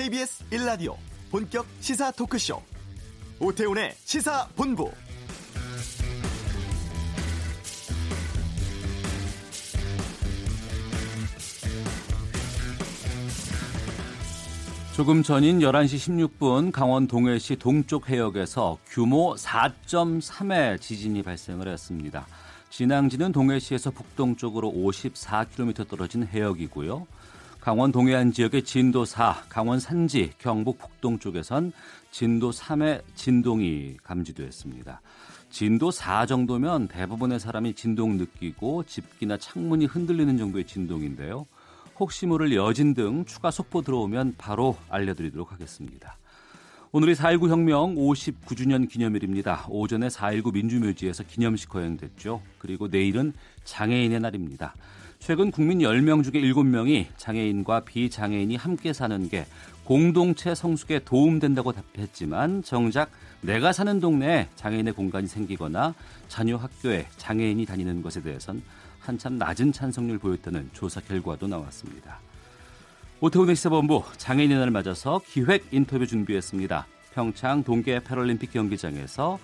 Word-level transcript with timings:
KBS 0.00 0.44
1라디오 0.48 0.96
본격 1.30 1.66
시사 1.80 2.10
토크쇼 2.12 2.62
오태훈의 3.38 3.92
시사본부 4.02 4.90
조금 14.96 15.22
전인 15.22 15.58
11시 15.58 16.30
16분 16.38 16.72
강원 16.72 17.06
동해시 17.06 17.56
동쪽 17.56 18.08
해역에서 18.08 18.78
규모 18.86 19.34
4.3의 19.34 20.80
지진이 20.80 21.22
발생을 21.22 21.68
했습니다. 21.68 22.26
진앙지는 22.70 23.32
동해시에서 23.32 23.90
북동쪽으로 23.90 24.72
54km 24.72 25.86
떨어진 25.88 26.26
해역이고요. 26.26 27.06
강원 27.60 27.92
동해안 27.92 28.32
지역의 28.32 28.62
진도 28.64 29.04
4, 29.04 29.44
강원 29.50 29.80
산지, 29.80 30.32
경북 30.38 30.78
북동 30.78 31.18
쪽에선 31.18 31.72
진도 32.10 32.50
3의 32.50 33.02
진동이 33.14 33.98
감지됐습니다. 34.02 35.02
진도 35.50 35.90
4 35.90 36.24
정도면 36.24 36.88
대부분의 36.88 37.38
사람이 37.38 37.74
진동 37.74 38.16
느끼고 38.16 38.84
집기나 38.84 39.36
창문이 39.36 39.84
흔들리는 39.84 40.38
정도의 40.38 40.64
진동인데요. 40.64 41.46
혹시 41.98 42.24
모를 42.24 42.54
여진 42.54 42.94
등 42.94 43.26
추가 43.26 43.50
속보 43.50 43.82
들어오면 43.82 44.36
바로 44.38 44.78
알려드리도록 44.88 45.52
하겠습니다. 45.52 46.16
오늘이 46.92 47.12
4.19 47.12 47.50
혁명 47.50 47.94
59주년 47.94 48.88
기념일입니다. 48.88 49.66
오전에 49.68 50.08
4.19 50.08 50.54
민주묘지에서 50.54 51.24
기념식 51.24 51.74
허행됐죠. 51.74 52.40
그리고 52.58 52.88
내일은 52.88 53.34
장애인의 53.64 54.18
날입니다. 54.18 54.74
최근 55.20 55.50
국민 55.50 55.80
10명 55.80 56.24
중에 56.24 56.40
7명이 56.40 57.08
장애인과 57.18 57.80
비장애인이 57.80 58.56
함께 58.56 58.94
사는 58.94 59.28
게 59.28 59.44
공동체 59.84 60.54
성숙에 60.54 61.00
도움된다고 61.00 61.72
답했지만 61.72 62.62
정작 62.62 63.10
내가 63.42 63.72
사는 63.72 64.00
동네에 64.00 64.48
장애인의 64.56 64.94
공간이 64.94 65.26
생기거나 65.26 65.94
자녀 66.28 66.56
학교에 66.56 67.06
장애인이 67.18 67.66
다니는 67.66 68.00
것에 68.00 68.22
대해선 68.22 68.62
한참 68.98 69.36
낮은 69.36 69.72
찬성률 69.72 70.18
보였다는 70.18 70.70
조사 70.72 71.02
결과도 71.02 71.46
나왔습니다. 71.46 72.18
오태훈의 73.20 73.56
시사본부 73.56 74.02
장애인의 74.16 74.56
날을 74.56 74.70
맞아서 74.72 75.20
기획 75.26 75.66
인터뷰 75.70 76.06
준비했습니다. 76.06 76.86
평창 77.12 77.62
동계 77.62 78.00
패럴림픽 78.00 78.52
경기장에서 78.52 79.38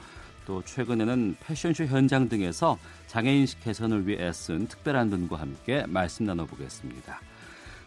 또 0.47 0.62
최근에는 0.62 1.36
패션쇼 1.41 1.84
현장 1.84 2.28
등에서 2.28 2.78
장애인식 3.08 3.61
개선을 3.62 4.06
위해 4.06 4.28
애쓴 4.28 4.69
특별한 4.69 5.11
분과 5.11 5.36
함께 5.36 5.84
말씀 5.86 6.25
나눠보겠습니다. 6.25 7.20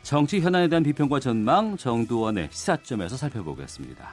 정치 0.03 0.39
현안에 0.39 0.67
대한 0.67 0.83
비평과 0.83 1.19
전망 1.19 1.75
정두원의 1.77 2.49
시사점에서 2.51 3.17
살펴보겠습니다. 3.17 4.11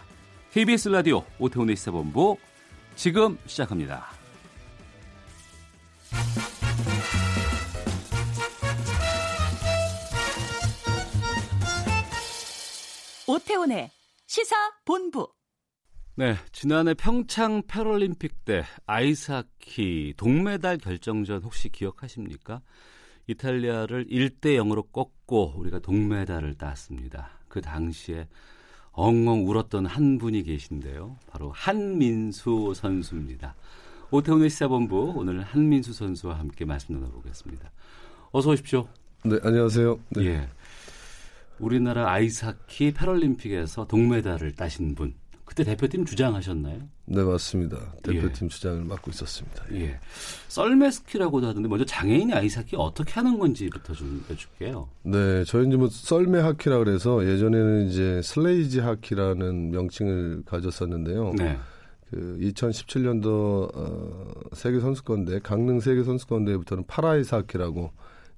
KBS 0.52 0.88
라디오 0.88 1.24
오태훈의 1.38 1.76
시사본부 1.76 2.38
지금 2.94 3.36
시작합니다. 3.46 4.06
오태훈의 13.26 13.90
시사본부 14.26 15.35
네, 16.18 16.34
지난해 16.50 16.94
평창 16.94 17.60
패럴림픽 17.68 18.46
때 18.46 18.64
아이스하키 18.86 20.14
동메달 20.16 20.78
결정전 20.78 21.42
혹시 21.42 21.68
기억하십니까? 21.68 22.62
이탈리아를 23.26 24.06
1대 24.06 24.56
0으로 24.56 24.90
꺾고 24.90 25.52
우리가 25.58 25.80
동메달을 25.80 26.54
땄습니다. 26.54 27.32
그 27.48 27.60
당시에 27.60 28.28
엉엉 28.92 29.46
울었던 29.46 29.84
한 29.84 30.16
분이 30.16 30.44
계신데요. 30.44 31.18
바로 31.26 31.52
한민수 31.52 32.72
선수입니다. 32.74 33.54
오태훈의 34.10 34.48
시사본부 34.48 35.12
오늘 35.16 35.42
한민수 35.42 35.92
선수와 35.92 36.38
함께 36.38 36.64
말씀 36.64 36.94
나눠보겠습니다. 36.94 37.70
어서 38.30 38.52
오십시오. 38.52 38.88
네, 39.22 39.36
안녕하세요. 39.42 40.00
네. 40.12 40.24
예. 40.24 40.48
우리나라 41.58 42.10
아이스하키 42.10 42.92
패럴림픽에서 42.92 43.86
동메달을 43.86 44.54
따신 44.54 44.94
분. 44.94 45.14
그때 45.46 45.62
대표팀 45.62 46.04
주장하셨나요? 46.04 46.80
네, 47.06 47.22
맞습니다. 47.22 47.78
대표팀 48.02 48.46
예. 48.46 48.48
주장을 48.48 48.84
맡고 48.84 49.10
있었습니다. 49.12 49.64
예. 49.72 49.80
예. 49.80 50.00
썰매하키라고도 50.48 51.46
하던데 51.46 51.68
먼저 51.68 51.84
장애인이 51.84 52.32
아이스하키 52.34 52.74
어떻게 52.76 53.12
하는 53.12 53.38
건지부터 53.38 53.94
좀 53.94 54.22
여쭐게요. 54.28 54.88
네, 55.04 55.44
저희 55.44 55.68
이제 55.68 55.76
뭐 55.76 55.88
썰매 55.88 56.40
하키라 56.40 56.78
그래서 56.78 57.24
예전에는 57.24 57.86
이제 57.86 58.20
sledge 58.22 58.80
hockey라는 58.80 59.70
명칭을 59.70 60.42
가졌었는데요. 60.44 61.32
네. 61.38 61.56
그 62.10 62.38
2017년도 62.40 63.70
어, 63.74 64.32
세계 64.52 64.80
선수권대 64.80 65.40
강릉 65.40 65.78
세계 65.80 66.02
선수권대회부터는 66.02 66.84
para 66.88 67.15
ice 67.15 67.34
hockey라고 67.36 67.92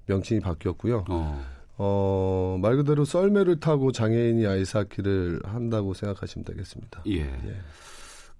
명칭이 0.05 0.39
바뀌었고요. 0.41 1.05
어. 1.09 1.58
어, 1.81 2.57
말 2.61 2.75
그대로 2.75 3.05
썰매를 3.05 3.61
타고 3.61 3.93
장애인이 3.93 4.45
아이스하키를 4.45 5.39
한다고 5.45 5.93
생각하시면 5.93 6.43
되겠습니다. 6.43 7.03
예. 7.07 7.21
예. 7.21 7.55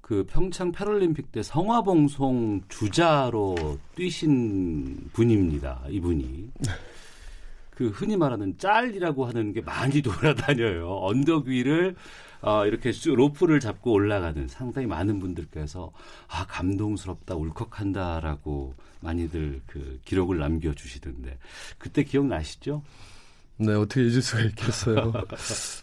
그 0.01 0.25
평창 0.29 0.73
패럴림픽 0.73 1.31
때 1.31 1.41
성화봉송 1.41 2.63
주자로 2.67 3.77
뛰신 3.95 5.09
분입니다. 5.13 5.83
이분이. 5.89 6.49
그 7.69 7.87
흔히 7.87 8.17
말하는 8.17 8.57
짤이라고 8.57 9.25
하는 9.25 9.53
게 9.53 9.61
많이 9.61 10.01
돌아다녀요. 10.03 10.97
언덕 11.01 11.45
위를 11.45 11.95
어, 12.41 12.65
이렇게 12.65 12.91
로프를 13.05 13.61
잡고 13.61 13.93
올라가는 13.93 14.47
상당히 14.49 14.85
많은 14.85 15.19
분들께서 15.19 15.91
아 16.27 16.45
감동스럽다 16.45 17.35
울컥한다라고 17.35 18.73
많이들 18.99 19.61
그 19.65 19.99
기록을 20.03 20.39
남겨주시던데 20.39 21.37
그때 21.77 22.03
기억나시죠? 22.03 22.81
네, 23.59 23.73
어떻게 23.73 24.01
잊을 24.01 24.21
수가 24.21 24.41
있겠어요. 24.43 25.13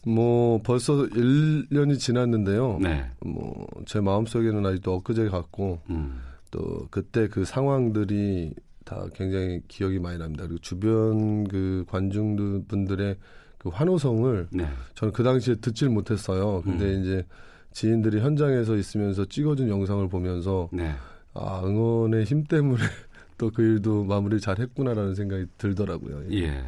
뭐, 0.07 0.61
벌써 0.63 0.95
1년이 0.95 1.99
지났는데요. 1.99 2.79
네. 2.81 3.05
뭐, 3.21 3.67
제 3.85 4.01
마음속에는 4.01 4.65
아직도 4.65 4.95
엊그제 4.95 5.29
같고, 5.29 5.81
음. 5.91 6.21
또, 6.51 6.87
그때 6.91 7.29
그 7.29 7.45
상황들이 7.45 8.55
다 8.85 9.05
굉장히 9.15 9.61
기억이 9.69 9.99
많이 9.99 10.17
납니다. 10.17 10.45
그리고 10.47 10.61
주변 10.61 11.45
그 11.45 11.85
관중분들의 11.89 13.17
그 13.59 13.69
환호성을 13.69 14.49
네. 14.53 14.69
저는 14.95 15.13
그 15.13 15.23
당시에 15.23 15.57
듣질 15.57 15.89
못했어요. 15.91 16.63
근데 16.63 16.95
음. 16.95 17.03
이제 17.03 17.27
지인들이 17.73 18.21
현장에서 18.21 18.77
있으면서 18.77 19.27
찍어준 19.27 19.69
영상을 19.69 20.09
보면서, 20.09 20.71
네. 20.73 20.95
아, 21.35 21.61
응원의 21.65 22.25
힘 22.25 22.45
때문에 22.45 22.81
또 23.37 23.51
그 23.51 23.61
일도 23.61 24.05
마무리 24.05 24.41
잘 24.41 24.59
했구나라는 24.59 25.15
생각이 25.15 25.45
들더라고요. 25.59 26.23
예. 26.33 26.65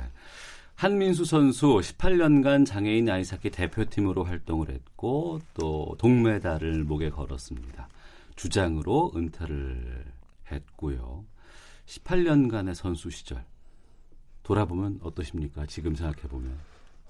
예. 0.79 0.81
한민수 0.81 1.25
선수 1.25 1.67
18년간 1.67 2.65
장애인 2.65 3.11
아이스하키 3.11 3.51
대표팀으로 3.51 4.23
활동을 4.23 4.71
했고 4.71 5.41
또 5.55 5.97
동메달을 5.99 6.85
목에 6.85 7.11
걸었습니다. 7.11 7.89
주장으로 8.37 9.13
은퇴를 9.17 10.05
했고요. 10.53 11.25
18년간의 11.87 12.75
선수 12.75 13.11
시절 13.11 13.45
돌아보면 14.45 15.01
어떠십니까? 15.03 15.67
지금 15.67 15.97
생각해 15.97 16.29
보면. 16.29 16.53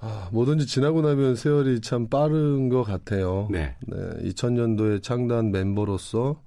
아, 0.01 0.31
뭐든지 0.33 0.67
지나고 0.67 1.03
나면 1.03 1.37
세월이 1.37 1.81
참 1.83 2.09
빠른 2.09 2.69
것 2.71 2.85
같아요. 2.85 3.49
네. 3.51 3.77
네 3.87 3.97
2000년도에 4.31 5.03
창단 5.03 5.51
멤버로서 5.51 6.43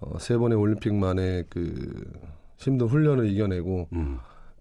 어, 0.00 0.18
세 0.18 0.36
번의 0.36 0.58
올림픽 0.58 0.94
만에 0.94 1.44
그 1.48 2.10
힘든 2.56 2.88
훈련을 2.88 3.30
이겨내고 3.30 3.88
음. 3.92 4.18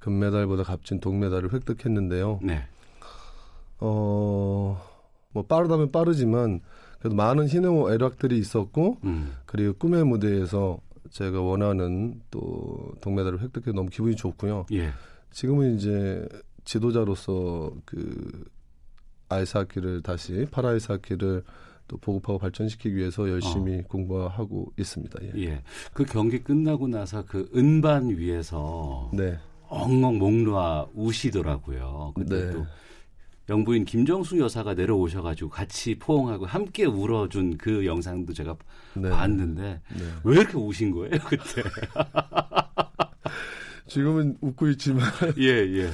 금메달보다 0.08 0.64
값진 0.64 1.02
동메달을 1.02 1.52
획득했는데요. 1.52 2.40
네. 2.42 2.66
어, 3.80 4.82
뭐 5.34 5.44
빠르다면 5.44 5.92
빠르지만 5.92 6.62
그래도 7.00 7.16
많은 7.18 7.48
희노 7.48 7.92
애락들이 7.92 8.38
있었고 8.38 9.00
음. 9.04 9.34
그리고 9.46 9.74
꿈의 9.74 10.06
무대에서 10.06 10.80
제가 11.12 11.42
원하는 11.42 12.22
또 12.32 12.94
동메달을 13.02 13.42
획득해 13.42 13.76
너무 13.76 13.90
기분이 13.90 14.16
좋고요. 14.16 14.68
예. 14.72 14.92
지금은 15.32 15.76
이제 15.76 16.26
지도자로서 16.64 17.74
그 17.86 18.46
아이스하키를 19.28 20.04
다시 20.04 20.48
파라아이스하키를 20.52 21.44
또 21.90 21.98
보급하고 21.98 22.40
발전시키기 22.40 22.96
위해서 22.96 23.30
열심히 23.30 23.80
어. 23.80 23.84
공부하고 23.90 24.72
있습니다. 24.78 25.20
예. 25.24 25.44
예. 25.44 25.64
그 25.94 26.06
경기 26.06 26.40
끝나고 26.40 26.88
나서 26.88 27.26
그 27.26 27.50
은반 27.54 28.10
위에서 28.10 29.12
네. 29.14 29.38
엉엉 29.70 30.18
목 30.18 30.34
놓아 30.34 30.86
우시더라고요. 30.94 32.14
근데 32.16 32.46
네. 32.46 32.52
또 32.52 32.66
영부인 33.50 33.86
김정수 33.86 34.40
여사가 34.40 34.74
내려오셔가지고 34.74 35.50
같이 35.50 35.98
포옹하고 35.98 36.46
함께 36.46 36.86
울어준 36.86 37.58
그 37.58 37.86
영상도 37.86 38.34
제가 38.34 38.58
네. 38.96 39.10
봤는데 39.10 39.62
네. 39.62 40.06
왜 40.24 40.38
이렇게 40.38 40.58
우신 40.58 40.92
거예요 40.92 41.18
그때? 41.26 41.64
지금은 43.88 44.38
웃고 44.42 44.68
있지만 44.72 45.10
예 45.40 45.48
예. 45.48 45.90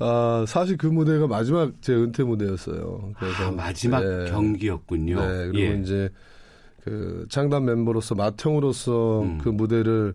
아, 0.00 0.44
사실 0.46 0.76
그 0.76 0.86
무대가 0.86 1.26
마지막 1.26 1.72
제 1.80 1.94
은퇴 1.94 2.22
무대였어요. 2.22 3.12
그래서 3.18 3.48
아, 3.48 3.50
마지막 3.50 4.04
네. 4.04 4.30
경기였군요. 4.30 5.20
네, 5.20 5.48
그리고 5.48 5.58
예. 5.58 5.80
이제 5.80 6.08
그 6.84 7.26
창단 7.28 7.64
멤버로서 7.64 8.14
맏형으로서 8.14 9.22
음. 9.22 9.38
그 9.38 9.48
무대를 9.48 10.14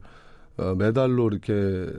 어, 0.57 0.75
메달로 0.75 1.27
이렇게 1.27 1.91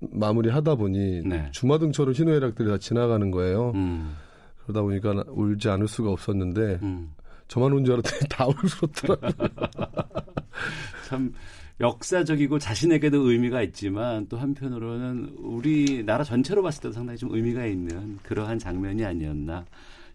마무리하다 0.00 0.76
보니 0.76 1.22
네. 1.26 1.48
주마등처럼 1.52 2.14
희노애락들이 2.14 2.68
다 2.68 2.78
지나가는 2.78 3.30
거예요. 3.30 3.72
음. 3.74 4.14
그러다 4.62 4.82
보니까 4.82 5.24
울지 5.28 5.68
않을 5.68 5.88
수가 5.88 6.10
없었는데 6.10 6.78
음. 6.82 7.10
저만 7.48 7.72
온 7.72 7.84
줄 7.84 7.94
알았더니 7.94 8.20
다 8.28 8.46
울었더라고요. 8.46 9.48
참 11.08 11.32
역사적이고 11.80 12.58
자신에게도 12.58 13.30
의미가 13.30 13.62
있지만 13.62 14.26
또 14.28 14.36
한편으로는 14.36 15.36
우리나라 15.38 16.24
전체로 16.24 16.62
봤을 16.62 16.82
때도 16.82 16.92
상당히 16.92 17.18
좀 17.18 17.34
의미가 17.34 17.66
있는 17.66 18.18
그러한 18.22 18.58
장면이 18.58 19.04
아니었나 19.04 19.64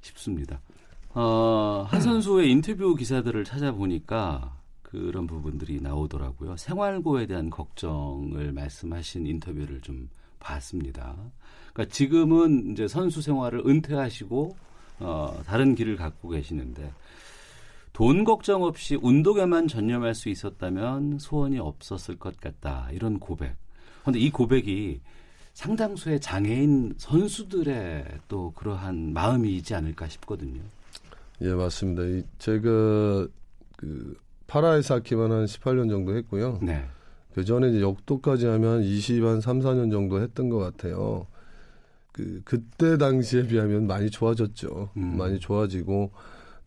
싶습니다. 0.02 0.60
어, 1.16 1.86
한 1.90 2.02
선수의 2.02 2.52
인터뷰 2.52 2.96
기사들을 2.96 3.44
찾아보니까 3.46 4.56
그런 4.94 5.26
부분들이 5.26 5.82
나오더라고요. 5.82 6.56
생활고에 6.56 7.26
대한 7.26 7.50
걱정을 7.50 8.52
말씀하신 8.52 9.26
인터뷰를 9.26 9.82
좀 9.82 10.08
봤습니다. 10.40 11.16
그러니까 11.74 11.92
지금은 11.92 12.72
이제 12.72 12.88
선수 12.88 13.24
생활을 13.24 13.64
은퇴하시고 13.66 14.56
어, 15.00 15.42
다른 15.48 15.74
길을 15.74 15.96
갖고 15.96 16.30
계시는데 16.30 16.92
돈 17.92 18.24
걱정 18.24 18.62
없이 18.62 18.96
운동에만 19.02 19.68
전념할 19.68 20.14
수 20.14 20.30
있었다면 20.30 21.18
소원이 21.18 21.58
없었을 21.58 22.18
것 22.18 22.40
같다. 22.40 22.88
이런 22.92 23.18
고백. 23.18 23.56
그런데 24.02 24.20
이 24.20 24.30
고백이 24.30 25.02
상당수의 25.54 26.22
장애인 26.22 26.94
선수들의 26.98 28.06
또 28.28 28.52
그러한 28.52 29.14
마음이지 29.14 29.74
않을까 29.74 30.08
싶거든요. 30.08 30.62
예, 31.42 31.52
맞습니다. 31.54 32.28
제가 32.38 33.28
그 33.76 34.16
파라이사키만 34.48 35.32
한 35.32 35.46
18년 35.46 35.90
정도 35.90 36.16
했고요. 36.16 36.60
네. 36.62 36.86
그 37.34 37.44
전에 37.44 37.70
이제 37.70 37.82
역도까지 37.82 38.46
하면 38.46 38.84
20, 38.84 39.24
한 39.24 39.42
3, 39.42 39.60
4년 39.60 39.92
정도 39.92 40.22
했던 40.22 40.50
것 40.50 40.60
같아요. 40.60 41.26
그, 42.12 42.42
그때 42.46 42.98
당시에 42.98 43.48
비하면 43.48 43.88
많이 43.88 44.12
좋아졌죠. 44.12 44.90
음. 44.98 45.18
많이 45.18 45.40
좋아지고, 45.40 46.12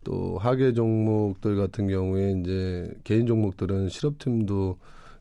또 0.07 0.39
하계 0.39 0.73
종목들 0.73 1.57
같은 1.57 1.89
경우에 1.89 2.33
이제 2.41 2.89
개인 3.03 3.27
종목들은 3.27 3.89
실업팀도 3.89 4.79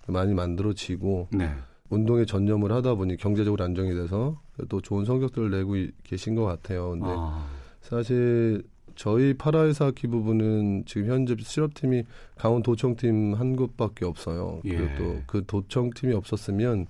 많이 0.08 0.36
만들어지고 0.36 1.30
네. 1.32 1.50
운동에 1.90 2.26
전념을 2.26 2.72
하다 2.72 2.94
보니 2.94 3.18
경제적으로 3.18 3.64
안정이 3.64 3.96
돼서 3.96 4.40
또 4.70 4.82
좋은 4.82 5.06
성적들을 5.06 5.50
내고 5.50 5.74
계신 6.04 6.36
것 6.36 6.46
같아요. 6.46 6.92
근데 6.92 7.08
아. 7.10 7.48
사실 7.82 8.64
저희 8.96 9.34
파라아이스하키 9.34 10.08
부분은 10.08 10.84
지금 10.86 11.10
현재 11.10 11.36
실업팀이 11.38 12.04
강원 12.38 12.64
도청팀 12.64 13.34
한 13.36 13.56
곳밖에 13.56 14.06
없어요. 14.06 14.62
예. 14.66 14.70
그리고 14.78 14.96
또 14.98 15.22
그 15.28 15.44
도청팀이 15.46 16.14
없었으면 16.14 16.88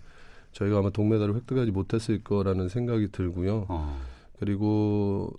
저희가 0.52 0.80
아마 0.80 0.90
동메달을 0.90 1.36
획득하지 1.36 1.72
못했을 1.72 2.24
거라는 2.24 2.70
생각이 2.70 3.10
들고요. 3.12 3.66
어. 3.70 4.00
그리고 4.40 5.32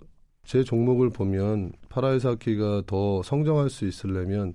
제 0.43 0.63
종목을 0.63 1.09
보면 1.09 1.71
파라아이스하키가 1.89 2.83
더 2.85 3.21
성장할 3.23 3.69
수 3.69 3.87
있으려면 3.87 4.53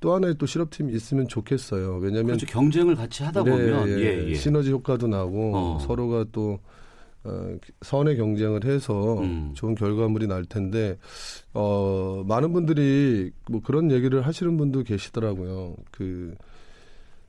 또 0.00 0.12
하나의 0.14 0.34
또 0.36 0.44
실업팀이 0.46 0.92
있으면 0.92 1.28
좋겠어요. 1.28 1.96
왜냐하면 1.96 2.36
그렇죠. 2.36 2.46
경쟁을 2.46 2.94
같이 2.94 3.22
하다 3.22 3.42
네, 3.44 3.50
보면 3.50 3.88
예, 3.88 3.92
예, 4.02 4.28
예. 4.30 4.34
시너지 4.34 4.70
효과도 4.70 5.06
나고 5.06 5.56
어. 5.56 5.78
서로가 5.80 6.26
또 6.32 6.58
어, 7.24 7.56
선의 7.80 8.16
경쟁을 8.16 8.64
해서 8.64 9.18
음. 9.20 9.52
좋은 9.54 9.74
결과물이 9.74 10.26
날 10.26 10.44
텐데 10.44 10.98
어, 11.54 12.22
많은 12.26 12.52
분들이 12.52 13.30
뭐 13.50 13.60
그런 13.62 13.90
얘기를 13.90 14.26
하시는 14.26 14.56
분도 14.56 14.82
계시더라고요. 14.82 15.74
그 15.90 16.34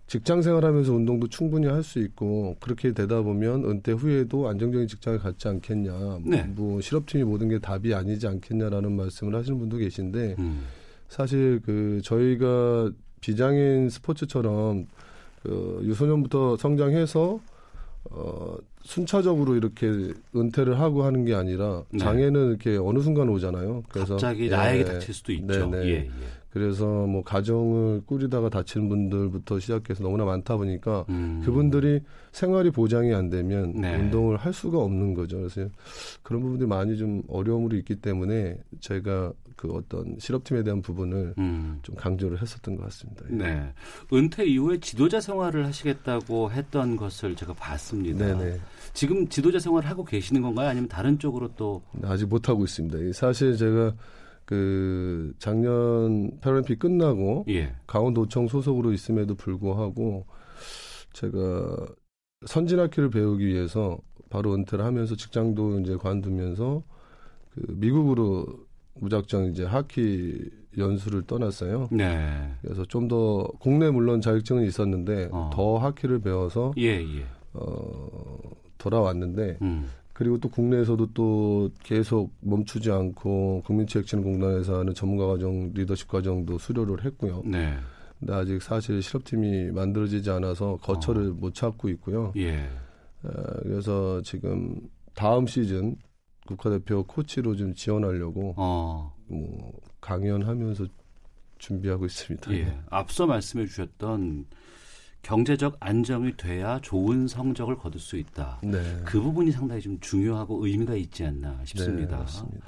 직장 0.08 0.42
생활하면서 0.42 0.94
운동도 0.94 1.28
충분히 1.28 1.68
할 1.68 1.82
수 1.82 2.00
있고 2.00 2.58
그렇게 2.60 2.92
되다 2.92 3.22
보면 3.22 3.66
은퇴 3.66 3.92
후에도 3.94 4.48
안정적인 4.48 4.88
직장을 4.88 5.18
갖지 5.20 5.48
않겠냐. 5.48 6.20
네. 6.26 6.44
뭐 6.44 6.82
실업팀이 6.82 7.24
모든 7.24 7.48
게 7.48 7.58
답이 7.60 7.94
아니지 7.94 8.28
않겠냐라는 8.28 8.92
말씀을 8.96 9.34
하시는 9.36 9.58
분도 9.58 9.78
계신데 9.78 10.36
음. 10.38 10.66
사실 11.08 11.62
그 11.66 12.02
저희가 12.04 12.92
비장애인 13.22 13.90
스포츠처럼 13.90 14.88
그 15.42 15.80
유소년부터 15.84 16.58
성장해서 16.58 17.40
어 18.12 18.56
순차적으로 18.84 19.56
이렇게 19.56 19.88
은퇴를 20.36 20.80
하고 20.80 21.04
하는 21.04 21.26
게 21.26 21.34
아니라 21.34 21.84
네. 21.90 22.00
장애는 22.00 22.50
이렇게 22.50 22.78
어느 22.78 23.00
순간 23.00 23.30
오잖아요. 23.30 23.84
그래서 23.90 24.14
갑자기 24.16 24.48
나에게 24.48 24.80
예, 24.82 24.86
닥칠 24.86 25.14
수도 25.14 25.32
있죠. 25.34 25.68
네, 25.70 25.80
네. 25.80 25.86
예, 25.88 25.92
예. 25.92 26.10
그래서 26.56 26.86
뭐 26.86 27.22
가정을 27.22 28.04
꾸리다가 28.06 28.50
다치는 28.50 28.88
분들부터 28.88 29.60
시작해서 29.60 30.04
너무나 30.04 30.24
많다 30.24 30.56
보니까 30.56 31.04
음. 31.10 31.42
그분들이 31.44 32.00
생활이 32.32 32.72
보장이 32.72 33.14
안 33.14 33.30
되면 33.30 33.74
네. 33.74 33.98
운동을 33.98 34.38
할 34.38 34.54
수가 34.54 34.78
없는 34.78 35.16
거죠. 35.16 35.38
그래서 35.38 35.70
그런 36.24 36.42
부분들이 36.42 36.70
많이 36.70 36.96
좀 36.96 37.24
어려움으로 37.28 37.76
있기 37.76 37.96
때문에 37.98 38.58
제가 38.80 39.34
그 39.56 39.72
어떤 39.72 40.18
실업팀에 40.20 40.64
대한 40.64 40.82
부분을 40.82 41.34
음. 41.38 41.80
좀 41.82 41.96
강조를 41.96 42.42
했었던 42.42 42.76
것 42.76 42.84
같습니다. 42.84 43.24
예. 43.32 43.36
네. 43.36 43.74
은퇴 44.14 44.46
이후에 44.46 44.80
지도자 44.80 45.22
생활을 45.22 45.66
하시겠다고 45.66 46.52
했던 46.52 46.96
것을 46.98 47.36
제가 47.36 47.54
봤습니다. 47.54 48.26
네네. 48.38 48.60
지금 48.94 49.28
지도자 49.28 49.60
생활을 49.60 49.90
하고 49.90 50.04
계시는 50.04 50.42
건가요? 50.42 50.70
아니면 50.70 50.90
다른 50.90 51.18
쪽으로 51.18 51.50
또? 51.56 51.82
아직 52.04 52.28
못 52.28 52.50
하고 52.50 52.64
있습니다. 52.64 53.14
사실 53.14 53.56
제가 53.56 53.96
그 54.46 55.34
작년 55.40 56.40
패럴림픽 56.40 56.80
끝나고 56.80 57.46
예. 57.50 57.76
강원도청 57.88 58.48
소속으로 58.48 58.94
있음에도 58.94 59.36
불구하고 59.36 60.26
제가 61.14 61.88
선진학기를 62.46 63.10
배우기 63.10 63.46
위해서 63.46 63.98
바로 64.30 64.54
은퇴를 64.54 64.84
하면서 64.84 65.16
직장도 65.16 65.80
이제 65.80 65.96
관두면서 65.96 66.84
그 67.52 67.66
미국으로 67.70 68.65
무작정 69.00 69.46
이제 69.46 69.64
하키 69.66 70.50
연수를 70.78 71.24
떠났어요. 71.24 71.90
네. 71.92 72.52
그래서 72.62 72.84
좀 72.86 73.08
더 73.08 73.48
국내 73.60 73.90
물론 73.90 74.20
자격증은 74.22 74.66
있었는데 74.66 75.30
어. 75.32 75.50
더 75.54 75.78
하키를 75.78 76.20
배워서 76.20 76.74
예, 76.78 77.00
예. 77.02 77.26
어, 77.54 78.40
돌아왔는데 78.78 79.58
음. 79.62 79.88
그리고 80.14 80.38
또 80.40 80.50
국내에서도 80.50 81.08
또 81.14 81.70
계속 81.84 82.34
멈추지 82.40 82.90
않고 82.90 83.64
국민체육진흥공단에서 83.66 84.80
하는 84.80 84.94
전문가 84.94 85.28
과정, 85.28 85.72
리더십 85.74 86.08
과정도 86.08 86.58
수료를 86.58 87.04
했고요. 87.06 87.44
네. 87.46 87.76
근데 88.20 88.34
아직 88.34 88.62
사실 88.62 89.02
실업팀이 89.02 89.72
만들어지지 89.72 90.30
않아서 90.32 90.78
거처를 90.82 91.32
어. 91.32 91.34
못 91.34 91.54
찾고 91.54 91.90
있고요. 91.90 92.32
예. 92.38 92.68
어, 93.24 93.30
그래서 93.64 94.22
지금 94.24 94.80
다음 95.14 95.48
시즌 95.48 95.98
국가대표 96.46 97.04
코치로 97.04 97.56
좀 97.56 97.74
지원하려고 97.74 98.54
어. 98.58 99.14
뭐 99.28 99.74
강연하면서 100.02 100.86
준비하고 101.58 102.06
있습니다. 102.06 102.54
예. 102.54 102.80
앞서 102.90 103.26
말씀해 103.26 103.66
주셨던 103.66 104.46
경제적 105.24 105.78
안정이 105.80 106.38
돼야 106.38 106.80
좋은 106.82 107.28
성적을 107.28 107.78
거둘 107.78 108.00
수 108.00 108.18
있다. 108.18 108.60
네. 108.64 109.02
그 109.06 109.20
부분이 109.20 109.52
상당히 109.52 109.82
좀 109.82 110.00
중요하고 110.00 110.66
의미가 110.68 110.96
있지 110.96 111.26
않나 111.26 111.60
싶습니다. 111.66 112.24
네, 112.26 112.60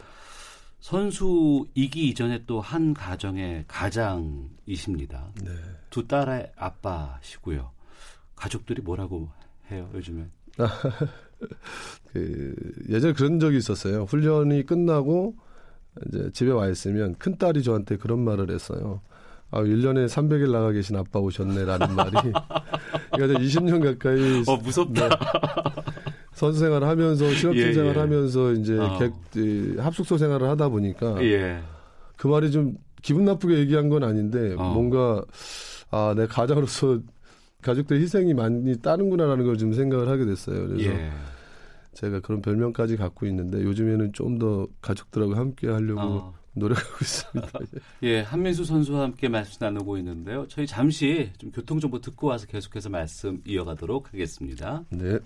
선수이기 0.79 2.09
이전에 2.09 2.45
또 2.45 2.59
한 2.61 2.93
가정의 2.93 3.65
가장이십니다. 3.67 5.31
네. 5.43 5.51
두 5.91 6.07
딸의 6.07 6.51
아빠시고요. 6.55 7.71
가족들이 8.35 8.81
뭐라고 8.81 9.29
해요, 9.69 9.89
요즘에? 9.93 10.27
그 12.13 12.55
예전에 12.89 13.13
그런 13.13 13.39
적이 13.39 13.57
있었어요. 13.57 14.03
훈련이 14.03 14.65
끝나고 14.65 15.35
이제 16.07 16.29
집에 16.33 16.51
와 16.51 16.67
있으면 16.67 17.15
큰 17.17 17.37
딸이 17.37 17.63
저한테 17.63 17.97
그런 17.97 18.19
말을 18.19 18.49
했어요. 18.51 19.01
아, 19.49 19.61
1년에 19.61 20.07
300일 20.07 20.51
나가 20.51 20.71
계신 20.71 20.97
아빠 20.97 21.19
오셨네라는 21.19 21.95
말이. 21.95 22.11
그러니까 23.13 23.39
20년 23.39 23.81
가까이. 23.81 24.43
어, 24.45 24.57
무섭다. 24.57 25.09
네, 25.09 25.15
선수 26.33 26.59
생활을 26.59 26.87
하면서, 26.87 27.29
실업팀 27.33 27.61
예, 27.61 27.73
생활을 27.73 27.95
예. 27.95 27.99
하면서 28.01 28.51
이제 28.51 28.77
어. 28.77 28.97
객, 28.99 29.13
합숙소 29.79 30.17
생활을 30.17 30.49
하다 30.49 30.69
보니까. 30.69 31.23
예. 31.23 31.61
그 32.17 32.27
말이 32.27 32.51
좀 32.51 32.75
기분 33.01 33.23
나쁘게 33.25 33.57
얘기한 33.57 33.87
건 33.89 34.03
아닌데, 34.03 34.53
어. 34.57 34.73
뭔가, 34.73 35.23
아, 35.91 36.13
내 36.15 36.27
가장으로서 36.27 36.99
가족들 37.67 37.99
희생이 38.01 38.33
많이 38.33 38.79
따는구나라는 38.81 39.45
걸 39.45 39.57
좀 39.57 39.73
생각을 39.73 40.07
하게 40.07 40.25
됐어요. 40.25 40.67
그래서. 40.67 40.89
예. 40.91 41.11
제가 41.93 42.19
그런 42.19 42.41
별명까지 42.43 42.95
갖고 42.95 43.25
있는데 43.25 43.63
요즘에는 43.63 44.13
좀 44.13 44.37
더 44.37 44.67
가족들하고 44.81 45.33
함께 45.35 45.67
하려고 45.67 46.01
어. 46.01 46.33
노력하고 46.53 46.97
있습니다. 47.01 47.59
예, 48.03 48.19
한민수 48.21 48.65
선수와 48.65 49.01
함께 49.03 49.27
말씀 49.29 49.57
나누고 49.59 49.97
있는데요. 49.97 50.45
저희 50.47 50.67
잠시 50.67 51.31
좀 51.39 51.49
교통 51.51 51.79
정보 51.79 51.99
듣고 51.99 52.27
와서 52.27 52.45
계속해서 52.45 52.89
말씀 52.89 53.41
이어가도록 53.45 54.13
하겠습니다. 54.13 54.83
네. 54.91 55.17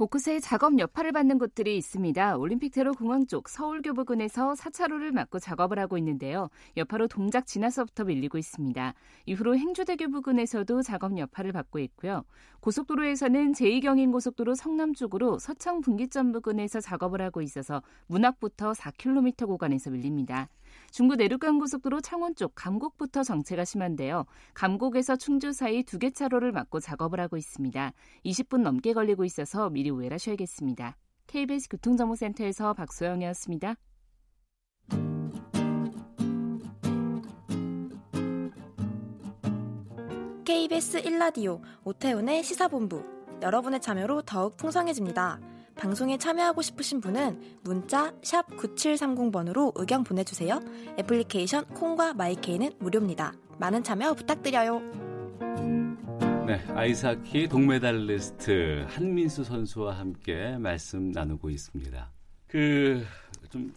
곳곳에 0.00 0.40
작업 0.40 0.78
여파를 0.78 1.12
받는 1.12 1.38
곳들이 1.38 1.76
있습니다. 1.76 2.38
올림픽대로 2.38 2.94
공항 2.94 3.26
쪽 3.26 3.50
서울교 3.50 3.92
부근에서 3.92 4.54
4차로를 4.54 5.12
막고 5.12 5.38
작업을 5.38 5.78
하고 5.78 5.98
있는데요. 5.98 6.48
여파로 6.78 7.06
동작 7.06 7.46
지나서부터 7.46 8.04
밀리고 8.04 8.38
있습니다. 8.38 8.94
이후로 9.26 9.58
행주대교 9.58 10.08
부근에서도 10.08 10.80
작업 10.80 11.18
여파를 11.18 11.52
받고 11.52 11.80
있고요. 11.80 12.24
고속도로에서는 12.60 13.52
제2경인 13.52 14.10
고속도로 14.10 14.54
성남 14.54 14.94
쪽으로 14.94 15.38
서창 15.38 15.82
분기점 15.82 16.32
부근에서 16.32 16.80
작업을 16.80 17.20
하고 17.20 17.42
있어서 17.42 17.82
문학부터 18.06 18.72
4km 18.72 19.46
구간에서 19.48 19.90
밀립니다. 19.90 20.48
중부 20.90 21.16
내륙간 21.16 21.58
고속도로 21.58 22.00
창원 22.00 22.34
쪽 22.34 22.54
감곡부터 22.54 23.22
정체가 23.22 23.64
심한데요. 23.64 24.24
감곡에서 24.54 25.16
충주 25.16 25.52
사이 25.52 25.82
두 25.84 25.98
개 26.00 26.10
차로를 26.10 26.50
막고 26.52 26.80
작업을 26.80 27.20
하고 27.20 27.36
있습니다. 27.36 27.92
20분 28.24 28.62
넘게 28.62 28.94
걸리고 28.94 29.24
있어서 29.24 29.68
미리 29.68 29.90
우회하셔야겠습니다. 29.90 30.96
KBS 31.26 31.68
교통정보센터에서 31.68 32.72
박소영이었습니다. 32.74 33.74
KBS 40.44 41.02
1라디오 41.02 41.60
오태훈의 41.84 42.42
시사본부 42.42 43.04
여러분의 43.42 43.80
참여로 43.80 44.22
더욱 44.22 44.56
풍성해집니다. 44.56 45.38
방송에 45.76 46.18
참여하고 46.18 46.62
싶으신 46.62 47.00
분은 47.00 47.58
문자 47.62 48.12
9730번으로 48.20 49.72
의견 49.76 50.04
보내주세요. 50.04 50.60
애플리케이션 50.98 51.64
콩과 51.66 52.14
마이케이는 52.14 52.72
무료입니다. 52.78 53.32
많은 53.58 53.82
참여 53.82 54.14
부탁드려요. 54.14 54.80
네, 56.46 56.60
아이스하키 56.74 57.48
동메달리스트 57.48 58.86
한민수 58.88 59.44
선수와 59.44 59.98
함께 59.98 60.56
말씀 60.58 61.12
나누고 61.12 61.50
있습니다. 61.50 62.10
그 62.48 63.04
좀 63.50 63.72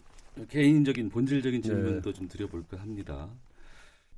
개인적인 0.48 1.10
본질적인 1.10 1.62
질문도 1.62 2.12
네. 2.12 2.18
좀 2.18 2.28
드려볼까 2.28 2.78
합니다. 2.80 3.28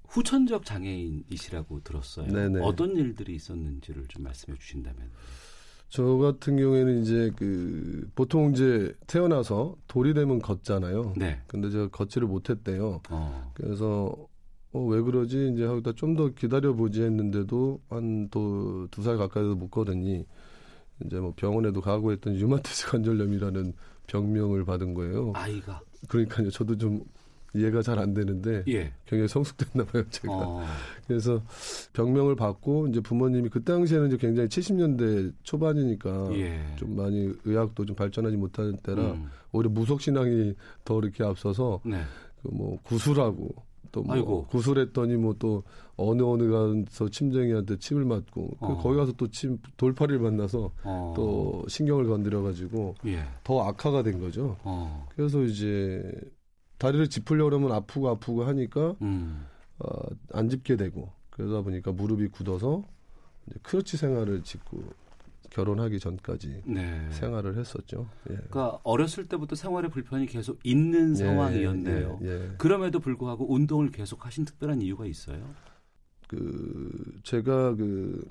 후천적 0.08 0.64
장애인이시라고 0.64 1.82
들었어요. 1.82 2.28
네네. 2.32 2.60
어떤 2.62 2.96
일들이 2.96 3.34
있었는지를 3.34 4.06
좀 4.08 4.22
말씀해 4.22 4.56
주신다면. 4.58 5.10
저 5.88 6.04
같은 6.16 6.56
경우에는 6.56 7.00
이제 7.02 7.30
그 7.36 8.08
보통 8.14 8.50
이제 8.52 8.92
태어나서 9.06 9.76
돌이 9.86 10.14
되면 10.14 10.40
걷잖아요. 10.40 11.14
네. 11.16 11.40
근데 11.46 11.70
제가 11.70 11.88
걷지를 11.88 12.26
못했대요. 12.28 13.00
어. 13.10 13.52
그래서 13.54 14.14
어, 14.72 14.80
왜 14.84 15.00
그러지 15.00 15.52
이제 15.54 15.64
하다 15.64 15.92
좀더 15.92 16.30
기다려 16.34 16.74
보지 16.74 17.02
했는데도 17.02 17.80
한 17.88 18.28
또 18.30 18.88
두 18.90 19.02
살 19.02 19.16
가까이도 19.16 19.54
못 19.54 19.70
걷으니 19.70 20.26
이제 21.04 21.18
뭐 21.20 21.32
병원에도 21.36 21.80
가고 21.80 22.10
했던 22.12 22.34
유마티스 22.34 22.88
관절염이라는 22.88 23.72
병명을 24.08 24.64
받은 24.64 24.94
거예요. 24.94 25.32
아이가. 25.34 25.80
그러니까요. 26.08 26.50
저도 26.50 26.76
좀 26.76 27.00
이해가 27.58 27.82
잘 27.82 27.96
안 27.98 28.12
되는데 28.12 28.62
예. 28.68 28.92
굉장히 29.06 29.26
성숙됐나 29.28 29.84
봐요 29.86 30.04
제가. 30.10 30.34
어. 30.34 30.62
그래서 31.06 31.42
병명을 31.94 32.36
받고 32.36 32.88
이제 32.88 33.00
부모님이 33.00 33.48
그 33.48 33.64
당시에는 33.64 34.08
이제 34.08 34.16
굉장히 34.18 34.48
70년대 34.48 35.32
초반이니까 35.42 36.28
예. 36.38 36.60
좀 36.76 36.94
많이 36.94 37.32
의학도 37.44 37.86
좀 37.86 37.96
발전하지 37.96 38.36
못하는 38.36 38.76
때라 38.76 39.12
음. 39.12 39.30
오히려 39.52 39.70
무속 39.70 40.02
신앙이 40.02 40.54
더 40.84 40.98
이렇게 40.98 41.24
앞서서 41.24 41.80
네. 41.84 42.02
그뭐 42.42 42.78
구술하고 42.82 43.54
또뭐 43.92 44.46
구술했더니 44.48 45.16
뭐 45.16 45.34
또 45.38 45.62
어느 45.96 46.22
어느 46.22 46.50
가서 46.50 47.08
침쟁이한테 47.08 47.78
침을 47.78 48.04
맞고 48.04 48.48
그 48.60 48.66
어. 48.66 48.76
그 48.76 48.82
거기 48.82 48.96
가서 48.96 49.12
또 49.12 49.26
침 49.28 49.58
돌파리를 49.78 50.20
만나서 50.20 50.70
어. 50.84 51.14
또 51.16 51.64
신경을 51.68 52.06
건드려 52.06 52.42
가지고 52.42 52.94
예. 53.06 53.22
더 53.42 53.62
악화가 53.62 54.02
된 54.02 54.20
거죠. 54.20 54.56
어. 54.62 55.06
그래서 55.14 55.42
이제 55.42 56.02
다리를 56.78 57.08
짚으려고 57.08 57.56
하면 57.56 57.72
아프고 57.72 58.08
아프고 58.08 58.44
하니까 58.44 58.94
음. 59.02 59.46
어, 59.78 59.88
안 60.32 60.48
짚게 60.48 60.76
되고 60.76 61.10
그러다 61.30 61.62
보니까 61.62 61.92
무릎이 61.92 62.28
굳어서 62.28 62.84
이제 63.46 63.58
크러치 63.62 63.96
생활을 63.96 64.42
짓고 64.42 64.82
결혼하기 65.50 65.98
전까지 66.00 66.62
네. 66.66 67.08
생활을 67.10 67.56
했었죠. 67.56 68.08
예. 68.28 68.34
그러니까 68.34 68.78
어렸을 68.82 69.26
때부터 69.26 69.56
생활의 69.56 69.90
불편이 69.90 70.26
계속 70.26 70.58
있는 70.64 71.12
예, 71.12 71.14
상황이었네요. 71.14 72.18
예, 72.22 72.28
예, 72.28 72.50
그럼에도 72.58 73.00
불구하고 73.00 73.52
운동을 73.52 73.90
계속 73.90 74.26
하신 74.26 74.44
특별한 74.44 74.82
이유가 74.82 75.06
있어요? 75.06 75.54
그 76.28 77.20
제가 77.22 77.76
그 77.76 78.28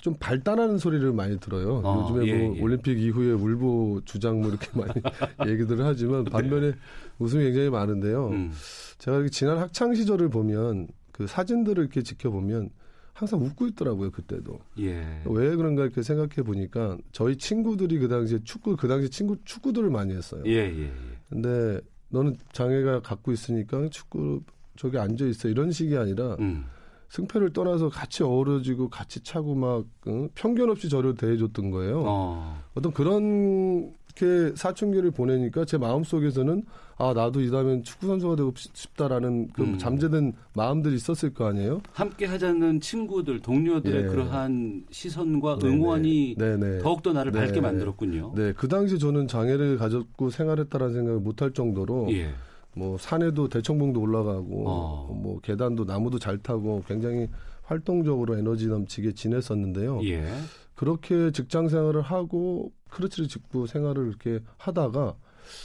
좀 0.00 0.14
발달하는 0.18 0.78
소리를 0.78 1.12
많이 1.12 1.38
들어요. 1.38 1.82
어, 1.84 2.08
요즘에 2.08 2.26
예, 2.26 2.34
뭐 2.46 2.56
예. 2.56 2.60
올림픽 2.60 2.98
이후에 2.98 3.32
울보 3.32 4.02
주장 4.04 4.40
뭐 4.40 4.50
이렇게 4.50 4.68
많이 4.72 4.92
얘기들을 5.50 5.84
하지만 5.84 6.24
네. 6.24 6.30
반면에 6.30 6.70
네. 6.72 6.76
웃음이 7.18 7.44
굉장히 7.44 7.70
많은데요. 7.70 8.28
음. 8.28 8.52
제가 8.98 9.26
지난 9.28 9.58
학창 9.58 9.94
시절을 9.94 10.28
보면 10.28 10.88
그 11.12 11.26
사진들을 11.26 11.82
이렇게 11.82 12.02
지켜보면 12.02 12.70
항상 13.12 13.40
웃고 13.40 13.66
있더라고요 13.68 14.10
그때도. 14.10 14.58
예. 14.80 15.22
왜 15.26 15.54
그런가 15.54 15.82
이렇게 15.82 16.02
생각해 16.02 16.42
보니까 16.44 16.96
저희 17.12 17.36
친구들이 17.36 17.98
그 17.98 18.08
당시에 18.08 18.38
축구 18.44 18.76
그 18.76 18.88
당시 18.88 19.10
친구 19.10 19.36
축구들을 19.44 19.90
많이 19.90 20.14
했어요. 20.14 20.42
예, 20.46 20.52
예, 20.52 20.82
예. 20.84 20.92
근데 21.28 21.80
너는 22.08 22.36
장애가 22.52 23.00
갖고 23.00 23.32
있으니까 23.32 23.88
축구 23.90 24.42
저기 24.76 24.98
앉아 24.98 25.26
있어 25.26 25.48
이런 25.48 25.70
식이 25.70 25.96
아니라 25.96 26.36
음. 26.40 26.64
승패를 27.12 27.52
떠나서 27.52 27.90
같이 27.90 28.22
어우러지고 28.22 28.88
같이 28.88 29.22
차고 29.22 29.54
막 29.54 29.84
응? 30.06 30.30
편견 30.34 30.70
없이 30.70 30.88
저를 30.88 31.14
대해줬던 31.14 31.70
거예요. 31.70 32.02
어. 32.06 32.62
어떤 32.74 32.92
그런 32.92 33.92
이렇게 34.16 34.54
사춘기를 34.56 35.10
보내니까 35.10 35.66
제 35.66 35.76
마음 35.76 36.04
속에서는 36.04 36.64
아 36.96 37.12
나도 37.14 37.42
이다음엔 37.42 37.82
축구 37.82 38.06
선수가 38.06 38.36
되고 38.36 38.52
싶다라는 38.56 39.48
그 39.52 39.62
음. 39.62 39.78
잠재된 39.78 40.32
마음들이 40.54 40.94
있었을 40.94 41.34
거 41.34 41.46
아니에요. 41.46 41.82
함께 41.92 42.24
하자는 42.24 42.80
친구들, 42.80 43.40
동료들의 43.40 44.04
예. 44.04 44.06
그러한 44.06 44.84
시선과 44.90 45.58
응원이 45.62 46.36
네네. 46.38 46.78
더욱더 46.78 47.12
나를 47.12 47.32
네. 47.32 47.40
밝게 47.40 47.60
만들었군요. 47.60 48.32
네, 48.36 48.52
그 48.54 48.68
당시 48.68 48.98
저는 48.98 49.28
장애를 49.28 49.76
가졌고 49.76 50.30
생활했다라는 50.30 50.94
생각을 50.94 51.20
못할 51.20 51.52
정도로 51.52 52.08
예. 52.12 52.32
뭐 52.74 52.96
산에도 52.98 53.48
대청봉도 53.48 54.00
올라가고 54.00 54.68
어. 54.68 55.12
뭐 55.14 55.40
계단도 55.40 55.84
나무도 55.84 56.18
잘 56.18 56.38
타고 56.38 56.82
굉장히 56.86 57.28
활동적으로 57.62 58.36
에너지 58.36 58.68
넘치게 58.68 59.12
지냈었는데요. 59.12 60.02
예. 60.04 60.26
그렇게 60.74 61.30
직장 61.30 61.68
생활을 61.68 62.02
하고 62.02 62.72
크러치를 62.88 63.28
짚고 63.28 63.66
생활을 63.66 64.08
이렇게 64.08 64.40
하다가 64.56 65.14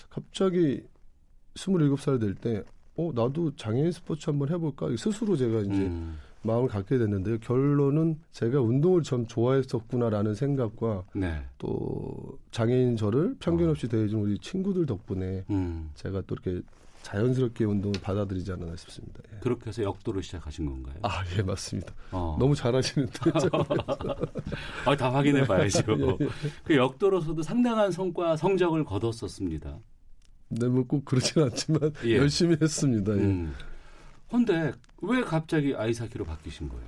갑자기 0.09 0.83
27살 1.55 2.19
될 2.19 2.35
때, 2.35 2.63
어, 2.95 3.11
나도 3.13 3.55
장애인 3.55 3.91
스포츠 3.91 4.29
한번 4.29 4.49
해볼까? 4.49 4.87
스스로 4.97 5.35
제가 5.35 5.61
이제 5.61 5.73
음. 5.73 6.17
마음을 6.43 6.69
갖게 6.69 6.97
됐는데요. 6.97 7.39
결론은 7.39 8.19
제가 8.31 8.61
운동을 8.61 9.03
참 9.03 9.25
좋아했었구나라는 9.25 10.35
생각과 10.35 11.03
네. 11.15 11.41
또 11.57 12.39
장애인 12.51 12.95
저를 12.95 13.35
편견 13.39 13.69
없이 13.69 13.87
대해준 13.87 14.21
우리 14.21 14.37
친구들 14.39 14.85
덕분에 14.85 15.45
음. 15.49 15.89
제가 15.95 16.21
또 16.27 16.35
이렇게 16.35 16.61
자연스럽게 17.07 17.63
운동을 17.63 18.01
받아들이지 18.01 18.51
않았나 18.51 18.75
싶습니다. 18.75 19.21
예. 19.33 19.39
그렇게 19.39 19.67
해서 19.67 19.81
역도를 19.81 20.21
시작하신 20.21 20.65
건가요? 20.65 20.95
아, 21.03 21.23
예, 21.37 21.41
맞습니다. 21.41 21.93
어. 22.11 22.35
너무 22.37 22.53
잘하시는데. 22.53 23.13
아, 24.85 24.95
다 24.97 25.13
확인해 25.13 25.45
봐야죠. 25.47 25.83
예, 25.87 26.25
예. 26.25 26.29
그 26.65 26.75
역도로서도 26.75 27.41
상당한 27.43 27.91
성과, 27.91 28.35
성적을 28.35 28.83
거뒀었습니다. 28.83 29.79
네, 30.49 30.67
뭐 30.67 30.83
꼭 30.83 31.05
그렇진 31.05 31.43
않지만 31.43 31.93
예. 32.03 32.17
열심히 32.17 32.57
했습니다. 32.61 33.13
예. 33.13 33.21
음. 33.21 33.53
근데 34.29 34.73
왜 35.01 35.21
갑자기 35.21 35.73
아이스하키로 35.75 36.25
바뀌신 36.25 36.67
거예요? 36.67 36.85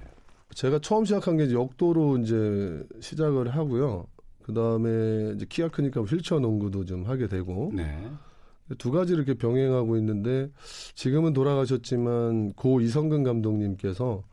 제가 0.53 0.79
처음 0.79 1.05
시작한 1.05 1.37
게 1.37 1.45
이제 1.45 1.53
역도로 1.55 2.17
이제 2.17 2.85
시작을 2.99 3.55
하고요. 3.55 4.05
그 4.43 4.53
다음에 4.53 5.33
이제 5.35 5.45
키가 5.47 5.69
크니까 5.69 6.01
휠체어 6.01 6.39
농구도 6.39 6.83
좀 6.83 7.05
하게 7.05 7.27
되고. 7.29 7.71
네. 7.73 8.11
두 8.77 8.91
가지를 8.91 9.23
이렇게 9.23 9.37
병행하고 9.37 9.97
있는데 9.97 10.49
지금은 10.95 11.33
돌아가셨지만 11.33 12.53
고 12.53 12.81
이성근 12.81 13.23
감독님께서 13.23 14.23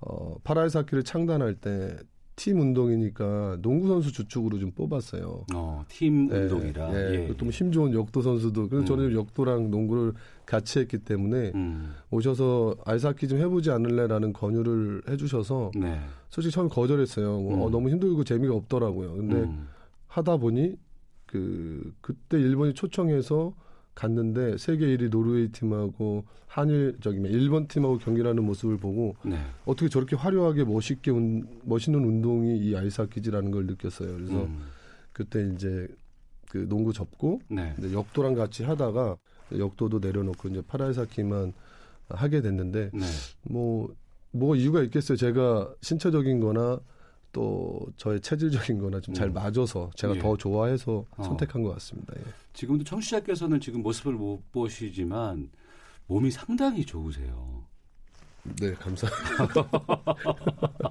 어, 0.00 0.34
파라이사키를 0.42 1.04
창단할 1.04 1.54
때 1.54 1.96
팀 2.40 2.58
운동이니까 2.58 3.58
농구 3.60 3.86
선수 3.86 4.12
주축으로 4.12 4.58
좀 4.58 4.70
뽑았어요. 4.70 5.44
어, 5.54 5.84
팀 5.88 6.26
네, 6.28 6.38
운동이라. 6.38 6.94
예. 6.94 7.28
예. 7.28 7.36
또힘 7.36 7.70
좋은 7.70 7.92
역도 7.92 8.22
선수도. 8.22 8.66
그래서 8.66 8.82
음. 8.82 8.86
저는 8.86 9.14
역도랑 9.14 9.70
농구를 9.70 10.14
같이 10.46 10.78
했기 10.78 10.96
때문에 10.96 11.52
음. 11.54 11.92
오셔서 12.10 12.76
아이스하키 12.86 13.28
좀 13.28 13.40
해보지 13.40 13.70
않을래라는 13.70 14.32
권유를 14.32 15.02
해주셔서 15.10 15.72
네. 15.74 16.00
솔직히 16.30 16.54
처음에 16.54 16.70
거절했어요. 16.70 17.40
뭐, 17.40 17.52
어, 17.52 17.56
음. 17.56 17.62
어, 17.62 17.70
너무 17.70 17.90
힘들고 17.90 18.24
재미가 18.24 18.54
없더라고요. 18.54 19.16
근데 19.16 19.36
음. 19.36 19.68
하다 20.06 20.38
보니 20.38 20.76
그 21.30 21.94
그때 22.00 22.40
일본이 22.40 22.74
초청해서 22.74 23.54
갔는데 23.94 24.58
세계 24.58 24.86
1위 24.96 25.10
노르웨이 25.10 25.52
팀하고 25.52 26.24
한일 26.48 26.96
저기 27.00 27.18
일본 27.18 27.68
팀하고 27.68 27.98
경기를 27.98 28.28
하는 28.28 28.42
모습을 28.44 28.78
보고 28.78 29.14
네. 29.24 29.38
어떻게 29.64 29.88
저렇게 29.88 30.16
화려하게 30.16 30.64
멋있게 30.64 31.12
운, 31.12 31.46
멋있는 31.62 32.04
운동이 32.04 32.58
이 32.58 32.74
아이스하키지라는 32.74 33.52
걸 33.52 33.66
느꼈어요. 33.66 34.12
그래서 34.12 34.42
음. 34.42 34.62
그때 35.12 35.48
이제 35.54 35.86
그 36.50 36.68
농구 36.68 36.92
접고 36.92 37.40
네. 37.48 37.76
역도랑 37.80 38.34
같이 38.34 38.64
하다가 38.64 39.16
역도도 39.56 40.00
내려놓고 40.00 40.48
이제 40.48 40.62
파라이사키만 40.66 41.52
하게 42.08 42.40
됐는데 42.40 42.90
네. 42.92 43.06
뭐, 43.42 43.94
뭐 44.32 44.56
이유가 44.56 44.82
있겠어요. 44.82 45.16
제가 45.16 45.72
신체적인 45.80 46.40
거나 46.40 46.80
또 47.32 47.86
저의 47.96 48.20
체질적인 48.20 48.78
거나 48.78 49.00
좀잘 49.00 49.28
음. 49.28 49.32
맞아서 49.32 49.90
제가 49.94 50.16
예. 50.16 50.18
더 50.18 50.36
좋아해서 50.36 51.04
어. 51.16 51.22
선택한 51.22 51.62
것 51.62 51.72
같습니다. 51.74 52.14
예. 52.18 52.22
지금도 52.52 52.84
청취자께서는 52.84 53.60
지금 53.60 53.82
모습을 53.82 54.14
못 54.14 54.40
보시지만 54.52 55.50
몸이 56.06 56.30
상당히 56.30 56.84
좋으세요. 56.84 57.64
네, 58.60 58.72
감사합니다. 58.74 59.64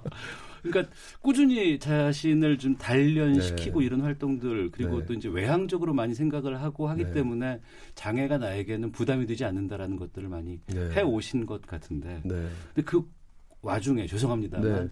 그러니까 0.62 0.93
꾸준히 1.22 1.79
자신을 1.79 2.58
좀 2.58 2.75
단련시키고 2.75 3.79
네. 3.79 3.86
이런 3.86 4.01
활동들 4.01 4.72
그리고 4.72 5.00
네. 5.00 5.05
또 5.05 5.13
이제 5.13 5.29
외향적으로 5.29 5.93
많이 5.93 6.13
생각을 6.13 6.62
하고 6.62 6.89
하기 6.89 7.05
네. 7.05 7.12
때문에 7.12 7.62
장애가 7.96 8.38
나에게는 8.38 8.91
부담이 8.91 9.25
되지 9.25 9.46
않는다라는 9.46 9.96
것들을 9.98 10.27
많이 10.27 10.60
네. 10.67 10.91
해 10.91 11.01
오신 11.01 11.46
것 11.46 11.62
같은데. 11.65 12.22
네. 12.24 12.50
근데 12.74 12.81
그 12.84 13.10
와중에 13.62 14.05
죄송합니다만 14.05 14.86
네. 14.86 14.89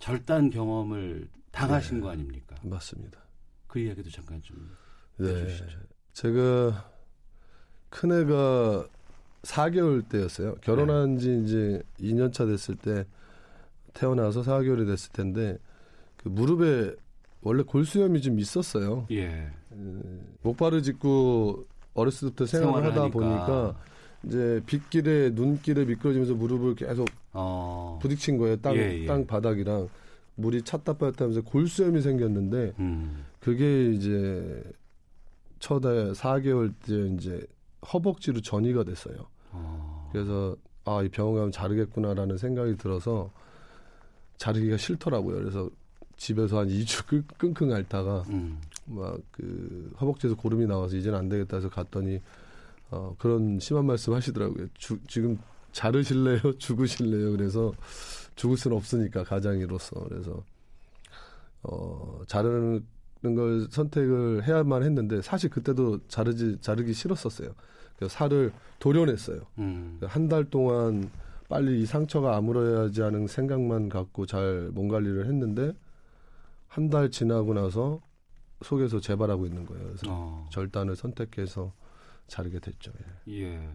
절단 0.00 0.50
경험을 0.50 1.28
당하신 1.52 2.00
거 2.00 2.10
아닙니까? 2.10 2.56
맞습니다. 2.62 3.20
그 3.68 3.78
이야기도 3.78 4.10
잠깐 4.10 4.42
좀 4.42 4.76
해주시죠. 5.20 5.78
제가 6.12 6.90
큰애가 7.90 8.88
4개월 9.42 10.08
때였어요. 10.08 10.56
결혼한 10.56 11.18
지 11.18 11.40
이제 11.44 11.82
2년 12.00 12.32
차 12.32 12.44
됐을 12.46 12.74
때 12.76 13.06
태어나서 13.94 14.42
4개월이 14.42 14.86
됐을 14.86 15.12
텐데 15.12 15.58
그 16.16 16.28
무릎에 16.28 16.94
원래 17.42 17.62
골수염이 17.62 18.20
좀 18.20 18.38
있었어요. 18.38 19.06
예. 19.10 19.50
목발을 20.42 20.82
짚고 20.82 21.66
어렸을 21.94 22.30
때부터 22.30 22.46
생활을 22.46 22.90
하다 22.90 23.02
하니까. 23.02 23.18
보니까 23.18 23.76
이제 24.24 24.60
빗길에 24.66 25.30
눈길에 25.30 25.84
미끄러지면서 25.84 26.34
무릎을 26.34 26.74
계속 26.74 27.08
어. 27.32 27.98
부딪힌 28.02 28.38
거예요. 28.38 28.56
땅, 28.56 28.76
예, 28.76 29.02
예. 29.02 29.06
땅 29.06 29.26
바닥이랑 29.26 29.88
물이 30.36 30.62
찼다 30.62 30.94
빠졌다 30.94 31.24
하면서 31.24 31.42
골수염이 31.42 32.00
생겼는데 32.00 32.74
음. 32.78 33.24
그게 33.40 33.92
이제 33.92 34.62
첫 35.58 35.82
4개월 35.82 36.72
때 36.86 37.14
이제 37.14 37.46
허벅지로 37.92 38.40
전이가 38.40 38.84
됐어요. 38.84 39.26
어. 39.52 40.08
그래서 40.12 40.56
아, 40.84 41.02
이 41.02 41.08
병원 41.08 41.34
가면 41.36 41.52
자르겠구나라는 41.52 42.38
생각이 42.38 42.76
들어서 42.76 43.30
자르기가 44.38 44.76
싫더라고요. 44.76 45.36
그래서 45.36 45.70
집에서 46.16 46.60
한 46.60 46.68
2주 46.68 47.24
끙끙 47.38 47.72
앓다가 47.72 48.24
음. 48.30 48.60
막그 48.86 49.94
허벅지에서 50.00 50.36
고름이 50.36 50.66
나와서 50.66 50.96
이제는 50.96 51.18
안 51.18 51.28
되겠다 51.28 51.56
해서 51.56 51.68
갔더니 51.68 52.20
어 52.90 53.14
그런 53.18 53.58
심한 53.60 53.86
말씀 53.86 54.12
하시더라고요. 54.14 54.66
주, 54.74 54.98
지금 55.06 55.38
자르실래요? 55.72 56.56
죽으실래요? 56.58 57.32
그래서 57.32 57.72
죽을 58.36 58.56
수는 58.56 58.76
없으니까 58.76 59.24
가장이로서 59.24 60.04
그래서 60.08 60.42
어 61.62 62.22
자르는 62.26 62.84
걸 63.22 63.66
선택을 63.70 64.46
해야만 64.46 64.82
했는데 64.82 65.20
사실 65.22 65.50
그때도 65.50 66.06
자르지 66.08 66.58
자르기 66.60 66.92
싫었었어요. 66.94 67.50
그래서 67.96 68.12
살을 68.14 68.52
도려냈어요. 68.78 69.42
음. 69.58 70.00
한달 70.04 70.44
동안 70.48 71.10
빨리 71.48 71.82
이 71.82 71.86
상처가 71.86 72.36
아물어야지 72.36 73.02
하는 73.02 73.26
생각만 73.26 73.88
갖고 73.88 74.24
잘 74.26 74.70
몸 74.72 74.88
관리를 74.88 75.26
했는데 75.26 75.72
한 76.68 76.88
달 76.88 77.10
지나고 77.10 77.52
나서 77.52 78.00
속에서 78.62 79.00
재발하고 79.00 79.44
있는 79.46 79.66
거예요. 79.66 79.84
그래서 79.84 80.06
어. 80.08 80.48
절단을 80.52 80.94
선택해서 80.96 81.72
자르게 82.28 82.60
됐죠. 82.60 82.92
예. 83.28 83.42
예. 83.42 83.68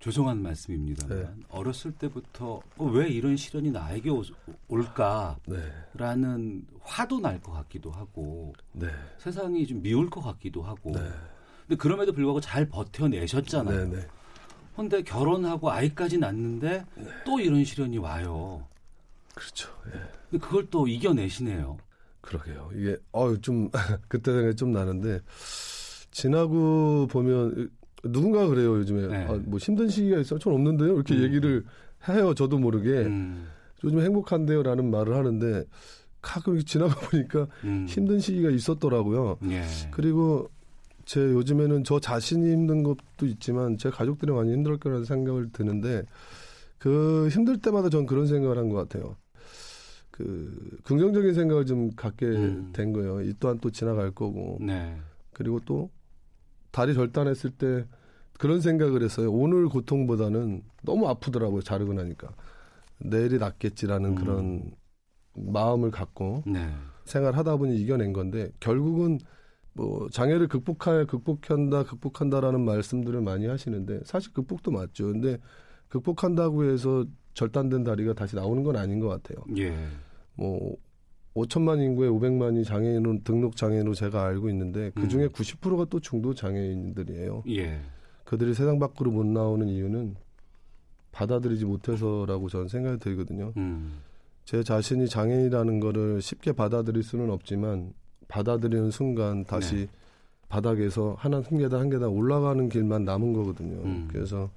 죄송한 0.00 0.40
말씀입니다만 0.42 1.18
네. 1.18 1.28
어렸을 1.48 1.90
때부터 1.92 2.60
어, 2.76 2.84
왜 2.84 3.08
이런 3.08 3.36
시련이 3.36 3.70
나에게 3.72 4.10
오, 4.10 4.22
올까라는 4.68 5.36
네. 5.46 6.62
화도 6.80 7.18
날 7.20 7.40
것 7.40 7.52
같기도 7.52 7.90
하고 7.90 8.52
네. 8.72 8.88
세상이 9.18 9.66
좀 9.66 9.82
미울 9.82 10.08
것 10.08 10.20
같기도 10.20 10.62
하고 10.62 10.92
네. 10.92 11.00
근데 11.66 11.76
그럼에도 11.76 12.12
불구하고 12.12 12.40
잘 12.40 12.68
버텨내셨잖아요. 12.68 13.88
네, 13.88 13.96
네. 13.96 14.06
근데 14.76 15.02
결혼하고 15.02 15.70
아이까지 15.70 16.18
낳는데 16.18 16.84
네. 16.96 17.04
또 17.26 17.40
이런 17.40 17.64
시련이 17.64 17.98
와요. 17.98 18.66
그렇죠. 19.34 19.68
예. 19.88 19.92
근데 20.30 20.44
그걸 20.44 20.70
또 20.70 20.86
이겨내시네요. 20.86 21.76
그러게요. 22.20 22.70
이게 22.74 22.96
어좀 23.12 23.70
그때 24.08 24.32
생각이 24.32 24.54
좀 24.56 24.70
나는데 24.72 25.20
지나고 26.12 27.06
보면 27.08 27.70
누군가 28.04 28.46
그래요 28.46 28.76
요즘에 28.78 29.06
네. 29.08 29.24
아, 29.26 29.40
뭐 29.44 29.58
힘든 29.58 29.88
시기가 29.88 30.18
있어요. 30.18 30.38
전 30.38 30.52
없는데요. 30.54 30.94
이렇게 30.94 31.14
음. 31.14 31.22
얘기를 31.22 31.64
해요. 32.08 32.34
저도 32.34 32.58
모르게 32.58 32.90
음. 33.06 33.46
요즘 33.84 34.00
행복한데요라는 34.00 34.90
말을 34.90 35.14
하는데 35.16 35.64
가끔 36.22 36.58
지나가 36.60 36.94
보니까 37.08 37.46
음. 37.64 37.86
힘든 37.88 38.18
시기가 38.20 38.50
있었더라고요. 38.50 39.38
예. 39.50 39.62
그리고 39.90 40.48
제 41.04 41.20
요즘에는 41.20 41.84
저 41.84 41.98
자신이 42.00 42.52
힘든 42.52 42.82
것도 42.82 43.26
있지만 43.26 43.78
제 43.78 43.88
가족들이 43.90 44.30
많이 44.32 44.52
힘들 44.52 44.76
거라는 44.78 45.04
생각을 45.04 45.50
드는데 45.52 46.02
그 46.78 47.28
힘들 47.30 47.58
때마다 47.58 47.88
전 47.88 48.04
그런 48.06 48.26
생각을 48.26 48.58
한 48.58 48.68
것 48.68 48.76
같아요. 48.76 49.16
그 50.10 50.78
긍정적인 50.84 51.32
생각을 51.34 51.64
좀 51.66 51.90
갖게 51.94 52.26
음. 52.26 52.70
된 52.72 52.92
거예요. 52.92 53.20
이 53.22 53.32
또한 53.38 53.58
또 53.60 53.70
지나갈 53.70 54.10
거고. 54.10 54.58
네. 54.60 54.96
그리고 55.32 55.60
또 55.64 55.90
다리 56.70 56.94
절단했을 56.94 57.50
때 57.50 57.86
그런 58.38 58.60
생각을 58.60 59.02
했어요. 59.02 59.32
오늘 59.32 59.68
고통보다는 59.68 60.62
너무 60.82 61.08
아프더라고요. 61.08 61.62
자르고 61.62 61.92
나니까. 61.92 62.28
내일이 62.98 63.38
낫겠지라는 63.38 64.10
음. 64.10 64.14
그런 64.14 64.70
마음을 65.34 65.90
갖고 65.90 66.42
네. 66.46 66.68
생활하다 67.04 67.56
보니 67.56 67.76
이겨낸 67.80 68.12
건데 68.12 68.50
결국은 68.60 69.18
뭐 69.72 70.08
장애를 70.10 70.48
극복할 70.48 71.06
극복한다 71.06 71.84
극복한다라는 71.84 72.64
말씀들을 72.64 73.20
많이 73.20 73.46
하시는데 73.46 74.00
사실 74.04 74.32
극복도 74.32 74.70
맞죠. 74.72 75.06
근데 75.06 75.38
극복한다고 75.88 76.64
해서 76.64 77.04
절단된 77.34 77.84
다리가 77.84 78.14
다시 78.14 78.34
나오는 78.34 78.62
건 78.64 78.76
아닌 78.76 78.98
것 78.98 79.08
같아요. 79.08 79.44
예. 79.56 79.72
뭐 80.34 80.76
5천만 81.38 81.80
인구에 81.80 82.08
500만이 82.08 82.64
장애인으로 82.64 83.18
등록 83.24 83.56
장애인으로 83.56 83.94
제가 83.94 84.24
알고 84.24 84.48
있는데 84.50 84.90
그 84.94 85.08
중에 85.08 85.24
음. 85.24 85.28
90%가 85.28 85.86
또 85.86 86.00
중도 86.00 86.34
장애인들이에요. 86.34 87.44
예. 87.48 87.80
그들이 88.24 88.54
세상 88.54 88.78
밖으로 88.78 89.10
못 89.10 89.24
나오는 89.26 89.66
이유는 89.68 90.16
받아들이지 91.12 91.64
못해서라고 91.64 92.48
저는 92.48 92.68
생각이 92.68 92.98
들거든요. 92.98 93.52
음. 93.56 94.00
제 94.44 94.62
자신이 94.62 95.08
장애인이라는 95.08 95.80
거를 95.80 96.22
쉽게 96.22 96.52
받아들일 96.52 97.02
수는 97.02 97.30
없지만 97.30 97.92
받아들이는 98.28 98.90
순간 98.90 99.44
다시 99.44 99.74
네. 99.74 99.88
바닥에서 100.48 101.16
하나 101.18 101.42
한 101.42 101.58
계단 101.58 101.80
한 101.80 101.90
계단 101.90 102.08
올라가는 102.08 102.68
길만 102.68 103.04
남은 103.04 103.32
거거든요. 103.32 103.76
음. 103.82 104.08
그래서 104.10 104.50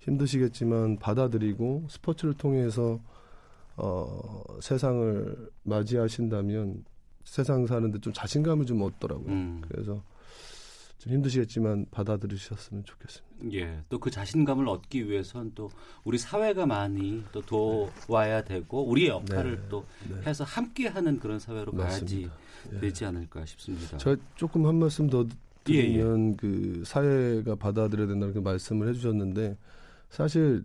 힘드시겠지만 0.00 0.98
받아들이고 0.98 1.86
스포츠를 1.88 2.34
통해서 2.34 3.00
어, 3.76 4.42
세상을 4.60 5.50
맞이하신다면 5.64 6.84
세상 7.24 7.66
사는데 7.66 8.00
좀 8.00 8.12
자신감을 8.12 8.66
좀 8.66 8.82
얻더라고요. 8.82 9.28
음. 9.28 9.62
그래서 9.68 10.02
좀 10.98 11.12
힘드시겠지만 11.12 11.86
받아들이셨으면 11.90 12.84
좋겠습니다. 12.84 13.26
예, 13.52 13.82
또 13.90 13.98
그 13.98 14.10
자신감을 14.10 14.66
얻기 14.68 15.08
위해선 15.10 15.52
또 15.54 15.68
우리 16.04 16.16
사회가 16.16 16.64
많이 16.66 17.22
또 17.32 17.42
도와야 17.42 18.42
되고 18.42 18.88
우리의 18.88 19.08
역할을 19.08 19.56
네. 19.56 19.68
또 19.68 19.84
네. 20.08 20.22
해서 20.26 20.44
함께하는 20.44 21.18
그런 21.18 21.38
사회로 21.38 21.72
맞습니다. 21.72 22.28
가야지 22.30 22.30
예. 22.74 22.80
되지 22.80 23.04
않을까 23.04 23.44
싶습니다. 23.44 23.98
저 23.98 24.16
조금 24.36 24.66
한 24.66 24.76
말씀 24.76 25.10
더 25.10 25.26
드리면 25.64 26.28
예, 26.28 26.30
예. 26.30 26.36
그 26.36 26.82
사회가 26.86 27.56
받아들여야 27.56 28.06
된다는 28.06 28.32
그 28.32 28.38
말씀을 28.38 28.88
해주셨는데 28.88 29.56
사실 30.08 30.64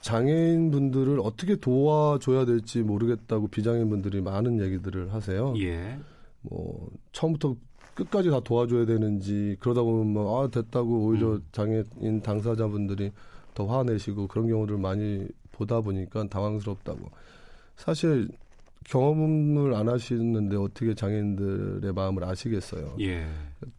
장애인 0.00 0.70
분들을 0.70 1.20
어떻게 1.22 1.56
도와줘야 1.56 2.44
될지 2.44 2.82
모르겠다고 2.82 3.48
비장애인 3.48 3.88
분들이 3.90 4.20
많은 4.20 4.60
얘기들을 4.60 5.12
하세요. 5.12 5.54
예. 5.58 5.98
뭐 6.42 6.88
처음부터 7.12 7.56
끝까지 7.94 8.30
다 8.30 8.40
도와줘야 8.40 8.86
되는지 8.86 9.56
그러다 9.58 9.82
보면 9.82 10.12
뭐 10.12 10.44
아 10.44 10.48
됐다고 10.48 11.06
오히려 11.06 11.32
음. 11.34 11.42
장애인 11.52 12.22
당사자분들이 12.22 13.10
더 13.54 13.66
화내시고 13.66 14.28
그런 14.28 14.46
경우를 14.46 14.78
많이 14.78 15.26
보다 15.50 15.80
보니까 15.80 16.28
당황스럽다고 16.28 17.10
사실 17.76 18.28
경험을 18.84 19.74
안 19.74 19.88
하시는데 19.88 20.56
어떻게 20.56 20.94
장애인들의 20.94 21.92
마음을 21.92 22.22
아시겠어요. 22.24 22.94
예. 23.00 23.26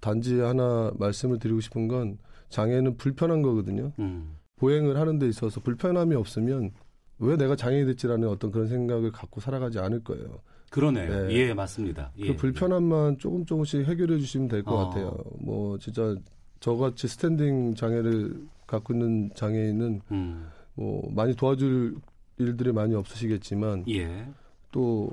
단지 0.01 0.39
하나 0.41 0.91
말씀을 0.99 1.39
드리고 1.39 1.61
싶은 1.61 1.87
건 1.87 2.17
장애는 2.49 2.97
불편한 2.97 3.41
거거든요. 3.41 3.93
음. 3.99 4.35
보행을 4.59 4.97
하는 4.97 5.19
데 5.19 5.27
있어서 5.27 5.59
불편함이 5.61 6.15
없으면 6.15 6.71
왜 7.19 7.35
내가 7.35 7.55
장애인이 7.55 7.87
됐지라는 7.87 8.27
어떤 8.27 8.51
그런 8.51 8.67
생각을 8.67 9.11
갖고 9.11 9.41
살아가지 9.41 9.79
않을 9.79 10.03
거예요. 10.03 10.39
그러네요. 10.69 11.27
네. 11.27 11.33
예, 11.33 11.53
맞습니다. 11.53 12.11
예, 12.17 12.27
그 12.27 12.35
불편함만 12.35 13.17
조금 13.17 13.45
조금씩 13.45 13.87
해결해 13.87 14.19
주시면 14.19 14.47
될것 14.47 14.73
어. 14.73 14.89
같아요. 14.89 15.17
뭐 15.39 15.77
진짜 15.79 16.15
저같이 16.59 17.07
스탠딩 17.07 17.75
장애를 17.75 18.47
갖고 18.67 18.93
있는 18.93 19.31
장애인은 19.33 20.01
음. 20.11 20.47
뭐 20.75 21.09
많이 21.11 21.35
도와줄 21.35 21.95
일들이 22.37 22.71
많이 22.71 22.93
없으시겠지만 22.95 23.85
예. 23.89 24.27
또 24.71 25.11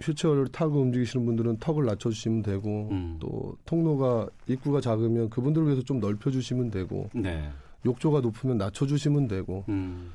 휠체어를 0.00 0.48
타고 0.48 0.80
움직이시는 0.80 1.24
분들은 1.24 1.58
턱을 1.58 1.84
낮춰주시면 1.84 2.42
되고 2.42 2.88
음. 2.90 3.16
또 3.20 3.56
통로가 3.64 4.28
입구가 4.48 4.80
작으면 4.80 5.30
그분들을 5.30 5.66
위해서 5.66 5.82
좀 5.82 6.00
넓혀주시면 6.00 6.70
되고 6.70 7.08
네. 7.14 7.50
욕조가 7.86 8.20
높으면 8.20 8.58
낮춰주시면 8.58 9.28
되고 9.28 9.64
음. 9.68 10.12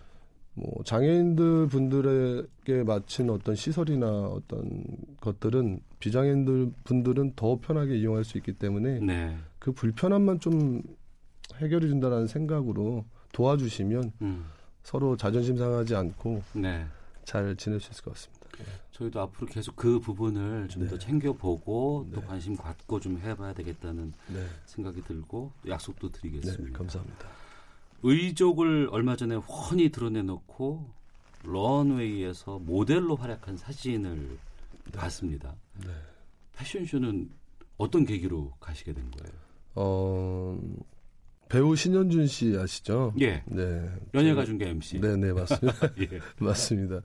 뭐 0.54 0.84
장애인들 0.84 1.68
분들에게 1.68 2.84
마친 2.84 3.30
어떤 3.30 3.56
시설이나 3.56 4.08
어떤 4.08 4.84
것들은 5.22 5.80
비장애인들 6.00 6.72
분들은 6.84 7.34
더 7.36 7.58
편하게 7.60 7.98
이용할 7.98 8.24
수 8.24 8.38
있기 8.38 8.54
때문에 8.54 9.00
네. 9.00 9.38
그 9.60 9.72
불편함만 9.72 10.40
좀 10.40 10.82
해결해 11.56 11.88
준다라는 11.88 12.28
생각으로 12.28 13.06
도와주시면 13.32 14.12
음. 14.22 14.46
서로 14.84 15.16
자존심 15.16 15.58
상하지 15.58 15.96
않고 15.96 16.44
네. 16.54 16.86
잘 17.24 17.56
지낼 17.56 17.80
수 17.80 17.92
있을 17.92 18.04
것 18.04 18.14
같습니다. 18.14 18.42
네. 18.58 18.66
저희도 18.92 19.22
앞으로 19.22 19.48
계속 19.48 19.76
그 19.76 20.00
부분을 20.00 20.68
좀더 20.68 20.98
네. 20.98 21.00
챙겨보고 21.00 22.10
또 22.14 22.22
네. 22.22 22.28
관심 22.28 22.58
갖고 22.58 23.00
좀 23.00 23.18
해봐야 23.20 23.54
되겠다는 23.54 24.14
네. 24.28 24.46
생각이 24.66 25.02
들고 25.04 25.54
약속도 25.68 26.10
드리겠습니다. 26.10 26.78
감사합니다. 26.78 27.41
의족을 28.04 28.90
얼마 28.92 29.16
전에 29.16 29.36
훤히 29.36 29.90
드러내놓고 29.90 30.90
런웨이에서 31.44 32.60
모델로 32.60 33.16
활약한 33.16 33.58
사진을 33.58 34.38
봤습니다. 34.94 35.56
패션쇼는 36.54 37.30
어떤 37.78 38.06
계기로 38.06 38.54
가시게 38.60 38.94
된 38.94 39.10
거예요? 39.12 39.34
어, 39.76 40.60
배우 41.50 41.76
신현준 41.76 42.28
씨 42.28 42.56
아시죠? 42.58 43.14
예. 43.20 43.44
네. 43.46 43.90
연예가 44.14 44.46
중계 44.46 44.70
MC. 44.70 45.00
네, 45.00 45.16
네, 45.16 45.34
맞습니다. 45.34 45.92
예. 46.00 46.20
맞습니다. 46.40 47.02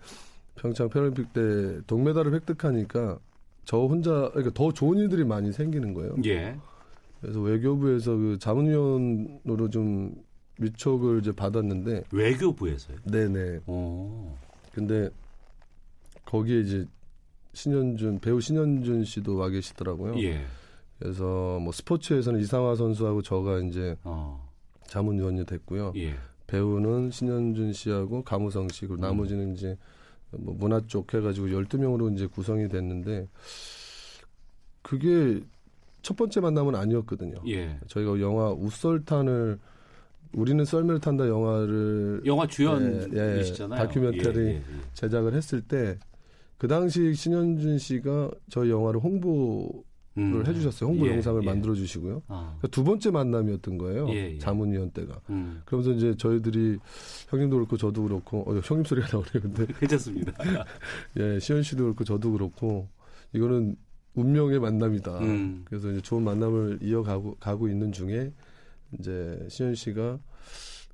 평창 0.56 0.88
패럴림픽 0.88 1.32
때 1.32 1.80
동메달을 1.86 2.32
획득하니까 2.34 3.18
저 3.64 3.78
혼자 3.78 4.30
그러니까 4.30 4.54
더 4.54 4.72
좋은 4.72 4.98
일들이 4.98 5.24
많이 5.24 5.52
생기는 5.52 5.92
거예요. 5.94 6.16
예. 6.24 6.56
그래서 7.20 7.40
외교부에서 7.40 8.14
그 8.14 8.38
자문위원으로 8.38 9.70
좀 9.70 10.14
위촉을 10.58 11.20
이제 11.20 11.32
받았는데 11.32 12.04
외교부에서요? 12.12 12.98
네네. 13.04 13.60
오. 13.66 14.34
근데 14.72 15.10
거기에 16.24 16.60
이제 16.60 16.86
신현준 17.54 18.20
배우 18.20 18.40
신현준 18.40 19.04
씨도 19.04 19.36
와 19.36 19.48
계시더라고요. 19.48 20.22
예. 20.22 20.44
그래서 20.98 21.58
뭐 21.60 21.72
스포츠에서는 21.72 22.40
이상화 22.40 22.74
선수하고 22.76 23.22
저가 23.22 23.60
이제 23.60 23.96
어. 24.04 24.46
자문위원이 24.86 25.44
됐고요. 25.46 25.92
예. 25.96 26.14
배우는 26.46 27.10
신현준 27.10 27.72
씨하고 27.72 28.22
가무성 28.22 28.68
씨 28.68 28.82
그리고 28.82 28.94
음. 28.94 29.00
나머지는 29.00 29.54
이제 29.54 29.76
뭐 30.30 30.54
문화 30.54 30.80
쪽 30.86 31.12
해가지고 31.12 31.48
12명으로 31.48 32.14
이제 32.14 32.26
구성이 32.26 32.68
됐는데 32.68 33.28
그게 34.82 35.40
첫 36.02 36.16
번째 36.16 36.40
만남은 36.40 36.74
아니었거든요. 36.74 37.42
예. 37.48 37.78
저희가 37.88 38.20
영화 38.20 38.52
우설탄을 38.52 39.58
우리는 40.32 40.64
썰매를 40.64 41.00
탄다 41.00 41.28
영화를 41.28 42.22
영화 42.26 42.46
주연이시잖아요. 42.46 43.78
예, 43.78 43.82
예, 43.82 43.86
다큐멘터리 43.86 44.38
예, 44.38 44.44
예, 44.46 44.54
예. 44.56 44.62
제작을 44.94 45.34
했을 45.34 45.60
때 45.60 45.98
그 46.58 46.68
당시 46.68 47.14
신현준 47.14 47.78
씨가 47.78 48.30
저희 48.48 48.70
영화를 48.70 49.00
홍보 49.00 49.84
음. 50.16 50.42
해주셨어요. 50.46 50.88
홍보 50.88 51.06
예, 51.06 51.12
영상을 51.12 51.42
예. 51.42 51.46
만들어 51.46 51.74
주시고요. 51.74 52.22
아. 52.28 52.56
그러니까 52.58 52.68
두 52.68 52.82
번째 52.84 53.10
만남이었던 53.10 53.76
거예요. 53.76 54.08
예, 54.08 54.34
예. 54.34 54.38
자문위원 54.38 54.90
때가. 54.92 55.20
음. 55.28 55.60
그러면서 55.66 55.92
이제 55.92 56.14
저희들이 56.16 56.78
형님도 57.28 57.56
그렇고 57.56 57.76
저도 57.76 58.04
그렇고 58.04 58.50
어, 58.50 58.58
형님 58.64 58.84
소리가 58.84 59.08
나오네요. 59.12 59.42
근데 59.42 59.66
괜찮습니다. 59.78 60.32
예, 61.20 61.38
시현 61.38 61.62
씨도 61.62 61.84
그렇고 61.84 62.04
저도 62.04 62.32
그렇고 62.32 62.88
이거는 63.34 63.76
운명의 64.14 64.58
만남이다. 64.58 65.18
음. 65.18 65.62
그래서 65.66 65.90
이제 65.90 66.00
좋은 66.00 66.22
만남을 66.22 66.78
이어가고 66.80 67.36
가고 67.38 67.68
있는 67.68 67.92
중에 67.92 68.32
이제 68.98 69.46
시현 69.48 69.74
씨가 69.74 70.18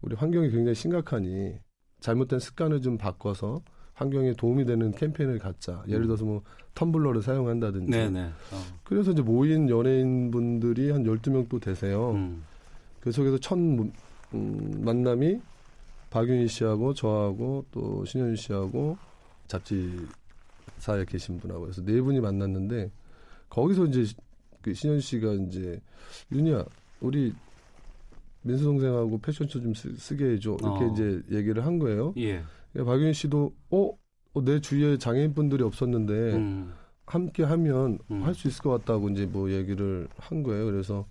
우리 0.03 0.17
환경이 0.17 0.51
굉장히 0.51 0.75
심각하니 0.75 1.55
잘못된 2.01 2.39
습관을 2.39 2.81
좀 2.81 2.99
바꿔서 2.99 3.63
환경에 3.95 4.33
도움이 4.33 4.65
되는 4.65 4.91
캠페인을 4.93 5.39
갖자. 5.39 5.83
예를 5.87 6.07
들어서 6.07 6.25
뭐 6.25 6.43
텀블러를 6.75 7.23
사용한다든지. 7.23 7.91
네네. 7.91 8.25
어. 8.25 8.81
그래서 8.83 9.13
이제 9.13 9.23
모인 9.23 9.69
연예인분들이 9.69 10.91
한 10.91 11.05
12명 11.05 11.49
또 11.49 11.61
되세요. 11.61 12.13
음. 12.13 12.43
그 13.01 13.13
속에서 13.13 13.39
첫 13.39 13.57
음, 13.57 13.91
만남이 14.85 15.41
박윤희 16.11 16.49
씨하고 16.49 16.95
저하고 16.95 17.65
또 17.71 18.05
신현희 18.05 18.37
씨하고 18.37 18.97
잡지사에 19.49 21.05
계신 21.07 21.39
분하고 21.39 21.69
해서 21.69 21.83
네 21.85 22.01
분이 22.01 22.21
만났는데 22.21 22.91
거기서 23.49 23.87
이제 23.87 24.05
그 24.63 24.75
신현 24.75 25.01
씨가 25.01 25.33
이제 25.35 25.81
윤희야 26.31 26.65
우리 27.01 27.35
민수 28.43 28.65
동생하고 28.65 29.19
패션쇼 29.19 29.61
좀 29.61 29.75
쓰, 29.75 30.17
게 30.17 30.25
해줘 30.33 30.57
이렇게 30.61 30.85
어. 30.85 30.93
이제 30.93 31.23
얘기를 31.31 31.65
한 31.65 31.79
거예요. 31.79 32.13
예. 32.19 32.43
예, 32.77 32.83
박윤희 32.83 33.15
씨도 33.15 33.55
어, 33.71 33.99
어, 34.35 34.45
내 34.45 34.61
주위에 34.61 34.99
장애인 34.99 35.35
분들이 35.35 35.63
없었는데 35.63 36.13
음. 36.35 36.75
함께 37.07 37.43
하면 37.45 37.99
음. 38.11 38.23
할수 38.25 38.49
있을 38.49 38.63
것 38.63 38.71
같다고 38.71 39.11
이제 39.11 39.27
뭐 39.27 39.51
얘기를 39.51 40.09
한 40.17 40.43
거예요. 40.43 40.65
그래서 40.67 41.07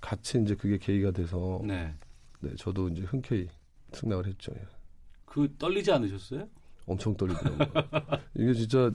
같이 0.00 0.40
이제 0.40 0.54
그게 0.54 0.78
계기가 0.78 1.10
돼서 1.10 1.60
네, 1.64 1.94
네 2.40 2.54
저도 2.56 2.88
이제 2.88 3.02
흔쾌히 3.02 3.48
승낙을 3.92 4.26
했죠. 4.26 4.52
예. 4.56 4.60
그 5.24 5.52
떨리지 5.58 5.90
않으셨어요? 5.92 6.48
엄청 6.86 7.16
떨리더라고요. 7.16 7.68
이게 8.34 8.54
진짜 8.54 8.90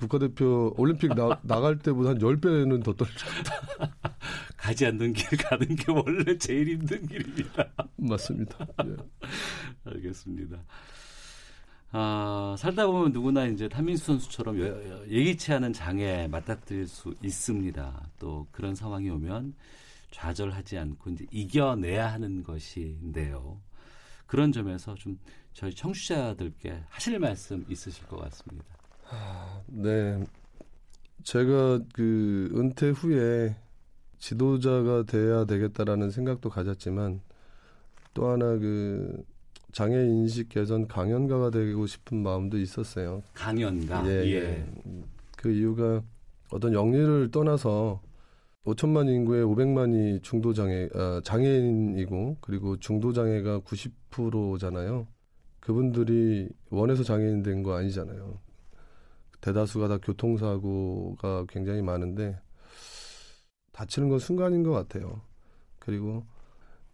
국가대표 0.00 0.74
올림픽 0.78 1.14
나, 1.14 1.38
나갈 1.44 1.78
때보다 1.78 2.10
한 2.10 2.18
10배는 2.18 2.82
더 2.82 2.94
떨리죠. 2.94 3.26
가지 4.56 4.86
않는 4.86 5.12
길 5.12 5.38
가는 5.38 5.76
게 5.76 5.92
원래 5.92 6.38
제일 6.38 6.68
힘든 6.68 7.06
길입니다. 7.06 7.68
맞습니다. 7.96 8.66
예. 8.86 8.96
알겠습니다. 9.84 10.58
아, 11.92 12.54
살다 12.58 12.86
보면 12.86 13.12
누구나 13.12 13.46
이제 13.46 13.68
타민수 13.68 14.06
선수처럼 14.06 14.58
예기치 15.08 15.52
않은 15.52 15.72
장애에 15.72 16.28
맞닥뜨릴 16.28 16.86
수 16.86 17.14
있습니다. 17.22 18.10
또 18.18 18.46
그런 18.52 18.74
상황이 18.74 19.10
오면 19.10 19.54
좌절하지 20.12 20.78
않고 20.78 21.10
이제 21.10 21.26
이겨내야 21.30 22.12
하는 22.12 22.42
것인데요. 22.42 23.60
그런 24.26 24.52
점에서 24.52 24.94
좀 24.94 25.18
저희 25.52 25.74
청취자들께 25.74 26.84
하실 26.88 27.18
말씀 27.18 27.66
있으실 27.68 28.06
것 28.06 28.18
같습니다. 28.18 28.79
네. 29.66 30.22
제가 31.22 31.80
그 31.92 32.50
은퇴 32.54 32.90
후에 32.90 33.56
지도자가 34.18 35.04
돼야 35.04 35.44
되겠다라는 35.44 36.10
생각도 36.10 36.50
가졌지만 36.50 37.20
또 38.14 38.28
하나 38.28 38.56
그 38.58 39.22
장애 39.72 39.96
인식 40.04 40.48
개선 40.48 40.88
강연가가 40.88 41.50
되고 41.50 41.86
싶은 41.86 42.22
마음도 42.22 42.58
있었어요. 42.58 43.22
강연가. 43.34 44.04
예, 44.06 44.10
예. 44.24 44.34
예. 44.34 44.66
그 45.36 45.50
이유가 45.52 46.02
어떤 46.50 46.72
영리를 46.72 47.30
떠나서 47.30 48.02
5천만 48.64 49.08
인구의 49.08 49.44
500만이 49.44 50.22
중도 50.22 50.52
장애 50.52 50.88
아, 50.94 51.20
장애인이고 51.24 52.38
그리고 52.40 52.76
중도 52.78 53.12
장애가 53.12 53.60
90%잖아요. 53.60 55.06
그분들이 55.60 56.48
원해서 56.70 57.02
장애인 57.04 57.42
된 57.42 57.62
거 57.62 57.74
아니잖아요. 57.76 58.38
대다수가 59.40 59.88
다 59.88 59.98
교통사고가 59.98 61.46
굉장히 61.48 61.82
많은데 61.82 62.38
다치는 63.72 64.08
건 64.08 64.18
순간인 64.18 64.62
것 64.62 64.72
같아요. 64.72 65.22
그리고 65.78 66.24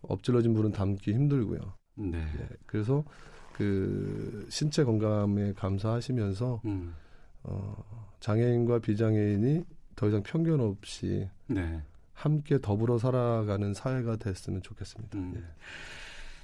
엎질러진 0.02 0.52
물은 0.52 0.72
담기 0.72 1.12
힘들고요. 1.12 1.60
네. 1.96 2.18
예, 2.18 2.48
그래서 2.66 3.04
그 3.52 4.46
신체 4.50 4.84
건강에 4.84 5.52
감사하시면서 5.54 6.60
음. 6.66 6.94
어, 7.42 8.12
장애인과 8.20 8.80
비장애인이 8.80 9.64
더 9.96 10.08
이상 10.08 10.22
편견 10.22 10.60
없이 10.60 11.28
네. 11.46 11.82
함께 12.12 12.60
더불어 12.60 12.98
살아가는 12.98 13.72
사회가 13.74 14.16
됐으면 14.16 14.62
좋겠습니다. 14.62 15.18
음. 15.18 15.34
예. 15.36 15.42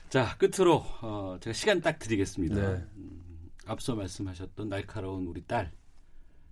자 0.09 0.37
끝으로 0.38 0.83
어, 1.03 1.37
제가 1.41 1.53
시간 1.55 1.81
딱 1.81 1.99
드리겠습니다. 1.99 2.55
네. 2.55 2.85
음, 2.97 3.51
앞서 3.67 3.95
말씀하셨던 3.95 4.69
날카로운 4.69 5.27
우리 5.27 5.43
딸 5.43 5.71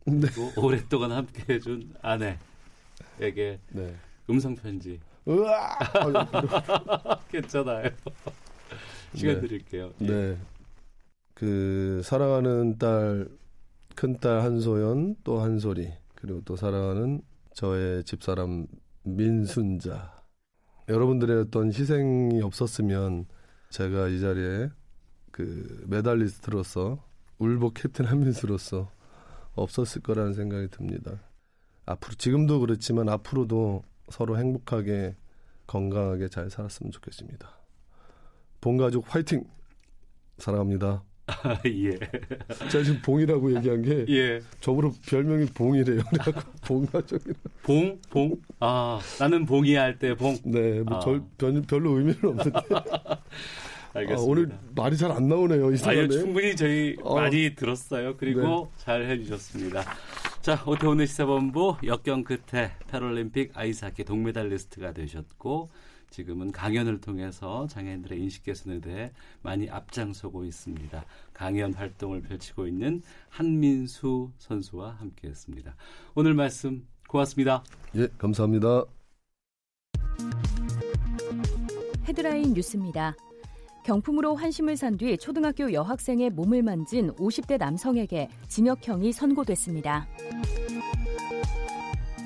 네. 0.06 0.28
오랫동안 0.56 1.12
함께 1.12 1.54
해준 1.54 1.92
아내에게 2.02 3.60
네. 3.70 3.94
음성 4.28 4.54
편지. 4.54 5.00
으아! 5.28 5.78
괜찮아요. 7.30 7.90
시간 9.14 9.34
네. 9.36 9.40
드릴게요. 9.40 9.92
예. 10.02 10.06
네. 10.06 10.38
그 11.34 12.00
사랑하는 12.04 12.78
딸 12.78 13.28
큰딸 13.94 14.42
한소연 14.42 15.16
또 15.24 15.40
한소리 15.40 15.92
그리고 16.14 16.40
또 16.44 16.56
사랑하는 16.56 17.22
저의 17.54 18.04
집사람 18.04 18.66
민순자 19.02 20.20
여러분들의 20.88 21.40
어떤 21.40 21.68
희생이 21.68 22.40
없었으면 22.42 23.26
제가 23.70 24.08
이 24.08 24.20
자리에 24.20 24.70
그 25.30 25.84
메달리스트로서 25.86 27.02
울보 27.38 27.70
캡틴 27.70 28.06
한민수로서 28.06 28.90
없었을 29.54 30.02
거라는 30.02 30.32
생각이 30.34 30.68
듭니다. 30.68 31.20
앞으로 31.86 32.14
지금도 32.14 32.60
그렇지만 32.60 33.08
앞으로도 33.08 33.82
서로 34.10 34.38
행복하게 34.38 35.16
건강하게 35.66 36.28
잘 36.28 36.50
살았으면 36.50 36.90
좋겠습니다. 36.92 37.48
본가족 38.60 39.04
화이팅! 39.14 39.44
사랑합니다. 40.38 41.02
예. 41.66 41.96
제가 42.70 42.82
지금 42.84 43.00
봉이라고 43.02 43.54
얘기한 43.56 43.82
게 43.82 44.04
예. 44.08 44.40
저보로 44.60 44.92
별명이 45.08 45.46
봉이래요. 45.46 46.00
봉가족이 46.66 47.32
봉? 47.62 48.00
봉? 48.10 48.36
아 48.58 48.98
나는 49.20 49.46
봉이 49.46 49.74
할 49.76 49.96
때 49.98 50.14
봉. 50.14 50.36
네, 50.44 50.80
뭐 50.82 50.96
아. 50.96 51.00
절, 51.00 51.22
별, 51.38 51.62
별로 51.62 51.98
의미는 51.98 52.18
없는데. 52.24 52.50
알겠습니다. 53.92 54.22
아, 54.22 54.24
오늘 54.24 54.58
말이 54.74 54.96
잘 54.96 55.10
안 55.10 55.28
나오네요. 55.28 55.72
이 55.72 55.76
시간에. 55.76 56.00
아니, 56.00 56.10
충분히 56.10 56.54
저희 56.56 56.96
어. 57.02 57.16
많이 57.16 57.54
들었어요. 57.54 58.16
그리고 58.16 58.70
네. 58.76 58.84
잘 58.84 59.04
해주셨습니다. 59.06 59.82
자, 60.42 60.62
오태훈의 60.66 61.06
시사본부 61.06 61.76
역경 61.84 62.24
끝에 62.24 62.72
패럴림픽 62.88 63.52
아이스하키 63.54 64.04
동메달리스트가 64.04 64.92
되셨고 64.92 65.70
지금은 66.10 66.50
강연을 66.50 67.00
통해서 67.00 67.66
장애인들의 67.68 68.18
인식 68.20 68.42
개선에 68.44 68.80
대해 68.80 69.12
많이 69.42 69.68
앞장서고 69.70 70.44
있습니다. 70.44 71.04
강연 71.32 71.72
활동을 71.74 72.22
펼치고 72.22 72.66
있는 72.66 73.02
한민수 73.28 74.30
선수와 74.38 74.96
함께했습니다. 74.98 75.76
오늘 76.14 76.34
말씀 76.34 76.86
고맙습니다. 77.08 77.62
예, 77.96 78.08
감사합니다. 78.18 78.84
헤드라인 82.08 82.54
뉴스입니다. 82.54 83.14
경품으로 83.84 84.34
환심을 84.34 84.76
산 84.76 84.96
뒤 84.96 85.16
초등학교 85.16 85.72
여학생의 85.72 86.30
몸을 86.30 86.62
만진 86.62 87.12
50대 87.14 87.58
남성에게 87.58 88.28
징역형이 88.48 89.12
선고됐습니다. 89.12 90.06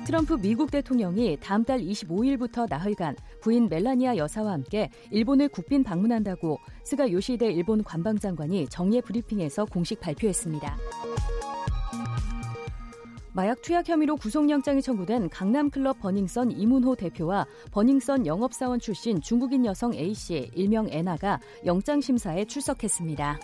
트럼프 0.05 0.33
미국 0.39 0.69
대통령이 0.71 1.37
다음 1.41 1.63
달 1.63 1.79
25일부터 1.79 2.67
나흘간 2.69 3.15
부인 3.41 3.69
멜라니아 3.69 4.17
여사와 4.17 4.51
함께 4.51 4.89
일본을 5.09 5.49
국빈 5.49 5.83
방문한다고 5.83 6.59
스가 6.83 7.11
요시히데 7.11 7.51
일본 7.51 7.83
관방장관이 7.83 8.67
정례 8.67 9.01
브리핑에서 9.01 9.65
공식 9.65 9.99
발표했습니다. 9.99 10.77
마약 13.35 13.61
투약 13.61 13.89
혐의로 13.89 14.15
구속영장이 14.15 14.81
청구된 14.81 15.27
강남클럽 15.27 15.99
버닝썬 15.99 16.51
이문호 16.51 16.95
대표와 16.95 17.45
버닝썬 17.69 18.25
영업사원 18.25 18.79
출신 18.79 19.19
중국인 19.19 19.65
여성 19.65 19.93
A씨, 19.93 20.49
일명 20.55 20.87
애나가 20.89 21.41
영장심사에 21.65 22.45
출석했습니다. 22.45 23.37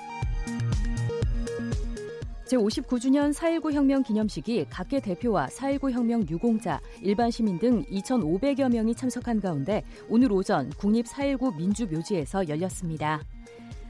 제59주년 2.45 3.33
4.19 3.33 3.73
혁명 3.73 4.01
기념식이 4.01 4.67
각계 4.69 5.01
대표와 5.01 5.47
4.19 5.47 5.91
혁명 5.91 6.25
유공자, 6.29 6.79
일반 7.01 7.29
시민 7.29 7.59
등 7.59 7.83
2,500여 7.83 8.71
명이 8.71 8.95
참석한 8.95 9.41
가운데 9.41 9.83
오늘 10.07 10.31
오전 10.31 10.69
국립 10.77 11.05
4.19 11.05 11.57
민주묘지에서 11.57 12.47
열렸습니다. 12.47 13.19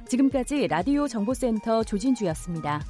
지금까지 0.08 0.66
라디오 0.66 1.08
정보센터 1.08 1.84
조진주였습니다. 1.84 2.82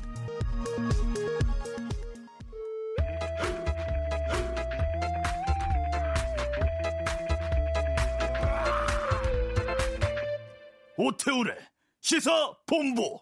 오태우래 11.04 11.56
시사 12.02 12.54
본부 12.68 13.20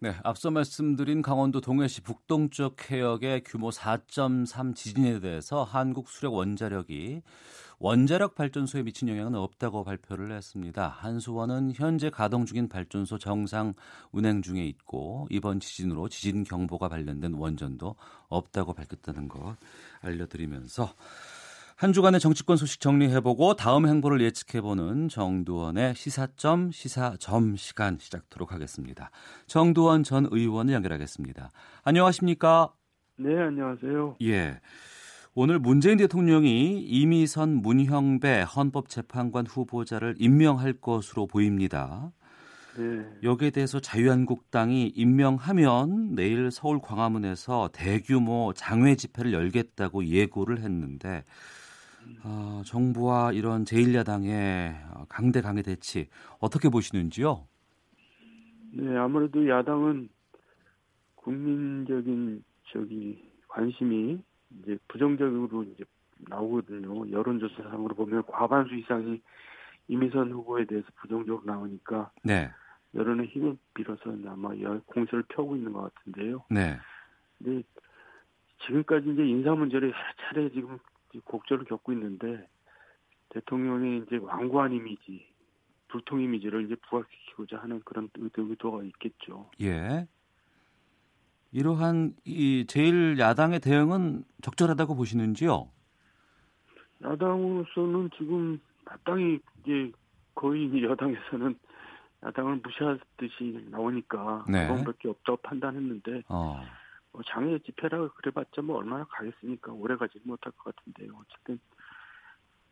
네, 0.00 0.14
앞서 0.22 0.52
말씀드린 0.52 1.22
강원도 1.22 1.60
동해시 1.60 2.02
북동쪽 2.02 2.88
해역의 2.88 3.42
규모 3.44 3.70
4.3 3.70 4.76
지진에 4.76 5.18
대해서 5.18 5.64
한국 5.64 6.08
수력 6.08 6.34
원자력이 6.34 7.22
원자력 7.80 8.36
발전소에 8.36 8.84
미친 8.84 9.08
영향은 9.08 9.34
없다고 9.34 9.82
발표를 9.82 10.30
했습니다. 10.30 10.86
한수원은 10.86 11.72
현재 11.74 12.10
가동 12.10 12.46
중인 12.46 12.68
발전소 12.68 13.18
정상 13.18 13.74
운행 14.12 14.40
중에 14.40 14.64
있고 14.66 15.26
이번 15.30 15.58
지진으로 15.58 16.08
지진 16.08 16.44
경보가 16.44 16.88
발령된 16.88 17.34
원전도 17.34 17.96
없다고 18.28 18.72
밝혔다는 18.72 19.28
것 19.28 19.56
알려드리면서 20.00 20.94
한 21.80 21.94
주간의 21.94 22.20
정치권 22.20 22.58
소식 22.58 22.78
정리해보고 22.82 23.56
다음 23.56 23.86
행보를 23.86 24.20
예측해보는 24.20 25.08
정두원의 25.08 25.94
시사점 25.94 26.70
시사점 26.72 27.56
시간 27.56 27.96
시작하도록 27.98 28.52
하겠습니다. 28.52 29.10
정두원 29.46 30.02
전 30.02 30.28
의원을 30.30 30.74
연결하겠습니다. 30.74 31.50
안녕하십니까? 31.82 32.74
네, 33.16 33.34
안녕하세요. 33.34 34.16
예. 34.24 34.60
오늘 35.34 35.58
문재인 35.58 35.96
대통령이 35.96 36.82
이미선 36.82 37.62
문형배 37.62 38.42
헌법재판관 38.42 39.46
후보자를 39.46 40.16
임명할 40.18 40.74
것으로 40.82 41.26
보입니다. 41.26 42.12
네. 42.76 43.06
여기에 43.22 43.48
대해서 43.52 43.80
자유한국당이 43.80 44.92
임명하면 44.94 46.14
내일 46.14 46.50
서울 46.50 46.78
광화문에서 46.82 47.70
대규모 47.72 48.52
장외 48.54 48.96
집회를 48.96 49.32
열겠다고 49.32 50.04
예고를 50.04 50.58
했는데 50.58 51.24
어, 52.24 52.62
정부와 52.64 53.32
이런 53.32 53.64
제1야당의 53.64 55.08
강대 55.08 55.40
강의 55.40 55.62
대치 55.62 56.08
어떻게 56.38 56.68
보시는지요? 56.68 57.46
네, 58.72 58.96
아무래도 58.96 59.48
야당은 59.48 60.08
국민적인 61.16 62.42
저기 62.72 63.30
관심이 63.48 64.22
이제 64.62 64.78
부정적으로 64.88 65.64
이제 65.64 65.84
나오거든요. 66.28 67.10
여론조사상으로 67.10 67.94
보면 67.94 68.24
과반수 68.26 68.74
이상이 68.74 69.20
이미선 69.88 70.30
후보에 70.32 70.64
대해서 70.66 70.86
부정적으로 71.00 71.42
나오니까 71.44 72.10
네. 72.22 72.50
여론의 72.94 73.26
힘을 73.28 73.56
빌어서 73.74 74.02
아마 74.26 74.50
공세를 74.86 75.24
펴고 75.28 75.56
있는 75.56 75.72
것 75.72 75.92
같은데요. 75.94 76.44
네. 76.50 76.78
근데 77.38 77.62
지금까지 78.66 79.10
이제 79.10 79.26
인사 79.26 79.54
문제를 79.54 79.88
여러 79.88 79.98
차례 80.28 80.50
지금 80.50 80.78
곡절을 81.18 81.64
겪고 81.64 81.92
있는데 81.92 82.48
대통령의 83.30 84.04
이제 84.06 84.16
완고한 84.16 84.72
이미지, 84.72 85.26
불통 85.88 86.20
이미지를 86.20 86.66
이제 86.66 86.76
부각시키고자 86.88 87.58
하는 87.58 87.80
그런 87.84 88.08
의도 88.14 88.72
가 88.72 88.82
있겠죠. 88.84 89.50
예. 89.60 90.06
이러한 91.52 92.14
이 92.24 92.64
제일 92.68 93.18
야당의 93.18 93.60
대응은 93.60 94.24
적절하다고 94.42 94.94
보시는지요? 94.94 95.68
야당으로서는 97.02 98.10
지금 98.16 98.60
마땅히 98.84 99.40
이제 99.62 99.90
거의 100.34 100.70
여당에서는 100.84 101.58
야당을 102.24 102.60
무시하듯이 102.62 103.66
나오니까 103.70 104.44
네. 104.48 104.68
그것밖에 104.68 105.08
없다고 105.08 105.38
판단했는데 105.38 106.22
어. 106.28 106.62
뭐 107.12 107.22
장애 107.26 107.58
집회라고 107.58 108.10
그래봤자 108.14 108.62
뭐 108.62 108.78
얼마나 108.78 109.04
가겠습니까? 109.04 109.72
오래 109.72 109.96
가지 109.96 110.20
못할 110.24 110.52
것 110.52 110.74
같은데요. 110.74 111.12
어쨌든 111.20 111.58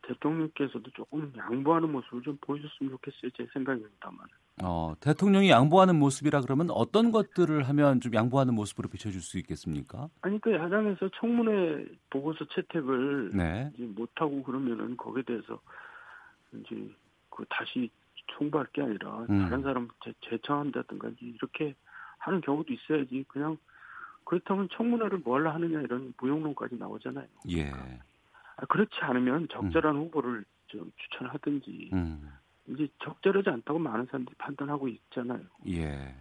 대통령께서도 0.02 0.90
조금 0.92 1.32
양보하는 1.36 1.90
모습을 1.90 2.22
좀 2.22 2.38
보여줬으면 2.40 2.92
좋겠어요. 2.92 3.30
제 3.36 3.46
생각입니다만. 3.52 4.26
어, 4.62 4.94
대통령이 5.00 5.50
양보하는 5.50 5.96
모습이라 5.96 6.40
그러면 6.40 6.70
어떤 6.70 7.12
것들을 7.12 7.68
하면 7.68 8.00
좀 8.00 8.14
양보하는 8.14 8.54
모습으로 8.54 8.88
비춰줄 8.88 9.20
수 9.20 9.38
있겠습니까? 9.38 10.08
아니, 10.22 10.40
그 10.40 10.52
야당에서 10.52 11.08
청문회 11.20 11.86
보고서 12.10 12.44
채택을 12.46 13.30
네. 13.34 13.70
이제 13.74 13.84
못하고 13.84 14.42
그러면은 14.42 14.96
거기에 14.96 15.22
대해서 15.24 15.60
이제 16.54 16.90
그 17.30 17.44
다시 17.50 17.90
총부할 18.28 18.66
게 18.72 18.82
아니라 18.82 19.26
음. 19.30 19.38
다른 19.42 19.62
사람 19.62 19.88
재, 20.04 20.12
재청한다든가 20.28 21.10
이렇게 21.20 21.74
하는 22.18 22.40
경우도 22.40 22.72
있어야지 22.72 23.24
그냥 23.28 23.58
그렇다면 24.28 24.68
청문회를 24.72 25.22
뭘 25.24 25.48
하느냐 25.48 25.80
이런 25.80 26.12
무용론까지 26.20 26.76
나오잖아요. 26.76 27.26
예. 27.50 27.70
아, 27.70 28.66
그렇지 28.68 28.96
않으면 29.00 29.48
적절한 29.50 29.96
음. 29.96 30.02
후보를 30.02 30.44
좀 30.66 30.92
추천하든지 30.98 31.90
음. 31.94 32.30
이제 32.68 32.86
적절하지 33.02 33.48
않다고 33.48 33.78
많은 33.78 34.04
사람들이 34.04 34.34
판단하고 34.36 34.86
있잖아요. 34.88 35.40
예. 35.68 36.14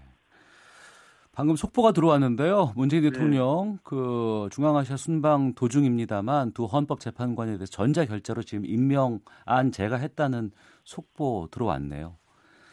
방금 1.33 1.57
속보가 1.57 1.91
들어왔는데요. 1.91 2.71
문재인 2.77 3.03
네. 3.03 3.09
대통령 3.09 3.73
네. 3.73 3.79
그 3.83 4.47
중앙아시아 4.53 4.95
순방 4.95 5.55
도중입니다만 5.55 6.53
두 6.53 6.63
헌법재판관에 6.63 7.57
대해서 7.57 7.65
전자 7.65 8.05
결자로 8.05 8.41
지금 8.41 8.65
임명안 8.65 9.73
제가 9.73 9.97
했다는 9.97 10.51
속보 10.85 11.49
들어왔네요. 11.51 12.15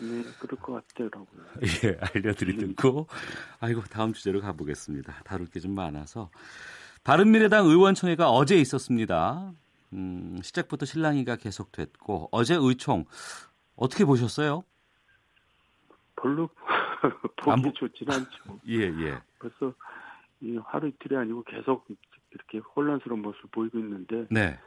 네, 0.01 0.23
그럴 0.41 0.61
것 0.61 0.87
같더라고요. 0.89 1.45
예, 1.85 1.99
알려드리 2.01 2.57
듣고 2.57 3.07
아이고 3.61 3.83
다음 3.83 4.13
주제로 4.13 4.41
가보겠습니다. 4.41 5.23
다룰 5.25 5.47
게 5.49 5.61
좀 5.61 5.75
많아서 5.75 6.31
바른미래당 7.05 7.67
의원총회가 7.67 8.31
어제 8.31 8.57
있었습니다. 8.57 9.53
음, 9.93 10.39
시작부터 10.43 10.87
실랑이가 10.87 11.37
계속됐고 11.37 12.31
어제 12.33 12.57
의총 12.59 13.05
어떻게 13.77 14.05
보셨어요? 14.05 14.65
별로 16.17 16.49
보기 17.37 17.73
좋지는 17.75 18.13
않죠. 18.15 18.61
예, 18.69 18.81
예. 18.81 19.19
벌써 19.39 19.73
이 20.41 20.57
하루 20.67 20.89
이틀이 20.89 21.17
아니고 21.17 21.45
계속 21.45 21.87
이렇게 22.33 22.59
혼란스러운 22.75 23.23
모습을 23.23 23.49
보이고 23.53 23.79
있는데 23.79 24.27
네. 24.31 24.59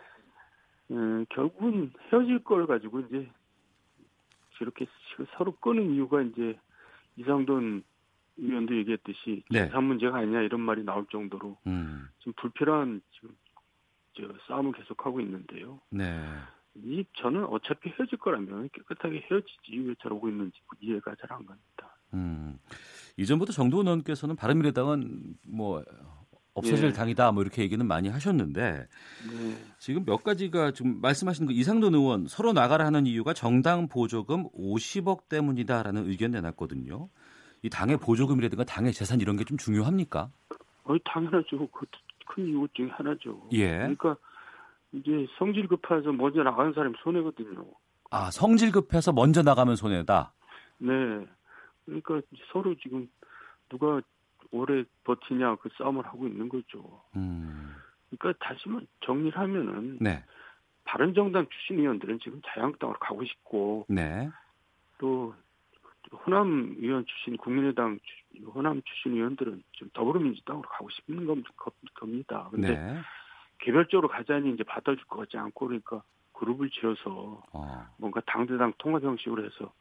에, 0.92 1.26
결국은 1.30 1.92
헤어질 2.12 2.44
걸 2.44 2.66
가지고 2.68 3.02
이제 3.02 3.30
저렇게 4.58 4.86
서로 5.38 5.56
끄는 5.58 5.93
이유가 5.93 6.22
이제 6.22 6.58
이상돈 7.17 7.84
의원도 8.38 8.76
얘기했듯이 8.78 9.43
네. 9.50 9.65
재산 9.65 9.86
문제가 9.86 10.17
아니냐 10.17 10.41
이런 10.41 10.62
말이 10.62 10.84
나올 10.84 11.06
정도로 11.12 11.58
음. 11.67 12.08
지금 12.20 12.34
불필요한 12.38 13.02
지금 13.13 13.36
저 14.13 14.28
싸움을 14.48 14.74
계속하고 14.74 15.20
있는데요. 15.22 15.80
네. 15.89 16.24
이 16.76 17.04
저는 17.13 17.46
어차피 17.46 17.89
헤어질 17.89 18.20
거라면 18.20 18.70
깨끗하게 18.74 19.26
헤어지지 19.30 19.80
왜 19.80 19.96
저러고 20.00 20.30
있는지 20.30 20.60
이해가 20.80 21.15
잘 21.15 21.32
안 21.32 21.46
갑니다. 21.46 21.96
음. 22.13 22.60
이전부터 23.17 23.52
정도원 23.52 23.88
의원께서는 23.88 24.36
바른미래당은 24.36 25.38
뭐 25.48 25.84
없어질 26.58 26.89
네. 26.89 26.93
당이다 26.93 27.32
뭐 27.32 27.43
이렇게 27.43 27.62
얘기는 27.62 27.86
많이 27.86 28.10
하셨는데 28.10 28.62
네. 28.82 28.88
지금 29.80 30.06
몇 30.06 30.24
가지가 30.24 30.72
지금 30.72 31.00
말씀하신 31.02 31.46
그 31.48 31.54
이상돈 31.54 31.93
의원 31.96 32.26
서로 32.28 32.52
나가라 32.54 32.86
하는 32.86 33.06
이유가 33.06 33.34
정당 33.34 33.88
보조금 33.88 34.50
50억 34.50 35.30
때문이다라는 35.30 36.10
의견 36.10 36.32
내놨거든요. 36.32 37.10
이 37.63 37.70
당의 37.70 37.98
보조금이라든가 37.98 38.63
당의 38.63 38.93
재산 38.93 39.20
이런 39.22 39.36
게 39.38 39.43
좀 39.43 39.58
중요합니까? 39.58 40.30
어, 40.84 40.96
당연하죠. 41.06 41.67
그큰 41.67 42.48
이유 42.48 42.67
중에 42.74 42.89
하나죠. 42.89 43.50
예. 43.54 43.78
그러니까 43.78 44.15
이제 44.93 45.28
성질 45.38 45.67
급해서 45.67 46.12
먼저 46.12 46.43
나가는 46.43 46.74
사람이 46.74 46.96
손해거든요. 47.04 47.65
아, 48.10 48.32
성질 48.32 48.72
급해서 48.72 49.12
먼저 49.12 49.41
나가면 49.41 49.76
손해다. 49.76 50.34
네. 50.80 50.93
그러니까 51.86 52.22
서로 52.52 52.76
지금 52.76 53.08
누가 53.70 54.02
오래 54.51 54.83
버티냐 55.03 55.55
그 55.57 55.69
싸움을 55.77 56.05
하고 56.05 56.27
있는 56.27 56.49
거죠. 56.49 57.01
음. 57.15 57.75
그러니까 58.17 58.45
다시 58.45 58.69
만 58.69 58.88
정리를 59.01 59.38
하면은 59.38 59.97
네. 59.99 60.23
바른 60.86 61.13
정당 61.13 61.45
출신 61.49 61.79
의원들은 61.79 62.19
지금 62.19 62.41
자유한국당으로 62.45 62.97
가고 62.99 63.25
싶고 63.25 63.86
네. 63.89 64.29
또 64.97 65.36
호남 66.25 66.75
의원 66.79 67.05
출신 67.05 67.36
국민의당 67.36 67.99
호남 68.53 68.81
출신 68.83 69.13
의원들은 69.13 69.63
지금 69.73 69.89
더불어민주당으로 69.93 70.67
가고 70.69 70.89
싶은 70.89 71.27
겁니다. 71.93 72.47
근데 72.51 72.75
네. 72.75 73.01
개별적으로 73.60 74.07
가자니 74.07 74.53
이제 74.53 74.63
받아줄 74.63 75.03
것 75.05 75.17
같지 75.17 75.38
않고 75.38 75.67
그러니까 75.67 76.03
그룹을 76.33 76.69
지어서 76.69 77.41
어. 77.51 77.86
뭔가 77.97 78.21
당대당 78.21 78.73
통합 78.77 79.03
형식으로 79.03 79.43
해서 79.43 79.73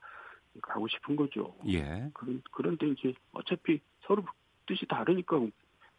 가고 0.62 0.88
싶은 0.88 1.16
거죠. 1.16 1.54
예. 1.68 2.10
그런 2.14 2.42
그런데 2.50 2.88
이제 2.88 3.12
어차피 3.32 3.80
서로 4.00 4.24
뜻이 4.66 4.86
다르니까 4.86 5.38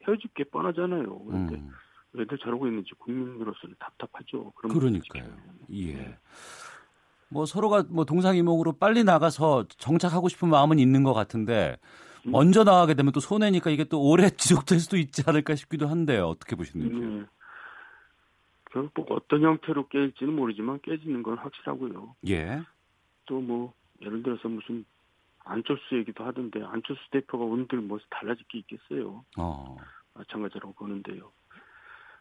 헤어질 0.08 0.30
게 0.36 0.44
뻔하잖아요. 0.46 1.20
그런데 1.26 1.56
음. 1.56 1.70
왜들 2.14 2.38
저러고 2.38 2.68
있는지 2.68 2.92
국민으로서는 2.98 3.76
답답하죠. 3.80 4.52
그러니까요. 4.56 5.26
예. 5.72 5.94
네. 5.94 6.18
뭐 7.30 7.46
서로가 7.46 7.84
뭐 7.90 8.06
동상이몽으로 8.06 8.74
빨리 8.74 9.04
나가서 9.04 9.66
정착하고 9.68 10.30
싶은 10.30 10.50
마음은 10.50 10.80
있는 10.80 11.04
것 11.04 11.14
같은데 11.14 11.78
음. 12.26 12.32
먼저 12.32 12.64
나가게 12.64 12.94
되면 12.94 13.12
또 13.12 13.20
손해니까 13.20 13.70
이게 13.70 13.84
또 13.84 14.02
오래 14.02 14.30
지속될 14.32 14.80
수도 14.80 14.98
있지 14.98 15.24
않을까 15.26 15.56
싶기도 15.56 15.88
한데요. 15.88 16.28
어떻게 16.28 16.56
보시는지. 16.56 16.96
네. 16.96 17.26
결국 18.72 19.12
어떤 19.12 19.42
형태로 19.42 19.88
깨질지는 19.88 20.34
모르지만 20.36 20.80
깨지는 20.82 21.24
건 21.24 21.38
확실하고요. 21.38 22.16
예. 22.30 22.62
또 23.26 23.42
뭐 23.42 23.74
예를 24.02 24.24
들어서 24.24 24.48
무슨 24.48 24.86
안철수 25.48 25.96
얘기도 25.98 26.24
하던데 26.26 26.64
안철수 26.64 27.02
대표가 27.12 27.44
온들 27.46 27.80
뭐 27.80 28.00
달라질 28.10 28.46
게 28.48 28.60
있겠어요. 28.60 29.24
어. 29.38 29.78
마찬가지라고 30.14 30.74
보는데요. 30.74 31.32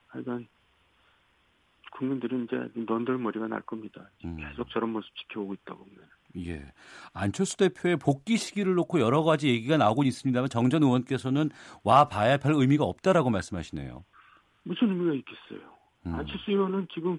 하여간 0.09 0.47
국민들은 1.93 2.45
이제 2.45 2.69
넌덜머리가 2.87 3.49
날 3.49 3.63
겁니다. 3.63 4.11
음. 4.25 4.37
계속 4.37 4.69
저런 4.71 4.91
모습 4.91 5.15
지켜보고 5.17 5.55
있다 5.55 5.75
보면. 5.75 5.95
예. 6.47 6.73
안철수 7.15 7.57
대표의 7.57 7.97
복귀 7.97 8.37
시기를 8.37 8.75
놓고 8.75 9.01
여러 9.01 9.23
가지 9.23 9.49
얘기가 9.49 9.79
나오고 9.79 10.05
있습니다만 10.05 10.51
정 10.51 10.69
전 10.69 10.83
의원께서는 10.83 11.49
와 11.85 12.09
봐야 12.09 12.37
별 12.37 12.53
의미가 12.55 12.85
없다라고 12.85 13.31
말씀하시네요. 13.31 14.05
무슨 14.65 14.91
의미가 14.91 15.15
있겠어요. 15.15 15.69
음. 16.07 16.15
안철수 16.15 16.51
의원은 16.51 16.89
지금 16.93 17.19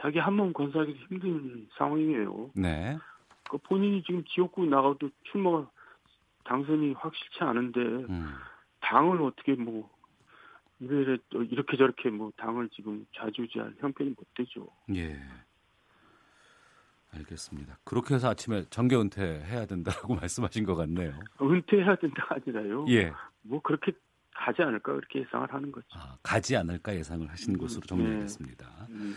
자기 0.00 0.18
한 0.18 0.34
몸 0.34 0.52
건사하기 0.52 0.92
힘든 1.08 1.66
상황이에요. 1.76 2.50
네. 2.54 2.96
그 3.48 3.58
본인이 3.58 4.02
지금 4.02 4.24
지역구 4.24 4.64
나가도 4.66 5.10
출마 5.24 5.66
당선이 6.44 6.94
확실치 6.94 7.38
않은데 7.40 7.80
음. 7.80 8.34
당을 8.80 9.22
어떻게 9.22 9.54
뭐 9.54 9.90
이래 10.78 11.16
이렇게 11.50 11.76
저렇게 11.76 12.10
뭐 12.10 12.30
당을 12.36 12.68
지금 12.70 13.06
좌지우지할 13.16 13.74
형편이 13.78 14.10
못 14.10 14.26
되죠. 14.34 14.68
예. 14.94 15.18
알겠습니다. 17.14 17.78
그렇게 17.84 18.14
해서 18.14 18.28
아침에 18.28 18.64
정계 18.68 18.96
은퇴해야 18.96 19.66
된다고 19.66 20.14
말씀하신 20.14 20.64
것 20.64 20.74
같네요. 20.74 21.18
은퇴해야 21.40 21.96
된다 21.96 22.26
아니라요. 22.28 22.84
예. 22.88 23.12
뭐 23.42 23.60
그렇게 23.62 23.92
가지 24.34 24.62
않을까 24.62 24.92
그렇게 24.92 25.20
예상을 25.20 25.52
하는 25.52 25.72
거죠. 25.72 25.86
아, 25.94 26.18
가지 26.22 26.56
않을까 26.56 26.94
예상을 26.94 27.28
하신 27.30 27.54
음, 27.54 27.58
것으로 27.58 27.86
정리하겠습니다. 27.86 28.86
네. 28.88 28.94
음. 28.94 29.14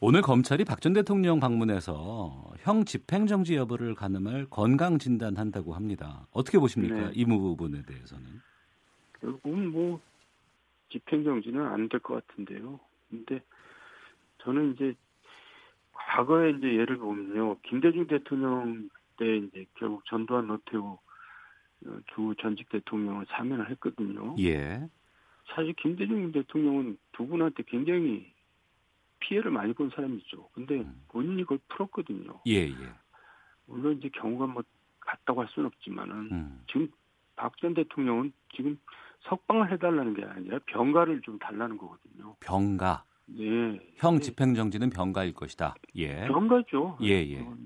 오늘 0.00 0.22
검찰이 0.22 0.64
박 0.64 0.80
전 0.80 0.92
대통령 0.92 1.40
방문해서 1.40 2.52
형 2.58 2.84
집행정지 2.84 3.56
여부를 3.56 3.94
가늠할 3.96 4.46
건강 4.48 4.98
진단한다고 4.98 5.74
합니다. 5.74 6.26
어떻게 6.30 6.58
보십니까? 6.58 6.94
네. 6.94 7.10
이 7.14 7.24
부분에 7.24 7.82
대해서는? 7.82 8.40
결국은 9.20 9.72
뭐 9.72 10.00
집행정지는 10.90 11.66
안 11.66 11.88
될 11.88 11.98
것 12.00 12.26
같은데요. 12.26 12.78
근데 13.10 13.42
저는 14.44 14.74
이제 14.74 14.94
과거에 15.92 16.50
이제 16.50 16.68
예를 16.74 16.98
보면요. 16.98 17.56
김대중 17.64 18.06
대통령 18.06 18.88
때 19.16 19.36
이제 19.38 19.66
결국 19.74 20.04
전두환 20.06 20.46
노태우 20.46 20.96
두 22.14 22.34
전직 22.40 22.68
대통령을 22.68 23.26
사면을 23.30 23.68
했거든요. 23.70 24.36
예. 24.38 24.88
사실 25.54 25.72
김대중 25.74 26.30
대통령은 26.30 26.98
두 27.12 27.26
분한테 27.26 27.64
굉장히 27.66 28.32
피해를 29.20 29.50
많이 29.50 29.72
본 29.72 29.90
사람이죠. 29.90 30.48
근데 30.52 30.80
음. 30.80 31.02
본인이 31.08 31.42
그걸 31.42 31.58
풀었거든요. 31.68 32.40
예, 32.46 32.68
예. 32.68 32.92
물론 33.66 33.96
이제 33.98 34.08
경우가 34.08 34.46
뭐 34.46 34.62
같다고 35.00 35.40
할 35.40 35.48
수는 35.48 35.66
없지만은 35.66 36.14
음. 36.32 36.62
지금 36.66 36.88
박 37.36 37.56
전 37.58 37.74
대통령은 37.74 38.32
지금 38.54 38.78
석방을 39.20 39.70
해달라는 39.72 40.14
게 40.14 40.24
아니라 40.24 40.58
병가를 40.66 41.20
좀 41.22 41.38
달라는 41.38 41.76
거거든요. 41.78 42.34
병가. 42.40 43.04
네. 43.26 43.78
형 43.96 44.14
네. 44.16 44.20
집행정지는 44.20 44.90
병가일 44.90 45.34
것이다. 45.34 45.74
예. 45.96 46.26
병가죠. 46.28 46.98
예, 47.02 47.14
예. 47.26 47.40
어, 47.40 47.56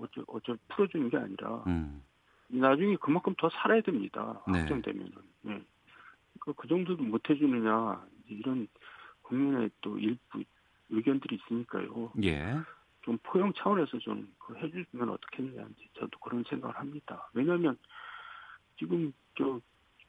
어쩌, 0.00 0.22
어쩌 0.26 0.56
풀어주는 0.68 1.08
게 1.10 1.16
아니라 1.16 1.64
음. 1.66 2.02
나중에 2.48 2.96
그만큼 2.96 3.34
더 3.38 3.48
살아야 3.50 3.80
됩니다. 3.80 4.42
네. 4.50 4.60
확정되면은. 4.60 5.12
네. 5.42 5.62
그, 6.40 6.52
그 6.54 6.68
정도도 6.68 7.02
못 7.02 7.28
해주느냐 7.28 8.04
이런 8.28 8.68
국민의 9.22 9.70
또 9.80 9.98
일부 9.98 10.42
의견들이 10.90 11.36
있으니까요. 11.36 12.12
예. 12.24 12.56
좀 13.02 13.18
포용 13.22 13.52
차원에서 13.54 13.98
좀그 13.98 14.56
해주면 14.56 15.18
이제 15.78 15.88
저도 15.94 16.18
그런 16.20 16.44
생각을 16.48 16.76
합니다. 16.76 17.28
왜냐하면 17.32 17.76
지금 18.78 19.12
저 19.38 19.60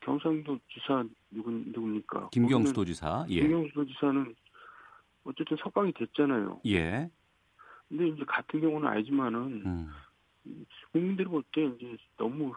경상도 0.02 0.60
지사 0.70 1.04
누구 1.30 1.52
누굽니까? 1.52 2.30
김경수 2.32 2.74
도지사. 2.74 3.26
예. 3.30 3.42
김경수 3.42 3.74
도지사는 3.74 4.36
어쨌든 5.24 5.58
석방이 5.58 5.94
됐잖아요. 5.94 6.62
예. 6.66 7.10
근데 7.88 8.08
이제 8.08 8.24
같은 8.26 8.60
경우는 8.62 8.88
아니지만은 8.88 9.64
음. 9.66 9.92
국민들이 10.92 11.28
볼 11.28 11.44
때 11.54 11.64
이제 11.66 11.98
너무 12.18 12.54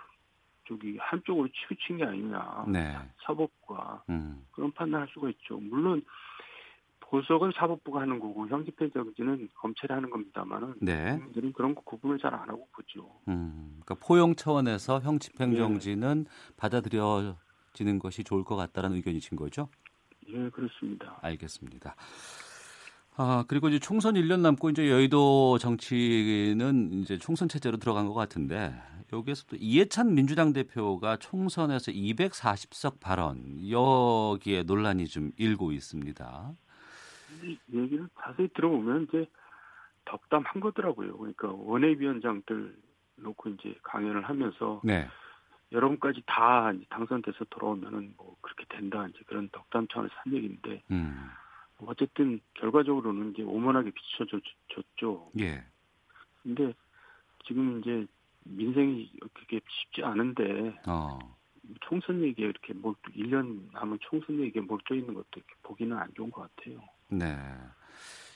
저기 0.67 0.97
한쪽으로 0.99 1.49
치우친 1.49 1.99
게 1.99 2.05
아니냐. 2.05 2.65
네. 2.69 2.97
사법과 3.25 4.03
음. 4.09 4.47
그런 4.53 4.73
판단할 4.73 5.07
수가 5.13 5.29
있죠. 5.31 5.59
물론 5.59 6.03
보석은 7.15 7.53
사법부가 7.55 8.01
하는 8.01 8.19
거고 8.19 8.49
형집행정지는 8.49 9.49
검찰이 9.55 9.93
하는 9.93 10.11
겁니다만은 10.11 10.75
네. 10.81 11.13
국민들은 11.17 11.53
그런 11.53 11.75
거 11.77 11.81
구분을 11.83 12.19
잘 12.19 12.35
안 12.35 12.49
하고 12.49 12.67
보죠. 12.73 13.09
음. 13.29 13.79
그러니까 13.85 14.05
포용 14.05 14.35
차원에서 14.35 14.99
형 14.99 15.21
집행정지는 15.21 16.25
네. 16.25 16.31
받아들여지는 16.57 18.01
것이 18.01 18.25
좋을 18.25 18.43
것 18.43 18.57
같다는 18.57 18.97
의견이신 18.97 19.37
거죠? 19.37 19.69
예, 20.27 20.51
그렇습니다. 20.51 21.17
알겠습니다. 21.23 21.95
아, 23.17 23.45
그리고 23.47 23.69
이제 23.69 23.79
총선 23.79 24.15
1년 24.15 24.41
남고 24.41 24.71
이제 24.71 24.91
여의도 24.91 25.59
정치는 25.59 26.95
이제 26.95 27.17
총선 27.19 27.49
체제로 27.49 27.77
들어간 27.77 28.07
것 28.09 28.15
같은데 28.15 28.75
여기에서 29.13 29.45
또 29.47 29.57
이해찬 29.57 30.15
민주당 30.15 30.53
대표가 30.53 31.17
총선에서 31.19 31.93
240석 31.93 32.99
발언 32.99 33.71
여기에 33.71 34.65
논란이 34.65 35.07
좀 35.07 35.31
일고 35.37 35.71
있습니다. 35.71 36.55
이 37.43 37.59
얘기를 37.73 38.09
자세히 38.21 38.49
들어보면 38.49 39.05
이제 39.05 39.27
덕담한 40.05 40.61
거더라고요. 40.61 41.17
그러니까 41.17 41.49
원외위원장들 41.49 42.77
놓고 43.17 43.51
이제 43.51 43.75
강연을 43.83 44.23
하면서 44.23 44.81
네. 44.85 45.09
여러분까지 45.73 46.23
다 46.27 46.73
당선돼서 46.89 47.45
돌아오면은 47.51 48.15
뭐 48.17 48.37
그렇게 48.41 48.65
된다 48.69 49.07
이제 49.09 49.19
그런 49.27 49.49
덕담 49.51 49.89
차원에서 49.89 50.15
한 50.17 50.33
얘기인데 50.35 50.83
음. 50.91 51.29
어쨌든 51.79 52.41
결과적으로는 52.55 53.33
이제 53.33 53.43
오만하게 53.43 53.91
비춰졌죠. 53.91 55.33
예. 55.41 55.65
근데 56.43 56.73
지금 57.47 57.81
이제 57.81 58.07
민생이 58.45 59.11
그렇게 59.33 59.61
쉽지 59.69 60.05
않은데 60.05 60.79
어. 60.87 61.19
총선 61.81 62.23
얘기에 62.23 62.47
이렇게 62.47 62.75
뭐 62.75 62.95
1년 63.17 63.73
남은 63.73 63.99
총선 64.03 64.39
얘기에 64.41 64.63
몰져 64.63 64.95
있는 64.95 65.15
것도 65.15 65.41
보기는 65.63 65.97
안 65.97 66.13
좋은 66.15 66.31
것 66.31 66.43
같아요. 66.55 66.81
네. 67.19 67.37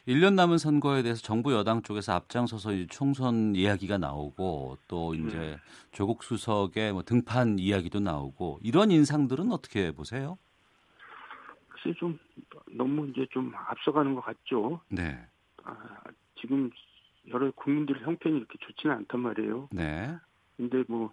1년 0.07 0.35
남은 0.35 0.57
선거에 0.57 1.03
대해서 1.03 1.21
정부 1.21 1.53
여당 1.53 1.83
쪽에서 1.83 2.15
앞장서서 2.15 2.71
총선 2.89 3.55
이야기가 3.55 3.99
나오고 3.99 4.79
또 4.89 5.15
이제 5.15 5.39
네. 5.39 5.57
조국 5.93 6.23
수석의 6.23 6.95
뭐 6.95 7.03
등판 7.03 7.59
이야기도 7.59 8.01
나오고 8.01 8.61
이런 8.63 8.91
인상들은 8.91 9.53
어떻게 9.53 9.93
보세요? 9.93 10.39
글쎄 11.69 11.95
좀 11.99 12.19
너무 12.71 13.07
이제 13.09 13.27
좀 13.31 13.53
앞서가는 13.55 14.15
것 14.15 14.23
같죠. 14.23 14.81
네. 14.89 15.19
아, 15.65 15.77
지금 16.41 16.71
여러 17.29 17.51
국민들의 17.51 18.03
형편이 18.03 18.39
이렇게 18.39 18.57
좋지는 18.61 18.97
않단 18.97 19.21
말이에요. 19.21 19.69
네. 19.73 20.17
근데 20.57 20.85
뭐 20.89 21.13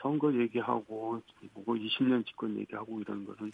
선거 0.00 0.32
얘기하고 0.32 1.20
뭐 1.52 1.74
20년 1.74 2.24
집권 2.26 2.56
얘기하고 2.58 3.00
이런 3.00 3.26
거는 3.26 3.52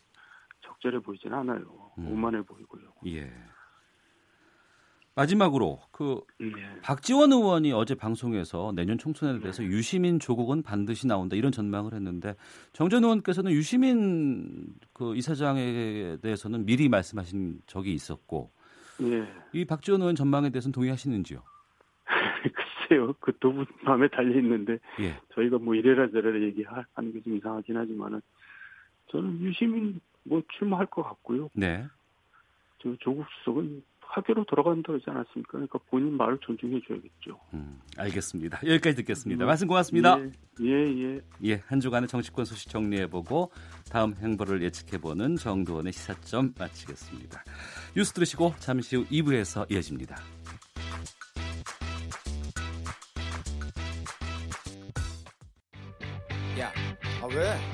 적절해 0.65 1.01
보이진 1.01 1.33
않아요. 1.33 1.93
음. 1.99 2.09
오만해 2.13 2.43
보이고요. 2.43 2.83
예. 3.07 3.31
마지막으로 5.17 5.79
그 5.93 6.23
네. 6.41 6.49
박지원 6.83 7.31
의원이 7.33 7.73
어제 7.73 7.95
방송에서 7.95 8.73
내년 8.75 8.99
총선에 8.99 9.39
대해서 9.39 9.63
네. 9.63 9.69
유시민 9.69 10.19
조국은 10.19 10.63
반드시 10.63 11.07
나온다 11.07 11.37
이런 11.37 11.53
전망을 11.53 11.93
했는데 11.95 12.35
정전 12.73 13.05
의원께서는 13.05 13.53
유시민 13.53 14.75
그 14.93 15.15
이사장에 15.15 16.17
대해서는 16.21 16.67
미리 16.67 16.89
말씀하신 16.89 17.61
적이 17.67 17.93
있었고 17.95 18.51
네. 18.99 19.25
이 19.53 19.65
박지원 19.65 20.01
의원 20.01 20.17
전망에 20.17 20.51
대해서는 20.51 20.73
동의하시는지요? 20.73 21.41
글쎄요, 22.89 23.13
그 23.21 23.33
두 23.39 23.53
분 23.53 23.67
마음에 23.85 24.09
달려 24.09 24.37
있는데 24.41 24.79
예. 25.01 25.15
저희가 25.35 25.59
뭐 25.59 25.77
이래라 25.77 26.11
저래라 26.11 26.41
얘기하는 26.41 27.13
게 27.13 27.21
좀 27.21 27.37
이상하긴 27.37 27.77
하지만은 27.77 28.21
저는 29.13 29.41
유시민 29.43 30.01
뭐 30.25 30.43
출마할 30.59 30.87
것 30.87 31.03
같고요. 31.03 31.51
네. 31.55 31.87
저 32.83 32.95
조국 33.01 33.25
수석은 33.39 33.83
학교로 34.15 34.45
돌아간다 34.45 34.89
그러지 34.89 35.07
않았습니까? 35.09 35.53
그러니까 35.53 35.79
본인 35.91 36.17
말을 36.17 36.39
존중해 36.39 36.81
줘야겠죠. 36.87 37.41
음, 37.55 37.81
알겠습니다. 37.97 38.61
여기까지 38.65 38.97
듣겠습니다. 38.97 39.45
음, 39.45 39.47
말씀 39.47 39.67
고맙습니다. 39.67 40.19
예, 40.21 40.31
예, 40.61 41.03
예. 41.03 41.21
예, 41.45 41.63
한 41.67 41.81
주간의 41.81 42.09
정치권 42.09 42.45
소식 42.45 42.69
정리해보고 42.69 43.51
다음 43.91 44.15
행보를 44.15 44.63
예측해보는 44.63 45.37
정도원의 45.37 45.93
시사점 45.93 46.55
마치겠습니다. 46.57 47.43
뉴스 47.97 48.13
들으시고 48.13 48.55
잠시 48.59 48.97
후 48.97 49.05
2부에서 49.07 49.71
이어집니다. 49.73 50.17
야, 56.61 56.73
아 57.21 57.27
왜? 57.27 57.74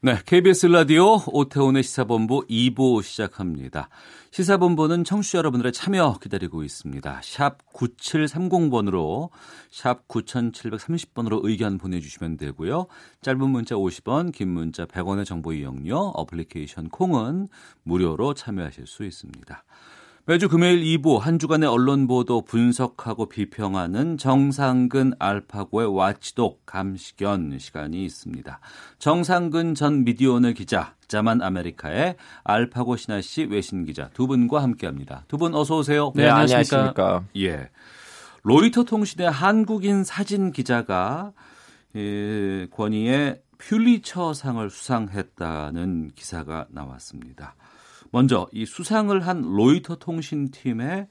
네, 0.00 0.16
KBS 0.24 0.66
라디오 0.66 1.16
오태훈의 1.26 1.82
시사본부 1.82 2.46
2부 2.48 3.02
시작합니다. 3.02 3.88
시사본부는 4.30 5.02
청취자 5.02 5.38
여러분들의 5.38 5.72
참여 5.72 6.20
기다리고 6.22 6.62
있습니다. 6.62 7.20
샵 7.24 7.58
9730번으로 7.72 9.30
샵 9.72 10.06
9730번으로 10.06 11.40
의견 11.42 11.78
보내주시면 11.78 12.36
되고요. 12.36 12.86
짧은 13.22 13.40
문자 13.50 13.74
50원, 13.74 14.32
긴 14.32 14.50
문자 14.50 14.86
100원의 14.86 15.24
정보 15.24 15.52
이용료, 15.52 15.98
어플리케이션 16.14 16.90
콩은 16.90 17.48
무료로 17.82 18.34
참여하실 18.34 18.86
수 18.86 19.02
있습니다. 19.02 19.64
매주 20.28 20.50
금요일 20.50 20.82
2부 20.82 21.20
한 21.20 21.38
주간의 21.38 21.66
언론 21.66 22.06
보도 22.06 22.42
분석하고 22.42 23.30
비평하는 23.30 24.18
정상근 24.18 25.14
알파고의 25.18 25.96
watchdog 25.96 26.66
감시견 26.66 27.58
시간이 27.58 28.04
있습니다. 28.04 28.60
정상근 28.98 29.74
전 29.74 30.04
미디어오늘 30.04 30.52
기자, 30.52 30.94
자만 31.06 31.40
아메리카의 31.40 32.16
알파고 32.44 32.96
신하 32.96 33.22
씨 33.22 33.44
외신 33.44 33.86
기자 33.86 34.10
두 34.10 34.26
분과 34.26 34.62
함께합니다. 34.62 35.24
두 35.28 35.38
분 35.38 35.54
어서 35.54 35.78
오세요. 35.78 36.12
네, 36.14 36.24
네 36.24 36.28
안녕하십니까. 36.28 37.24
예. 37.38 37.70
로이터 38.42 38.84
통신의 38.84 39.30
한국인 39.30 40.04
사진 40.04 40.52
기자가 40.52 41.32
예, 41.96 42.66
권위의 42.70 43.40
퓰리처상을 43.56 44.68
수상했다는 44.68 46.10
기사가 46.14 46.66
나왔습니다. 46.68 47.54
먼저 48.10 48.48
이 48.52 48.64
수상을 48.64 49.18
한 49.26 49.42
로이터 49.42 49.96
통신팀의 49.96 51.08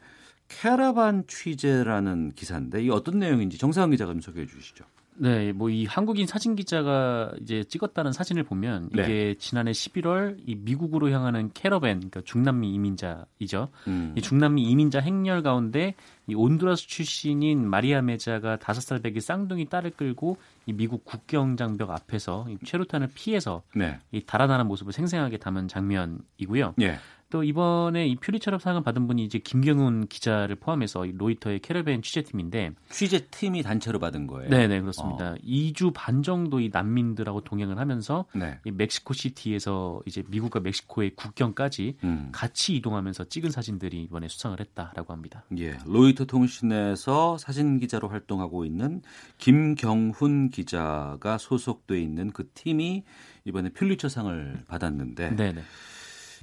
캐러반 0.47 1.25
취재라는 1.27 2.31
기사인데 2.33 2.83
이 2.83 2.89
어떤 2.89 3.19
내용인지 3.19 3.57
정상훈 3.57 3.91
기자가 3.91 4.13
좀 4.13 4.21
소개해 4.21 4.45
주시죠. 4.45 4.85
네, 5.19 5.51
뭐 5.51 5.67
이 5.69 5.85
한국인 5.85 6.25
사진 6.25 6.55
기자가 6.55 7.31
이제 7.41 7.63
찍었다는 7.63 8.11
사진을 8.11 8.43
보면 8.43 8.89
이게 8.93 9.03
네. 9.03 9.35
지난해 9.37 9.71
11월 9.71 10.37
이 10.45 10.55
미국으로 10.55 11.09
향하는 11.11 11.51
캐러밴, 11.53 11.97
그러니까 11.97 12.21
중남미 12.21 12.73
이민자이죠. 12.73 13.69
음. 13.87 14.13
이 14.15 14.21
중남미 14.21 14.63
이민자 14.63 14.99
행렬 14.99 15.43
가운데 15.43 15.93
이 16.27 16.35
온두라스 16.35 16.87
출신인 16.87 17.67
마리아 17.67 18.01
메자가 18.01 18.57
다섯 18.57 18.81
살 18.81 18.99
배기 18.99 19.21
쌍둥이 19.21 19.65
딸을 19.65 19.91
끌고 19.91 20.37
이 20.65 20.73
미국 20.73 21.05
국경 21.05 21.57
장벽 21.57 21.91
앞에서 21.91 22.47
이 22.49 22.57
최루탄을 22.65 23.09
피해서 23.13 23.61
네. 23.75 23.99
이 24.11 24.25
달아나는 24.25 24.67
모습을 24.67 24.93
생생하게 24.93 25.37
담은 25.37 25.67
장면이고요. 25.67 26.73
네. 26.77 26.97
또 27.29 27.43
이번에 27.43 28.07
이 28.07 28.15
퓰리처 28.15 28.59
상을 28.59 28.81
받은 28.81 29.07
분이 29.07 29.23
이제 29.23 29.37
김경훈 29.37 30.07
기자를 30.07 30.55
포함해서 30.55 31.05
로이터의 31.13 31.59
캐러밴 31.59 32.01
취재팀인데 32.01 32.71
취재팀이 32.89 33.63
단체로 33.63 33.99
받은 33.99 34.27
거예요. 34.27 34.49
네, 34.49 34.67
네 34.67 34.79
그렇습니다. 34.79 35.31
어. 35.31 35.35
2주 35.43 35.91
반 35.93 36.23
정도 36.23 36.61
이 36.61 36.69
난민들하고 36.71 37.41
동행을 37.41 37.79
하면서 37.79 38.25
네. 38.33 38.59
이 38.63 38.71
멕시코 38.71 39.13
시티에서 39.13 40.01
이제 40.05 40.23
미국과 40.27 40.61
멕시코의 40.61 41.15
국경까지 41.15 41.97
음. 42.05 42.29
같이 42.31 42.75
이동하면서 42.77 43.25
찍은 43.25 43.51
사진들이 43.51 44.03
이번에 44.03 44.29
수상을 44.29 44.57
했다라고 44.59 45.11
합니다. 45.11 45.43
예, 45.57 45.77
로이터 45.85 46.25
통신에서 46.25 47.37
사진 47.37 47.79
기자로 47.79 48.07
활동하고 48.07 48.63
있는 48.63 49.01
김경훈 49.37 50.49
기자가 50.49 51.37
소속돼 51.37 52.01
있는 52.01 52.31
그 52.31 52.49
팀이 52.53 53.03
이번에 53.43 53.69
퓰리처상을 53.69 54.63
받았는데. 54.67 55.35
네, 55.35 55.51
네. 55.51 55.61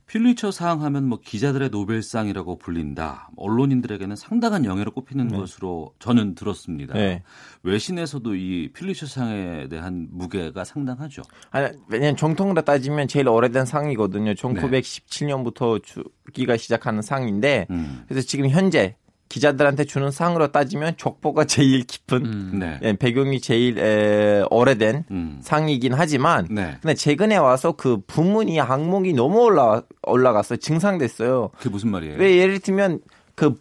퓰리처상 0.06 0.82
하면 0.82 1.08
뭐 1.08 1.18
기자들의 1.20 1.70
노벨상이라고 1.70 2.58
불린다. 2.58 3.30
언론인들에게는 3.36 4.16
상당한 4.16 4.64
영예로 4.64 4.90
꼽히는 4.92 5.28
네. 5.28 5.36
것으로 5.36 5.94
저는 5.98 6.34
들었습니다. 6.34 6.94
네. 6.94 7.22
외신에서도 7.62 8.34
이 8.34 8.70
퓰리처 8.72 9.06
상에 9.06 9.68
대한 9.68 10.08
무게가 10.10 10.64
상당하죠. 10.64 11.22
아니, 11.50 11.68
왜냐면 11.88 12.16
정통으로 12.16 12.62
따지면 12.62 13.08
제일 13.08 13.28
오래된 13.28 13.64
상이거든요. 13.64 14.34
1917년부터 14.34 15.82
주기가 15.82 16.56
시작하는 16.56 17.00
상인데 17.00 17.66
음. 17.70 18.04
그래서 18.06 18.26
지금 18.26 18.48
현재 18.48 18.96
기자들한테 19.28 19.84
주는 19.84 20.10
상으로 20.10 20.52
따지면 20.52 20.96
족보가 20.96 21.44
제일 21.46 21.84
깊은 21.84 22.24
음, 22.24 22.58
네. 22.60 22.78
예, 22.82 22.92
배경이 22.92 23.40
제일 23.40 23.78
에, 23.78 24.44
오래된 24.50 25.04
음. 25.10 25.38
상이긴 25.42 25.94
하지만 25.94 26.46
네. 26.50 26.76
근데 26.80 26.94
최근에 26.94 27.36
와서 27.36 27.72
그 27.72 28.00
부문이 28.06 28.58
항목이 28.58 29.12
너무 29.12 29.40
올라 29.40 29.82
올라갔어요. 30.02 30.58
증상됐어요. 30.58 31.50
그게 31.56 31.70
무슨 31.70 31.90
말이에요? 31.90 32.18
왜 32.18 32.36
예를 32.36 32.60
들면 32.60 33.00
그 33.34 33.54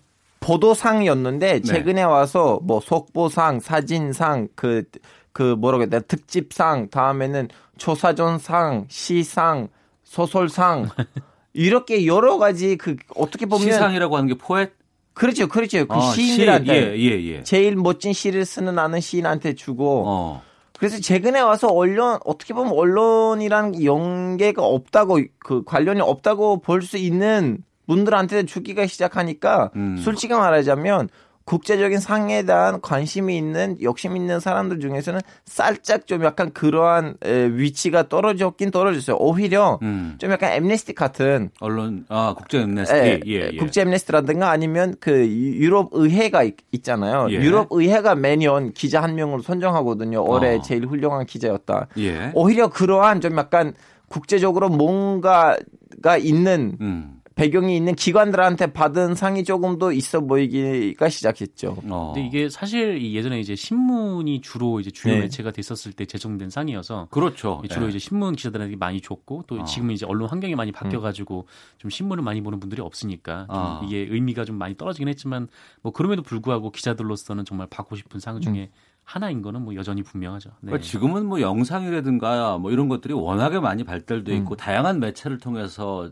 보도상이었는데 0.44 1.54
네. 1.54 1.62
최근에 1.62 2.04
와서 2.04 2.60
뭐 2.64 2.82
속보상, 2.82 3.62
사진상, 3.62 4.50
그, 4.56 4.84
그 5.32 5.56
뭐라고 5.56 5.84
해야 5.84 5.90
되나 5.90 6.04
특집상, 6.04 6.90
다음에는 6.90 7.48
초사전상, 7.78 8.86
시상, 8.90 9.70
소설상 10.04 10.90
이렇게 11.54 12.06
여러 12.06 12.38
가지 12.38 12.76
그 12.76 12.98
어떻게 13.16 13.46
보면 13.46 13.66
시상이라고 13.66 14.18
하는 14.18 14.28
게 14.28 14.36
포엣 14.36 14.74
그렇죠, 15.14 15.48
그렇죠. 15.48 15.86
그 15.86 15.96
어, 15.96 16.02
시인들한테 16.12 16.98
시, 16.98 17.04
예, 17.04 17.12
예, 17.12 17.24
예. 17.38 17.44
제일 17.44 17.76
멋진 17.76 18.14
시를 18.14 18.46
쓰는 18.46 18.78
아는 18.80 19.00
시인한테 19.00 19.54
주고. 19.54 20.04
어. 20.08 20.42
그래서 20.78 21.00
최근에 21.00 21.40
와서 21.40 21.68
언론 21.68 22.20
어떻게 22.26 22.54
보면 22.54 22.74
언론이란 22.74 23.84
연계가 23.84 24.64
없다고 24.64 25.20
그 25.40 25.64
관련이 25.64 26.02
없다고 26.02 26.62
볼 26.62 26.82
수 26.82 26.98
있는 26.98 27.60
분들한테 27.88 28.46
주기가 28.46 28.88
시작하니까 28.88 29.70
음. 29.76 29.98
솔직히 29.98 30.34
말하자면 30.34 31.10
국제적인 31.46 32.00
상에 32.00 32.44
대한 32.44 32.80
관심이 32.80 33.38
있는 33.38 33.78
욕심 33.82 34.16
있는 34.16 34.40
사람들 34.40 34.80
중에서는 34.80 35.20
살짝 35.46 36.08
좀 36.08 36.24
약간 36.24 36.54
그러한 36.54 37.16
위치가 37.52 38.08
떨어졌긴 38.08 38.72
떨어졌어요. 38.72 39.18
오히려 39.18 39.78
음. 39.82 40.16
좀 40.20 40.32
약간 40.32 40.54
엠네스티 40.54 40.94
같은 40.94 41.50
언론 41.60 42.06
아 42.08 42.34
국제 42.38 42.60
엠네스티 42.60 42.98
예, 42.98 43.20
예, 43.26 43.50
예. 43.54 43.58
국제 43.58 43.82
엠네스티라든가 43.82 44.52
아니면 44.52 44.96
그 45.00 45.28
유럽 45.28 45.90
의회가 45.92 46.44
있, 46.44 46.84
잖아요 46.84 47.28
예. 47.30 47.36
유럽 47.36 47.68
의회가 47.72 48.16
매년 48.16 48.72
기자 48.74 49.02
한 49.02 49.16
명으로 49.16 49.42
선정하거든요. 49.42 50.24
올해 50.24 50.56
어. 50.58 50.62
제일 50.62 50.86
훌륭한 50.86 51.26
기자였다. 51.26 51.88
예. 51.98 52.32
오히려 52.34 52.70
그러한 52.70 53.22
좀 53.22 53.38
약간 53.38 53.74
국제적으로 54.08 54.70
뭔가가 54.70 56.18
있는 56.20 56.78
음. 56.80 57.13
배경이 57.36 57.76
있는 57.76 57.96
기관들한테 57.96 58.74
받은 58.74 59.16
상이 59.16 59.44
조금 59.44 59.78
더 59.80 59.92
있어 59.92 60.22
보이기가 60.22 61.10
시작했죠. 61.10 61.78
어. 61.90 62.14
근데 62.14 62.28
이게 62.28 62.50
사실 62.50 63.02
예전에 63.14 63.40
이제 63.40 63.56
신문이 63.56 64.42
주로 64.42 64.80
이제 64.80 64.92
주요 64.92 65.14
네. 65.16 65.22
매체가 65.22 65.52
됐었을 65.52 65.94
때 65.94 66.06
제정된 66.06 66.50
상이어서 66.50 67.08
그렇죠. 67.10 67.62
주로 67.70 67.86
네. 67.86 67.90
이제 67.90 68.00
신문 68.00 68.36
기자들한테 68.36 68.76
많이 68.76 69.02
줬고 69.02 69.46
또 69.48 69.62
어. 69.62 69.64
지금은 69.64 69.96
이제 69.96 70.06
언론 70.06 70.30
환경이 70.30 70.56
많이 70.56 70.72
바뀌어 70.72 71.00
가지고 71.00 71.48
음. 71.48 71.78
좀 71.80 71.90
신문을 71.90 72.24
많이 72.24 72.42
보는 72.42 72.60
분들이 72.60 72.82
없으니까 72.82 73.48
어. 73.50 73.82
이게 73.84 74.08
의미가 74.10 74.46
좀 74.46 74.58
많이 74.58 74.76
떨어지긴 74.76 75.08
했지만 75.08 75.48
뭐 75.82 75.92
그럼에도 75.92 76.22
불구하고 76.22 76.72
기자들로서는 76.72 77.46
정말 77.46 77.68
받고 77.68 77.96
싶은 77.96 78.20
상 78.20 78.42
중에 78.42 78.70
음. 78.72 78.94
하나인 79.04 79.42
거는 79.42 79.62
뭐 79.62 79.76
여전히 79.76 80.02
분명하죠. 80.02 80.50
네. 80.62 80.68
그러니까 80.68 80.86
지금은 80.86 81.26
뭐 81.26 81.42
영상이라든가 81.42 82.58
뭐 82.58 82.72
이런 82.72 82.88
것들이 82.88 83.14
워낙에 83.14 83.60
많이 83.60 83.84
발달돼 83.84 84.36
있고 84.38 84.56
음. 84.56 84.58
다양한 84.58 85.00
매체를 85.00 85.40
통해서 85.40 86.10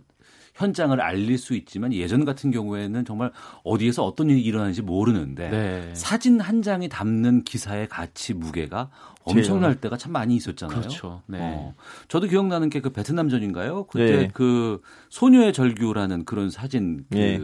현장을 0.54 1.00
알릴 1.00 1.38
수 1.38 1.56
있지만 1.56 1.94
예전 1.94 2.26
같은 2.26 2.52
경우에는 2.52 3.06
정말 3.06 3.32
어디에서 3.64 4.04
어떤 4.06 4.30
일이 4.30 4.42
일어나는지 4.42 4.82
모르는데 4.82 5.50
네. 5.50 5.96
사진 5.96 6.42
한 6.42 6.62
장이 6.62 6.90
담는 6.90 7.44
기사의 7.46 7.88
가치 7.88 8.34
무게가 8.34 8.90
엄청날 9.24 9.80
때가 9.80 9.98
참 9.98 10.12
많이 10.12 10.36
있었잖아요. 10.36 10.80
그렇죠. 10.80 11.22
네. 11.28 11.38
어. 11.40 11.74
저도 12.10 12.28
기억나는 12.28 12.70
게 12.70 12.82
그 12.82 12.90
베트남전인가요? 12.90 13.86
그때 13.86 14.18
네. 14.18 14.30
그 14.34 14.82
소녀의 15.10 15.54
절규라는 15.54 16.26
그런 16.26 16.50
사진 16.50 17.06
그, 17.10 17.18
네. 17.18 17.40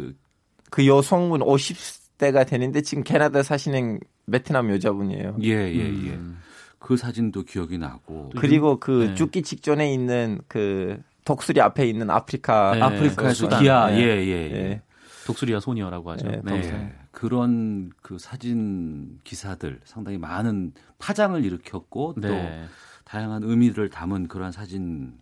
그 0.69 0.85
여성분 0.87 1.41
50대가 1.41 2.45
되는데 2.45 2.81
지금 2.81 3.03
캐나다 3.03 3.43
사시는 3.43 3.99
베트남 4.29 4.69
여자분이에요. 4.71 5.37
예, 5.43 5.49
예, 5.49 5.77
예. 5.77 6.13
음. 6.15 6.39
그 6.79 6.97
사진도 6.97 7.43
기억이 7.43 7.77
나고. 7.77 8.31
그리고 8.37 8.79
그 8.79 9.07
네. 9.09 9.15
죽기 9.15 9.41
직전에 9.41 9.91
있는 9.93 10.39
그 10.47 10.99
독수리 11.27 11.59
앞에 11.59 11.85
있는 11.85 12.09
아프리카 12.09 12.73
네, 12.73 12.81
아프리카 12.81 13.33
수기야 13.33 13.87
네. 13.87 13.97
예, 13.97 14.03
예, 14.03 14.27
예. 14.27 14.55
예. 14.55 14.81
독수리와 15.25 15.59
소녀라고 15.59 16.11
하죠. 16.11 16.25
네, 16.25 16.41
네. 16.41 16.95
그런 17.11 17.91
그 18.01 18.17
사진 18.17 19.19
기사들 19.25 19.81
상당히 19.83 20.17
많은 20.17 20.71
파장을 20.99 21.43
일으켰고 21.43 22.15
또 22.21 22.29
네. 22.29 22.63
다양한 23.03 23.43
의미를 23.43 23.89
담은 23.89 24.29
그러한 24.29 24.53
사진 24.53 25.17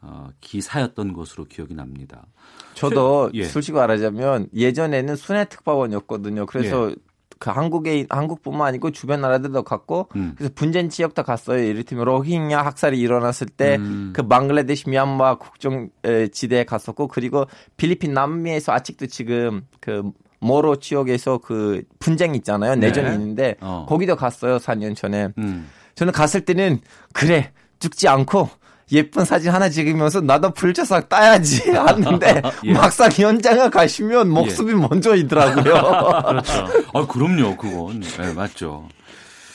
어, 0.00 0.30
기사였던 0.40 1.12
것으로 1.12 1.44
기억이 1.44 1.74
납니다. 1.74 2.24
저도 2.72 3.30
예. 3.34 3.44
솔직히 3.44 3.76
말하자면 3.76 4.48
예전에는 4.54 5.16
순회 5.16 5.44
특파원이었거든요. 5.44 6.46
그래서 6.46 6.90
예. 6.90 6.96
그 7.42 7.50
한국에 7.50 8.06
한국뿐만 8.08 8.68
아니고 8.68 8.92
주변 8.92 9.20
나라들도 9.20 9.64
갔고 9.64 10.08
음. 10.14 10.34
그래서 10.36 10.52
분쟁 10.54 10.88
지역도 10.88 11.24
갔어요. 11.24 11.60
이를테면 11.60 12.04
로힝야 12.04 12.64
학살이 12.64 13.00
일어났을 13.00 13.48
때그 13.48 13.82
음. 13.82 14.12
그 14.14 14.28
방글라데시 14.28 14.88
미얀마 14.88 15.38
국정 15.38 15.88
지대에 16.30 16.62
갔었고 16.62 17.08
그리고 17.08 17.46
필리핀 17.76 18.14
남미에서 18.14 18.70
아직도 18.70 19.08
지금 19.08 19.66
그 19.80 20.08
모로 20.38 20.76
지역에서 20.76 21.38
그 21.38 21.82
분쟁 21.98 22.36
있잖아요. 22.36 22.76
내전이 22.76 23.08
네. 23.08 23.14
있는데 23.14 23.56
어. 23.60 23.86
거기도 23.88 24.14
갔어요. 24.14 24.58
4년 24.58 24.94
전에. 24.94 25.30
음. 25.38 25.68
저는 25.96 26.12
갔을 26.12 26.42
때는 26.42 26.78
그래 27.12 27.50
죽지 27.80 28.06
않고 28.06 28.50
예쁜 28.92 29.24
사진 29.24 29.50
하나 29.50 29.68
찍으면서 29.68 30.20
나도 30.20 30.52
불조상 30.52 31.08
따야지 31.08 31.70
하는데 31.72 32.42
예. 32.64 32.72
막상 32.72 33.10
현장에 33.10 33.70
가시면 33.70 34.28
목숨이 34.28 34.70
예. 34.72 34.76
먼저이더라고요. 34.76 35.74
그렇죠. 36.28 36.66
아 36.94 37.06
그럼요, 37.06 37.56
그건 37.56 38.00
네, 38.00 38.32
맞죠. 38.34 38.88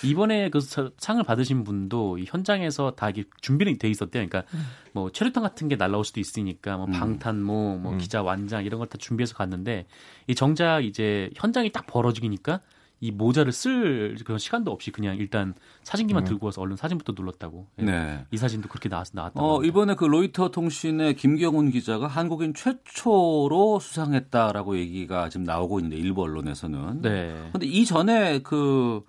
이번에 0.04 0.50
그 0.50 0.60
상을 0.98 1.24
받으신 1.24 1.64
분도 1.64 2.20
현장에서 2.26 2.92
다 2.92 3.10
이게 3.10 3.24
준비는 3.42 3.78
돼 3.80 3.90
있었대요. 3.90 4.26
그러니까 4.28 4.44
음. 4.54 4.66
뭐 4.94 5.12
체류탄 5.12 5.42
같은 5.44 5.68
게 5.68 5.76
날라올 5.76 6.06
수도 6.06 6.20
있으니까 6.20 6.78
뭐 6.78 6.86
음. 6.86 6.92
방탄모, 6.92 7.78
뭐 7.80 7.94
음. 7.94 7.98
기자 7.98 8.22
완장 8.22 8.64
이런 8.64 8.80
걸 8.80 8.88
다 8.88 8.98
준비해서 9.00 9.34
갔는데 9.36 9.86
이 10.28 10.36
정작 10.36 10.86
이제 10.86 11.30
현장이 11.36 11.72
딱 11.72 11.88
벌어지니까 11.88 12.62
이 13.00 13.12
모자를 13.12 13.52
쓸 13.52 14.16
그런 14.26 14.40
시간도 14.40 14.72
없이 14.72 14.92
그냥 14.92 15.18
일단 15.18 15.54
사진기만 15.84 16.24
음. 16.24 16.26
들고 16.26 16.48
와서 16.48 16.62
얼른 16.62 16.76
사진부터 16.78 17.14
눌렀다고. 17.16 17.68
예. 17.80 17.84
네. 17.84 18.26
이 18.32 18.38
사진도 18.38 18.68
그렇게 18.68 18.90
나왔, 18.90 19.08
나왔다. 19.12 19.40
어, 19.42 19.64
이번에 19.64 19.96
그 19.96 20.06
로이터 20.06 20.50
통신의 20.50 21.16
김경훈 21.16 21.70
기자가 21.70 22.08
한국인 22.08 22.54
최초로 22.54 23.80
수상했다라고 23.80 24.78
얘기가 24.78 25.30
지금 25.30 25.44
나오고 25.44 25.80
있는데 25.80 25.98
일부 25.98 26.24
언론에서는. 26.24 27.02
네. 27.02 27.50
근데 27.52 27.68
이전에 27.68 28.40
그 28.40 29.04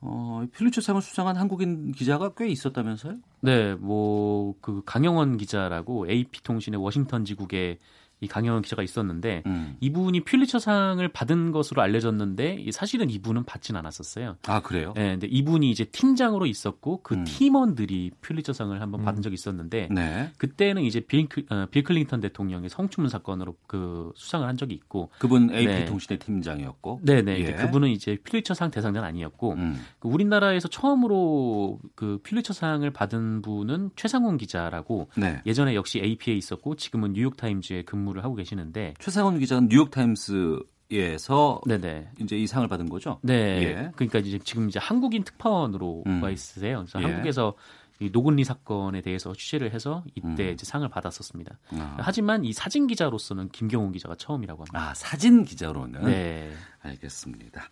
어, 0.00 0.44
퓰리처상을 0.56 1.00
수상한 1.00 1.36
한국인 1.36 1.92
기자가 1.92 2.34
꽤 2.36 2.48
있었다면서요? 2.48 3.16
네, 3.40 3.74
뭐 3.74 4.32
그 4.60 4.82
강형원 4.84 5.36
기자라고 5.36 6.08
AP 6.08 6.42
통신의 6.42 6.80
워싱턴 6.80 7.24
지국의 7.24 7.78
이 8.22 8.28
강형원 8.28 8.62
기자가 8.62 8.84
있었는데 8.84 9.42
음. 9.46 9.76
이분이 9.80 10.20
퓰리처상을 10.20 11.06
받은 11.08 11.50
것으로 11.50 11.82
알려졌는데 11.82 12.64
사실은 12.70 13.10
이분은 13.10 13.42
받진 13.44 13.74
않았었어요. 13.74 14.36
아 14.46 14.62
그래요? 14.62 14.92
네, 14.94 15.10
근데 15.10 15.26
이분이 15.26 15.68
이제 15.68 15.84
팀장으로 15.84 16.46
있었고 16.46 17.00
그 17.02 17.16
음. 17.16 17.24
팀원들이 17.24 18.12
퓰리처상을 18.20 18.80
한번 18.80 19.00
음. 19.00 19.04
받은 19.04 19.22
적이 19.22 19.34
있었는데 19.34 19.88
네. 19.90 20.30
그때는 20.38 20.82
이제 20.82 21.00
빌, 21.00 21.26
어, 21.50 21.66
빌 21.72 21.82
클린턴 21.82 22.20
대통령의 22.20 22.70
성추문 22.70 23.10
사건으로 23.10 23.56
그 23.66 24.12
수상을 24.14 24.46
한 24.46 24.56
적이 24.56 24.74
있고 24.74 25.10
그분 25.18 25.52
AP 25.52 25.66
네. 25.66 25.84
통신의 25.84 26.20
팀장이었고, 26.20 27.00
네네, 27.02 27.40
예. 27.40 27.52
그분은 27.54 27.88
이제 27.88 28.16
퓰리처상 28.22 28.70
대상자는 28.70 29.06
아니었고 29.08 29.54
음. 29.54 29.80
그 29.98 30.08
우리나라에서 30.08 30.68
처음으로 30.68 31.80
그 31.96 32.20
퓰리처상을 32.22 32.88
받은 32.92 33.42
분은 33.42 33.90
최상훈 33.96 34.36
기자라고 34.36 35.08
네. 35.16 35.42
예전에 35.44 35.74
역시 35.74 36.00
AP에 36.00 36.34
있었고 36.34 36.76
지금은 36.76 37.14
뉴욕 37.14 37.36
타임즈에 37.36 37.82
근무 37.82 38.11
근무를 38.12 38.24
하고 38.24 38.34
계시는데 38.34 38.94
최상훈 38.98 39.38
기자는 39.38 39.68
뉴욕 39.68 39.90
타임스 39.90 40.60
에서 40.94 41.58
네네. 41.66 42.10
이제 42.20 42.36
이 42.36 42.46
상을 42.46 42.68
받은 42.68 42.90
거죠. 42.90 43.18
네. 43.22 43.62
예. 43.62 43.90
그러니까 43.96 44.18
이제 44.18 44.38
지금 44.38 44.68
이제 44.68 44.78
한국인 44.78 45.24
특파원으로 45.24 46.02
음. 46.06 46.22
와 46.22 46.28
있으세요. 46.28 46.80
그래서 46.80 47.00
예. 47.00 47.06
한국에서 47.06 47.54
이 47.98 48.10
노근리 48.12 48.44
사건에 48.44 49.00
대해서 49.00 49.32
취재를 49.32 49.72
해서 49.72 50.04
이때 50.14 50.48
음. 50.48 50.52
이제 50.52 50.66
상을 50.66 50.86
받았었습니다. 50.86 51.58
아. 51.78 51.96
하지만 51.98 52.44
이 52.44 52.52
사진 52.52 52.86
기자로서는 52.86 53.48
김경훈 53.50 53.92
기자가 53.92 54.16
처음이라고 54.16 54.64
합니다. 54.64 54.90
아 54.90 54.92
사진 54.92 55.44
기자로는 55.44 56.04
네. 56.04 56.50
알겠습니다. 56.82 57.62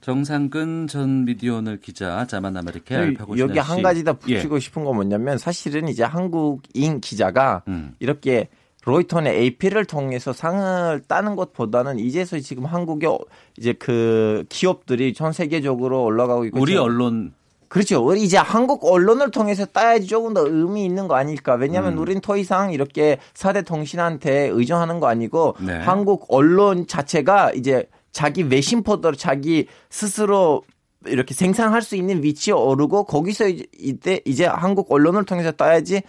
정상근 0.00 0.86
전 0.86 1.24
미디어오늘 1.24 1.80
기자, 1.80 2.24
자만 2.26 2.56
아메리카 2.56 3.14
여기 3.38 3.58
한 3.58 3.82
가지 3.82 4.04
더 4.04 4.12
붙이고 4.12 4.56
예. 4.56 4.60
싶은 4.60 4.84
건 4.84 4.94
뭐냐면 4.94 5.38
사실은 5.38 5.88
이제 5.88 6.04
한국인 6.04 7.00
기자가 7.00 7.64
음. 7.66 7.96
이렇게 7.98 8.48
로이터의 8.84 9.28
AP를 9.28 9.84
통해서 9.84 10.32
상을 10.32 11.02
따는 11.06 11.36
것보다는 11.36 11.98
이제서 11.98 12.38
지금 12.40 12.64
한국의 12.64 13.18
이제 13.58 13.72
그 13.74 14.44
기업들이 14.48 15.12
전 15.12 15.32
세계적으로 15.32 16.02
올라가고 16.04 16.46
있고 16.46 16.60
우리 16.60 16.76
언론 16.76 17.34
그렇죠. 17.68 18.04
우리 18.04 18.22
이제 18.22 18.36
한국 18.36 18.84
언론을 18.84 19.30
통해서 19.30 19.64
따야지 19.64 20.08
조금 20.08 20.34
더 20.34 20.44
의미 20.44 20.84
있는 20.84 21.06
거 21.06 21.14
아닐까. 21.14 21.54
왜냐하면 21.54 21.92
음. 21.92 21.98
우리는 21.98 22.20
더 22.20 22.36
이상 22.36 22.72
이렇게 22.72 23.18
사대 23.32 23.62
통신한테 23.62 24.48
의존하는 24.48 24.98
거 24.98 25.06
아니고 25.06 25.54
네. 25.60 25.74
한국 25.74 26.26
언론 26.30 26.88
자체가 26.88 27.52
이제 27.52 27.84
자기 28.10 28.42
외신 28.42 28.82
포더를 28.82 29.16
자기 29.16 29.68
스스로 29.88 30.64
이렇게 31.06 31.32
생산할 31.32 31.80
수 31.82 31.94
있는 31.94 32.24
위치에 32.24 32.52
오르고 32.52 33.04
거기서 33.04 33.46
이제 33.46 33.66
이때 33.78 34.20
이제 34.24 34.46
한국 34.46 34.90
언론을 34.90 35.24
통해서 35.24 35.52
따야지 35.52 36.02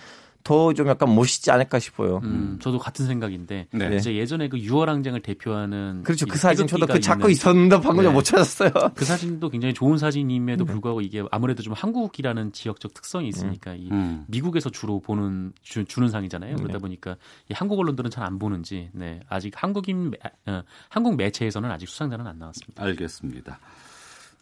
더 0.43 0.73
좀 0.73 0.87
약간 0.87 1.13
멋있지 1.13 1.51
않을까 1.51 1.79
싶어요. 1.79 2.21
음, 2.23 2.57
저도 2.61 2.79
같은 2.79 3.05
생각인데 3.05 3.67
네. 3.71 3.95
이제 3.97 4.15
예전에 4.15 4.47
그 4.47 4.57
유월항쟁을 4.57 5.21
대표하는 5.21 6.03
그렇죠 6.03 6.25
그 6.25 6.37
사진 6.37 6.67
저도 6.67 6.87
그 6.87 6.99
찾고 6.99 7.29
있었는데 7.29 7.81
방금 7.81 8.03
네. 8.05 8.09
못 8.09 8.23
찾았어요. 8.23 8.71
그 8.95 9.05
사진도 9.05 9.49
굉장히 9.49 9.73
좋은 9.73 9.97
사진임에도 9.97 10.65
네. 10.65 10.71
불구하고 10.71 11.01
이게 11.01 11.23
아무래도 11.31 11.61
좀 11.61 11.73
한국이라는 11.73 12.53
지역적 12.53 12.93
특성이 12.93 13.27
있으니까 13.27 13.71
음. 13.73 13.89
음. 13.91 14.25
미국에서 14.27 14.69
주로 14.69 14.99
보는 14.99 15.53
주, 15.61 15.83
는 15.99 16.07
상이잖아요. 16.07 16.55
그러다 16.55 16.73
네. 16.73 16.79
보니까 16.79 17.17
이 17.49 17.53
한국 17.53 17.79
언론들은 17.79 18.09
잘 18.09 18.21
안 18.21 18.37
보는지 18.37 18.89
네, 18.93 19.19
아직 19.27 19.51
한국인 19.61 20.11
어, 20.45 20.61
한국 20.89 21.15
매체에서는 21.17 21.69
아직 21.71 21.89
수상자는 21.89 22.27
안 22.27 22.37
나왔습니다. 22.37 22.83
알겠습니다. 22.83 23.59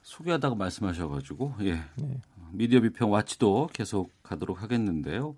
소개하다고 0.04 0.56
말씀하셔가지고 0.56 1.56
예. 1.62 1.84
네. 1.95 2.22
미디어 2.52 2.82
비평 2.82 3.12
와치도 3.12 3.70
계속 3.74 4.12
가도록 4.24 4.62
하겠는데요. 4.62 5.36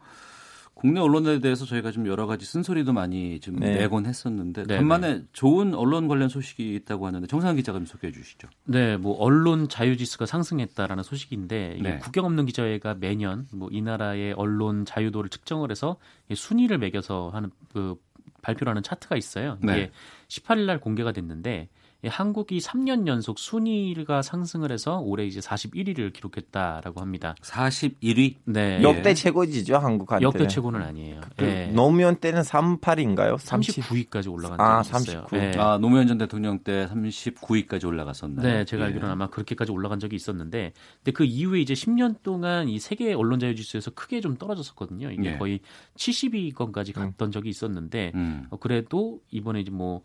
국내 0.74 1.00
언론에 1.00 1.40
대해서 1.40 1.66
저희가 1.66 1.92
좀 1.92 2.08
여러 2.08 2.26
가지 2.26 2.46
쓴소리도 2.46 2.94
많이 2.94 3.40
좀 3.40 3.58
네. 3.58 3.78
내곤 3.78 4.06
했었는데 4.06 4.64
네, 4.64 4.78
간만에 4.78 5.14
네. 5.14 5.24
좋은 5.34 5.74
언론 5.76 6.08
관련 6.08 6.30
소식이 6.30 6.76
있다고 6.76 7.06
하는데 7.06 7.28
정상 7.28 7.56
기자가 7.56 7.78
좀 7.78 7.86
소개해 7.86 8.12
주시죠. 8.12 8.48
네, 8.66 8.98
뭐 8.98 9.16
언론 9.20 9.68
자유 9.70 9.98
지수가 9.98 10.26
상승했다라는 10.26 11.04
소식인데 11.04 11.80
네. 11.82 11.98
국경 12.00 12.26
없는 12.26 12.46
기자회가 12.46 12.96
매년 12.96 13.48
뭐 13.52 13.70
이 13.72 13.82
나라의 13.82 14.34
언론 14.34 14.86
자유도를 14.86 15.30
측정을 15.30 15.72
해서 15.72 15.98
순위를 16.34 16.78
매겨서 16.78 17.30
하는 17.34 17.52
그 17.72 17.96
발표를 18.42 18.72
하는 18.72 18.84
차트가 18.84 19.16
있어요. 19.16 19.58
이게 19.64 19.72
네. 19.74 19.92
18일 20.28 20.66
날 20.66 20.80
공개가 20.80 21.12
됐는데 21.12 21.70
한국이 22.08 22.60
3년 22.60 23.08
연속 23.08 23.38
순위가 23.38 24.22
상승을 24.22 24.72
해서 24.72 25.00
올해 25.00 25.26
이제 25.26 25.40
41위를 25.40 26.12
기록했다라고 26.14 27.00
합니다. 27.00 27.36
41위? 27.42 28.36
네. 28.46 28.82
역대 28.82 29.14
최고지죠, 29.14 29.78
한국한테. 29.78 30.24
역대 30.24 30.48
최고는 30.48 30.82
아니에요. 30.82 31.22
그, 31.38 31.44
네. 31.44 31.68
노무현 31.68 32.16
때는 32.16 32.42
38인가요? 32.42 33.38
39위까지 33.38 34.32
올라간 34.32 34.58
적이 34.58 34.62
아, 34.62 34.82
있어요. 34.82 35.28
39. 35.30 35.36
네. 35.36 35.52
아, 35.58 35.78
노무현 35.78 36.08
전 36.08 36.18
대통령 36.18 36.60
때 36.60 36.88
39위까지 36.88 37.86
올라갔었나요? 37.86 38.48
네, 38.48 38.66
제가 38.66 38.84
예. 38.84 38.88
알기로는 38.88 39.12
아마 39.12 39.28
그렇게까지 39.28 39.72
올라간 39.72 40.00
적이 40.00 40.16
있었는데 40.16 40.74
근데 40.98 41.12
그 41.12 41.24
이후에 41.24 41.60
이제 41.62 41.74
10년 41.74 42.22
동안 42.24 42.68
이 42.68 42.80
세계 42.80 43.14
언론 43.14 43.40
자유 43.40 43.56
지수에서 43.56 43.92
크게 43.92 44.22
좀 44.22 44.38
떨어졌었거든요. 44.38 45.12
이게 45.12 45.34
예. 45.34 45.38
거의 45.38 45.60
70위권까지 45.96 46.94
갔던 46.94 47.30
음. 47.30 47.32
적이 47.32 47.50
있었는데 47.50 48.12
음. 48.16 48.46
어, 48.50 48.58
그래도 48.58 49.20
이번에 49.30 49.62
이제 49.62 49.72
뭐 49.72 49.98
어, 49.98 50.02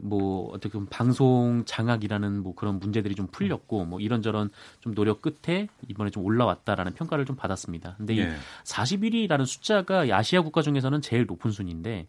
뭐 0.00 0.50
어떻게 0.50 0.72
보면 0.72 0.88
방송 0.88 1.62
장악이라는 1.64 2.42
뭐 2.42 2.54
그런 2.54 2.80
문제들이 2.80 3.14
좀 3.14 3.28
풀렸고 3.28 3.84
뭐 3.84 4.00
이런저런 4.00 4.50
좀 4.80 4.94
노력 4.94 5.22
끝에 5.22 5.68
이번에 5.88 6.10
좀 6.10 6.24
올라왔다라는 6.24 6.94
평가를 6.94 7.24
좀 7.24 7.36
받았습니다. 7.36 7.94
근데 7.96 8.18
예. 8.18 8.22
이 8.22 8.26
41위라는 8.64 9.46
숫자가 9.46 10.06
아시아 10.10 10.42
국가 10.42 10.62
중에서는 10.62 11.00
제일 11.00 11.26
높은 11.26 11.52
순인데 11.52 12.06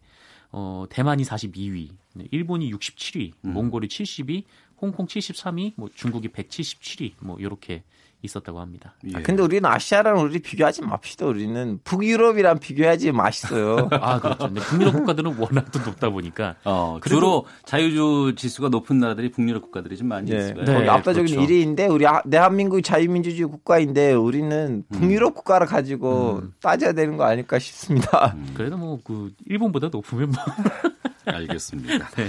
어 0.52 0.84
대만이 0.90 1.22
42위, 1.22 1.90
일본이 2.32 2.72
67위, 2.72 3.32
음. 3.44 3.52
몽골이 3.52 3.86
70위, 3.86 4.44
홍콩 4.80 5.06
73위, 5.06 5.74
뭐 5.76 5.88
중국이 5.94 6.28
177위 6.28 7.12
뭐 7.20 7.38
이렇게 7.38 7.84
있었다고 8.22 8.60
합니다. 8.60 8.94
예. 9.08 9.16
아, 9.16 9.22
근데 9.22 9.42
우리는 9.42 9.68
아시아랑 9.68 10.20
우리 10.20 10.38
비교하지 10.38 10.82
맙시다. 10.82 11.26
우리는 11.26 11.80
북유럽이랑 11.84 12.60
비교하지 12.60 13.12
마시어요. 13.12 13.88
아 14.00 14.20
그렇죠. 14.20 14.46
근데 14.46 14.60
북유럽 14.60 14.94
국가들은 14.94 15.36
워낙 15.36 15.70
또 15.72 15.80
높다 15.80 16.10
보니까 16.10 16.54
어, 16.64 16.98
주로 17.04 17.46
자유주 17.64 18.34
지수가 18.36 18.68
높은 18.68 18.98
나라들이 18.98 19.30
북유럽 19.30 19.62
국가들이 19.62 19.96
좀 19.96 20.08
많이 20.08 20.30
네. 20.30 20.36
있어요. 20.36 20.64
네, 20.64 20.88
압도적인 20.88 21.34
그렇죠. 21.34 21.52
1위인데 21.52 21.90
우리 21.90 22.06
아, 22.06 22.22
대한민국이 22.22 22.82
자유민주주의 22.82 23.48
국가인데 23.48 24.12
우리는 24.12 24.84
음. 24.88 24.96
북유럽 24.98 25.32
음. 25.32 25.34
국가를 25.34 25.66
가지고 25.66 26.40
음. 26.42 26.52
따져야 26.62 26.92
되는 26.92 27.16
거 27.16 27.24
아닐까 27.24 27.58
싶습니다. 27.58 28.34
음. 28.36 28.54
그래도 28.54 28.76
뭐 28.76 29.00
그 29.04 29.32
일본보다 29.46 29.88
높으면 29.88 30.30
뭐 30.30 30.38
알겠습니다. 31.24 32.08
네. 32.16 32.28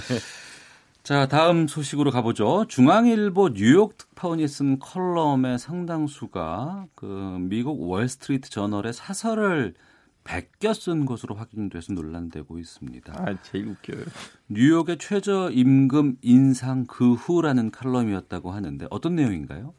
자, 1.03 1.27
다음 1.27 1.67
소식으로 1.67 2.11
가보죠. 2.11 2.65
중앙일보 2.67 3.53
뉴욕 3.53 3.97
특파원이 3.97 4.47
쓴 4.47 4.77
컬럼의 4.77 5.57
상당수가 5.57 6.85
그 6.93 7.37
미국 7.39 7.81
월스트리트 7.81 8.51
저널의 8.51 8.93
사설을 8.93 9.73
베껴 10.23 10.75
쓴 10.75 11.05
것으로 11.05 11.33
확인돼서 11.33 11.93
논란되고 11.93 12.59
있습니다. 12.59 13.13
아, 13.17 13.35
제일 13.41 13.69
웃겨요. 13.69 14.05
뉴욕의 14.49 14.99
최저 14.99 15.49
임금 15.49 16.17
인상 16.21 16.85
그 16.85 17.13
후라는 17.13 17.71
칼럼이었다고 17.71 18.51
하는데 18.51 18.85
어떤 18.91 19.15
내용인가요? 19.15 19.73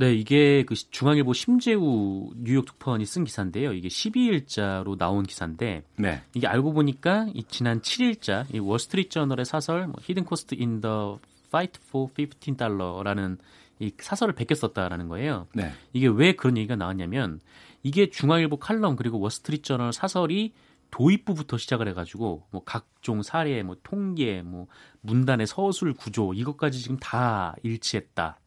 네, 0.00 0.14
이게 0.14 0.64
그 0.64 0.74
중앙일보 0.74 1.34
심재우 1.34 2.30
뉴욕 2.34 2.64
특파원이 2.64 3.04
쓴 3.04 3.24
기사인데요. 3.24 3.74
이게 3.74 3.88
12일자로 3.88 4.96
나온 4.96 5.24
기사인데 5.24 5.82
네. 5.96 6.22
이게 6.32 6.46
알고 6.46 6.72
보니까 6.72 7.26
이 7.34 7.44
지난 7.44 7.82
7일자 7.82 8.46
이 8.54 8.60
월스트리트 8.60 9.10
저널의 9.10 9.44
사설 9.44 9.88
뭐 9.88 9.96
hidden 10.00 10.24
cost 10.24 10.54
in 10.54 10.80
the 10.80 11.20
fight 11.50 11.78
for 11.90 12.10
15달러라는 12.14 13.36
이 13.78 13.92
사설을 13.98 14.34
베꼈었다라는 14.34 15.08
거예요. 15.08 15.48
네. 15.54 15.70
이게 15.92 16.06
왜 16.06 16.32
그런 16.32 16.56
얘기가 16.56 16.76
나왔냐면 16.76 17.38
이게 17.82 18.08
중앙일보 18.08 18.56
칼럼 18.56 18.96
그리고 18.96 19.20
월스트리트 19.20 19.64
저널 19.64 19.92
사설이 19.92 20.54
도입부부터 20.90 21.58
시작을 21.58 21.88
해가지고 21.88 22.46
뭐 22.50 22.64
각종 22.64 23.22
사례, 23.22 23.62
뭐 23.62 23.76
통계, 23.82 24.40
뭐 24.40 24.66
문단의 25.02 25.46
서술 25.46 25.92
구조 25.92 26.32
이것까지 26.32 26.78
지금 26.78 26.96
다 26.96 27.54
일치했다. 27.62 28.38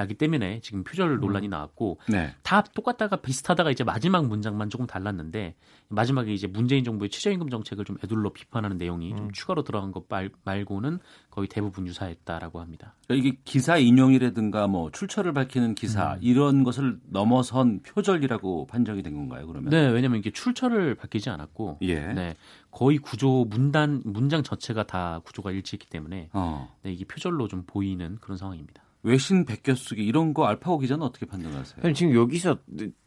나기 0.00 0.14
때문에 0.14 0.60
지금 0.62 0.82
표절 0.82 1.10
음. 1.10 1.20
논란이 1.20 1.48
나왔고 1.48 1.98
네. 2.08 2.34
다 2.42 2.62
똑같다가 2.62 3.16
비슷하다가 3.16 3.70
이제 3.70 3.84
마지막 3.84 4.26
문장만 4.26 4.70
조금 4.70 4.86
달랐는데 4.86 5.56
마지막에 5.88 6.32
이제 6.32 6.46
문재인 6.46 6.84
정부의 6.84 7.10
최저임금 7.10 7.50
정책을 7.50 7.84
좀 7.84 7.98
애둘러 8.02 8.32
비판하는 8.32 8.78
내용이 8.78 9.12
음. 9.12 9.16
좀 9.18 9.30
추가로 9.30 9.62
들어간 9.62 9.92
것 9.92 10.04
말, 10.08 10.30
말고는 10.44 11.00
거의 11.28 11.48
대부분 11.48 11.86
유사했다라고 11.86 12.60
합니다. 12.60 12.94
그러니까 13.06 13.28
이게 13.28 13.38
기사 13.44 13.76
인용이라든가 13.76 14.68
뭐 14.68 14.90
출처를 14.90 15.34
밝히는 15.34 15.74
기사 15.74 16.14
음. 16.14 16.18
이런 16.22 16.64
것을 16.64 16.98
넘어선 17.10 17.82
표절이라고 17.82 18.68
판정이 18.68 19.02
된 19.02 19.14
건가요? 19.14 19.46
그러면? 19.46 19.68
네, 19.68 19.86
왜냐하면 19.88 20.20
이게 20.20 20.30
출처를 20.30 20.94
밝히지 20.94 21.28
않았고, 21.28 21.80
예. 21.82 22.00
네, 22.00 22.36
거의 22.70 22.96
구조 22.96 23.44
문단 23.50 24.00
문장 24.06 24.42
전체가 24.42 24.84
다 24.84 25.20
구조가 25.24 25.50
일치했기 25.50 25.88
때문에 25.88 26.30
어. 26.32 26.74
네, 26.84 26.92
이게 26.92 27.04
표절로 27.04 27.48
좀 27.48 27.64
보이는 27.66 28.16
그런 28.22 28.38
상황입니다. 28.38 28.82
외신 29.02 29.44
베껴쓰기 29.44 30.02
이런 30.04 30.34
거 30.34 30.46
알파고 30.46 30.78
기자는 30.78 31.02
어떻게 31.02 31.26
판단하세요? 31.26 31.92
지금 31.94 32.14
여기서 32.14 32.58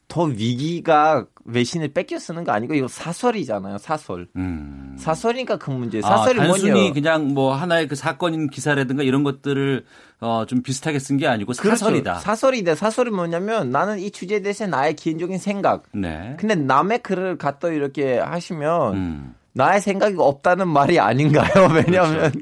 더 0.08 0.24
위기가 0.26 1.26
외신을 1.46 1.88
뺏겨 1.94 2.20
쓰는 2.20 2.44
거 2.44 2.52
아니고 2.52 2.76
이거 2.76 2.88
사설이잖아요. 2.88 3.80
사설. 3.80 4.28
음. 4.36 4.96
사설이니까 5.00 5.58
그 5.58 5.72
문제. 5.72 6.02
아, 6.04 6.18
사설이 6.18 6.40
아, 6.40 6.48
단순히 6.48 6.72
뭐냐? 6.72 6.94
그냥 6.94 7.34
뭐 7.34 7.56
하나의 7.56 7.88
그 7.88 7.96
사건인 7.96 8.48
기사라든가 8.50 9.02
이런 9.02 9.24
것들을 9.24 9.86
어, 10.20 10.46
좀 10.48 10.62
비슷하게 10.62 11.00
쓴 11.00 11.18
게 11.18 11.26
아니고 11.26 11.54
그렇죠. 11.54 11.78
사설이다. 11.78 12.20
사설이다. 12.20 12.76
사설이 12.76 13.10
뭐냐면 13.10 13.72
나는 13.72 13.98
이 14.00 14.12
주제에 14.12 14.42
대해서 14.42 14.68
나의 14.68 14.96
개인적인 14.96 15.40
생각. 15.40 15.84
네. 15.94 16.36
근데 16.38 16.54
남의 16.56 17.00
글을 17.02 17.38
갖다 17.38 17.70
이렇게 17.70 18.20
하시면 18.20 18.94
음. 18.96 19.36
나의 19.54 19.82
생각이 19.82 20.16
없다는 20.20 20.68
말이 20.68 21.00
아닌가요? 21.00 21.70
왜냐하면 21.74 22.20
그렇죠. 22.32 22.40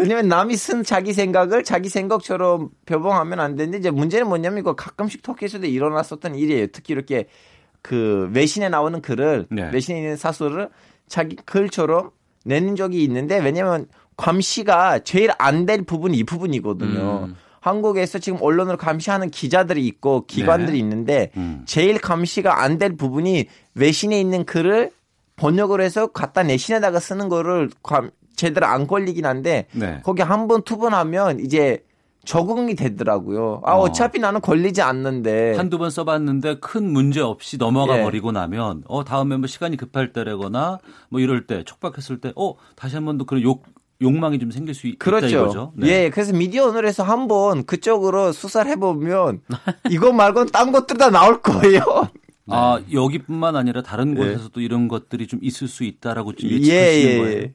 왜냐면 0.00 0.28
남이 0.28 0.56
쓴 0.56 0.82
자기 0.82 1.12
생각을 1.12 1.64
자기 1.64 1.88
생각처럼 1.88 2.70
표방하면 2.86 3.40
안 3.40 3.56
되는데 3.56 3.78
이제 3.78 3.90
문제는 3.90 4.28
뭐냐면 4.28 4.58
이거 4.58 4.74
가끔씩 4.74 5.22
터키에서도 5.22 5.66
일어났었던 5.66 6.34
일이에요. 6.34 6.68
특히 6.68 6.92
이렇게 6.92 7.26
그 7.82 8.28
외신에 8.32 8.68
나오는 8.68 9.00
글을 9.00 9.46
네. 9.50 9.70
외신에 9.72 9.98
있는 9.98 10.16
사설을 10.16 10.68
자기 11.08 11.36
글처럼 11.36 12.10
내는 12.44 12.76
적이 12.76 13.02
있는데 13.04 13.38
왜냐면 13.38 13.86
감시가 14.16 15.00
제일 15.00 15.30
안 15.38 15.66
될 15.66 15.82
부분이 15.82 16.16
이 16.16 16.24
부분이거든요. 16.24 17.24
음. 17.28 17.36
한국에서 17.60 18.18
지금 18.18 18.38
언론을 18.40 18.76
감시하는 18.78 19.30
기자들이 19.30 19.86
있고 19.86 20.24
기관들이 20.26 20.72
네. 20.72 20.78
있는데 20.78 21.30
음. 21.36 21.62
제일 21.66 21.98
감시가 21.98 22.62
안 22.62 22.78
될 22.78 22.96
부분이 22.96 23.46
외신에 23.74 24.18
있는 24.18 24.44
글을 24.44 24.90
번역을 25.36 25.80
해서 25.80 26.06
갖다 26.08 26.42
내신에다가 26.42 27.00
쓰는 27.00 27.28
거를 27.28 27.70
제대로 28.36 28.66
안 28.66 28.86
걸리긴 28.86 29.26
한데 29.26 29.66
네. 29.72 30.00
거기 30.04 30.22
한 30.22 30.48
번, 30.48 30.62
두 30.62 30.76
번 30.78 30.94
하면 30.94 31.40
이제 31.40 31.84
적응이 32.24 32.74
되더라고요. 32.74 33.62
아, 33.64 33.76
어. 33.76 33.92
차피 33.92 34.18
나는 34.18 34.40
걸리지 34.40 34.82
않는데. 34.82 35.54
한두 35.56 35.78
번 35.78 35.90
써봤는데 35.90 36.58
큰 36.60 36.90
문제 36.92 37.20
없이 37.20 37.56
넘어가 37.56 37.98
예. 37.98 38.02
버리고 38.02 38.30
나면, 38.32 38.84
어, 38.88 39.04
다음에 39.04 39.36
뭐 39.38 39.46
시간이 39.46 39.76
급할 39.78 40.12
때라거나 40.12 40.78
뭐 41.08 41.20
이럴 41.20 41.46
때, 41.46 41.64
촉박했을 41.64 42.20
때, 42.20 42.32
어, 42.36 42.54
다시 42.76 42.94
한 42.96 43.06
번 43.06 43.16
더 43.18 43.24
그런 43.24 43.42
욕, 43.42 43.64
욕망이 44.02 44.38
좀 44.38 44.50
생길 44.50 44.74
수 44.74 44.90
그렇죠. 44.98 45.26
있다 45.28 45.36
이거죠. 45.36 45.72
네. 45.76 45.88
예, 46.04 46.10
그래서 46.10 46.32
미디어 46.34 46.66
오늘에서 46.68 47.02
한번 47.02 47.64
그쪽으로 47.64 48.32
수사를 48.32 48.70
해보면 48.70 49.40
이거 49.90 50.12
말고는 50.12 50.48
딴 50.52 50.72
것들 50.72 50.96
다 50.98 51.10
나올 51.10 51.40
거예요. 51.42 51.82
아, 52.48 52.80
여기뿐만 52.92 53.56
아니라 53.56 53.82
다른 53.82 54.12
예. 54.12 54.14
곳에서도 54.16 54.60
예. 54.60 54.64
이런 54.64 54.88
것들이 54.88 55.26
좀 55.26 55.38
있을 55.42 55.68
수 55.68 55.84
있다라고 55.84 56.34
좀 56.34 56.50
예측하시는 56.50 56.74
예, 57.08 57.14
예. 57.14 57.18
거예요. 57.18 57.46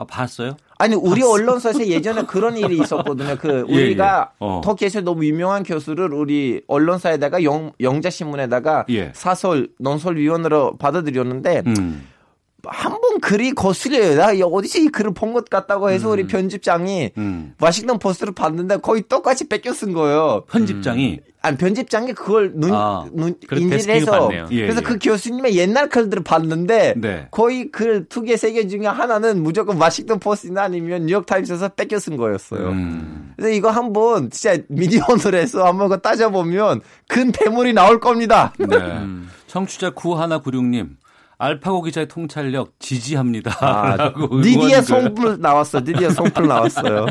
아, 0.00 0.04
봤어요? 0.06 0.56
아니 0.78 0.94
우리 0.96 1.20
봤어. 1.20 1.32
언론사에서 1.32 1.86
예전에 1.86 2.22
그런 2.22 2.56
일이 2.56 2.78
있었거든요. 2.80 3.36
그 3.38 3.66
예, 3.68 3.72
우리가 3.74 4.30
예, 4.30 4.46
예. 4.46 4.48
어. 4.48 4.62
터키에서 4.64 5.02
너무 5.02 5.26
유명한 5.26 5.62
교수를 5.62 6.14
우리 6.14 6.62
언론사에다가 6.68 7.44
영, 7.44 7.72
영자 7.80 8.08
신문에다가 8.08 8.86
예. 8.88 9.12
사설 9.14 9.68
논설 9.78 10.16
위원으로 10.16 10.78
받아들였는데 10.78 11.64
음. 11.66 12.08
한번 12.66 13.20
글이 13.20 13.52
거슬려요. 13.52 14.16
나 14.16 14.28
어디서 14.46 14.78
이 14.78 14.88
글을 14.88 15.14
본 15.14 15.30
것 15.32 15.48
같다고 15.48 15.90
해서 15.90 16.08
음. 16.08 16.12
우리 16.12 16.26
편집장이 16.26 17.12
음. 17.16 17.54
와싱턴 17.60 17.98
포스트를 18.00 18.34
봤는데 18.34 18.78
거의 18.78 19.02
똑같이 19.08 19.48
베껴 19.48 19.72
쓴 19.72 19.92
거예요. 19.92 20.44
편집장이? 20.50 21.20
음. 21.24 21.30
아니 21.42 21.56
편집장이 21.56 22.12
그걸 22.12 22.52
눈, 22.54 22.70
아, 22.74 23.06
눈 23.12 23.34
인지를 23.50 23.94
해서 23.94 24.28
예, 24.50 24.60
그래서 24.60 24.80
예. 24.80 24.84
그 24.84 24.98
교수님의 25.00 25.56
옛날 25.56 25.88
글들을 25.88 26.22
봤는데 26.22 26.94
네. 26.98 27.28
거의 27.30 27.70
글 27.70 28.06
두 28.08 28.24
개 28.24 28.34
세 28.34 28.52
개 28.52 28.66
중에 28.68 28.86
하나는 28.86 29.42
무조건 29.42 29.78
와싱턴 29.78 30.18
포스트나 30.18 30.64
아니면 30.64 31.06
뉴욕 31.06 31.24
타임스에서 31.24 31.70
베껴 31.70 31.98
쓴 31.98 32.16
거였어요. 32.18 32.68
음. 32.68 33.32
그래서 33.36 33.54
이거 33.54 33.70
한번 33.70 34.28
진짜 34.30 34.60
미디어널에서 34.68 35.64
한번 35.64 35.88
그 35.88 36.00
따져 36.02 36.28
보면 36.30 36.82
큰 37.08 37.32
대물이 37.32 37.72
나올 37.72 38.00
겁니다. 38.00 38.52
네. 38.58 38.66
청취자 39.46 39.90
9196님 39.92 40.88
알파고 41.40 41.80
기자의 41.82 42.06
통찰력 42.06 42.78
지지합니다. 42.78 43.56
아, 43.60 44.12
니디의 44.30 44.82
송풀 44.82 45.40
나왔어. 45.40 45.80
니디의 45.80 46.10
송풀 46.10 46.46
나왔어요. 46.46 47.06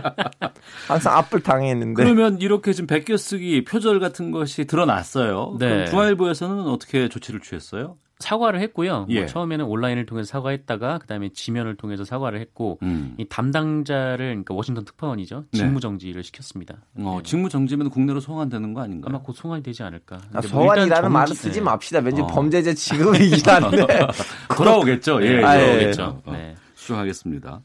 항상 0.88 1.18
앞을 1.18 1.42
당했는데. 1.42 2.04
그러면 2.04 2.40
이렇게 2.40 2.72
지금 2.72 2.86
베껴쓰기 2.86 3.64
표절 3.64 4.00
같은 4.00 4.30
것이 4.30 4.66
드러났어요. 4.66 5.56
네. 5.60 5.86
중앙일보에서는 5.88 6.68
어떻게 6.68 7.10
조치를 7.10 7.40
취했어요? 7.40 7.98
사과를 8.20 8.60
했고요. 8.62 9.00
뭐 9.00 9.06
예. 9.10 9.20
뭐 9.20 9.26
처음에는 9.28 9.66
온라인을 9.66 10.06
통해서 10.06 10.28
사과했다가 10.28 11.00
그다음에 11.00 11.30
지면을 11.34 11.76
통해서 11.76 12.04
사과를 12.04 12.40
했고 12.42 12.78
음. 12.84 13.16
이 13.18 13.26
담당자를 13.26 14.18
그러니까 14.18 14.54
워싱턴 14.54 14.84
특파원이죠. 14.84 15.46
네. 15.52 15.58
직무 15.58 15.80
정지를 15.80 16.24
시켰습니다. 16.24 16.76
어, 16.98 17.16
네. 17.18 17.24
직무 17.24 17.50
정지면 17.50 17.90
국내로 17.90 18.20
송환되는 18.20 18.74
거 18.74 18.82
아닌가요? 18.82 19.10
아마 19.10 19.24
곧 19.24 19.34
송환이 19.34 19.64
되지 19.64 19.84
않을까. 19.84 20.18
아, 20.34 20.42
뭐 20.42 20.42
소환이라는 20.42 21.12
말을 21.12 21.34
쓰지 21.34 21.60
네. 21.60 21.64
맙시다. 21.64 22.00
왠지 22.00 22.22
어. 22.22 22.28
범죄자 22.28 22.74
취급이긴 22.74 23.40
한데 23.46 23.88
돌아오겠죠. 24.56 25.24
예, 25.24 25.44
아, 25.44 25.58
돌아오겠죠. 25.58 26.22
예. 26.28 26.32
네. 26.32 26.56
수정하겠습니다. 26.80 27.62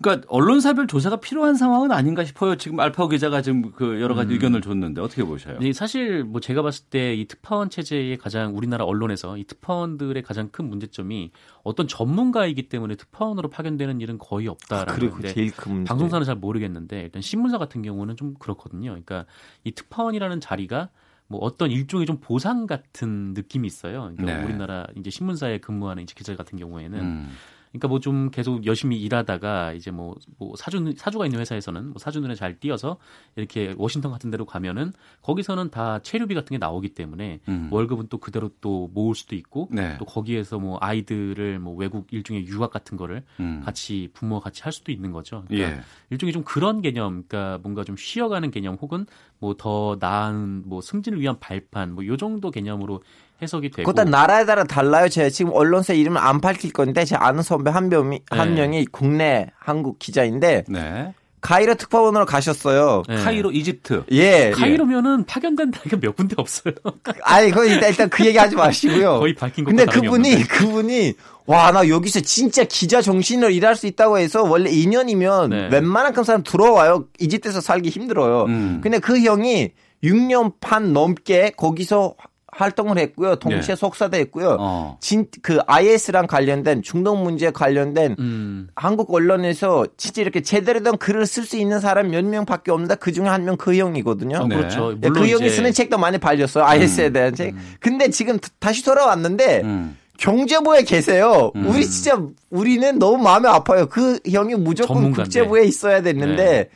그러니까 0.00 0.26
언론사별 0.28 0.86
조사가 0.86 1.16
필요한 1.16 1.54
상황은 1.54 1.90
아닌가 1.92 2.24
싶어요. 2.24 2.56
지금 2.56 2.80
알파고 2.80 3.08
기자가 3.08 3.42
지금 3.42 3.72
그 3.72 4.00
여러 4.00 4.14
가지 4.14 4.30
음. 4.30 4.34
의견을 4.34 4.60
줬는데 4.62 5.00
어떻게 5.00 5.24
보셔요? 5.24 5.58
네, 5.58 5.72
사실 5.72 6.24
뭐 6.24 6.40
제가 6.40 6.62
봤을 6.62 6.84
때 6.86 7.14
이 7.14 7.26
특파원 7.26 7.70
체제의 7.70 8.16
가장 8.18 8.56
우리나라 8.56 8.84
언론에서 8.84 9.36
이 9.38 9.44
특파원들의 9.44 10.22
가장 10.22 10.48
큰 10.50 10.68
문제점이 10.68 11.30
어떤 11.62 11.86
전문가이기 11.88 12.68
때문에 12.68 12.96
특파원으로 12.96 13.50
파견되는 13.50 14.00
일은 14.00 14.18
거의 14.18 14.48
없다라는 14.48 14.92
아, 14.92 14.96
그리고 14.96 15.20
제일 15.22 15.50
큰 15.52 15.72
문제. 15.72 15.88
방송사는 15.88 16.24
잘 16.24 16.36
모르겠는데 16.36 17.02
일단 17.02 17.22
신문사 17.22 17.58
같은 17.58 17.82
경우는 17.82 18.16
좀 18.16 18.34
그렇거든요. 18.34 18.90
그러니까 18.90 19.26
이 19.64 19.72
특파원이라는 19.72 20.40
자리가 20.40 20.90
뭐 21.26 21.40
어떤 21.40 21.70
일종의 21.70 22.06
좀 22.06 22.18
보상 22.20 22.66
같은 22.66 23.32
느낌이 23.34 23.66
있어요. 23.66 24.12
그러니까 24.16 24.24
네. 24.38 24.44
우리나라 24.44 24.86
이제 24.96 25.10
신문사에 25.10 25.58
근무하는 25.58 26.02
이제 26.02 26.12
기자 26.16 26.36
같은 26.36 26.58
경우에는 26.58 27.00
음. 27.00 27.30
그러니까 27.74 27.88
뭐 27.88 27.98
좀 27.98 28.30
계속 28.30 28.66
열심히 28.66 29.00
일하다가 29.00 29.72
이제 29.72 29.90
뭐, 29.90 30.14
뭐 30.38 30.54
사주 30.56 30.94
사주가 30.96 31.24
있는 31.26 31.40
회사에서는 31.40 31.86
뭐 31.88 31.94
사주 31.98 32.20
눈에 32.20 32.34
잘 32.34 32.60
띄어서 32.60 32.98
이렇게 33.34 33.74
워싱턴 33.78 34.12
같은 34.12 34.30
데로 34.30 34.44
가면은 34.44 34.92
거기서는 35.22 35.70
다 35.70 35.98
체류비 36.00 36.34
같은 36.34 36.54
게 36.54 36.58
나오기 36.58 36.90
때문에 36.90 37.40
음. 37.48 37.68
월급은 37.72 38.08
또 38.10 38.18
그대로 38.18 38.50
또 38.60 38.90
모을 38.92 39.14
수도 39.14 39.34
있고 39.34 39.68
네. 39.72 39.96
또 39.98 40.04
거기에서 40.04 40.58
뭐 40.58 40.78
아이들을 40.80 41.58
뭐 41.58 41.74
외국 41.74 42.12
일종의 42.12 42.46
유학 42.46 42.70
같은 42.70 42.96
거를 42.96 43.24
음. 43.40 43.62
같이 43.64 44.10
부모와 44.12 44.40
같이 44.40 44.62
할 44.62 44.72
수도 44.72 44.92
있는 44.92 45.10
거죠. 45.10 45.44
그러니까 45.48 45.78
예. 45.78 45.80
일종의 46.10 46.32
좀 46.32 46.44
그런 46.44 46.80
개념, 46.82 47.24
그러니까 47.26 47.58
뭔가 47.62 47.82
좀 47.84 47.96
쉬어가는 47.96 48.50
개념 48.50 48.76
혹은 48.76 49.06
뭐 49.40 49.54
더 49.56 49.96
나은 50.00 50.62
뭐 50.66 50.80
승진을 50.80 51.20
위한 51.20 51.38
발판 51.40 51.92
뭐 51.92 52.06
요 52.06 52.16
정도 52.16 52.50
개념으로 52.50 53.02
해석이 53.42 53.70
되고. 53.70 53.90
그것도 53.90 54.08
나라에 54.08 54.44
따라 54.46 54.64
달라요. 54.64 55.08
제가 55.08 55.30
지금 55.30 55.52
언론사 55.52 55.92
이름을 55.92 56.18
안 56.18 56.40
밝힐 56.40 56.72
건데 56.72 57.04
제 57.04 57.16
아는 57.16 57.42
선배 57.42 57.70
한 57.70 57.88
명이 57.88 58.20
네. 58.30 58.36
한 58.36 58.54
명이 58.54 58.86
국내 58.86 59.50
한국 59.58 59.98
기자인데 59.98 60.64
네. 60.68 61.14
카이로 61.44 61.74
특파원으로 61.74 62.24
가셨어요. 62.24 63.02
네. 63.06 63.16
카이로 63.16 63.52
이집트. 63.52 64.04
예. 64.12 64.50
카이로면은 64.52 65.26
파견된 65.26 65.72
데가 65.72 65.98
몇 66.00 66.16
군데 66.16 66.34
없어요. 66.38 66.72
아니, 67.22 67.50
그 67.50 67.66
일단, 67.66 67.90
일단 67.90 68.08
그 68.08 68.24
얘기 68.24 68.38
하지 68.38 68.56
마시고요. 68.56 69.18
거의 69.18 69.34
밝힌 69.34 69.66
근데 69.66 69.84
그분이 69.84 70.32
없는데. 70.32 70.44
그분이 70.44 71.12
와, 71.44 71.70
나 71.70 71.86
여기서 71.86 72.20
진짜 72.20 72.64
기자 72.64 73.02
정신으로 73.02 73.50
일할 73.50 73.76
수 73.76 73.86
있다고 73.86 74.16
해서 74.16 74.42
원래 74.42 74.70
2년이면 74.70 75.50
네. 75.50 75.68
웬만한 75.70 76.14
큰 76.14 76.24
사람 76.24 76.42
들어와요. 76.42 77.04
이집트에서 77.18 77.60
살기 77.60 77.90
힘들어요. 77.90 78.44
음. 78.46 78.80
근데 78.82 78.98
그 78.98 79.20
형이 79.20 79.72
6년 80.02 80.54
반 80.60 80.94
넘게 80.94 81.52
거기서 81.58 82.14
활동을 82.56 82.98
했고요. 82.98 83.36
동시에 83.36 83.74
네. 83.74 83.76
속사도 83.76 84.16
했고요. 84.16 84.56
어. 84.60 84.96
진, 85.00 85.26
그 85.42 85.58
IS랑 85.66 86.26
관련된 86.26 86.82
중동 86.82 87.22
문제 87.24 87.50
관련된 87.50 88.16
음. 88.18 88.68
한국 88.76 89.12
언론에서 89.12 89.86
진짜 89.96 90.22
이렇게 90.22 90.40
제대로 90.42 90.82
된 90.82 90.96
글을 90.96 91.26
쓸 91.26 91.44
수 91.44 91.56
있는 91.56 91.80
사람 91.80 92.10
몇 92.10 92.24
명밖에 92.24 92.70
없는데 92.70 92.96
그 92.96 93.12
중에 93.12 93.26
한 93.26 93.44
명 93.44 93.56
그 93.56 93.76
형이거든요. 93.76 94.38
어, 94.38 94.48
그렇죠. 94.48 94.94
네. 95.00 95.08
그 95.08 95.28
형이 95.28 95.48
쓰는 95.50 95.72
책도 95.72 95.98
많이 95.98 96.18
팔렸어요. 96.18 96.64
IS에 96.64 97.06
음. 97.08 97.12
대한 97.12 97.34
책. 97.34 97.54
음. 97.54 97.74
근데 97.80 98.08
지금 98.10 98.38
다시 98.58 98.84
돌아왔는데 98.84 99.60
음. 99.64 99.96
경제부에 100.18 100.82
계세요. 100.82 101.50
음. 101.56 101.66
우리 101.68 101.86
진짜 101.86 102.20
우리는 102.50 102.98
너무 102.98 103.22
마음이 103.22 103.46
아파요. 103.48 103.86
그 103.90 104.18
형이 104.30 104.54
무조건 104.54 104.94
전문가인데. 104.96 105.22
국제부에 105.24 105.64
있어야 105.64 106.02
되는데 106.02 106.44
네. 106.44 106.68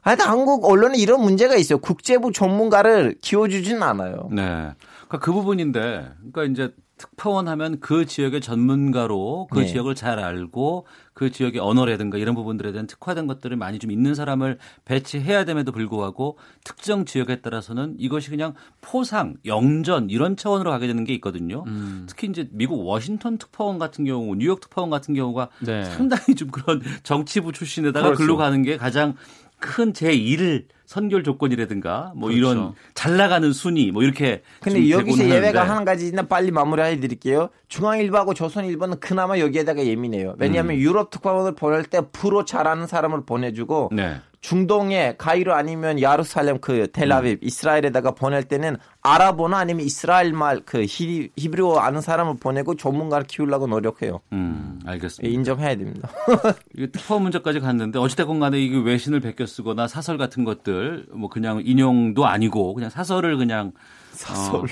하여튼 0.00 0.26
한국 0.26 0.64
언론에 0.64 0.96
이런 0.98 1.20
문제가 1.20 1.56
있어요. 1.56 1.78
국제부 1.78 2.30
전문가를 2.32 3.16
키워주진 3.20 3.82
않아요. 3.82 4.28
네. 4.30 4.68
그러니까 5.08 5.24
그 5.24 5.32
부분인데, 5.32 6.12
그러니까 6.32 6.44
이제 6.44 6.74
특파원 6.98 7.46
하면 7.48 7.78
그 7.80 8.06
지역의 8.06 8.40
전문가로 8.40 9.48
그 9.50 9.60
네. 9.60 9.66
지역을 9.66 9.94
잘 9.94 10.18
알고 10.18 10.86
그 11.12 11.30
지역의 11.30 11.60
언어라든가 11.60 12.16
이런 12.16 12.34
부분들에 12.34 12.72
대한 12.72 12.86
특화된 12.86 13.26
것들을 13.26 13.54
많이 13.56 13.78
좀 13.78 13.90
있는 13.90 14.14
사람을 14.14 14.58
배치해야 14.86 15.44
됨에도 15.44 15.72
불구하고 15.72 16.38
특정 16.64 17.04
지역에 17.04 17.42
따라서는 17.42 17.96
이것이 17.98 18.30
그냥 18.30 18.54
포상, 18.80 19.34
영전 19.44 20.08
이런 20.08 20.36
차원으로 20.36 20.70
가게 20.70 20.86
되는 20.86 21.04
게 21.04 21.12
있거든요. 21.14 21.64
음. 21.66 22.06
특히 22.08 22.28
이제 22.28 22.48
미국 22.50 22.86
워싱턴 22.86 23.36
특파원 23.36 23.78
같은 23.78 24.06
경우, 24.06 24.34
뉴욕 24.34 24.60
특파원 24.60 24.88
같은 24.88 25.12
경우가 25.12 25.50
네. 25.60 25.84
상당히 25.84 26.34
좀 26.34 26.48
그런 26.48 26.80
정치부 27.02 27.52
출신에다가 27.52 28.06
그렇죠. 28.06 28.22
글로 28.22 28.36
가는 28.38 28.62
게 28.62 28.78
가장 28.78 29.14
큰 29.58 29.92
제1 29.92 30.64
선결 30.86 31.22
조건이라든가 31.24 32.12
뭐 32.16 32.30
그렇죠. 32.30 32.50
이런 32.52 32.72
잘 32.94 33.16
나가는 33.16 33.52
순위 33.52 33.90
뭐 33.90 34.02
이렇게 34.02 34.42
근데 34.60 34.90
여기서 34.90 35.28
예외가 35.28 35.68
한 35.68 35.84
가지 35.84 36.06
있나 36.06 36.22
빨리 36.22 36.50
마무리해 36.50 36.98
드릴게요. 37.00 37.50
중앙일보하고 37.68 38.34
조선일보는 38.34 39.00
그나마 39.00 39.38
여기에다가 39.38 39.84
예민해요. 39.84 40.36
왜냐하면 40.38 40.76
음. 40.76 40.80
유럽 40.80 41.10
특파원을 41.10 41.54
보낼 41.54 41.84
때 41.84 42.00
프로 42.12 42.44
잘하는 42.44 42.86
사람을 42.86 43.24
보내주고 43.24 43.90
네. 43.92 44.20
중동에 44.40 45.16
가이로 45.18 45.54
아니면 45.54 46.00
야루살렘 46.00 46.60
그 46.60 46.86
텔아비브 46.92 47.40
음. 47.42 47.46
이스라엘에다가 47.46 48.12
보낼 48.12 48.44
때는 48.44 48.76
아랍어나 49.02 49.58
아니면 49.58 49.84
이스라엘 49.84 50.32
말 50.32 50.56
그 50.64 50.84
히브리어 50.84 51.76
아는 51.76 52.00
사람을 52.00 52.36
보내고 52.38 52.76
전문가를 52.76 53.26
키우려고 53.26 53.66
노력해요. 53.66 54.20
음, 54.32 54.80
알겠습니다. 54.84 55.28
예, 55.28 55.32
인정해야 55.32 55.76
됩니다. 55.76 56.08
이게 56.76 56.86
특파 56.88 57.18
문제까지 57.18 57.60
갔는데 57.60 57.98
어찌됐건 57.98 58.40
간에 58.40 58.58
이게 58.60 58.78
외신을 58.78 59.20
베껴 59.20 59.46
쓰거나 59.46 59.88
사설 59.88 60.18
같은 60.18 60.44
것들 60.44 60.75
뭐 61.12 61.28
그냥 61.28 61.62
인용도 61.64 62.26
아니고 62.26 62.74
그냥 62.74 62.90
사설을 62.90 63.36
그냥 63.36 63.72
사설 64.12 64.60
어, 64.60 64.66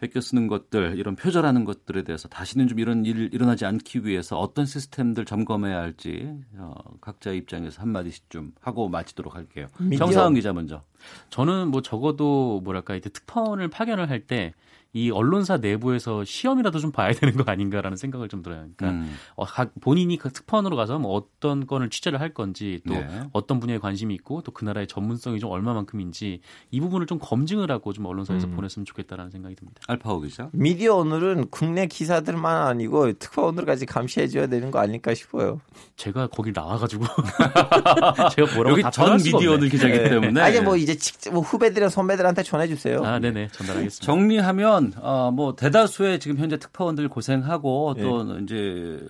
베껴 0.00 0.20
쓰는 0.20 0.48
것들, 0.48 0.98
이런 0.98 1.14
표절하는 1.14 1.64
것들에 1.64 2.02
대해서 2.02 2.26
다시는 2.26 2.66
좀 2.66 2.80
이런 2.80 3.04
일 3.06 3.32
일어나지 3.32 3.64
않기 3.66 4.04
위해서 4.04 4.36
어떤 4.36 4.66
시스템들 4.66 5.24
점검해야 5.24 5.78
할지 5.78 6.28
어, 6.56 6.74
각자의 7.00 7.38
입장에서 7.38 7.82
한 7.82 7.90
마디씩 7.90 8.28
좀 8.28 8.52
하고 8.60 8.88
마치도록 8.88 9.36
할게요. 9.36 9.68
정상훈 9.96 10.34
기자 10.34 10.52
먼저. 10.52 10.82
저는 11.30 11.68
뭐 11.68 11.82
적어도 11.82 12.60
뭐랄까 12.64 12.96
이제 12.96 13.10
특파원을 13.10 13.68
파견을 13.68 14.10
할 14.10 14.26
때 14.26 14.54
이 14.94 15.10
언론사 15.10 15.56
내부에서 15.56 16.24
시험이라도 16.24 16.78
좀 16.78 16.92
봐야 16.92 17.12
되는 17.12 17.34
거 17.36 17.50
아닌가라는 17.50 17.96
생각을 17.96 18.28
좀 18.28 18.42
들어요. 18.42 18.66
그러니까 18.76 18.90
음. 18.90 19.16
어, 19.36 19.44
각 19.44 19.72
본인이 19.80 20.16
그 20.18 20.30
특파원으로 20.30 20.76
가서 20.76 20.98
뭐 20.98 21.12
어떤 21.14 21.66
건을 21.66 21.88
취재를 21.90 22.20
할 22.20 22.34
건지 22.34 22.80
또 22.86 22.94
네. 22.94 23.22
어떤 23.32 23.58
분야에 23.60 23.78
관심이 23.78 24.14
있고 24.14 24.40
또 24.42 24.52
그 24.52 24.64
나라의 24.66 24.86
전문성이 24.86 25.40
좀 25.40 25.50
얼마만큼인지 25.50 26.40
이 26.70 26.80
부분을 26.80 27.06
좀 27.06 27.18
검증을 27.18 27.70
하고 27.70 27.92
좀 27.92 28.04
언론사에서 28.06 28.46
음. 28.48 28.54
보냈으면 28.54 28.84
좋겠다라는 28.84 29.30
생각이 29.30 29.54
듭니다. 29.56 29.80
알파오 29.88 30.20
기자. 30.20 30.50
미디어 30.52 30.96
오늘은 30.96 31.48
국내 31.50 31.86
기사들만 31.86 32.66
아니고 32.66 33.12
특파원들까지 33.14 33.86
감시해 33.86 34.28
줘야 34.28 34.46
되는 34.46 34.70
거 34.70 34.78
아닐까 34.78 35.14
싶어요. 35.14 35.60
제가 35.96 36.26
거길 36.28 36.52
나와 36.52 36.76
가지고 36.76 37.06
제가 38.36 38.54
뭐라고 38.54 38.70
여기 38.80 38.82
전 38.92 39.16
미디어 39.16 39.52
오늘 39.52 39.68
기자기 39.68 39.94
네. 39.94 40.10
때문에 40.10 40.40
아니 40.40 40.60
뭐 40.60 40.76
이제 40.76 40.96
뭐 41.30 41.40
후배들이나 41.40 41.88
선배들한테 41.88 42.42
전해 42.42 42.68
주세요. 42.68 43.02
아 43.04 43.18
네네 43.18 43.48
전달하겠습니다. 43.48 44.04
정리하면 44.04 44.81
어, 44.96 45.30
뭐 45.30 45.54
대다수의 45.54 46.18
지금 46.20 46.38
현재 46.38 46.58
특파원들 46.58 47.08
고생하고 47.08 47.94
또 48.00 48.24
네. 48.24 48.40
이제 48.42 49.06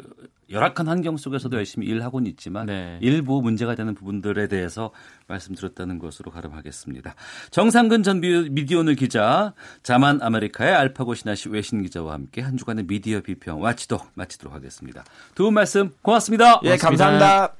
열악한 0.51 0.87
환경 0.87 1.16
속에서도 1.16 1.57
열심히 1.57 1.87
일하고는 1.87 2.31
있지만 2.33 2.66
네. 2.66 2.99
일부 3.01 3.41
문제가 3.41 3.75
되는 3.75 3.95
부분들에 3.95 4.49
대해서 4.49 4.91
말씀드렸다는 5.29 5.99
것으로 5.99 6.31
가름하겠습니다. 6.31 7.14
정상근 7.51 8.03
전 8.03 8.20
미디어오늘 8.20 8.95
기자, 8.97 9.55
자만 9.83 10.20
아메리카의 10.20 10.75
알파고 10.75 11.14
신하시 11.14 11.49
외신 11.49 11.83
기자와 11.83 12.12
함께 12.12 12.43
한 12.43 12.59
주간의 12.59 12.85
미디어 12.87 13.20
비평 13.23 13.61
마치도록 13.62 14.09
마치도록 14.14 14.55
하겠습니다. 14.55 15.05
두 15.35 15.45
분 15.45 15.55
말씀 15.55 15.91
고맙습니다. 16.03 16.61
예, 16.64 16.77
감사합니다. 16.77 17.55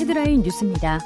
헤드라인 0.00 0.42
뉴스입니다. 0.42 0.98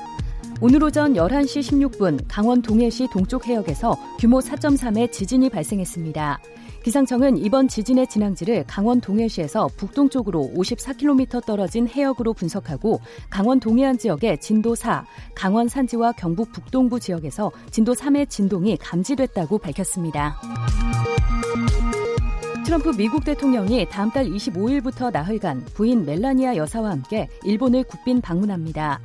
오늘 0.61 0.83
오전 0.83 1.15
11시 1.15 1.89
16분 1.89 2.25
강원 2.27 2.63
동해시 2.63 3.07
동쪽 3.13 3.47
해역에서 3.47 3.97
규모 4.19 4.41
4.3의 4.41 5.13
지진이 5.13 5.51
발생했습니다. 5.51 6.41
기상청은 6.83 7.39
이번 7.39 7.69
지진의 7.69 8.09
진앙지를 8.09 8.65
강원 8.67 9.01
동해시에서 9.01 9.69
북동쪽으로 9.77 10.51
54km 10.57 11.47
떨어진 11.47 11.87
해역으로 11.87 12.33
분석하고 12.33 13.01
강원 13.31 13.61
동해안 13.61 13.99
지역의 13.99 14.41
진도 14.41 14.75
4, 14.75 15.05
강원 15.37 15.69
산지와 15.69 16.13
경북 16.13 16.51
북동부 16.51 16.99
지역에서 16.99 17.53
진도 17.71 17.93
3의 17.93 18.29
진동이 18.29 18.79
감지됐다고 18.79 19.59
밝혔습니다. 19.59 20.41
트럼프 22.65 22.91
미국 22.97 23.25
대통령이 23.25 23.89
다음 23.89 24.11
달 24.11 24.27
25일부터 24.27 25.13
나흘간 25.13 25.65
부인 25.73 26.05
멜라니아 26.05 26.57
여사와 26.57 26.91
함께 26.91 27.29
일본을 27.45 27.85
국빈 27.85 28.21
방문합니다. 28.21 29.01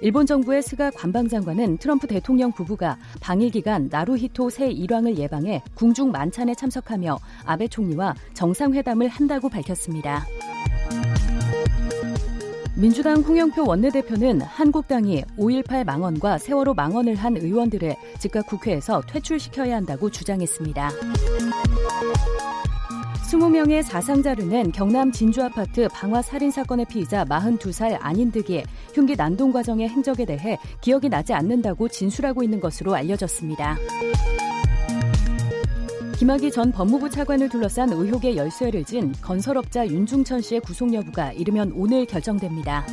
일본 0.00 0.26
정부의 0.26 0.62
스가 0.62 0.90
관방장관은 0.90 1.78
트럼프 1.78 2.06
대통령 2.06 2.52
부부가 2.52 2.96
방일 3.20 3.50
기간 3.50 3.88
나루히토 3.90 4.50
새 4.50 4.68
일왕을 4.68 5.18
예방해 5.18 5.62
궁중 5.74 6.10
만찬에 6.12 6.54
참석하며 6.54 7.18
아베 7.44 7.68
총리와 7.68 8.14
정상회담을 8.34 9.08
한다고 9.08 9.48
밝혔습니다. 9.48 10.26
민주당 12.76 13.22
홍영표 13.22 13.66
원내대표는 13.66 14.40
한국당이 14.40 15.24
5.18 15.36 15.84
망언과 15.84 16.38
세월호 16.38 16.74
망언을 16.74 17.16
한 17.16 17.36
의원들을 17.36 17.96
즉각 18.20 18.46
국회에서 18.46 19.02
퇴출시켜야 19.08 19.74
한다고 19.74 20.08
주장했습니다. 20.08 20.90
20명의 23.28 23.82
사상자를 23.82 24.48
낸 24.48 24.72
경남 24.72 25.12
진주 25.12 25.42
아파트 25.42 25.86
방화 25.88 26.22
살인 26.22 26.50
사건의 26.50 26.86
피의자 26.86 27.26
42살 27.26 27.98
안인득이 28.00 28.64
흉기 28.94 29.16
난동 29.16 29.52
과정의 29.52 29.86
행적에 29.90 30.24
대해 30.24 30.56
기억이 30.80 31.10
나지 31.10 31.34
않는다고 31.34 31.88
진술하고 31.88 32.42
있는 32.42 32.58
것으로 32.58 32.94
알려졌습니다. 32.94 33.76
김학의 36.16 36.50
전 36.50 36.72
법무부 36.72 37.10
차관을 37.10 37.50
둘러싼 37.50 37.92
의혹의 37.92 38.38
열쇠를 38.38 38.82
진 38.84 39.12
건설업자 39.20 39.86
윤중천 39.86 40.40
씨의 40.40 40.62
구속 40.62 40.94
여부가 40.94 41.32
이르면 41.32 41.72
오늘 41.76 42.06
결정됩니다. 42.06 42.86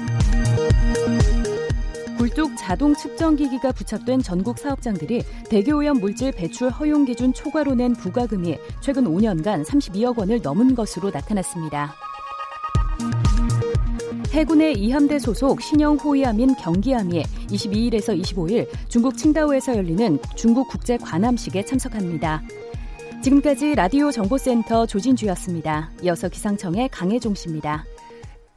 굴뚝 2.18 2.56
자동 2.58 2.96
측정 2.96 3.36
기기가 3.36 3.72
부착된 3.72 4.22
전국 4.22 4.58
사업장들이 4.58 5.22
대기오염 5.50 6.00
물질 6.00 6.32
배출 6.32 6.70
허용 6.70 7.06
기준 7.06 7.34
초과로 7.34 7.76
낸 7.76 7.94
부과금이 7.94 8.58
최근 8.80 9.04
5년간 9.06 9.66
32억 9.66 10.18
원을 10.18 10.40
넘은 10.42 10.76
것으로 10.76 11.12
나타났습니다. 11.12 11.94
해군의 14.32 14.74
이함대 14.80 15.20
소속 15.20 15.62
신형 15.62 15.96
호위함인 15.96 16.56
경기함이 16.56 17.24
22일에서 17.24 18.22
25일 18.22 18.68
중국 18.90 19.18
칭다오에서 19.18 19.78
열리는 19.78 20.20
중국 20.36 20.68
국제 20.68 20.98
관함식에 20.98 21.64
참석합니다. 21.66 22.42
지금까지 23.24 23.76
라디오 23.76 24.12
정보센터 24.12 24.86
조진주였습니다. 24.86 25.92
이어서 26.04 26.30
기상청의 26.30 26.90
강혜종 26.90 27.34
씨입니다. 27.34 27.86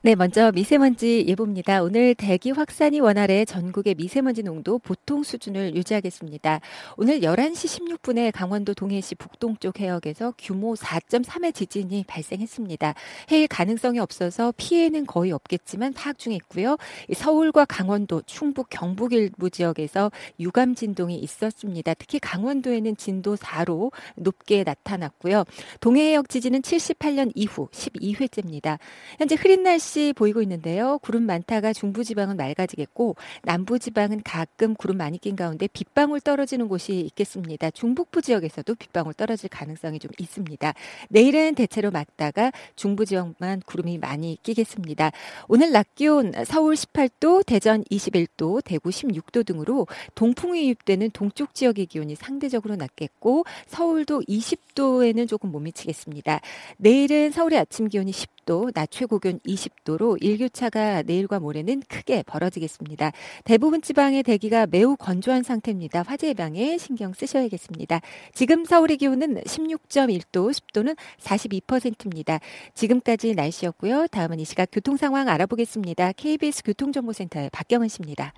네, 0.01 0.15
먼저 0.15 0.53
미세먼지 0.53 1.25
예보입니다. 1.27 1.83
오늘 1.83 2.15
대기 2.15 2.53
확산이 2.53 3.01
원활해 3.01 3.45
전국의 3.45 3.97
미세먼지 3.97 4.45
농도 4.45 4.79
보통 4.79 5.25
수준을 5.25 5.75
유지하겠습니다. 5.75 6.61
오늘 6.97 7.19
11시 7.19 7.99
16분에 7.99 8.31
강원도 8.33 8.75
동해시 8.75 9.17
북동쪽 9.17 9.81
해역에서 9.81 10.35
규모 10.39 10.75
4.3의 10.75 11.53
지진이 11.53 12.05
발생했습니다. 12.07 12.95
해일 13.33 13.49
가능성이 13.49 13.99
없어서 13.99 14.55
피해는 14.57 15.05
거의 15.05 15.33
없겠지만 15.33 15.95
파악 15.95 16.17
중에 16.17 16.37
있고요. 16.37 16.77
서울과 17.13 17.65
강원도, 17.65 18.23
충북, 18.25 18.69
경북 18.71 19.13
일부 19.15 19.51
지역에서 19.51 20.13
유감 20.39 20.77
진동이 20.77 21.17
있었습니다. 21.17 21.95
특히 21.95 22.21
강원도에는 22.21 22.97
진도 22.97 23.35
4로 23.35 23.91
높게 24.15 24.63
나타났고요. 24.63 25.43
동해 25.81 26.11
해역 26.11 26.29
지진은 26.29 26.63
78년 26.63 27.33
이후 27.35 27.67
12회째입니다. 27.73 28.79
현재 29.19 29.35
흐린 29.35 29.65
날씨 29.65 29.88
날씨 29.89 30.13
보이고 30.15 30.43
있는데요. 30.43 30.99
구름 30.99 31.23
많다가 31.23 31.73
중부지방은 31.73 32.37
맑아지겠고 32.37 33.17
남부지방은 33.45 34.21
가끔 34.23 34.75
구름 34.75 34.99
많이 34.99 35.17
낀 35.17 35.35
가운데 35.35 35.67
빗방울 35.67 36.21
떨어지는 36.21 36.69
곳이 36.69 37.01
있겠습니다. 37.01 37.71
중북부 37.71 38.21
지역에서도 38.21 38.75
빗방울 38.75 39.15
떨어질 39.15 39.49
가능성이 39.49 39.99
좀 39.99 40.11
있습니다. 40.19 40.75
내일은 41.09 41.55
대체로 41.55 41.91
맑다가 41.91 42.53
중부 42.77 43.07
지역만 43.07 43.63
구름이 43.65 43.97
많이 43.99 44.39
끼겠습니다. 44.43 45.11
오늘 45.49 45.73
낮 45.73 45.95
기온 45.95 46.33
서울 46.45 46.75
18도, 46.75 47.47
대전 47.47 47.83
21도, 47.85 48.63
대구 48.63 48.91
16도 48.91 49.47
등으로 49.47 49.87
동풍이 50.15 50.67
유입되는 50.67 51.11
동쪽 51.13 51.55
지역의 51.55 51.87
기온이 51.87 52.15
상대적으로 52.15 52.77
낮겠고 52.77 53.45
서울도 53.67 54.21
20도에는 54.29 55.27
조금 55.27 55.51
못 55.51 55.61
미치겠습니다. 55.61 56.41
내일은 56.77 57.31
서울의 57.31 57.59
아침 57.59 57.89
기온이 57.89 58.13
10 58.13 58.38
도, 58.49 58.71
낮 58.73 58.91
최고 58.91 59.19
기온 59.19 59.41
20도 59.41 59.79
20도로 59.99 60.17
일교차가 60.23 61.03
내일과 61.03 61.41
모레는 61.41 61.83
크게 61.89 62.23
벌어지겠습니다. 62.25 63.13
대부분 63.45 63.81
지방의 63.83 64.23
대기가 64.23 64.67
매우 64.67 64.97
건조한 64.97 65.43
상태입니다. 65.43 66.03
화재 66.03 66.29
예방에 66.29 66.79
신경 66.79 67.13
쓰셔야겠습니다. 67.13 68.01
지금 68.35 68.65
서울의 68.65 68.99
기온은 68.99 69.43
16.1도, 69.43 70.53
습도는 70.53 70.95
42%입니다. 71.19 72.41
지금까지 72.75 73.35
날씨였고요. 73.35 74.07
다음은 74.09 74.41
이 74.41 74.45
시각 74.45 74.69
교통 74.71 74.97
상황 74.97 75.29
알아보겠습니다. 75.29 76.13
KBS 76.13 76.63
교통정보센터의 76.65 77.51
박경은 77.51 77.89
씨입니다. 77.89 78.33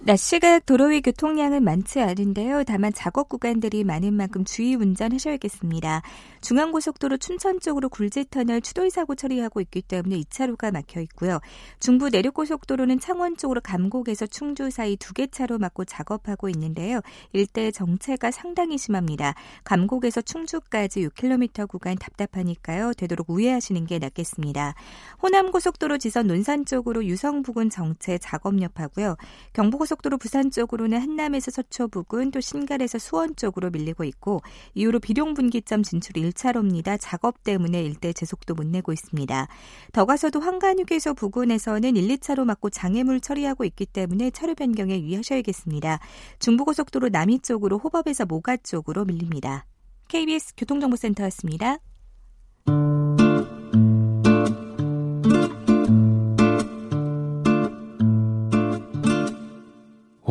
낮 0.00 0.18
시각 0.18 0.66
도로 0.66 0.88
위 0.88 1.00
교통량은 1.00 1.64
많지 1.64 1.98
않은데요. 1.98 2.64
다만 2.64 2.92
작업 2.92 3.30
구간들이 3.30 3.84
많은 3.84 4.12
만큼 4.12 4.44
주의 4.44 4.74
운전하셔야겠습니다. 4.74 6.02
중앙고속도로 6.42 7.16
춘천 7.16 7.58
쪽으로 7.58 7.88
굴지터널 7.88 8.60
추돌 8.60 8.90
사고 8.90 9.14
처리하고 9.14 9.62
있기 9.62 9.80
때문에 9.80 10.20
2차로가 10.20 10.70
막혀 10.74 11.00
있고요. 11.00 11.40
중부 11.80 12.10
내륙고속도로는 12.10 13.00
창원 13.00 13.38
쪽으로 13.38 13.62
감곡에서 13.62 14.26
충주 14.26 14.68
사이 14.70 14.96
두 14.96 15.14
개 15.14 15.26
차로 15.26 15.58
막고 15.58 15.86
작업하고 15.86 16.50
있는데요. 16.50 17.00
일대 17.32 17.70
정체가 17.70 18.30
상당히 18.30 18.76
심합니다. 18.76 19.32
감곡에서 19.62 20.20
충주까지 20.20 21.08
6km 21.08 21.66
구간 21.66 21.96
답답하니까요. 21.96 22.92
되도록 22.92 23.30
우회하시는 23.30 23.86
게 23.86 23.98
낫겠습니다. 24.00 24.74
호남고속도로 25.22 25.96
지선 25.96 26.26
논산 26.26 26.66
쪽으로 26.66 27.06
유성 27.06 27.42
부근 27.42 27.70
정체 27.70 28.18
작업 28.18 28.60
여파고요. 28.60 29.16
경부 29.54 29.78
고속 29.84 29.94
고속도로 29.94 30.18
부산 30.18 30.50
쪽으로는 30.50 30.98
한남에서 31.00 31.50
서초 31.50 31.88
부근 31.88 32.30
또 32.30 32.40
신갈에서 32.40 32.98
수원 32.98 33.36
쪽으로 33.36 33.70
밀리고 33.70 34.04
있고 34.04 34.40
이후로 34.74 34.98
비룡 34.98 35.34
분기점 35.34 35.82
진출 35.82 36.14
1차로입니다. 36.14 36.96
작업 37.00 37.42
때문에 37.44 37.82
일대 37.82 38.12
제속도 38.12 38.54
못 38.54 38.66
내고 38.66 38.92
있습니다. 38.92 39.48
더 39.92 40.04
가서도 40.06 40.40
황간휴게소 40.40 41.14
부근에서는 41.14 41.96
1, 41.96 42.08
2차로 42.16 42.44
막고 42.44 42.70
장애물 42.70 43.20
처리하고 43.20 43.64
있기 43.64 43.86
때문에 43.86 44.30
차로 44.30 44.54
변경에 44.54 45.00
유의하셔야겠습니다. 45.00 46.00
중부고속도로 46.38 47.10
남이 47.10 47.40
쪽으로 47.40 47.78
호법에서 47.78 48.24
모가 48.24 48.56
쪽으로 48.56 49.04
밀립니다. 49.04 49.66
KBS 50.08 50.54
교통정보센터였습니다. 50.56 51.78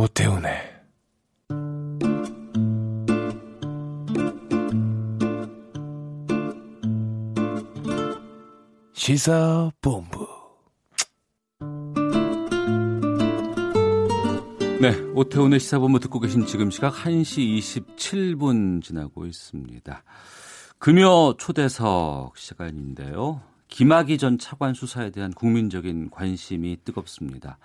오태훈의 0.04 0.52
시사본부 8.92 10.28
네, 14.82 15.00
오태훈의 15.14 15.62
시사본부 15.62 16.02
듣고 16.02 16.20
계신 16.20 16.46
지금 16.48 16.70
시각 16.70 16.94
1시 16.96 17.58
27분 17.60 18.84
지나고 18.84 19.26
있습니다. 19.26 20.04
금요 20.80 21.38
초대석 21.38 22.38
시간인데요. 22.38 23.42
김학의 23.70 24.18
전 24.18 24.38
차관 24.38 24.74
수사에 24.74 25.12
대한 25.12 25.32
국민적인 25.32 26.10
관심이 26.10 26.80
뜨겁습니다. 26.84 27.58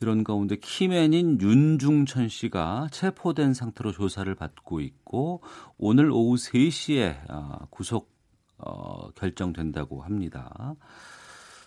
이런 0.00 0.22
가운데 0.22 0.56
키맨인 0.56 1.40
윤중천 1.40 2.28
씨가 2.28 2.88
체포된 2.92 3.54
상태로 3.54 3.92
조사를 3.92 4.32
받고 4.34 4.80
있고 4.80 5.42
오늘 5.76 6.10
오후 6.10 6.36
3시에 6.36 7.18
아, 7.28 7.66
구속 7.70 8.12
어, 8.58 9.10
결정된다고 9.12 10.02
합니다. 10.02 10.74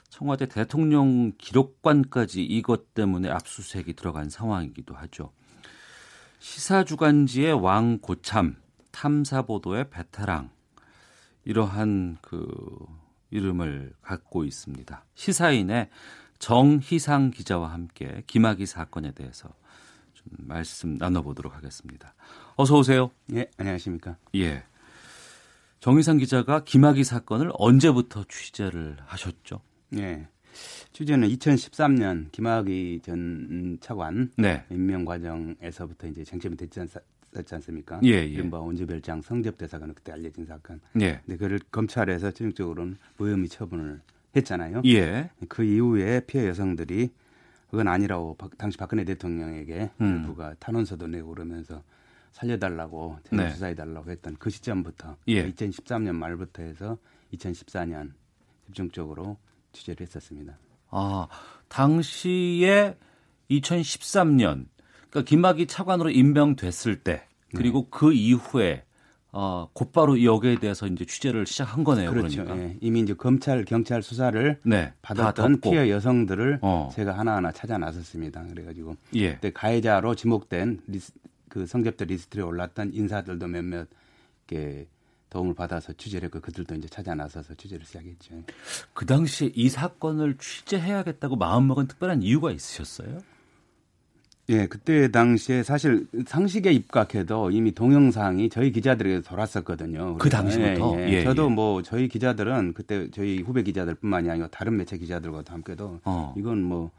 청와대 0.10 0.46
대통령 0.46 1.32
기록관까지 1.38 2.44
이것 2.44 2.94
때문에 2.94 3.30
압수수색이 3.30 3.94
들어간 3.94 4.30
상황이기도 4.30 4.94
하죠. 4.96 5.32
시사주간지의 6.40 7.54
왕고참, 7.54 8.58
탐사보도의 8.92 9.90
베테랑 9.90 10.50
이러한 11.46 12.18
그 12.22 12.46
이름을 13.30 13.94
갖고 14.02 14.44
있습니다. 14.44 15.06
시사인의 15.16 15.90
정희상 16.42 17.30
기자와 17.30 17.72
함께 17.72 18.24
김학의 18.26 18.66
사건에 18.66 19.12
대해서 19.12 19.48
좀 20.16 20.26
말씀 20.40 20.96
나눠보도록 20.96 21.56
하겠습니다. 21.56 22.16
어서 22.56 22.80
오세요. 22.80 23.12
예, 23.34 23.48
안녕하십니까. 23.58 24.18
예. 24.36 24.64
정희상 25.82 26.18
기자가 26.18 26.64
김학의 26.64 27.04
사건을 27.04 27.52
언제부터 27.54 28.26
취재를 28.28 28.98
하셨죠? 29.06 29.62
예. 29.98 30.28
취재는 30.94 31.28
2013년 31.30 32.32
김학의 32.32 33.02
전 33.02 33.78
차관 33.80 34.32
네. 34.36 34.66
임명 34.72 35.06
과정에서부터 35.06 36.08
이제 36.08 36.24
쟁점이 36.24 36.58
됐지, 36.58 36.80
않, 36.80 36.88
됐지 37.32 37.54
않습니까? 37.54 38.00
예, 38.04 38.14
예. 38.14 38.26
이른바 38.26 38.60
온주별장 38.60 39.22
성접대사관 39.22 39.94
그때 39.94 40.12
알려진 40.12 40.48
사건. 40.48 40.82
예. 41.02 41.22
근데 41.24 41.38
그를 41.38 41.60
검찰에서 41.72 42.32
최종적으로는 42.32 42.98
무혐의 43.18 43.48
처분을 43.48 44.02
했잖아요. 44.36 44.82
예. 44.86 45.30
그 45.50 45.64
이후에 45.64 46.22
피해 46.22 46.48
여성들이 46.48 47.10
그건 47.70 47.88
아니라고 47.88 48.38
당시 48.58 48.78
박근혜 48.78 49.04
대통령에게 49.04 49.92
음. 50.02 50.18
일부가 50.22 50.54
탄원서도 50.60 51.08
내고 51.08 51.30
그러면서 51.30 51.82
살려달라고 52.32 53.20
네. 53.32 53.50
수사해달라고 53.50 54.12
했던 54.12 54.36
그 54.38 54.50
시점부터 54.50 55.18
예. 55.28 55.50
2013년 55.52 56.16
말부터 56.16 56.64
해서 56.64 56.98
2014년 57.34 58.12
집중적으로 58.66 59.38
취재를 59.74 60.06
했었습니다. 60.06 60.58
아 60.90 61.28
당시에 61.70 62.98
2013년 63.50 64.68
그러니까 65.10 65.30
김학의 65.30 65.68
차관으로 65.68 66.10
임명됐을 66.10 67.04
때 67.04 67.28
그리고 67.56 67.84
네. 67.84 67.88
그 67.92 68.14
이후에 68.14 68.86
어, 69.34 69.70
곧바로 69.72 70.22
여기에 70.22 70.60
대해서 70.60 70.88
이제 70.88 71.06
취재를 71.06 71.46
시작한 71.46 71.84
거네요. 71.84 72.12
그렇죠. 72.12 72.44
그러니까. 72.44 72.68
예. 72.68 72.78
이미 72.82 73.00
이제 73.00 73.14
검찰 73.14 73.64
경찰 73.64 74.04
수사를 74.04 74.60
네, 74.64 74.94
받았던 75.02 75.62
피해 75.62 75.90
여성들을 75.90 76.60
어. 76.62 76.90
제가 76.94 77.18
하나하나 77.18 77.52
찾아 77.52 77.78
나섰습니다. 77.78 78.44
그래가지고 78.48 78.98
예. 79.16 79.36
그때 79.36 79.52
가해자로 79.52 80.16
지목된 80.16 80.82
리스, 80.88 81.14
그 81.48 81.66
성접대 81.66 82.06
리스트에 82.06 82.42
올랐던 82.42 82.92
인사들도 82.94 83.48
몇몇 83.48 83.88
이렇게 84.50 84.88
도움을 85.30 85.54
받아서 85.54 85.94
취재를 85.94 86.26
했고 86.26 86.42
그들도 86.42 86.76
이제 86.76 86.90
찾아 86.90 87.16
나서서 87.16 87.56
취재를 87.56 87.86
시작했죠. 87.86 88.44
그 88.94 89.06
당시에 89.06 89.52
이 89.56 89.70
사건을 89.70 90.38
취재해야겠다고 90.38 91.38
마음먹은 91.38 91.88
특별한 91.88 92.22
이유가 92.22 92.52
있으셨어요? 92.52 93.20
예, 94.52 94.68
그때 94.68 95.10
당시에 95.10 95.64
사실 95.64 96.08
상식에 96.26 96.72
입각해도 96.74 97.52
이미 97.52 97.72
동영상이 97.72 98.50
저희 98.50 98.72
기자들에게 98.72 99.22
돌았었거든요. 99.22 100.18
그 100.18 100.30
당시부터. 100.30 101.00
예, 101.00 101.08
예. 101.08 101.14
예, 101.14 101.24
저도 101.24 101.46
예. 101.46 101.50
뭐 101.50 101.82
저희 101.82 102.10
기자들은 102.10 102.74
그때 102.74 103.10
저희 103.12 103.42
후배 103.42 103.64
기자들뿐만이 103.64 104.30
아니고 104.30 104.48
다른 104.50 104.76
매체 104.76 104.98
기자들과도 104.98 105.54
함께도 105.54 106.02
어. 106.04 106.34
이건 106.38 106.62
뭐 106.64 106.92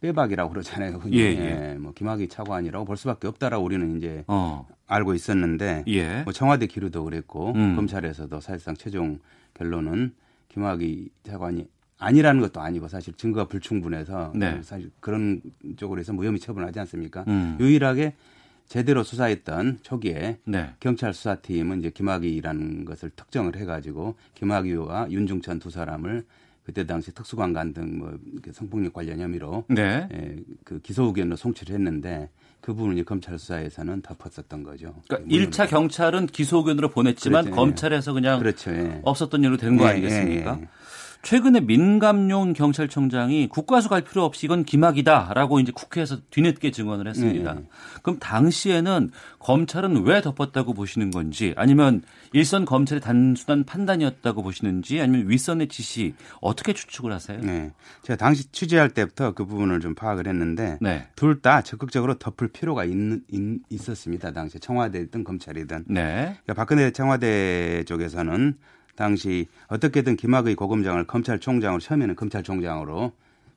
빼박이라고 0.00 0.50
그러잖아요. 0.50 1.00
예, 1.12 1.18
예. 1.18 1.70
예. 1.72 1.74
뭐 1.74 1.92
김학의 1.92 2.28
차관이라고 2.28 2.84
볼 2.84 2.96
수밖에 2.96 3.26
없다라고 3.28 3.64
우리는 3.64 3.96
이제 3.96 4.24
어. 4.28 4.66
알고 4.86 5.14
있었는데 5.14 5.84
예. 5.88 6.22
뭐 6.22 6.32
청와대 6.32 6.66
기류도 6.66 7.04
그랬고 7.04 7.52
음. 7.52 7.74
검찰에서도 7.74 8.40
사실상 8.40 8.76
최종 8.76 9.18
결론은 9.54 10.12
김학의 10.48 11.08
차관이 11.24 11.66
아니라는 12.02 12.40
것도 12.40 12.60
아니고 12.60 12.88
사실 12.88 13.14
증거가 13.14 13.46
불충분해서 13.46 14.32
네. 14.34 14.60
사실 14.62 14.90
그런 15.00 15.40
쪽으로 15.76 16.00
해서 16.00 16.12
무혐의 16.12 16.40
처분하지 16.40 16.80
않습니까? 16.80 17.24
음. 17.28 17.56
유일하게 17.60 18.14
제대로 18.68 19.02
수사했던 19.02 19.78
초기에 19.82 20.38
네. 20.44 20.70
경찰 20.80 21.12
수사팀은 21.14 21.80
이제 21.80 21.90
김학의라는 21.90 22.84
것을 22.84 23.10
특정을 23.10 23.56
해가지고 23.56 24.16
김학의와 24.34 25.10
윤중천 25.10 25.58
두 25.58 25.70
사람을 25.70 26.24
그때 26.64 26.86
당시 26.86 27.12
특수관관 27.12 27.72
등 27.74 27.98
뭐 27.98 28.18
성폭력 28.52 28.92
관련 28.92 29.18
혐의로 29.20 29.64
네. 29.68 30.08
예, 30.12 30.36
그 30.64 30.80
기소 30.80 31.04
의견으로 31.04 31.36
송치를 31.36 31.74
했는데 31.74 32.30
그 32.60 32.72
부분을 32.72 32.94
이제 32.94 33.02
검찰 33.02 33.36
수사에서는 33.38 34.02
덮었었던 34.02 34.62
거죠. 34.62 34.94
그러니까 35.08 35.28
1차 35.28 35.68
경찰은 35.68 36.26
기소 36.28 36.58
의견으로 36.58 36.90
보냈지만 36.90 37.46
그렇죠. 37.46 37.56
검찰에서 37.56 38.12
그냥 38.12 38.38
그렇죠. 38.38 38.70
예. 38.70 39.00
없었던 39.02 39.42
일로 39.42 39.56
된거 39.56 39.84
예, 39.84 39.88
아니겠습니까? 39.88 40.56
예, 40.58 40.62
예. 40.62 40.68
최근에 41.22 41.60
민감용 41.60 42.52
경찰청장이 42.52 43.48
국과수 43.48 43.88
갈 43.88 44.02
필요 44.02 44.24
없이 44.24 44.46
이건 44.46 44.64
기막이다라고 44.64 45.60
이제 45.60 45.70
국회에서 45.72 46.18
뒤늦게 46.30 46.72
증언을 46.72 47.06
했습니다. 47.06 47.54
네. 47.54 47.64
그럼 48.02 48.18
당시에는 48.18 49.10
검찰은 49.38 50.04
왜 50.04 50.20
덮었다고 50.20 50.74
보시는 50.74 51.12
건지 51.12 51.54
아니면 51.56 52.02
일선 52.32 52.64
검찰의 52.64 53.00
단순한 53.00 53.64
판단이었다고 53.64 54.42
보시는지 54.42 55.00
아니면 55.00 55.30
윗선의 55.30 55.68
지시 55.68 56.14
어떻게 56.40 56.72
추측을 56.72 57.12
하세요? 57.12 57.38
네. 57.40 57.72
제가 58.02 58.16
당시 58.16 58.50
취재할 58.50 58.90
때부터 58.90 59.32
그 59.32 59.44
부분을 59.44 59.78
좀 59.78 59.94
파악을 59.94 60.26
했는데 60.26 60.78
네. 60.80 61.06
둘다 61.14 61.62
적극적으로 61.62 62.14
덮을 62.14 62.48
필요가 62.48 62.84
있, 62.84 62.92
있, 63.28 63.60
있었습니다. 63.70 64.32
당시 64.32 64.58
청와대든 64.58 65.22
검찰이든. 65.22 65.84
네. 65.86 66.36
그러니까 66.42 66.54
박근혜 66.54 66.90
청와대 66.90 67.84
쪽에서는 67.84 68.56
당시 69.02 69.48
어떻게든 69.66 70.14
김학의 70.14 70.54
고검장을 70.54 71.08
검찰총장으로 71.08 71.80
처음에는 71.80 72.14
검찰총장으로 72.14 73.10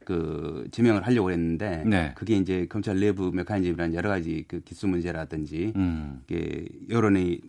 그 0.03 0.67
지명을 0.71 1.05
하려고 1.05 1.29
했는데 1.29 1.83
네. 1.85 2.13
그게 2.15 2.35
이제 2.35 2.65
검찰 2.67 2.99
내부 2.99 3.31
메커니즘이라는 3.31 3.93
여러 3.93 4.09
가지 4.09 4.43
그 4.47 4.61
기수 4.61 4.87
문제라든지 4.87 5.71
음. 5.75 6.23
이게 6.27 6.67
여론이 6.89 7.41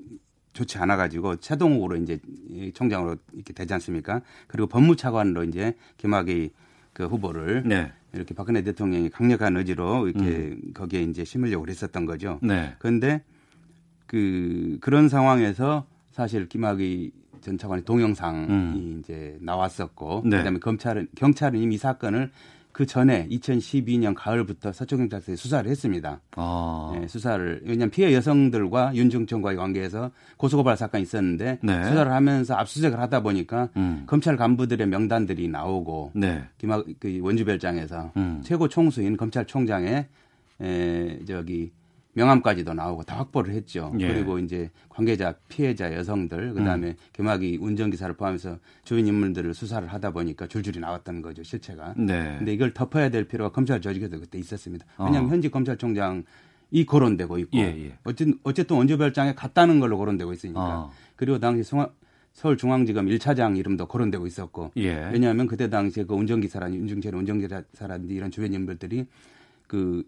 좋지 0.52 0.76
않아 0.76 0.98
가지고 0.98 1.36
최동욱으로 1.36 1.96
이제 1.96 2.18
총장으로 2.74 3.16
이렇게 3.32 3.54
되지 3.54 3.72
않습니까? 3.72 4.20
그리고 4.46 4.68
법무차관으로 4.68 5.44
이제 5.44 5.74
김학의 5.96 6.50
그 6.92 7.06
후보를 7.06 7.62
네. 7.64 7.92
이렇게 8.12 8.34
박근혜 8.34 8.62
대통령이 8.62 9.08
강력한 9.08 9.56
의지로 9.56 10.08
이렇게 10.08 10.26
음. 10.26 10.72
거기에 10.74 11.00
이제 11.00 11.24
심으려고 11.24 11.66
했었던 11.66 12.04
거죠. 12.04 12.40
네. 12.42 12.74
그런데 12.78 13.22
그 14.06 14.76
그런 14.82 15.08
상황에서 15.08 15.86
사실 16.12 16.46
김학의 16.46 17.12
전 17.46 17.56
차관의 17.56 17.84
동영상이 17.84 18.46
음. 18.48 18.98
이제 18.98 19.38
나왔었고 19.40 20.22
네. 20.24 20.38
그다음에 20.38 20.58
검찰은 20.58 21.06
경찰은 21.14 21.60
이미 21.60 21.76
이 21.76 21.78
사건을 21.78 22.32
그 22.72 22.86
전에 22.86 23.28
2012년 23.28 24.14
가을부터 24.16 24.72
서초경찰서에 24.72 25.36
수사를 25.36 25.70
했습니다. 25.70 26.20
아. 26.34 26.92
네, 26.98 27.06
수사를 27.06 27.60
왜냐하면 27.62 27.90
피해 27.90 28.12
여성들과 28.12 28.96
윤중천과의 28.96 29.56
관계에서 29.56 30.10
고소고발 30.36 30.76
사건이 30.76 31.04
있었는데 31.04 31.60
네. 31.62 31.84
수사를 31.84 32.10
하면서 32.10 32.54
압수수색을 32.56 32.98
하다 32.98 33.22
보니까 33.22 33.68
음. 33.76 34.02
검찰 34.08 34.36
간부들의 34.36 34.88
명단들이 34.88 35.46
나오고 35.46 36.12
네. 36.16 36.42
김학 36.58 36.84
그 36.98 37.20
원주별장에서 37.22 38.10
음. 38.16 38.40
최고 38.42 38.66
총수인 38.66 39.16
검찰총장의 39.16 40.06
에, 40.62 41.24
저기 41.26 41.70
명함까지도 42.16 42.72
나오고 42.72 43.02
다 43.04 43.18
확보를 43.18 43.54
했죠. 43.54 43.92
예. 44.00 44.08
그리고 44.08 44.38
이제 44.38 44.70
관계자, 44.88 45.34
피해자 45.48 45.92
여성들, 45.92 46.54
그 46.54 46.64
다음에 46.64 46.88
음. 46.88 46.94
개막이 47.12 47.58
운전기사를 47.60 48.16
포함해서 48.16 48.58
주변 48.84 49.06
인물들을 49.06 49.52
수사를 49.52 49.86
하다 49.86 50.12
보니까 50.12 50.46
줄줄이 50.46 50.80
나왔다는 50.80 51.20
거죠, 51.20 51.42
실체가. 51.42 51.94
네. 51.96 52.36
근데 52.38 52.54
이걸 52.54 52.72
덮어야 52.72 53.10
될 53.10 53.28
필요가 53.28 53.52
검찰 53.52 53.82
조직에도 53.82 54.18
그때 54.18 54.38
있었습니다. 54.38 54.86
왜냐하면 54.98 55.26
어. 55.26 55.32
현직 55.32 55.50
검찰총장 55.50 56.24
이 56.70 56.84
거론되고 56.84 57.38
있고 57.38 57.58
예, 57.58 57.62
예. 57.62 57.98
어쨌든 58.02 58.38
어쨌든 58.42 58.76
원조별장에 58.76 59.34
갔다는 59.34 59.78
걸로 59.78 59.98
거론되고 59.98 60.32
있으니까 60.32 60.60
어. 60.60 60.90
그리고 61.14 61.38
당시 61.38 61.62
송화, 61.62 61.90
서울중앙지검 62.32 63.06
1차장 63.06 63.56
이름도 63.56 63.86
거론되고 63.86 64.26
있었고 64.26 64.72
예. 64.78 65.10
왜냐하면 65.12 65.46
그때 65.46 65.70
당시에 65.70 66.04
그 66.04 66.14
운전기사라든지 66.14 66.80
윤중철 66.80 67.14
운전기사라든지 67.14 68.14
이런 68.14 68.30
주변 68.30 68.52
인물들이 68.52 69.06
그 69.68 70.02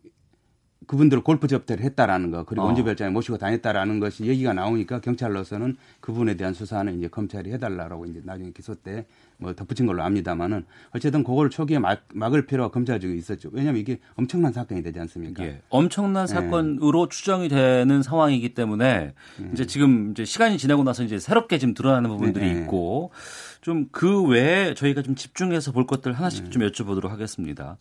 그분들 0.86 1.20
골프 1.22 1.48
접대를 1.48 1.84
했다라는 1.84 2.30
거 2.30 2.44
그리고 2.44 2.62
어. 2.62 2.66
원주별장에 2.66 3.10
모시고 3.10 3.38
다녔다라는 3.38 4.00
것이 4.00 4.24
얘기가 4.24 4.52
나오니까 4.52 5.00
경찰로서는 5.00 5.76
그분에 6.00 6.34
대한 6.34 6.54
수사는 6.54 6.96
이제 6.96 7.08
검찰이 7.08 7.52
해달라라고 7.52 8.06
이제 8.06 8.20
나중에 8.24 8.52
기소 8.52 8.74
때 8.74 9.06
뭐 9.38 9.54
덧붙인 9.54 9.86
걸로 9.86 10.02
압니다만은 10.02 10.64
어쨌든 10.90 11.22
그걸 11.22 11.48
초기에 11.48 11.78
막, 11.78 12.02
막을 12.12 12.46
필요가 12.46 12.70
검찰 12.70 12.98
쪽에 12.98 13.14
있었죠. 13.14 13.50
왜냐하면 13.52 13.80
이게 13.80 13.98
엄청난 14.16 14.52
사건이 14.52 14.82
되지 14.82 14.98
않습니까? 15.00 15.44
예. 15.44 15.62
엄청난 15.68 16.26
네. 16.26 16.34
사건으로 16.34 17.08
추정이 17.08 17.48
되는 17.48 18.02
상황이기 18.02 18.54
때문에 18.54 19.14
네. 19.38 19.50
이제 19.52 19.64
지금 19.66 20.10
이제 20.10 20.24
시간이 20.24 20.58
지나고 20.58 20.82
나서 20.82 21.04
이제 21.04 21.18
새롭게 21.20 21.58
지금 21.58 21.72
드러나는 21.74 22.10
부분들이 22.10 22.52
네. 22.52 22.60
있고 22.60 23.12
좀 23.60 23.88
그 23.90 24.22
외에 24.22 24.74
저희가 24.74 25.02
좀 25.02 25.14
집중해서 25.14 25.72
볼 25.72 25.86
것들 25.86 26.12
하나씩 26.12 26.44
네. 26.44 26.50
좀 26.50 26.62
여쭤보도록 26.62 27.08
하겠습니다. 27.08 27.78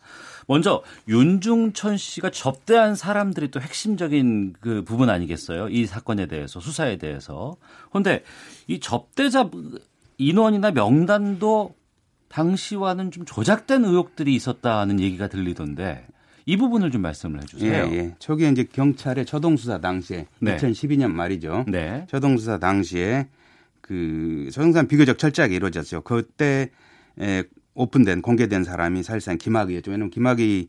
먼저 0.48 0.84
윤중천 1.08 1.98
씨가 1.98 2.32
접대한 2.32 2.96
사람들이 2.96 3.52
또 3.52 3.60
핵심적인 3.60 4.54
그 4.60 4.84
부분 4.84 5.10
아니겠어요? 5.10 5.70
이 5.70 5.86
사건에 5.86 6.26
대해서 6.26 6.60
수사에 6.60 6.98
대해서. 6.98 7.56
그런데 7.90 8.24
이 8.68 8.80
접대자 8.80 9.50
인원이나 10.18 10.72
명단도 10.72 11.76
당시와는 12.30 13.12
좀 13.12 13.26
조작된 13.26 13.86
의혹들이 13.86 14.34
있었다는 14.36 15.00
얘기가 15.00 15.28
들리던데 15.28 16.06
이 16.46 16.58
부분을 16.58 16.92
좀 16.92 17.02
말씀을 17.02 17.42
해주세요. 17.42 17.90
예, 17.92 17.98
예. 17.98 18.16
초기에 18.20 18.50
이제 18.50 18.64
경찰의 18.64 19.26
초동수사 19.26 19.80
당시에 19.80 20.28
네. 20.40 20.58
2012년 20.58 21.12
말이죠. 21.12 21.66
네. 21.68 22.06
초동수사 22.10 22.58
당시에 22.58 23.28
그 23.88 24.50
소영산 24.52 24.88
비교적 24.88 25.18
철저하게 25.18 25.56
이루어졌죠. 25.56 26.02
그때 26.02 26.72
에, 27.20 27.44
오픈된 27.74 28.22
공개된 28.22 28.64
사람이 28.64 29.04
사실상 29.04 29.38
김학의였죠. 29.38 29.92
왜냐하면 29.92 30.10
김학의 30.10 30.68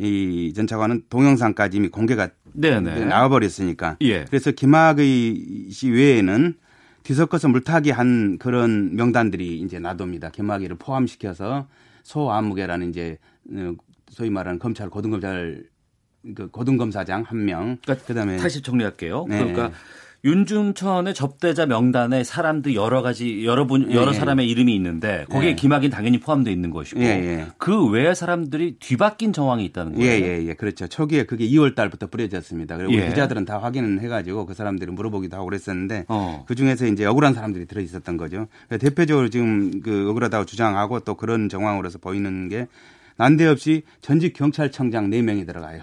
이전 0.00 0.66
차관은 0.66 1.04
동영상까지 1.08 1.78
이미 1.78 1.88
공개가 1.88 2.28
네네. 2.52 3.06
나와버렸으니까. 3.06 3.96
예. 4.02 4.24
그래서 4.24 4.52
김학의 4.52 5.70
씨 5.70 5.90
외에는 5.90 6.54
뒤섞어서 7.02 7.48
물타기 7.48 7.90
한 7.90 8.38
그런 8.38 8.94
명단들이 8.94 9.60
이제 9.60 9.78
놔둡니다. 9.78 10.30
김학의를 10.30 10.76
포함시켜서 10.76 11.66
소아무개라는 12.02 12.90
이제 12.90 13.18
어, 13.50 13.74
소위 14.10 14.30
말하는 14.30 14.58
검찰 14.58 14.90
고등검찰 14.90 15.64
그 16.34 16.48
고등검사장 16.48 17.22
한 17.22 17.44
명. 17.44 17.78
그러니까 17.82 18.06
그다음에 18.06 18.36
다시 18.36 18.62
정리할게요. 18.62 19.26
네. 19.28 19.38
그러니까 19.38 19.72
윤중천의 20.24 21.14
접대자 21.14 21.64
명단에 21.66 22.24
사람들 22.24 22.74
여러 22.74 23.02
가지 23.02 23.44
여러 23.46 23.68
분 23.68 23.92
여러 23.92 24.10
예. 24.12 24.14
사람의 24.14 24.48
이름이 24.48 24.74
있는데 24.74 25.24
거기에 25.30 25.50
예. 25.50 25.54
김학인 25.54 25.90
당연히 25.90 26.18
포함되어 26.18 26.52
있는 26.52 26.70
것이고 26.70 27.00
예, 27.00 27.06
예. 27.06 27.46
그 27.56 27.88
외의 27.88 28.16
사람들이 28.16 28.76
뒤바뀐 28.80 29.32
정황이 29.32 29.64
있다는 29.66 29.94
거예요. 29.94 30.10
예예예 30.10 30.46
예, 30.48 30.54
그렇죠. 30.54 30.88
초기에 30.88 31.22
그게 31.22 31.48
2월 31.48 31.76
달부터 31.76 32.08
뿌려졌습니다. 32.08 32.76
그리고 32.76 32.94
예. 32.94 33.08
기자들은 33.08 33.44
다 33.44 33.58
확인을 33.58 34.00
해가지고 34.00 34.46
그 34.46 34.54
사람들이 34.54 34.90
물어보기도 34.90 35.36
하고 35.36 35.46
그랬었는데 35.46 36.06
어. 36.08 36.44
그 36.48 36.56
중에서 36.56 36.86
이제 36.86 37.04
억울한 37.04 37.34
사람들이 37.34 37.66
들어 37.66 37.80
있었던 37.80 38.16
거죠. 38.16 38.48
대표적으로 38.80 39.28
지금 39.28 39.80
그 39.82 40.10
억울하다고 40.10 40.46
주장하고 40.46 41.00
또 41.00 41.14
그런 41.14 41.48
정황으로서 41.48 41.98
보이는 41.98 42.48
게 42.48 42.66
난데없이 43.16 43.82
전직 44.00 44.32
경찰청장 44.34 45.10
4 45.10 45.22
명이 45.22 45.46
들어가요. 45.46 45.82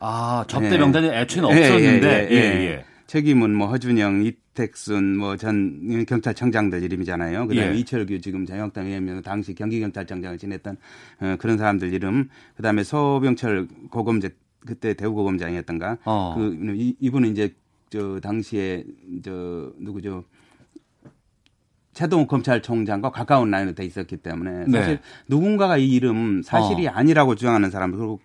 아 0.00 0.44
접대 0.48 0.76
명단이 0.76 1.08
애초에는 1.08 1.48
없었는데 1.48 2.28
예, 2.32 2.36
예. 2.36 2.84
책임은 3.06 3.54
뭐 3.54 3.68
허준영, 3.68 4.24
이택순 4.24 5.16
뭐 5.16 5.36
전 5.36 6.04
경찰청장들 6.06 6.82
이름이잖아요. 6.82 7.46
그다음에 7.46 7.74
예. 7.74 7.78
이철규 7.78 8.20
지금 8.20 8.44
자유한국당 8.46 8.86
의원명 8.86 9.22
당시 9.22 9.54
경기경찰청장을 9.54 10.38
지냈던 10.38 10.76
어, 11.20 11.36
그런 11.38 11.58
사람들 11.58 11.92
이름. 11.92 12.28
그다음에 12.56 12.82
소병철 12.82 13.68
고검제 13.90 14.30
그때 14.66 14.94
대구고검장이었던가. 14.94 15.98
어. 16.04 16.34
그 16.36 16.74
이, 16.76 16.96
이분은 17.00 17.30
이제 17.30 17.54
저 17.90 18.18
당시에 18.20 18.84
저 19.24 19.72
누구죠? 19.78 20.24
채동욱 21.92 22.28
검찰총장과 22.28 23.10
가까운 23.10 23.50
라인으로 23.50 23.74
돼 23.74 23.84
있었기 23.84 24.18
때문에 24.18 24.66
사실 24.70 24.96
네. 24.96 25.00
누군가가 25.28 25.78
이 25.78 25.88
이름 25.88 26.42
사실이 26.42 26.88
어. 26.88 26.90
아니라고 26.90 27.36
주장하는 27.36 27.70
사람들 27.70 27.96
그리고 27.98 28.20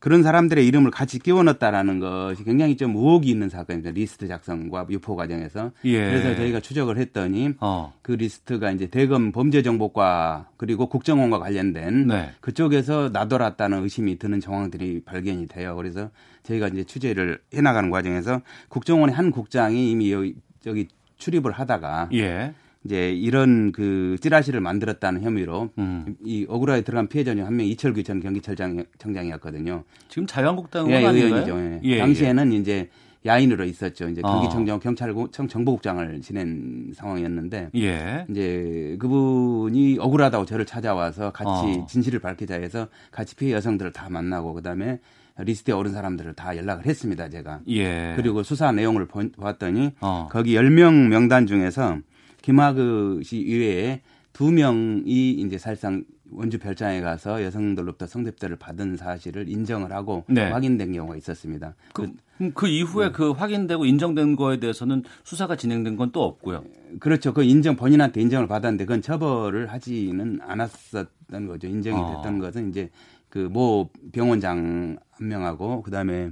그런 0.00 0.22
사람들의 0.22 0.66
이름을 0.66 0.90
같이 0.90 1.18
끼워 1.18 1.42
넣었다라는 1.42 2.00
것이 2.00 2.42
굉장히 2.42 2.76
좀 2.78 2.96
의혹이 2.96 3.28
있는 3.28 3.50
사건입니다. 3.50 3.90
리스트 3.90 4.26
작성과 4.26 4.86
유포 4.88 5.14
과정에서. 5.14 5.72
예. 5.84 6.06
그래서 6.06 6.34
저희가 6.36 6.60
추적을 6.60 6.96
했더니 6.96 7.52
어. 7.60 7.92
그 8.00 8.12
리스트가 8.12 8.70
이제 8.72 8.86
대검 8.86 9.30
범죄정보과 9.30 10.48
그리고 10.56 10.86
국정원과 10.86 11.38
관련된 11.38 12.06
네. 12.06 12.30
그쪽에서 12.40 13.10
나돌았다는 13.12 13.82
의심이 13.82 14.18
드는 14.18 14.40
정황들이 14.40 15.02
발견이 15.04 15.46
돼요. 15.48 15.76
그래서 15.76 16.10
저희가 16.44 16.68
이제 16.68 16.82
취재를 16.82 17.38
해 17.52 17.60
나가는 17.60 17.90
과정에서 17.90 18.40
국정원의 18.70 19.14
한 19.14 19.30
국장이 19.30 19.90
이미 19.90 20.12
여기 20.12 20.34
저기 20.60 20.88
출입을 21.18 21.52
하다가 21.52 22.08
예. 22.14 22.54
이제 22.84 23.12
이런 23.12 23.72
그 23.72 24.16
찌라시를 24.20 24.60
만들었다는 24.60 25.22
혐의로 25.22 25.70
음. 25.78 26.16
이 26.24 26.46
억울하게 26.48 26.82
들어간 26.82 27.08
피해자 27.08 27.34
중한명 27.34 27.66
이철규 27.66 28.02
전 28.02 28.20
경기청장이었거든요. 28.20 29.84
지금 30.08 30.26
자유한국당 30.26 30.90
예, 30.90 30.98
의원이죠. 30.98 31.58
예. 31.58 31.80
예, 31.84 31.98
당시에는 31.98 32.54
예. 32.54 32.56
이제 32.56 32.88
야인으로 33.26 33.64
있었죠. 33.64 34.08
이제 34.08 34.22
경기청장 34.22 34.76
어. 34.76 34.78
경찰청 34.78 35.46
정보국장을 35.46 36.22
지낸 36.22 36.90
상황이었는데 36.94 37.68
예. 37.76 38.24
이제 38.30 38.96
그분이 38.98 39.98
억울하다고 40.00 40.46
저를 40.46 40.64
찾아와서 40.64 41.30
같이 41.32 41.80
어. 41.80 41.86
진실을 41.86 42.20
밝히자 42.20 42.54
해서 42.54 42.88
같이 43.10 43.36
피해 43.36 43.52
여성들을 43.52 43.92
다 43.92 44.08
만나고 44.08 44.54
그다음에 44.54 45.00
리스트에 45.36 45.74
오른 45.74 45.92
사람들을 45.92 46.34
다 46.34 46.56
연락을 46.56 46.86
했습니다, 46.86 47.28
제가. 47.28 47.60
예. 47.68 48.14
그리고 48.16 48.42
수사 48.42 48.72
내용을 48.72 49.06
보았더니 49.06 49.92
어. 50.00 50.28
거기 50.30 50.54
10명 50.54 51.08
명단 51.08 51.46
중에서 51.46 51.98
김학의 52.42 53.24
씨 53.24 53.38
이외에 53.38 54.00
두 54.32 54.50
명이 54.50 55.32
이제 55.32 55.58
사실상 55.58 56.04
원주 56.32 56.58
별장에 56.60 57.00
가서 57.00 57.42
여성들로부터 57.42 58.06
성접대를 58.06 58.56
받은 58.56 58.96
사실을 58.96 59.48
인정을 59.48 59.92
하고 59.92 60.24
네. 60.28 60.48
확인된 60.48 60.92
경우가 60.92 61.16
있었습니다. 61.16 61.74
그, 61.92 62.12
그, 62.38 62.52
그 62.52 62.68
이후에 62.68 63.06
네. 63.06 63.12
그 63.12 63.32
확인되고 63.32 63.84
인정된 63.84 64.36
거에 64.36 64.60
대해서는 64.60 65.02
수사가 65.24 65.56
진행된 65.56 65.96
건 65.96 66.12
또 66.12 66.22
없고요. 66.22 66.64
그렇죠. 67.00 67.34
그 67.34 67.42
인정 67.42 67.74
본인한테 67.76 68.20
인정을 68.20 68.46
받았는데 68.46 68.84
그건 68.84 69.02
처벌을 69.02 69.66
하지는 69.72 70.38
않았었던 70.42 71.46
거죠. 71.48 71.66
인정이 71.66 71.96
어. 72.00 72.16
됐던 72.16 72.38
것은 72.38 72.70
이제 72.70 72.90
그 73.28 73.48
모 73.48 73.90
병원장 74.12 74.98
한 75.10 75.28
명하고 75.28 75.82
그다음에 75.82 76.30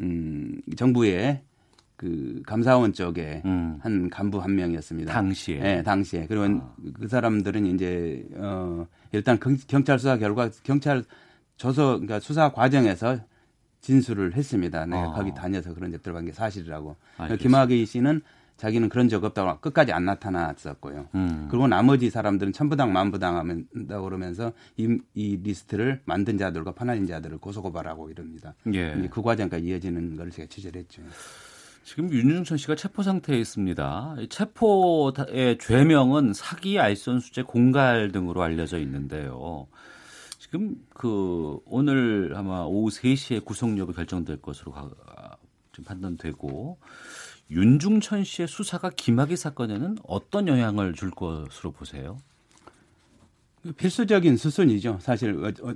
음 0.00 0.60
정부의 0.76 1.42
그 2.04 2.42
감사원 2.44 2.92
쪽에 2.92 3.40
음. 3.46 3.78
한 3.80 4.10
간부 4.10 4.38
한 4.38 4.54
명이었습니다. 4.54 5.10
당시에. 5.10 5.58
네, 5.58 5.82
당시에. 5.82 6.26
그리고 6.26 6.44
아. 6.44 6.74
그 7.00 7.08
사람들은 7.08 7.64
이제 7.64 8.28
어 8.34 8.86
일단 9.12 9.38
경찰 9.40 9.98
수사 9.98 10.18
결과 10.18 10.50
경찰 10.64 11.02
조서 11.56 11.92
그러니까 11.92 12.20
수사 12.20 12.52
과정에서 12.52 13.18
진술을 13.80 14.34
했습니다. 14.34 14.84
내가 14.84 15.02
아. 15.02 15.12
거기 15.12 15.32
다녀서 15.32 15.72
그런 15.72 15.92
데 15.92 15.96
들어간 15.96 16.26
게 16.26 16.32
사실이라고. 16.32 16.94
알겠습니다. 17.16 17.42
김학의 17.42 17.86
씨는 17.86 18.20
자기는 18.58 18.90
그런 18.90 19.08
적 19.08 19.24
없다고 19.24 19.60
끝까지 19.60 19.92
안 19.92 20.04
나타났었고요. 20.04 21.08
음. 21.14 21.48
그리고 21.50 21.66
나머지 21.68 22.10
사람들은 22.10 22.52
천부당 22.52 22.92
만부당 22.92 23.38
한다고 23.38 24.04
그러면서 24.04 24.52
이, 24.76 24.98
이 25.14 25.38
리스트를 25.42 26.02
만든 26.04 26.36
자들과 26.36 26.72
퍼나른 26.72 27.06
자들을 27.06 27.38
고소고발하고 27.38 28.10
이럽니다. 28.10 28.54
예. 28.74 29.08
그 29.10 29.22
과정까지 29.22 29.64
이어지는 29.64 30.16
걸 30.16 30.30
제가 30.30 30.48
취재를 30.50 30.82
했죠. 30.82 31.02
지금 31.84 32.10
윤중천 32.10 32.56
씨가 32.56 32.76
체포 32.76 33.02
상태에 33.02 33.38
있습니다. 33.38 34.16
체포의 34.30 35.58
죄명은 35.60 36.32
사기, 36.32 36.78
알선 36.78 37.20
수재, 37.20 37.42
공갈 37.42 38.10
등으로 38.10 38.42
알려져 38.42 38.78
있는데요. 38.78 39.66
지금 40.38 40.76
그 40.94 41.58
오늘 41.66 42.32
아마 42.36 42.62
오후 42.62 42.88
3시에 42.88 43.44
구속력이 43.44 43.92
결정될 43.92 44.40
것으로 44.40 44.72
지금 45.72 45.84
판단되고 45.84 46.78
윤중천 47.50 48.24
씨의 48.24 48.48
수사가 48.48 48.88
김학의 48.88 49.36
사건에는 49.36 49.98
어떤 50.04 50.48
영향을 50.48 50.94
줄 50.94 51.10
것으로 51.10 51.72
보세요? 51.72 52.16
필수적인 53.76 54.38
수순이죠. 54.38 54.98
사실 55.00 55.32
어, 55.44 55.68
어, 55.68 55.74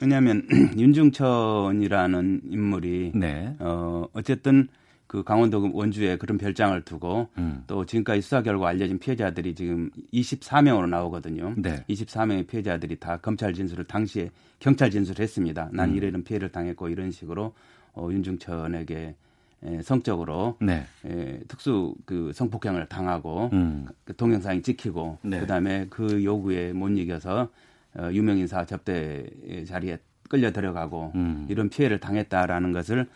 왜냐하면 0.00 0.46
윤중천이라는 0.78 2.42
인물이 2.50 3.12
네. 3.14 3.54
어 3.58 4.06
어쨌든 4.14 4.68
그 5.14 5.22
강원도 5.22 5.70
원주에 5.72 6.16
그런 6.16 6.38
별장을 6.38 6.82
두고 6.82 7.28
음. 7.38 7.62
또 7.68 7.86
지금까지 7.86 8.20
수사 8.20 8.42
결과 8.42 8.70
알려진 8.70 8.98
피해자들이 8.98 9.54
지금 9.54 9.88
24명으로 10.12 10.88
나오거든요. 10.88 11.54
네. 11.56 11.84
24명의 11.88 12.44
피해자들이 12.48 12.96
다 12.96 13.18
검찰 13.18 13.54
진술을 13.54 13.84
당시에 13.84 14.30
경찰 14.58 14.90
진술을 14.90 15.22
했습니다. 15.22 15.68
난 15.72 15.90
음. 15.90 15.94
이런 15.94 16.24
피해를 16.24 16.48
당했고 16.48 16.88
이런 16.88 17.12
식으로 17.12 17.54
어, 17.92 18.08
윤중천에게 18.10 19.14
에, 19.62 19.82
성적으로 19.82 20.56
네. 20.60 20.84
에, 21.04 21.38
특수 21.46 21.94
그 22.04 22.32
성폭행을 22.34 22.86
당하고 22.86 23.50
음. 23.52 23.86
그 24.04 24.16
동영상이 24.16 24.62
찍히고 24.62 25.18
네. 25.22 25.38
그다음에 25.38 25.86
그 25.90 26.24
요구에 26.24 26.72
못 26.72 26.88
이겨서 26.88 27.50
어, 27.96 28.10
유명 28.10 28.38
인사 28.38 28.64
접대 28.64 29.24
자리에 29.64 29.98
끌려 30.28 30.50
들어가고 30.50 31.12
음. 31.14 31.46
이런 31.48 31.68
피해를 31.68 32.00
당했다라는 32.00 32.72
것을 32.72 33.04
다 33.04 33.10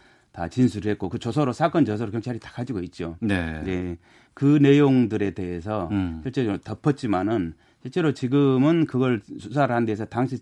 진술을 0.46 0.92
했고 0.92 1.08
그 1.08 1.18
조서로 1.18 1.52
사건 1.52 1.84
조서로 1.84 2.12
경찰이 2.12 2.38
다 2.38 2.52
가지고 2.52 2.80
있죠. 2.82 3.16
네. 3.20 3.62
네. 3.64 3.98
그 4.34 4.58
내용들에 4.62 5.32
대해서 5.32 5.88
음. 5.90 6.20
실제로 6.22 6.58
덮었지만은 6.58 7.54
실제로 7.82 8.12
지금은 8.12 8.86
그걸 8.86 9.20
수사를 9.38 9.74
한 9.74 9.84
데서 9.84 10.04
당시 10.04 10.38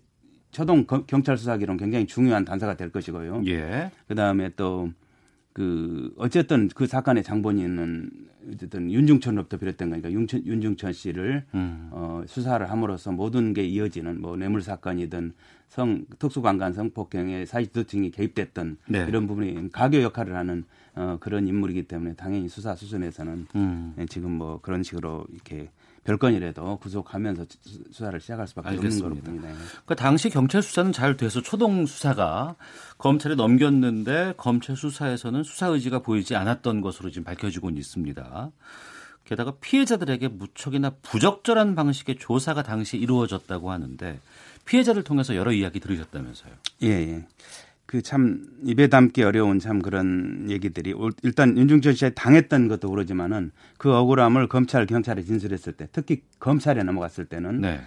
초동 0.51 0.85
경찰 0.85 1.37
수사기로는 1.37 1.79
굉장히 1.79 2.05
중요한 2.05 2.45
단서가 2.45 2.75
될 2.75 2.91
것이고요. 2.91 3.41
예. 3.47 3.89
그다음에 4.07 4.49
또 4.49 4.89
그 5.57 6.13
어쨌든 6.17 6.67
그 6.67 6.85
사건의 6.85 7.23
장본인은 7.23 8.11
어쨌든 8.53 8.91
윤중천으로부터 8.91 9.57
비롯된 9.57 9.89
거니까 9.89 10.11
윤천, 10.11 10.45
윤중천 10.45 10.93
씨를 10.93 11.45
음. 11.55 11.89
어, 11.91 12.21
수사를 12.27 12.69
함으로써 12.69 13.11
모든 13.11 13.55
게 13.55 13.65
이어지는 13.65 14.21
뭐 14.21 14.37
뇌물 14.37 14.61
사건이든 14.61 15.33
성 15.67 16.05
특수관관 16.17 16.73
성폭행에 16.73 17.45
사실도증이 17.45 18.11
개입됐던 18.11 18.77
네. 18.87 19.05
이런 19.07 19.27
부분이 19.27 19.71
가교 19.71 20.01
역할을 20.01 20.35
하는 20.35 20.63
어, 20.95 21.17
그런 21.19 21.47
인물이기 21.47 21.83
때문에 21.83 22.15
당연히 22.15 22.49
수사 22.49 22.75
수준에서는 22.75 23.47
음. 23.55 23.93
네, 23.95 24.05
지금 24.07 24.31
뭐 24.31 24.59
그런 24.61 24.81
식으로 24.81 25.25
이렇게 25.31 25.69
별건이라도 26.05 26.77
구속하면서 26.77 27.45
수사를 27.91 28.19
시작할 28.19 28.47
수밖에 28.47 28.69
알겠습니다. 28.69 29.07
없는 29.07 29.21
거로 29.23 29.39
봅니다. 29.39 29.65
그러니까 29.69 29.95
당시 29.95 30.29
경찰 30.29 30.63
수사는 30.63 30.93
잘 30.93 31.17
돼서 31.17 31.41
초동 31.41 31.85
수사가 31.85 32.55
검찰에 32.97 33.35
넘겼는데 33.35 34.35
검찰 34.37 34.77
수사에서는 34.77 35.43
수사 35.43 35.67
의지가 35.67 35.99
보이지 35.99 36.35
않았던 36.35 36.79
것으로 36.79 37.09
지금 37.09 37.25
밝혀지고 37.25 37.69
있습니다. 37.71 38.51
게다가 39.25 39.55
피해자들에게 39.59 40.29
무척이나 40.29 40.91
부적절한 41.01 41.75
방식의 41.75 42.15
조사가 42.17 42.63
당시 42.63 42.97
이루어졌다고 42.97 43.69
하는데 43.69 44.21
피해자를 44.67 45.03
통해서 45.03 45.35
여러 45.35 45.51
이야기 45.51 45.79
들으셨다면서요? 45.79 46.53
예, 46.83 46.87
예. 46.87 47.25
그 47.87 48.01
참 48.01 48.45
입에 48.63 48.87
담기 48.87 49.23
어려운 49.23 49.59
참 49.59 49.81
그런 49.81 50.47
얘기들이 50.49 50.93
일단 51.23 51.57
윤중천 51.57 51.93
씨가 51.93 52.11
당했던 52.15 52.67
것도 52.67 52.89
그러지만은 52.89 53.51
그 53.77 53.95
억울함을 53.95 54.47
검찰 54.49 54.85
경찰에 54.85 55.23
진술했을 55.23 55.73
때 55.73 55.87
특히 55.93 56.21
검찰에 56.39 56.83
넘어갔을 56.83 57.25
때는 57.25 57.61
네. 57.61 57.79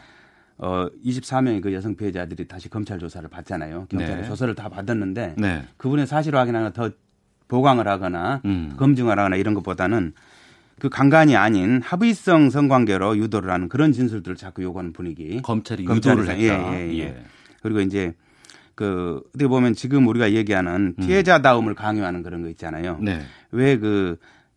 어 0.56 0.88
24명의 1.04 1.60
그 1.62 1.72
여성 1.74 1.96
피해자들이 1.96 2.48
다시 2.48 2.70
검찰 2.70 2.98
조사를 2.98 3.28
받잖아요. 3.28 3.86
경찰에 3.90 4.22
네. 4.22 4.24
조사를 4.26 4.54
다 4.54 4.70
받았는데 4.70 5.34
네. 5.36 5.64
그분의 5.76 6.06
사실 6.06 6.34
확인하거나 6.34 6.72
더 6.72 6.90
보강을 7.48 7.86
하거나 7.86 8.40
음. 8.46 8.74
검증을 8.78 9.18
하거나 9.18 9.36
이런 9.36 9.52
것보다는 9.52 10.14
그 10.80 10.88
강간이 10.88 11.36
아닌 11.36 11.80
합의성 11.82 12.50
성관계로 12.50 13.16
유도를 13.18 13.50
하는 13.52 13.68
그런 13.68 13.92
진술들을 13.92 14.36
자꾸 14.36 14.62
요구하는 14.62 14.92
분위기. 14.92 15.40
검찰이 15.42 15.84
유도를 15.84 16.28
했다. 16.28 16.38
예, 16.38 16.48
예, 16.48 16.92
예. 16.94 16.98
예. 17.00 17.24
그리고 17.62 17.80
이제 17.80 18.14
그 18.74 19.22
어떻게 19.28 19.46
보면 19.46 19.74
지금 19.74 20.08
우리가 20.08 20.32
얘기하는 20.32 20.94
음. 20.98 21.04
피해자다움을 21.04 21.74
강요하는 21.74 22.22
그런 22.22 22.42
거 22.42 22.48
있잖아요. 22.48 22.98
네. 23.02 23.20
왜그 23.52 24.16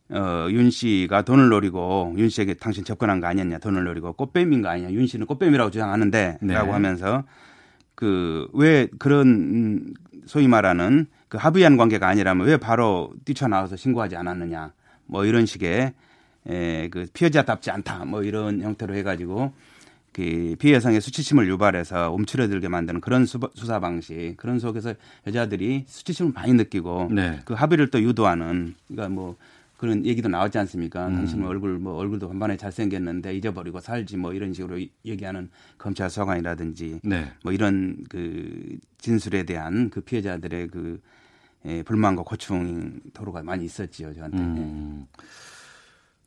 어, 0.09 0.47
윤 0.49 0.69
씨가 0.69 1.23
돈을 1.23 1.49
노리고 1.49 2.13
윤 2.17 2.29
씨에게 2.29 2.53
당신 2.55 2.83
접근한 2.83 3.19
거 3.19 3.27
아니었냐 3.27 3.57
돈을 3.59 3.83
노리고 3.83 4.13
꽃뱀인 4.13 4.61
거 4.61 4.69
아니냐 4.69 4.91
윤 4.91 5.07
씨는 5.07 5.25
꽃뱀이라고 5.25 5.71
주장하는데 5.71 6.37
네. 6.41 6.53
라고 6.53 6.73
하면서 6.73 7.23
그 7.95 8.47
왜 8.53 8.87
그런 8.99 9.27
음, 9.27 9.93
소위 10.25 10.47
말하는 10.47 11.07
그 11.27 11.37
합의한 11.37 11.77
관계가 11.77 12.07
아니라면 12.07 12.47
왜 12.47 12.57
바로 12.57 13.11
뛰쳐나와서 13.25 13.75
신고하지 13.75 14.15
않았느냐 14.15 14.71
뭐 15.05 15.25
이런 15.25 15.45
식의 15.45 15.93
에, 16.47 16.89
그 16.89 17.05
피해자답지 17.13 17.71
않다 17.71 18.05
뭐 18.05 18.23
이런 18.23 18.61
형태로 18.61 18.95
해가지고 18.95 19.53
그 20.11 20.55
피해 20.59 20.75
여성의 20.75 21.01
수치심을 21.01 21.47
유발해서 21.49 22.13
움츠러들게 22.13 22.67
만드는 22.67 23.01
그런 23.01 23.25
수, 23.25 23.39
사 23.55 23.79
방식 23.79 24.35
그런 24.37 24.59
속에서 24.59 24.93
여자들이 25.25 25.85
수치심을 25.87 26.31
많이 26.33 26.53
느끼고 26.53 27.09
네. 27.11 27.39
그 27.45 27.53
합의를 27.55 27.89
또 27.89 28.01
유도하는 28.01 28.75
그러니까 28.87 29.09
뭐 29.09 29.35
그런 29.77 30.05
얘기도 30.05 30.29
나왔지 30.29 30.57
않습니까? 30.59 31.07
음. 31.07 31.15
당신 31.15 31.43
얼굴 31.43 31.77
뭐 31.77 31.95
얼굴도 31.95 32.29
반반에 32.29 32.55
잘생겼는데 32.55 33.35
잊어버리고 33.35 33.81
살지 33.81 34.15
뭐 34.15 34.33
이런 34.33 34.53
식으로 34.53 34.79
얘기하는 35.03 35.49
검찰 35.77 36.09
소관이라든지 36.09 37.01
네. 37.03 37.31
뭐 37.43 37.51
이런 37.51 37.97
그 38.07 38.77
진술에 38.99 39.43
대한 39.43 39.89
그 39.89 39.99
피해자들의 39.99 40.67
그 40.67 41.01
예, 41.65 41.81
불만과 41.81 42.23
고충 42.23 42.99
도로가 43.13 43.43
많이 43.43 43.65
있었지요 43.65 44.13
저한테. 44.13 44.37
음. 44.37 45.07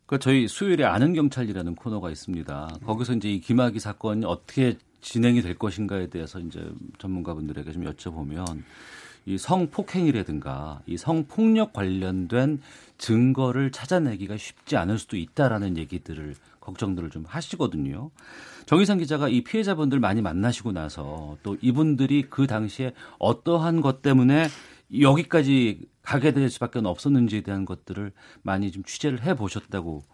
그 0.06 0.20
저희 0.20 0.46
수요일에 0.46 0.84
아는 0.84 1.14
경찰이라는 1.14 1.74
코너가 1.74 2.10
있습니다. 2.10 2.78
거기서 2.86 3.14
이제 3.14 3.28
이 3.28 3.40
김학의 3.40 3.80
사건이 3.80 4.24
어떻게 4.24 4.78
진행이 5.00 5.42
될 5.42 5.54
것인가에 5.58 6.06
대해서 6.08 6.38
이제 6.38 6.64
전문가분들에게 6.98 7.72
좀 7.72 7.84
여쭤보면 7.84 8.62
이 9.26 9.36
성폭행이라든가 9.36 10.80
이 10.86 10.96
성폭력 10.96 11.72
관련된 11.72 12.60
증거를 12.98 13.72
찾아내기가 13.72 14.36
쉽지 14.36 14.76
않을 14.76 14.98
수도 14.98 15.16
있다라는 15.16 15.76
얘기들을 15.76 16.36
걱정들을 16.60 17.10
좀 17.10 17.24
하시거든요. 17.26 18.10
정희상 18.66 18.98
기자가 18.98 19.28
이 19.28 19.42
피해자분들 19.42 19.98
많이 19.98 20.22
만나시고 20.22 20.70
나서 20.70 21.36
또 21.42 21.56
이분들이 21.60 22.22
그 22.30 22.46
당시에 22.46 22.92
어떠한 23.18 23.80
것 23.80 24.02
때문에 24.02 24.46
여기까지 25.00 25.80
가게 26.06 26.32
될 26.32 26.48
수밖에 26.48 26.78
없었는지에 26.82 27.40
대한 27.40 27.64
것들을 27.64 28.12
많이 28.42 28.70
좀 28.70 28.84
취재를 28.84 29.22
해 29.24 29.34
보셨다고 29.34 30.04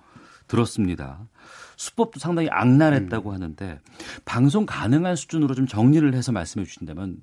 들었습니다. 0.49 1.29
수법도 1.77 2.19
상당히 2.19 2.49
악랄했다고 2.51 3.31
음. 3.31 3.35
하는데 3.35 3.79
방송 4.25 4.65
가능한 4.65 5.17
수준으로 5.17 5.55
좀 5.55 5.67
정리를 5.67 6.15
해서 6.15 6.33
말씀해 6.33 6.65
주신다면 6.65 7.19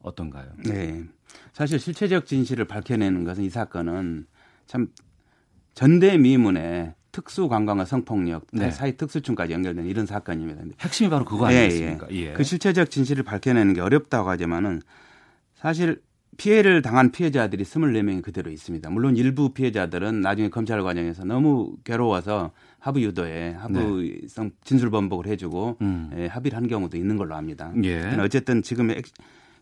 어떤가요? 0.00 0.46
네. 0.64 1.04
사실 1.52 1.80
실체적 1.80 2.26
진실을 2.26 2.66
밝혀내는 2.66 3.24
것은 3.24 3.42
이 3.42 3.50
사건은 3.50 4.26
참 4.66 4.88
전대미문의 5.74 6.94
특수 7.10 7.48
관광과 7.48 7.84
성폭력, 7.84 8.46
네. 8.52 8.70
사회 8.70 8.92
특수층까지 8.92 9.52
연결된 9.52 9.86
이런 9.86 10.06
사건입니다. 10.06 10.62
핵심이 10.80 11.10
바로 11.10 11.24
그거 11.24 11.46
아니겠습니까? 11.46 12.08
예, 12.12 12.16
예. 12.16 12.32
그 12.32 12.44
실체적 12.44 12.90
진실을 12.90 13.24
밝혀내는 13.24 13.74
게 13.74 13.80
어렵다고 13.80 14.30
하지만은 14.30 14.82
사실 15.54 16.00
피해를 16.36 16.82
당한 16.82 17.10
피해자들이 17.12 17.64
24명이 17.64 18.22
그대로 18.22 18.50
있습니다. 18.50 18.90
물론 18.90 19.16
일부 19.16 19.50
피해자들은 19.50 20.20
나중에 20.20 20.48
검찰 20.48 20.82
과정에서 20.82 21.24
너무 21.24 21.76
괴로워서 21.84 22.52
합의 22.78 23.04
유도에 23.04 23.52
합의성 23.52 24.48
네. 24.48 24.54
진술 24.62 24.90
번복을 24.90 25.26
해주고 25.26 25.78
음. 25.80 26.10
예, 26.16 26.26
합의를 26.26 26.56
한 26.56 26.68
경우도 26.68 26.96
있는 26.96 27.16
걸로 27.16 27.34
압니다. 27.34 27.72
예. 27.82 28.16
어쨌든 28.20 28.62
지금 28.62 28.90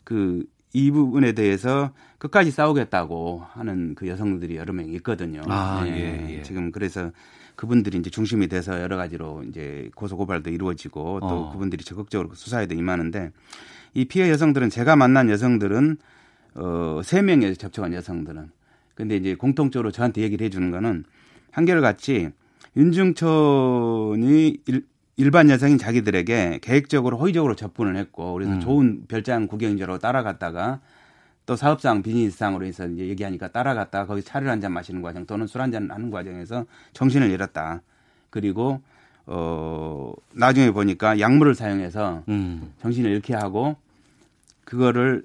그이 0.05 0.90
부분에 0.90 1.32
대해서 1.32 1.93
끝까지 2.19 2.51
싸우겠다고 2.51 3.44
하는 3.53 3.94
그 3.94 4.09
여성들이 4.09 4.57
여러 4.57 4.73
명 4.73 4.89
있거든요. 4.94 5.43
아, 5.47 5.85
예, 5.86 5.90
예, 5.90 6.39
예. 6.39 6.43
지금 6.43 6.73
그래서 6.73 7.12
그분들이 7.55 7.99
이제 7.99 8.11
중심이 8.11 8.49
돼서 8.49 8.81
여러 8.81 8.97
가지로 8.97 9.44
이제 9.44 9.90
고소 9.94 10.16
고발도 10.16 10.51
이루어지고 10.51 11.20
또 11.20 11.27
어. 11.27 11.53
그분들이 11.53 11.85
적극적으로 11.85 12.35
수사에도 12.35 12.74
임하는데 12.74 13.31
이 13.94 14.05
피해 14.07 14.31
여성들은 14.31 14.70
제가 14.70 14.97
만난 14.97 15.28
여성들은 15.28 15.99
어, 16.55 17.01
3명의 17.03 17.59
접촉한 17.59 17.93
여성들은. 17.95 18.51
근데 18.95 19.16
이제 19.16 19.35
공통적으로 19.35 19.91
저한테 19.91 20.23
얘기를 20.23 20.45
해주는 20.47 20.70
거는 20.70 21.05
한결같이 21.51 22.31
윤중천이 22.77 24.59
일, 24.66 24.87
일반 25.16 25.51
여성인 25.51 25.79
자기들에게 25.79 26.61
계획적으로 26.62 27.19
허위적으로 27.19 27.55
접근을 27.55 27.97
했고 27.97 28.33
그래서 28.35 28.53
음. 28.53 28.61
좋은 28.61 29.05
별장 29.09 29.47
구경자로 29.47 29.99
따라갔다가 29.99 30.81
또 31.45 31.57
사업상 31.57 32.03
비즈니스상으로 32.03 32.65
해서 32.65 32.87
이제 32.87 33.07
얘기하니까 33.09 33.49
따라갔다가 33.49 34.07
거기 34.07 34.23
차를 34.23 34.49
한 34.49 34.61
잔 34.61 34.73
마시는 34.73 35.03
과정 35.03 35.27
또는 35.27 35.47
술 35.47 35.61
한 35.61 35.70
잔 35.73 35.91
하는 35.91 36.11
과정에서 36.11 36.65
정신을 36.93 37.31
잃었다. 37.31 37.83
그리고 38.31 38.81
어 39.27 40.12
나중에 40.35 40.70
보니까 40.70 41.19
약물을 41.19 41.55
사용해서 41.55 42.23
음. 42.29 42.73
정신을 42.81 43.11
잃게 43.11 43.35
하고 43.35 43.77
그거를 44.65 45.24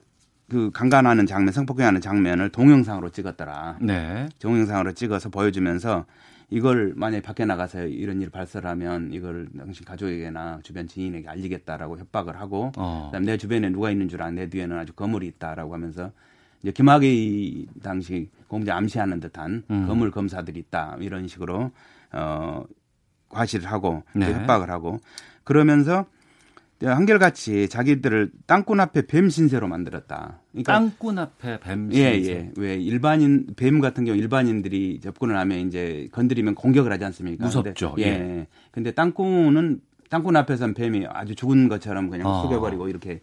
그 0.50 0.72
강간하는 0.72 1.26
장면, 1.26 1.52
성폭행하는 1.52 2.00
장면을 2.00 2.50
동영상으로 2.50 3.10
찍었더라. 3.10 3.78
네. 3.82 4.30
동영상으로 4.40 4.94
찍어서 4.94 5.30
보여주면서 5.30 6.06
이걸 6.50 6.94
만약에 6.96 7.22
밖에 7.22 7.46
나가서 7.46 7.88
이런 7.88 8.22
일을 8.22 8.32
발설하면 8.32 9.12
이걸 9.12 9.50
당신 9.58 9.84
가족에게나 9.86 10.60
주변 10.64 10.88
지인에게 10.88 11.28
알리겠다라고 11.28 11.98
협박을 11.98 12.40
하고 12.40 12.72
어. 12.78 13.10
그다음 13.12 13.26
내 13.26 13.36
주변에 13.36 13.70
누가 13.70 13.92
있는 13.92 14.08
줄 14.08 14.22
아, 14.22 14.32
내 14.32 14.48
뒤에는 14.48 14.78
아주 14.78 14.94
거물이 14.94 15.28
있다라고 15.28 15.74
하면서 15.74 16.12
이제 16.62 16.72
김학의 16.72 17.68
당시 17.84 18.30
공자 18.48 18.78
암시하는 18.78 19.20
듯한 19.20 19.64
음. 19.70 19.88
거물 19.88 20.10
검사들이 20.10 20.58
있다 20.60 20.96
이런 21.02 21.28
식으로 21.28 21.72
어 22.14 22.64
과시를 23.28 23.70
하고 23.70 24.04
네. 24.14 24.34
협박을 24.34 24.72
하고 24.72 25.02
그러면서 25.44 26.06
한결같이 26.82 27.70
자기들을 27.70 28.32
땅꾼 28.46 28.80
앞에 28.80 29.08
뱀 29.08 29.30
신세로 29.30 29.68
만들었다. 29.68 30.42
그러니까 30.52 30.74
땅꾼 30.74 31.18
앞에 31.18 31.60
뱀 31.60 31.92
신세. 31.92 32.22
예, 32.22 32.26
예. 32.26 32.52
왜 32.56 32.76
일반인 32.76 33.48
뱀 33.56 33.80
같은 33.80 34.06
경우 34.06 34.18
일반인들이 34.18 35.00
접근을 35.02 35.36
하면 35.38 35.68
이제 35.68 36.08
건드리면 36.12 36.56
공격을 36.56 36.92
하지 36.92 37.06
않습니까? 37.06 37.46
무섭죠. 37.46 37.94
근데, 37.94 38.08
예. 38.08 38.14
예. 38.14 38.48
근데 38.72 38.92
땅꾼은 38.92 39.82
땅꾼 40.10 40.36
앞에서는 40.36 40.74
뱀이 40.76 41.06
아주 41.10 41.36
죽은 41.36 41.68
것처럼 41.68 42.10
그냥 42.10 42.28
어. 42.28 42.44
숙여버리고 42.44 42.90
이렇게 42.90 43.22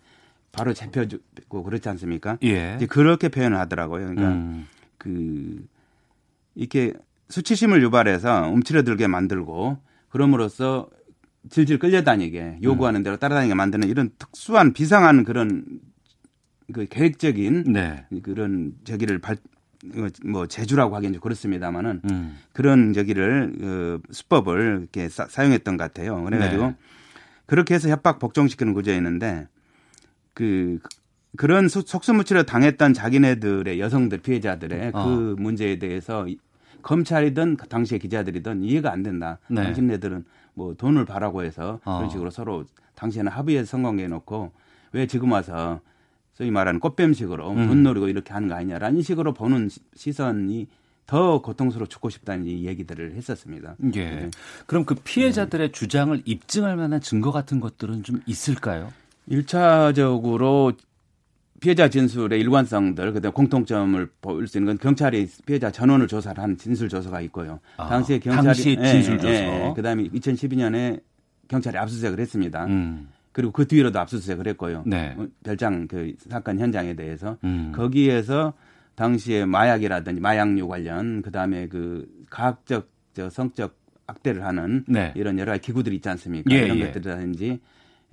바로 0.50 0.72
잡혀주고 0.72 1.62
그렇지 1.62 1.88
않습니까? 1.88 2.38
예. 2.42 2.74
이제 2.76 2.86
그렇게 2.86 3.28
표현을 3.28 3.58
하더라고요. 3.58 4.00
그러니까 4.08 4.28
음. 4.28 4.66
그 4.98 5.64
이렇게 6.54 6.92
수치심을 7.28 7.82
유발해서 7.82 8.48
움츠러들게 8.48 9.06
만들고 9.06 9.78
그럼으로써 10.08 10.88
질질 11.50 11.78
끌려다니게 11.78 12.58
요구하는 12.62 13.02
대로 13.02 13.16
따라다니게 13.16 13.54
만드는 13.54 13.88
이런 13.88 14.10
특수한 14.18 14.72
비상한 14.72 15.24
그런 15.24 15.64
그 16.72 16.86
계획적인 16.88 17.72
네. 17.72 18.06
그런 18.22 18.72
저기를 18.84 19.18
발, 19.18 19.36
뭐 20.24 20.46
제주라고 20.46 20.96
하기는 20.96 21.20
그렇습니다만은 21.20 22.00
음. 22.10 22.38
그런 22.52 22.92
저기를 22.92 23.54
그 23.58 24.00
수법을 24.10 24.78
이렇게 24.80 25.08
사, 25.08 25.26
용했던것 25.44 25.92
같아요. 25.92 26.22
그래가지고 26.24 26.66
네. 26.68 26.76
그렇게 27.46 27.74
해서 27.74 27.88
협박 27.88 28.18
복종시키는 28.18 28.72
구조였는데 28.72 29.46
그 30.32 30.78
그런 31.36 31.68
속수무치를 31.68 32.46
당했던 32.46 32.94
자기네들의 32.94 33.80
여성들 33.80 34.18
피해자들의 34.18 34.92
어. 34.94 35.04
그 35.04 35.36
문제에 35.38 35.78
대해서 35.78 36.26
검찰이든 36.82 37.56
그 37.56 37.66
당시의 37.68 37.98
기자들이든 37.98 38.62
이해가 38.62 38.92
안 38.92 39.02
된다. 39.02 39.38
네. 39.48 39.62
당신네들은 39.62 40.24
뭐 40.54 40.74
돈을 40.74 41.04
바라고 41.04 41.44
해서 41.44 41.80
어. 41.84 41.98
그런 41.98 42.10
식으로 42.10 42.30
서로 42.30 42.64
당시에는 42.94 43.30
합의해서 43.30 43.66
성공해 43.66 44.06
놓고 44.06 44.52
왜 44.92 45.06
지금 45.06 45.32
와서 45.32 45.80
소위 46.32 46.50
말하는 46.50 46.80
꽃뱀식으로 46.80 47.50
음. 47.50 47.66
돈 47.68 47.82
노리고 47.82 48.08
이렇게 48.08 48.32
하는 48.32 48.48
거 48.48 48.54
아니냐라는 48.54 49.02
식으로 49.02 49.34
보는 49.34 49.68
시선이 49.94 50.66
더 51.06 51.42
고통스러워 51.42 51.86
죽고 51.86 52.08
싶다는 52.08 52.46
얘기들을 52.46 53.14
했었습니다. 53.14 53.76
예. 53.94 54.10
네. 54.10 54.30
그럼 54.66 54.84
그 54.84 54.94
피해자들의 54.94 55.68
네. 55.68 55.72
주장을 55.72 56.20
입증할 56.24 56.76
만한 56.76 57.00
증거 57.00 57.30
같은 57.30 57.60
것들은 57.60 58.02
좀 58.04 58.20
있을까요? 58.26 58.92
1차적으로 59.28 60.76
피해자 61.60 61.88
진술의 61.88 62.40
일관성들, 62.40 63.12
그다음 63.12 63.32
공통점을 63.32 64.08
볼 64.20 64.46
수 64.46 64.58
있는 64.58 64.72
건 64.72 64.78
경찰이 64.78 65.26
피해자 65.46 65.70
전원을 65.70 66.08
조사를 66.08 66.42
한 66.42 66.56
진술 66.58 66.88
조서가 66.88 67.20
있고요. 67.22 67.60
아, 67.76 67.88
당시에 67.88 68.18
경찰이 68.18 68.44
당시 68.44 68.76
진술 68.76 69.18
조서. 69.18 69.32
예, 69.32 69.68
예, 69.68 69.72
그다음에 69.74 70.04
2012년에 70.08 71.00
경찰이 71.48 71.78
압수수색을 71.78 72.20
했습니다. 72.20 72.66
음. 72.66 73.08
그리고 73.32 73.52
그 73.52 73.66
뒤로도 73.66 73.98
압수수색을 73.98 74.46
했고요. 74.48 74.82
네. 74.86 75.14
어, 75.16 75.26
별장 75.42 75.88
그 75.88 76.14
사건 76.28 76.58
현장에 76.58 76.94
대해서 76.94 77.36
음. 77.44 77.72
거기에서 77.74 78.52
당시에 78.94 79.44
마약이라든지 79.44 80.20
마약류 80.20 80.68
관련 80.68 81.22
그다음에 81.22 81.68
그 81.68 82.06
과학적 82.30 82.88
저 83.14 83.30
성적 83.30 83.76
악대를 84.06 84.44
하는 84.44 84.84
네. 84.86 85.12
이런 85.16 85.38
여러 85.38 85.52
가지 85.52 85.62
기구들이 85.62 85.96
있지 85.96 86.08
않습니까? 86.10 86.54
예, 86.54 86.64
이런 86.64 86.78
예. 86.78 86.86
것들이라든지 86.86 87.60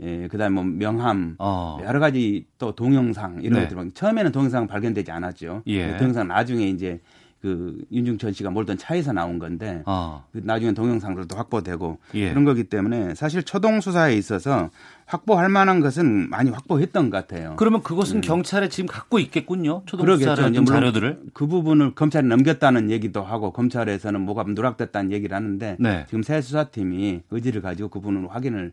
예, 0.02 0.28
그다음에 0.28 0.56
뭐 0.56 0.64
명함 0.64 1.36
어. 1.38 1.80
여러 1.86 2.00
가지 2.00 2.46
또 2.58 2.74
동영상 2.74 3.40
이런 3.42 3.60
네. 3.62 3.68
것들 3.68 3.92
처음에는 3.92 4.32
동영상 4.32 4.68
발견되지 4.68 5.12
않았죠. 5.12 5.64
예. 5.68 5.92
그 5.92 5.98
동영상 5.98 6.28
나중에 6.28 6.68
이제 6.68 7.00
그 7.42 7.84
윤중천 7.92 8.34
씨가 8.34 8.52
몰던 8.52 8.78
차에서 8.78 9.14
나온 9.14 9.40
건데 9.40 9.82
어. 9.86 10.24
나중에 10.32 10.74
동영상들도 10.74 11.36
확보되고 11.36 11.98
예. 12.14 12.30
그런 12.30 12.46
거기 12.46 12.66
때문에 12.66 13.16
사실 13.16 13.42
초동 13.42 13.82
수사에 13.82 14.16
있어서 14.16 14.70
확보할 15.08 15.50
만한 15.50 15.80
것은 15.80 16.30
많이 16.30 16.52
확보했던 16.52 17.10
것 17.10 17.18
같아요. 17.18 17.56
그러면 17.58 17.82
그것은 17.82 18.18
음. 18.18 18.22
경찰에 18.22 18.70
지금 18.70 18.88
갖고 18.88 19.18
있겠군요. 19.20 19.82
초동 19.88 20.06
수사를 20.18 20.66
자료들을 20.66 21.22
그 21.34 21.48
부분을 21.48 21.96
검찰에 21.96 22.28
넘겼다는 22.28 22.92
얘기도 22.92 23.24
하고 23.24 23.52
검찰에서는 23.52 24.22
뭐가 24.22 24.46
누락됐다는 24.48 25.12
얘기를 25.12 25.36
하는데 25.36 25.78
네. 25.80 26.06
지금 26.08 26.22
새 26.22 26.42
수사팀이 26.42 27.22
의지를 27.32 27.62
가지고 27.64 27.90
그 27.90 28.00
부분을 28.00 28.30
확인을 28.30 28.72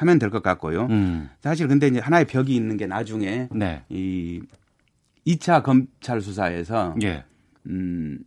하면 0.00 0.18
될 0.18 0.30
것 0.30 0.42
같고요. 0.42 0.86
음. 0.86 1.28
사실 1.40 1.68
근데 1.68 1.86
이제 1.88 1.98
하나의 2.00 2.24
벽이 2.26 2.54
있는 2.56 2.76
게 2.78 2.86
나중에 2.86 3.48
네. 3.52 3.82
이 3.90 4.40
2차 5.26 5.62
검찰 5.62 6.22
수사에서 6.22 6.94
예. 7.02 7.24
음, 7.66 8.18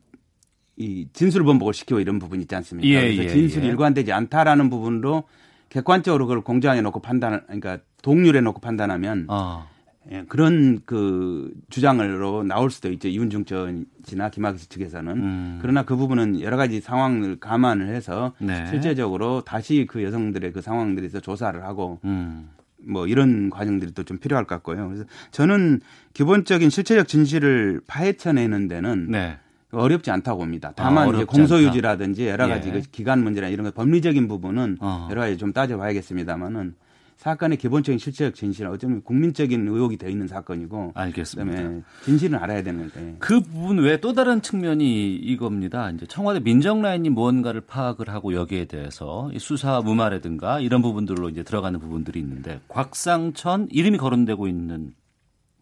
이 0.78 1.08
진술 1.14 1.44
번복을 1.44 1.74
시키고 1.74 2.00
이런 2.00 2.20
부분이 2.20 2.44
있지 2.44 2.56
않습니까? 2.56 2.88
예, 2.88 3.02
그래서 3.02 3.24
예, 3.24 3.28
진술이 3.30 3.66
예. 3.66 3.70
일관되지 3.72 4.12
않다라는 4.12 4.70
부분으로 4.70 5.24
객관적으로 5.70 6.28
그걸 6.28 6.42
공정해 6.44 6.82
놓고 6.82 7.00
판단, 7.02 7.42
그러니까 7.48 7.80
동률해 8.04 8.42
놓고 8.42 8.62
판단하면 8.62 9.26
어. 9.30 9.68
예, 10.12 10.26
그런 10.28 10.82
그 10.86 11.54
주장으로 11.70 12.44
나올 12.44 12.70
수도 12.72 12.92
있죠. 12.92 13.08
이윤중 13.08 13.46
전이나 13.46 14.30
김학의 14.32 14.60
측에서는. 14.60 15.12
음. 15.14 15.60
그러나 15.62 15.84
그 15.84 15.96
부분은 15.96 16.42
여러 16.42 16.58
가지 16.58 16.82
상황을 16.82 17.40
감안을 17.40 17.88
해서 17.88 18.34
네. 18.40 18.66
실제적으로 18.70 19.42
다시 19.42 19.86
그 19.90 20.04
여성들의 20.04 20.52
그 20.52 20.62
상황들에서 20.62 21.20
조사를 21.22 21.64
하고 21.64 22.00
음. 22.04 22.50
뭐 22.86 23.08
이런 23.08 23.50
과정들이 23.50 23.94
또 23.94 24.04
좀 24.04 24.18
필요할 24.18 24.46
것 24.46 24.56
같고요. 24.56 24.88
그래서 24.90 25.06
저는 25.32 25.80
기본적인 26.14 26.70
실체적 26.70 27.08
진실을 27.08 27.80
파헤쳐내는 27.88 28.68
데는 28.68 29.08
네. 29.10 29.38
어렵지 29.72 30.12
않다고 30.12 30.40
봅니다. 30.40 30.74
다만 30.76 31.08
아, 31.08 31.16
이제 31.16 31.24
공소유지라든지 31.24 32.28
여러 32.28 32.48
가지 32.48 32.68
예. 32.70 32.74
그 32.74 32.82
기간 32.92 33.24
문제나 33.24 33.48
이런 33.48 33.64
거 33.66 33.72
법리적인 33.72 34.28
부분은 34.28 34.78
어. 34.82 35.08
여러 35.10 35.22
가지 35.22 35.38
좀 35.38 35.54
따져봐야겠습니다만은 35.54 36.76
사건의 37.24 37.58
기본적인 37.58 38.00
실체적 38.00 38.36
진실은 38.36 38.70
어쩌면 38.70 39.02
국민적인 39.02 39.66
의혹이 39.66 39.96
되어 39.96 40.10
있는 40.10 40.28
사건이고 40.28 40.92
알겠습니다. 40.94 41.88
진실은 42.04 42.38
알아야 42.38 42.62
되는데 42.64 43.16
그 43.20 43.40
부분 43.40 43.80
외에 43.80 44.02
또 44.02 44.12
다른 44.12 44.42
측면이 44.42 45.16
이겁니다. 45.16 45.90
이제 45.92 46.06
청와대 46.06 46.42
민정라인이 46.42 47.08
무언가를 47.12 47.62
파악을 47.62 48.10
하고 48.10 48.34
여기에 48.34 48.66
대해서 48.66 49.32
수사 49.40 49.80
무마라든가 49.80 50.60
이런 50.60 50.82
부분들로 50.82 51.30
이제 51.30 51.44
들어가는 51.44 51.80
부분들이 51.80 52.20
있는데 52.20 52.60
곽상천 52.68 53.70
이름이 53.72 54.00
거론되고 54.00 54.50
있는 54.50 54.94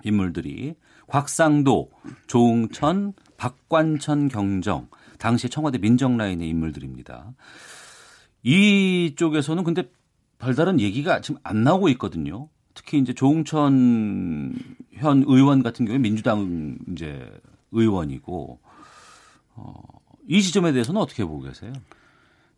인물들이 0.04 0.74
곽상도, 1.06 1.92
조웅천, 2.26 3.14
박관천 3.38 4.30
경정 4.30 4.88
당시 5.20 5.48
청와대 5.48 5.78
민정라인의 5.78 6.50
인물들입니다. 6.50 7.36
이쪽에서는 8.42 9.64
근데 9.64 9.92
별다른 10.42 10.80
얘기가 10.80 11.22
지금 11.22 11.40
안 11.44 11.64
나오고 11.64 11.88
있거든요. 11.90 12.50
특히 12.74 12.98
이제 12.98 13.14
조홍천 13.14 14.54
현 14.94 15.24
의원 15.28 15.62
같은 15.62 15.86
경우에 15.86 16.00
민주당 16.00 16.78
이제 16.92 17.30
의원이고 17.72 18.60
어, 19.56 19.74
이 20.28 20.42
지점에 20.42 20.72
대해서는 20.72 21.00
어떻게 21.00 21.24
보고 21.24 21.42
계세요? 21.42 21.72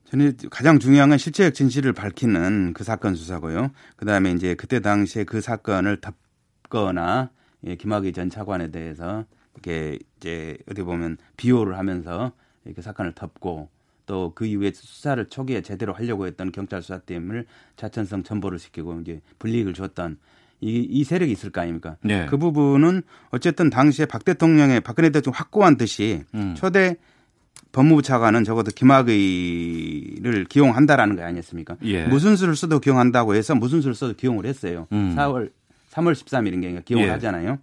저는 0.06 0.38
가장 0.50 0.80
중요한 0.80 1.10
건 1.10 1.18
실체적 1.18 1.54
진실을 1.56 1.92
밝히는 1.92 2.74
그 2.74 2.84
사건 2.84 3.16
수사고요. 3.16 3.72
그 3.98 4.06
다음에 4.06 4.32
이제 4.32 4.56
그때 4.56 4.80
당시에 4.80 5.26
그 5.26 5.42
사건을 5.42 6.00
덮거나 6.00 7.32
예, 7.66 7.76
김학의 7.76 8.14
전 8.14 8.30
차관에 8.30 8.72
대해서 8.72 9.26
이렇게 9.54 10.00
이제 10.18 10.58
어디 10.70 10.84
보면 10.84 11.18
비호를 11.36 11.78
하면서 11.78 12.32
이렇게 12.64 12.82
사건을 12.82 13.14
덮고 13.14 13.70
또 14.06 14.34
그 14.36 14.46
이후에 14.46 14.72
수사를 14.74 15.24
초기에 15.26 15.62
제대로 15.62 15.94
하려고 15.94 16.28
했던 16.28 16.52
경찰 16.52 16.82
수사팀을 16.82 17.46
자천성 17.76 18.24
전보를 18.24 18.60
시키고 18.60 19.00
이제 19.02 19.22
불이익을 19.40 19.74
줬던 19.74 20.18
이, 20.62 20.88
이 20.90 21.04
세력이 21.04 21.32
있을 21.32 21.50
거 21.50 21.62
아닙니까? 21.62 21.98
네. 22.02 22.26
그 22.28 22.38
부분은 22.38 23.04
어쨌든 23.32 23.70
당시에 23.70 24.06
박 24.06 24.24
대통령의 24.24 24.82
박근혜 24.82 25.10
대통령 25.10 25.38
확고한 25.38 25.78
듯이 25.78 26.24
음. 26.34 26.54
초대 26.56 26.96
법무부 27.74 28.02
차관은 28.02 28.44
적어도 28.44 28.72
김학의를 28.72 30.46
기용한다라는 30.46 31.16
거 31.16 31.24
아니었습니까? 31.24 31.76
예. 31.84 32.06
무슨 32.06 32.36
수를 32.36 32.56
써도 32.56 32.80
기용한다고 32.80 33.36
해서 33.36 33.56
무슨 33.56 33.82
수를 33.82 33.96
써도 33.96 34.14
기용을 34.14 34.46
했어요. 34.46 34.88
음. 34.92 35.16
4월 35.18 35.52
3월 35.92 36.14
13일인게 36.14 36.86
기용을 36.86 37.08
예. 37.08 37.12
하잖아요. 37.12 37.60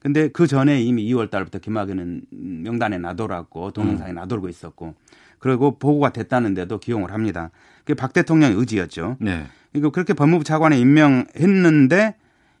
근데 0.00 0.28
그 0.28 0.46
전에 0.46 0.80
이미 0.80 1.04
2월 1.12 1.30
달부터 1.30 1.58
김학의는 1.58 2.22
명단에 2.30 2.96
나돌았고 2.98 3.72
동영상에 3.72 4.12
음. 4.12 4.14
나돌고 4.14 4.48
있었고 4.48 4.94
그리고 5.40 5.76
보고가 5.78 6.10
됐다는데도 6.10 6.78
기용을 6.78 7.12
합니다. 7.12 7.50
그게 7.80 7.94
박 7.94 8.12
대통령의 8.12 8.56
의지였죠. 8.56 9.16
네. 9.20 9.46
그러니까 9.72 9.90
그렇게 9.90 10.12
법무부 10.12 10.44
차관에 10.44 10.78
임명했는데 10.78 12.14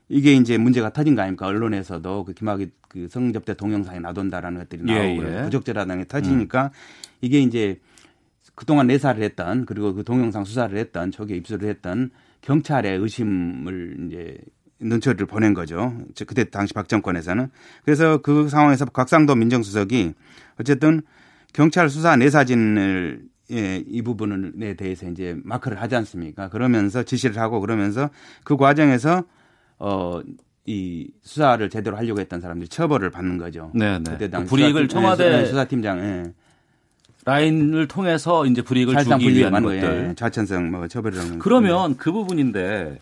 이게 0.08 0.32
이제 0.32 0.58
문제가 0.58 0.90
터진 0.90 1.14
거 1.14 1.22
아닙니까? 1.22 1.46
언론에서도 1.46 2.24
그 2.24 2.32
김학의 2.32 2.70
그 2.88 3.06
성접대 3.08 3.54
동영상이 3.54 4.00
나돈다라는 4.00 4.58
것들이 4.60 4.82
예, 4.88 4.94
나오고 4.94 5.24
예, 5.24 5.38
예. 5.38 5.42
부적절하다는 5.44 6.02
게 6.02 6.08
터지니까 6.08 6.64
음. 6.64 6.70
이게 7.20 7.40
이제 7.40 7.78
그동안 8.56 8.88
내사를 8.88 9.22
했던 9.22 9.66
그리고 9.66 9.94
그 9.94 10.02
동영상 10.02 10.44
수사를 10.44 10.76
했던 10.76 11.12
초기에 11.12 11.36
입수를 11.36 11.68
했던 11.68 12.10
경찰의 12.40 12.98
의심을 12.98 14.06
이제 14.06 14.38
눈초리를 14.80 15.26
보낸 15.26 15.54
거죠. 15.54 15.94
그때 16.26 16.44
당시 16.44 16.72
박 16.74 16.88
정권에서는. 16.88 17.50
그래서 17.84 18.18
그 18.18 18.48
상황에서 18.48 18.86
곽상도 18.86 19.34
민정수석이 19.34 20.14
어쨌든 20.58 21.02
경찰 21.52 21.88
수사 21.90 22.16
내사진을 22.16 23.22
예, 23.52 23.82
이 23.86 24.02
부분에 24.02 24.74
대해서 24.74 25.08
이제 25.08 25.36
마크를 25.42 25.80
하지 25.80 25.96
않습니까? 25.96 26.48
그러면서 26.48 27.02
지시를 27.02 27.38
하고 27.38 27.60
그러면서 27.60 28.10
그 28.44 28.56
과정에서 28.56 29.24
어, 29.78 30.20
이 30.66 31.08
수사를 31.22 31.68
제대로 31.68 31.96
하려고 31.96 32.20
했던 32.20 32.40
사람들이 32.40 32.68
처벌을 32.68 33.10
받는 33.10 33.38
거죠. 33.38 33.72
네, 33.74 33.98
네. 33.98 34.04
그때 34.12 34.30
당 34.30 34.44
불이익을 34.44 34.88
청와대 34.88 35.46
수사팀장 35.46 35.98
예. 35.98 36.32
라인을 37.24 37.88
통해서 37.88 38.46
이제 38.46 38.62
불이익을 38.62 38.96
주기 39.04 39.34
위한 39.34 39.62
것들 39.62 40.08
예, 40.10 40.14
좌천성 40.14 40.70
뭐 40.70 40.88
처벌을 40.88 41.18
하는 41.18 41.38
그러면 41.38 41.96
그 41.96 42.12
부분인데 42.12 42.98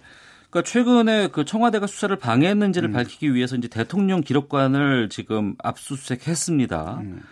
그러니까 0.51 0.63
최근에 0.63 1.29
그 1.29 1.45
청와대가 1.45 1.87
수사를 1.87 2.15
방해했는지를 2.17 2.89
음. 2.89 2.93
밝히기 2.93 3.35
위해서 3.35 3.55
이제 3.55 3.69
대통령 3.69 4.23
기록관을 4.23 5.09
지금 5.09 5.55
압수수색했습니다. 5.59 7.01
음. 7.03 7.23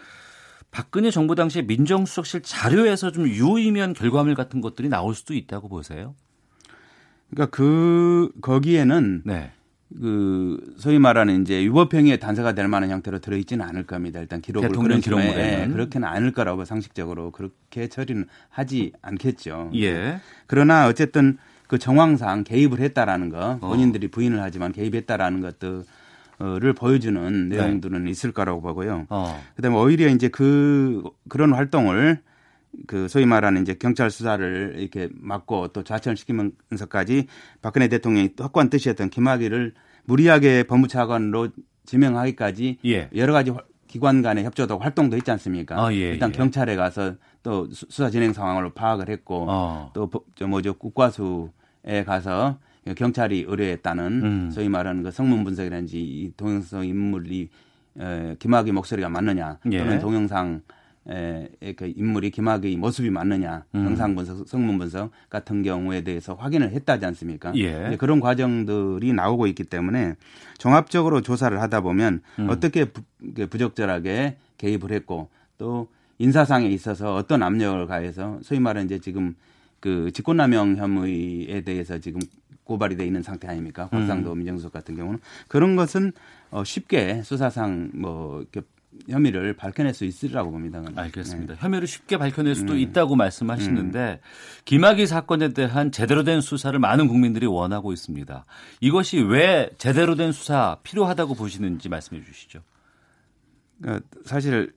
박근혜 0.76 1.10
정부 1.10 1.34
당시에 1.34 1.62
민정수석실 1.62 2.42
자료에서 2.42 3.10
좀 3.10 3.26
유의미한 3.26 3.94
결과물 3.94 4.34
같은 4.34 4.60
것들이 4.60 4.90
나올 4.90 5.14
수도 5.14 5.32
있다고 5.32 5.70
보세요? 5.70 6.14
그러니까 7.30 7.56
그 7.56 8.30
거기에는 8.42 9.22
네. 9.24 9.52
그 9.98 10.74
소위 10.76 10.98
말하는 10.98 11.40
이제 11.40 11.64
유법행위의 11.64 12.20
단서가 12.20 12.52
될 12.52 12.68
만한 12.68 12.90
형태로 12.90 13.20
들어있지는 13.20 13.64
않을 13.64 13.86
겁니다. 13.86 14.20
일단 14.20 14.42
기록을 14.42 14.68
대통령 14.68 15.00
기록물에 15.00 15.62
예, 15.62 15.68
그렇게는 15.68 16.06
않을 16.06 16.32
거라고 16.32 16.66
상식적으로 16.66 17.30
그렇게 17.30 17.88
처리는 17.88 18.26
하지 18.50 18.92
않겠죠. 19.00 19.70
예. 19.76 20.20
그러나 20.46 20.88
어쨌든 20.88 21.38
그 21.68 21.78
정황상 21.78 22.44
개입을 22.44 22.80
했다라는 22.80 23.30
거 23.30 23.58
어. 23.62 23.68
본인들이 23.68 24.08
부인을 24.08 24.42
하지만 24.42 24.72
개입했다라는 24.72 25.40
것도 25.40 25.84
를 26.38 26.74
보여주는 26.74 27.48
네. 27.48 27.56
내용들은 27.56 28.04
네. 28.04 28.10
있을 28.10 28.30
거라고 28.30 28.60
보고요. 28.60 29.06
어. 29.08 29.42
그다음에 29.56 29.74
오히려 29.76 30.08
이제 30.08 30.28
그 30.28 31.02
그런 31.30 31.54
활동을 31.54 32.20
그 32.86 33.08
소위 33.08 33.24
말하는 33.24 33.62
이제 33.62 33.72
경찰 33.72 34.10
수사를 34.10 34.74
이렇게 34.76 35.08
막고 35.14 35.68
또 35.68 35.82
좌천시키면서까지 35.82 37.26
박근혜 37.62 37.88
대통령이 37.88 38.34
확고한 38.38 38.68
뜻이었던 38.68 39.08
김학의를 39.08 39.72
무리하게 40.04 40.64
법무차관으로 40.64 41.48
지명하기까지 41.86 42.78
예. 42.84 43.08
여러 43.14 43.32
가지 43.32 43.52
기관 43.86 44.20
간의 44.20 44.44
협조도 44.44 44.78
활동도 44.78 45.16
있지 45.16 45.30
않습니까? 45.30 45.82
아, 45.82 45.92
예, 45.94 46.10
일단 46.10 46.30
예. 46.30 46.36
경찰에 46.36 46.76
가서 46.76 47.14
또 47.42 47.66
수사 47.72 48.10
진행 48.10 48.34
상황을 48.34 48.74
파악을 48.74 49.08
했고 49.08 49.46
어. 49.48 49.90
또저 49.94 50.46
뭐죠 50.48 50.74
국과수에 50.74 52.04
가서 52.04 52.58
경찰이 52.94 53.44
의뢰했다는 53.48 54.22
음. 54.24 54.50
소위 54.50 54.68
말하는 54.68 55.02
그 55.02 55.10
성문 55.10 55.44
분석이라든지 55.44 56.00
이 56.00 56.32
동영상 56.36 56.84
인물이 56.84 57.48
에, 57.98 58.36
김학의 58.38 58.72
목소리가 58.72 59.08
맞느냐 59.08 59.58
예. 59.72 59.78
또는 59.78 59.98
동영상 59.98 60.60
에, 61.08 61.48
그 61.76 61.92
인물이 61.94 62.30
김학의 62.30 62.76
모습이 62.76 63.10
맞느냐 63.10 63.64
음. 63.74 63.86
영상 63.86 64.14
분석, 64.14 64.46
성문 64.46 64.78
분석 64.78 65.10
같은 65.30 65.62
경우에 65.62 66.02
대해서 66.02 66.34
확인을 66.34 66.70
했다지 66.70 67.06
않습니까? 67.06 67.52
예. 67.56 67.96
그런 67.98 68.20
과정들이 68.20 69.12
나오고 69.12 69.46
있기 69.48 69.64
때문에 69.64 70.14
종합적으로 70.58 71.20
조사를 71.22 71.60
하다 71.60 71.80
보면 71.80 72.22
음. 72.38 72.48
어떻게 72.50 72.86
부, 72.86 73.02
부적절하게 73.48 74.36
개입을 74.58 74.92
했고 74.92 75.28
또 75.58 75.88
인사상에 76.18 76.68
있어서 76.68 77.14
어떤 77.14 77.42
압력을 77.42 77.86
가해서 77.86 78.38
소위 78.42 78.60
말하는 78.60 78.86
이제 78.86 78.98
지금 78.98 79.34
그 79.80 80.10
직권남용 80.12 80.76
혐의에 80.76 81.60
대해서 81.60 81.98
지금 81.98 82.20
고발이 82.66 82.96
돼 82.96 83.06
있는 83.06 83.22
상태 83.22 83.48
아닙니까? 83.48 83.88
곽상도 83.88 84.32
음. 84.32 84.38
민정수석 84.38 84.72
같은 84.72 84.96
경우는 84.96 85.20
그런 85.48 85.76
것은 85.76 86.12
어 86.50 86.64
쉽게 86.64 87.22
수사상 87.22 87.90
뭐 87.94 88.40
이렇게 88.40 88.62
혐의를 89.08 89.54
밝혀낼 89.54 89.94
수 89.94 90.04
있으리라고 90.04 90.50
봅니다. 90.50 90.82
알겠습니다. 90.94 91.54
네. 91.54 91.60
혐의를 91.60 91.86
쉽게 91.86 92.16
밝혀낼 92.16 92.54
수도 92.54 92.72
음. 92.72 92.78
있다고 92.78 93.14
말씀하시는데 93.14 94.20
음. 94.22 94.28
김학의 94.64 95.06
사건에 95.06 95.52
대한 95.52 95.92
제대로 95.92 96.24
된 96.24 96.40
수사를 96.40 96.76
많은 96.78 97.08
국민들이 97.08 97.46
원하고 97.46 97.92
있습니다. 97.92 98.44
이것이 98.80 99.20
왜 99.20 99.70
제대로 99.78 100.14
된 100.14 100.32
수사 100.32 100.78
필요하다고 100.82 101.34
보시는지 101.34 101.88
말씀해 101.88 102.22
주시죠. 102.24 102.60
그러니까 103.80 104.06
사실 104.24 104.72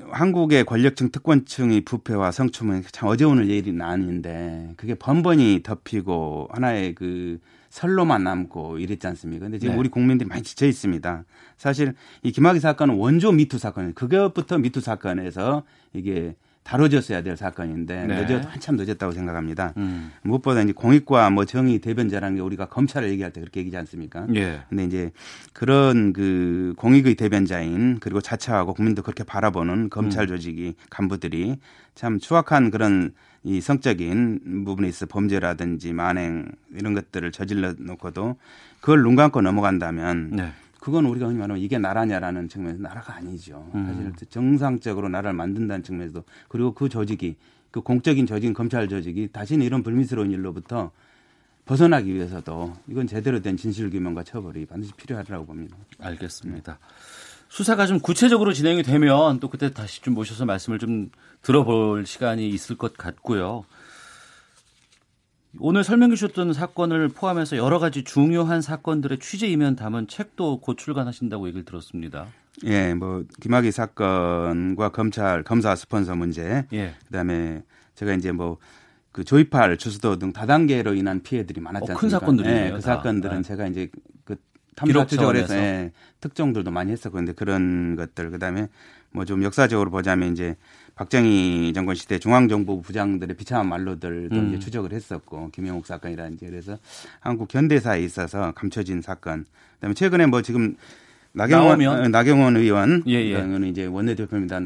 한국의 0.00 0.64
권력층 0.64 1.10
특권층의 1.10 1.82
부패와 1.82 2.30
성추문 2.32 2.84
참 2.92 3.08
어제 3.08 3.24
오늘 3.24 3.50
일이 3.50 3.76
아닌데 3.80 4.72
그게 4.76 4.94
번번이 4.94 5.62
덮이고 5.62 6.48
하나의 6.50 6.94
그 6.94 7.38
설로만 7.68 8.24
남고 8.24 8.78
이랬지 8.78 9.06
않습니까? 9.06 9.46
근데 9.46 9.58
지금 9.58 9.74
네. 9.74 9.80
우리 9.80 9.88
국민들이 9.88 10.28
많이 10.28 10.42
지쳐 10.42 10.66
있습니다. 10.66 11.24
사실 11.56 11.94
이 12.22 12.32
김학의 12.32 12.60
사건은 12.60 12.96
원조 12.96 13.32
미투 13.32 13.58
사건이에요. 13.58 13.94
그것부터 13.94 14.58
미투 14.58 14.80
사건에서 14.80 15.62
이게 15.92 16.36
다뤄졌어야 16.62 17.22
될 17.22 17.36
사건인데 17.36 18.06
네. 18.06 18.24
늦어 18.24 18.40
한참 18.48 18.76
늦었다고 18.76 19.12
생각합니다. 19.12 19.72
음. 19.76 20.12
무엇보다 20.22 20.62
이제 20.62 20.72
공익과 20.72 21.30
뭐 21.30 21.44
정의 21.44 21.80
대변자라는 21.80 22.36
게 22.36 22.42
우리가 22.42 22.66
검찰을 22.66 23.10
얘기할 23.10 23.32
때 23.32 23.40
그렇게 23.40 23.60
얘기하지 23.60 23.78
않습니까? 23.78 24.26
예. 24.34 24.60
근데 24.68 24.84
이제 24.84 25.10
그런 25.52 26.12
그 26.12 26.74
공익의 26.76 27.16
대변자인 27.16 27.98
그리고 28.00 28.20
자처하고 28.20 28.74
국민도 28.74 29.02
그렇게 29.02 29.24
바라보는 29.24 29.90
검찰 29.90 30.24
음. 30.24 30.28
조직이 30.28 30.74
간부들이 30.90 31.56
참 31.94 32.18
추악한 32.18 32.70
그런 32.70 33.12
이 33.44 33.60
성적인 33.60 34.64
부분에 34.64 34.88
있어 34.88 35.06
범죄라든지 35.06 35.92
만행 35.92 36.52
이런 36.74 36.94
것들을 36.94 37.32
저질러 37.32 37.74
놓고도 37.78 38.36
그걸 38.80 39.02
눈 39.02 39.16
감고 39.16 39.40
넘어간다면 39.42 40.30
네. 40.30 40.52
그건 40.82 41.06
우리가 41.06 41.28
흔히 41.28 41.38
말하면 41.38 41.62
이게 41.62 41.78
나라냐라는 41.78 42.48
측면에서 42.48 42.82
나라가 42.82 43.14
아니죠. 43.14 43.70
음. 43.72 44.12
사실 44.12 44.28
정상적으로 44.28 45.08
나라를 45.08 45.32
만든다는 45.32 45.84
측면에서도 45.84 46.24
그리고 46.48 46.74
그 46.74 46.88
조직이 46.88 47.36
그 47.70 47.82
공적인 47.82 48.26
조직 48.26 48.52
검찰 48.52 48.88
조직이 48.88 49.28
다시는 49.32 49.64
이런 49.64 49.84
불미스러운 49.84 50.32
일로부터 50.32 50.90
벗어나기 51.66 52.12
위해서도 52.12 52.72
이건 52.88 53.06
제대로 53.06 53.40
된 53.40 53.56
진실 53.56 53.90
규명과 53.90 54.24
처벌이 54.24 54.66
반드시 54.66 54.92
필요하다고 54.94 55.46
봅니다. 55.46 55.76
알겠습니다. 56.00 56.72
네. 56.72 56.78
수사가 57.48 57.86
좀 57.86 58.00
구체적으로 58.00 58.52
진행이 58.52 58.82
되면 58.82 59.38
또 59.38 59.48
그때 59.48 59.72
다시 59.72 60.02
좀 60.02 60.14
모셔서 60.14 60.46
말씀을 60.46 60.80
좀 60.80 61.12
들어볼 61.42 62.06
시간이 62.06 62.48
있을 62.48 62.76
것 62.76 62.96
같고요. 62.96 63.64
오늘 65.58 65.84
설명해 65.84 66.14
주셨던 66.14 66.52
사건을 66.52 67.08
포함해서 67.08 67.56
여러 67.56 67.78
가지 67.78 68.04
중요한 68.04 68.62
사건들의 68.62 69.18
취재 69.18 69.46
이면 69.48 69.76
담은 69.76 70.08
책도 70.08 70.60
곧 70.60 70.78
출간하신다고 70.78 71.46
얘기를 71.46 71.64
들었습니다. 71.64 72.26
예, 72.64 72.94
뭐 72.94 73.24
김학의 73.40 73.72
사건과 73.72 74.90
검찰 74.90 75.42
검사 75.42 75.74
스폰서 75.74 76.16
문제, 76.16 76.66
예. 76.72 76.94
그다음에 77.06 77.62
제가 77.94 78.14
이제 78.14 78.32
뭐 78.32 78.58
그 79.12 79.24
조이팔 79.24 79.76
주수도 79.76 80.18
등 80.18 80.32
다단계로 80.32 80.94
인한 80.94 81.22
피해들이 81.22 81.60
않습니까? 81.64 81.92
어, 81.92 81.96
큰 81.96 82.08
사건들이에요. 82.08 82.66
예, 82.66 82.70
그 82.70 82.80
사건들은 82.80 83.36
네. 83.36 83.42
제가 83.42 83.66
이제 83.66 83.90
그 84.24 84.36
탐사 84.74 85.06
추적을 85.06 85.36
해서 85.36 85.54
예, 85.54 85.92
특종들도 86.20 86.70
많이 86.70 86.90
했었고 86.92 87.16
근데 87.16 87.32
그런 87.32 87.94
것들 87.94 88.30
그다음에 88.30 88.68
뭐 89.10 89.26
좀 89.26 89.42
역사적으로 89.44 89.90
보자면 89.90 90.32
이제 90.32 90.56
박정희 90.94 91.72
정권 91.74 91.94
시대 91.94 92.18
중앙정부 92.18 92.82
부장들의 92.82 93.36
비참한 93.36 93.68
말로들도 93.68 94.36
음. 94.36 94.48
이제 94.48 94.58
추적을 94.58 94.92
했었고 94.92 95.50
김영욱 95.50 95.86
사건이라든지 95.86 96.46
그래서 96.46 96.78
한국 97.20 97.52
현대사에 97.54 98.02
있어서 98.02 98.52
감춰진 98.52 99.00
사건. 99.02 99.46
그다음에 99.76 99.94
최근에 99.94 100.26
뭐 100.26 100.42
지금 100.42 100.76
나경원 101.32 101.78
나오면. 101.78 102.04
어, 102.04 102.08
나경원 102.08 102.56
의원 102.56 103.02
예, 103.06 103.14
예. 103.14 103.36
은 103.36 103.64
이제 103.64 103.86
원내대표입니다. 103.86 104.60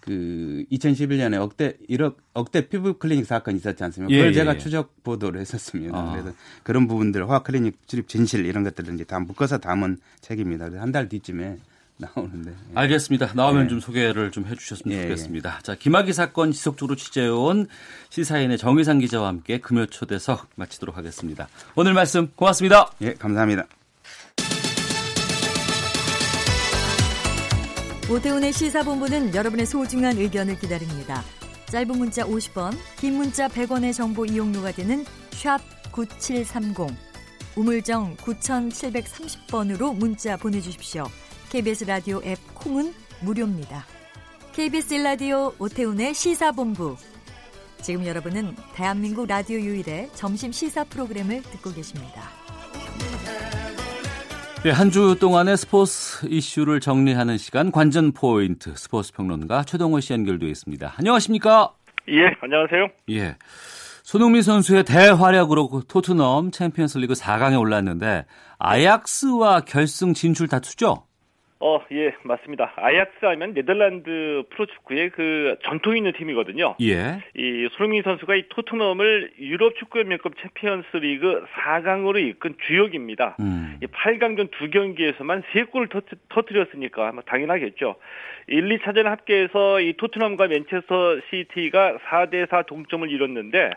그 0.00 0.64
2011년에 0.72 1.34
억대 1.40 1.76
1억 1.88 2.16
억대 2.32 2.68
피부 2.68 2.94
클리닉 2.94 3.26
사건 3.26 3.54
있었지 3.56 3.84
않습니까? 3.84 4.12
예, 4.12 4.16
그걸 4.18 4.30
예, 4.30 4.34
제가 4.34 4.54
예. 4.54 4.58
추적 4.58 5.02
보도를 5.04 5.40
했었습니다. 5.40 5.96
아. 5.96 6.12
그래서 6.12 6.32
그런 6.62 6.88
부분들 6.88 7.28
화학 7.28 7.44
클리닉 7.44 7.86
출입 7.86 8.08
진실 8.08 8.44
이런 8.46 8.64
것들을 8.64 8.92
이제 8.94 9.04
다 9.04 9.20
묶어서 9.20 9.58
담은 9.58 9.98
책입니다. 10.20 10.64
그래서 10.68 10.82
한 10.82 10.90
달 10.90 11.08
뒤쯤에 11.08 11.58
나오는데. 12.00 12.50
예. 12.50 12.54
알겠습니다. 12.74 13.30
나오면 13.34 13.64
예. 13.64 13.68
좀 13.68 13.80
소개를 13.80 14.30
좀 14.30 14.46
해주셨으면 14.46 14.96
예, 14.96 15.02
좋겠습니다. 15.02 15.60
자, 15.62 15.74
김학의 15.74 16.12
사건 16.12 16.52
지속적으로 16.52 16.96
취재해온 16.96 17.66
시사인의 18.10 18.58
정의상 18.58 18.98
기자와 18.98 19.28
함께 19.28 19.58
금요 19.58 19.86
초대석 19.86 20.48
마치도록 20.56 20.96
하겠습니다. 20.96 21.48
오늘 21.76 21.94
말씀 21.94 22.28
고맙습니다. 22.34 22.90
예, 23.02 23.14
감사합니다. 23.14 23.66
오태훈의 28.10 28.52
시사본부는 28.52 29.36
여러분의 29.36 29.66
소중한 29.66 30.18
의견을 30.18 30.58
기다립니다. 30.58 31.22
짧은 31.66 31.96
문자 31.96 32.24
50원, 32.24 32.76
긴 32.98 33.14
문자 33.14 33.46
100원의 33.46 33.94
정보 33.94 34.26
이용료가 34.26 34.72
되는 34.72 35.04
샵 35.30 35.60
9730, 35.92 36.88
우물정 37.56 38.16
9730번으로 38.16 39.94
문자 39.94 40.36
보내주십시오. 40.36 41.04
KBS 41.50 41.84
라디오 41.84 42.20
앱 42.24 42.38
콩은 42.54 42.92
무료입니다. 43.22 43.84
KBS 44.52 44.94
라디오 44.94 45.52
오태훈의 45.58 46.14
시사본부. 46.14 46.96
지금 47.82 48.06
여러분은 48.06 48.54
대한민국 48.74 49.26
라디오 49.26 49.58
유일의 49.58 50.10
점심 50.14 50.52
시사 50.52 50.84
프로그램을 50.84 51.42
듣고 51.42 51.72
계십니다. 51.72 52.22
네, 54.62 54.70
한 54.70 54.90
주 54.90 55.16
동안의 55.18 55.56
스포츠 55.56 56.26
이슈를 56.28 56.80
정리하는 56.80 57.38
시간 57.38 57.72
관전 57.72 58.12
포인트 58.12 58.74
스포츠 58.76 59.12
평론가 59.14 59.64
최동호 59.64 60.00
씨 60.00 60.12
연결되어 60.12 60.48
있습니다. 60.50 60.94
안녕하십니까? 60.98 61.72
예, 62.10 62.26
안녕하세요. 62.42 62.88
예. 63.10 63.36
손흥민 64.02 64.42
선수의 64.42 64.84
대활약으로 64.84 65.82
토트넘 65.88 66.50
챔피언스리그 66.50 67.14
4강에 67.14 67.58
올랐는데 67.58 68.26
아약스와 68.58 69.60
결승 69.60 70.12
진출 70.12 70.48
다투죠? 70.48 71.04
어, 71.62 71.84
예, 71.92 72.14
맞습니다. 72.22 72.72
아약스 72.76 73.22
하면 73.22 73.52
네덜란드 73.52 74.44
프로축구의 74.48 75.10
그 75.10 75.56
전통 75.62 75.94
있는 75.94 76.12
팀이거든요. 76.14 76.74
예. 76.80 77.20
이 77.36 77.68
손흥민 77.72 78.02
선수가 78.02 78.34
이 78.34 78.44
토트넘을 78.48 79.32
유럽 79.38 79.76
축구연맹급 79.76 80.36
챔피언스 80.40 80.96
리그 80.96 81.44
4강으로 81.52 82.18
이끈 82.18 82.54
주역입니다. 82.66 83.36
음. 83.40 83.78
이 83.82 83.86
8강전 83.86 84.50
두 84.52 84.70
경기에서만 84.70 85.42
3골을 85.52 85.90
터트, 85.90 86.16
터트렸으니까 86.30 87.12
뭐 87.12 87.22
당연하겠죠. 87.26 87.96
1, 88.48 88.78
2차전 88.78 89.04
합계해서 89.04 89.82
이 89.82 89.92
토트넘과 89.98 90.48
맨체스터 90.48 91.20
시티가 91.28 91.98
4대4 92.08 92.66
동점을 92.66 93.10
이뤘는데 93.10 93.70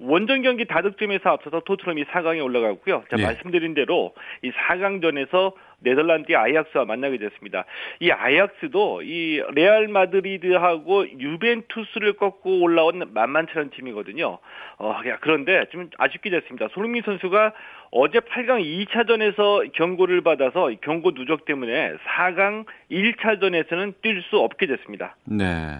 원정 0.00 0.42
경기 0.42 0.64
다득점에서 0.64 1.30
앞서서 1.30 1.60
토트넘이 1.60 2.04
4강에 2.04 2.42
올라갔고요. 2.42 3.04
자, 3.10 3.16
네. 3.16 3.24
말씀드린 3.24 3.74
대로 3.74 4.14
이 4.42 4.52
4강전에서 4.52 5.54
네덜란드의 5.80 6.36
아약스와 6.36 6.84
만나게 6.84 7.18
됐습니다. 7.18 7.64
이 8.00 8.10
아약스도 8.10 9.02
이 9.02 9.42
레알 9.54 9.88
마드리드하고 9.88 11.18
유벤투스를 11.18 12.14
꺾고 12.14 12.60
올라온 12.60 13.10
만만치 13.12 13.52
않은 13.54 13.70
팀이거든요. 13.70 14.38
어, 14.78 15.00
그런데 15.20 15.64
좀 15.70 15.90
아쉽게 15.98 16.30
됐습니다. 16.30 16.68
손흥민 16.72 17.02
선수가 17.02 17.52
어제 17.90 18.20
8강 18.20 18.62
2차전에서 18.86 19.72
경고를 19.72 20.20
받아서 20.20 20.70
경고 20.82 21.12
누적 21.12 21.44
때문에 21.44 21.94
4강 21.94 22.66
1차전에서는 22.90 23.94
뛸 24.02 24.22
수 24.30 24.38
없게 24.38 24.66
됐습니다. 24.66 25.16
네. 25.24 25.78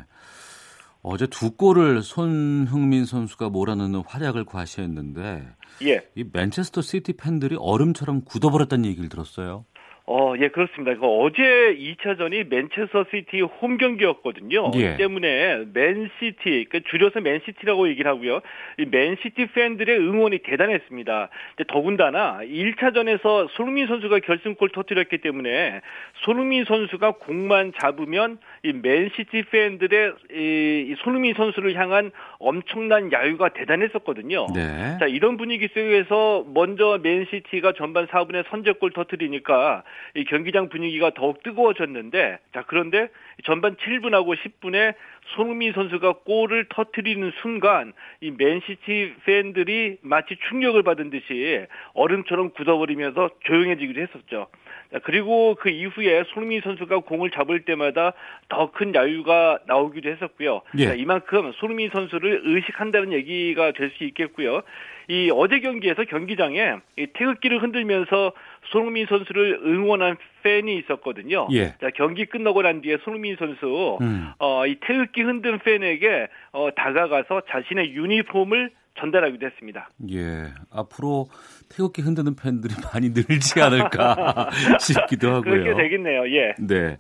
어제 1.03 1.27
두 1.27 1.57
골을 1.57 2.03
손흥민 2.03 3.05
선수가 3.05 3.51
몰아넣는 3.51 4.03
활약을 4.07 4.45
과시했는데 4.45 5.49
예. 5.85 6.03
이 6.15 6.25
맨체스터 6.33 6.83
시티 6.83 7.17
팬들이 7.17 7.57
얼음처럼 7.59 8.23
굳어버렸다는 8.25 8.85
얘기를 8.87 9.09
들었어요. 9.09 9.65
어, 10.11 10.33
예, 10.41 10.49
그렇습니다. 10.49 10.93
어제 11.03 11.43
2차전이 11.43 12.49
맨체스터 12.49 13.05
시티 13.11 13.43
홈 13.43 13.77
경기였거든요. 13.77 14.71
예. 14.77 14.97
때문에 14.97 15.67
맨시티, 15.75 16.69
그 16.71 16.81
줄여서 16.81 17.21
맨시티라고 17.21 17.91
얘기를 17.91 18.11
하고요. 18.11 18.41
이 18.79 18.87
맨시티 18.87 19.49
팬들의 19.53 19.99
응원이 19.99 20.39
대단했습니다. 20.45 21.29
더군다나 21.69 22.39
1차전에서 22.43 23.49
손흥민 23.51 23.87
선수가 23.87 24.21
결승골 24.21 24.71
터뜨렸기 24.71 25.19
때문에 25.19 25.83
손흥민 26.25 26.65
선수가 26.65 27.19
공만 27.19 27.75
잡으면 27.79 28.39
이 28.65 28.73
맨시티 28.73 29.45
팬들의 29.51 30.15
이 30.31 30.95
손흥민 30.99 31.35
선수를 31.35 31.75
향한 31.77 32.11
엄청난 32.39 33.13
야유가 33.13 33.51
대단했었거든요. 33.51 34.47
네. 34.55 34.97
자, 34.99 35.07
이런 35.07 35.37
분위기 35.37 35.69
속에서 35.69 36.45
먼저 36.53 36.99
맨시티가 37.03 37.73
전반 37.73 38.07
4분에 38.07 38.49
선제골 38.49 38.93
터뜨리니까 38.93 39.85
이 40.15 40.25
경기장 40.25 40.69
분위기가 40.69 41.11
더욱 41.11 41.43
뜨거워졌는데 41.43 42.39
자 42.53 42.65
그런데 42.67 43.09
전반 43.45 43.77
7분하고 43.77 44.37
10분에 44.37 44.95
손흥민 45.37 45.73
선수가 45.73 46.21
골을 46.25 46.67
터트리는 46.69 47.33
순간 47.43 47.93
이 48.21 48.31
맨시티 48.31 49.15
팬들이 49.25 49.99
마치 50.01 50.37
충격을 50.49 50.83
받은 50.83 51.11
듯이 51.11 51.67
얼음처럼 51.95 52.51
굳어버리면서 52.51 53.31
조용해지기도 53.45 54.01
했었죠. 54.01 54.49
자, 54.93 55.01
그리고 55.05 55.55
그 55.57 55.69
이후에 55.69 56.25
손흥민 56.29 56.63
선수가 56.63 57.01
공을 57.01 57.31
잡을 57.31 57.65
때마다 57.65 58.15
더 58.49 58.71
큰 58.73 58.95
야유가 58.95 59.59
나오기도 59.67 60.09
했었고요. 60.11 60.63
예. 60.79 60.87
자, 60.87 60.95
이만큼 60.95 61.53
손흥민 61.57 61.91
선수를 61.91 62.43
의식한다는 62.45 63.13
얘기가 63.13 63.73
될 63.73 63.91
수 63.99 64.05
있겠고요. 64.05 64.63
이 65.09 65.31
어제 65.35 65.61
경기에서 65.61 66.05
경기장에 66.05 66.77
이 66.99 67.07
태극기를 67.15 67.63
흔들면서 67.63 68.33
손흥민 68.71 69.07
선수를 69.07 69.61
응원한 69.65 70.17
팬이 70.43 70.77
있었거든요. 70.79 71.49
예. 71.53 71.75
자, 71.81 71.91
경기 71.95 72.27
끝나고 72.27 72.63
난 72.63 72.81
뒤에 72.83 72.99
손흥민 73.05 73.37
선수 73.39 73.99
음. 74.03 74.31
어, 74.39 74.67
이 74.67 74.77
태극기 74.81 75.23
흔든 75.23 75.59
팬에게 75.59 76.29
어, 76.53 76.69
다가가서 76.77 77.43
자신의 77.51 77.93
유니폼을 77.95 78.71
전달하기도 79.01 79.47
했습니다. 79.47 79.89
예. 80.13 80.53
앞으로 80.71 81.27
태극기 81.71 82.03
흔드는 82.03 82.37
팬들이 82.37 82.75
많이 82.93 83.11
늘지 83.11 83.61
않을까 83.61 84.51
싶기도 84.81 85.29
하고요. 85.29 85.43
그렇게 85.43 85.83
되겠네요. 85.83 86.29
예. 86.37 86.55
네. 86.59 86.99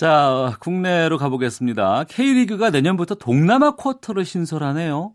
자, 0.00 0.56
국내로 0.62 1.18
가보겠습니다. 1.18 2.04
K리그가 2.08 2.70
내년부터 2.70 3.16
동남아 3.16 3.72
쿼터를 3.76 4.24
신설하네요. 4.24 5.12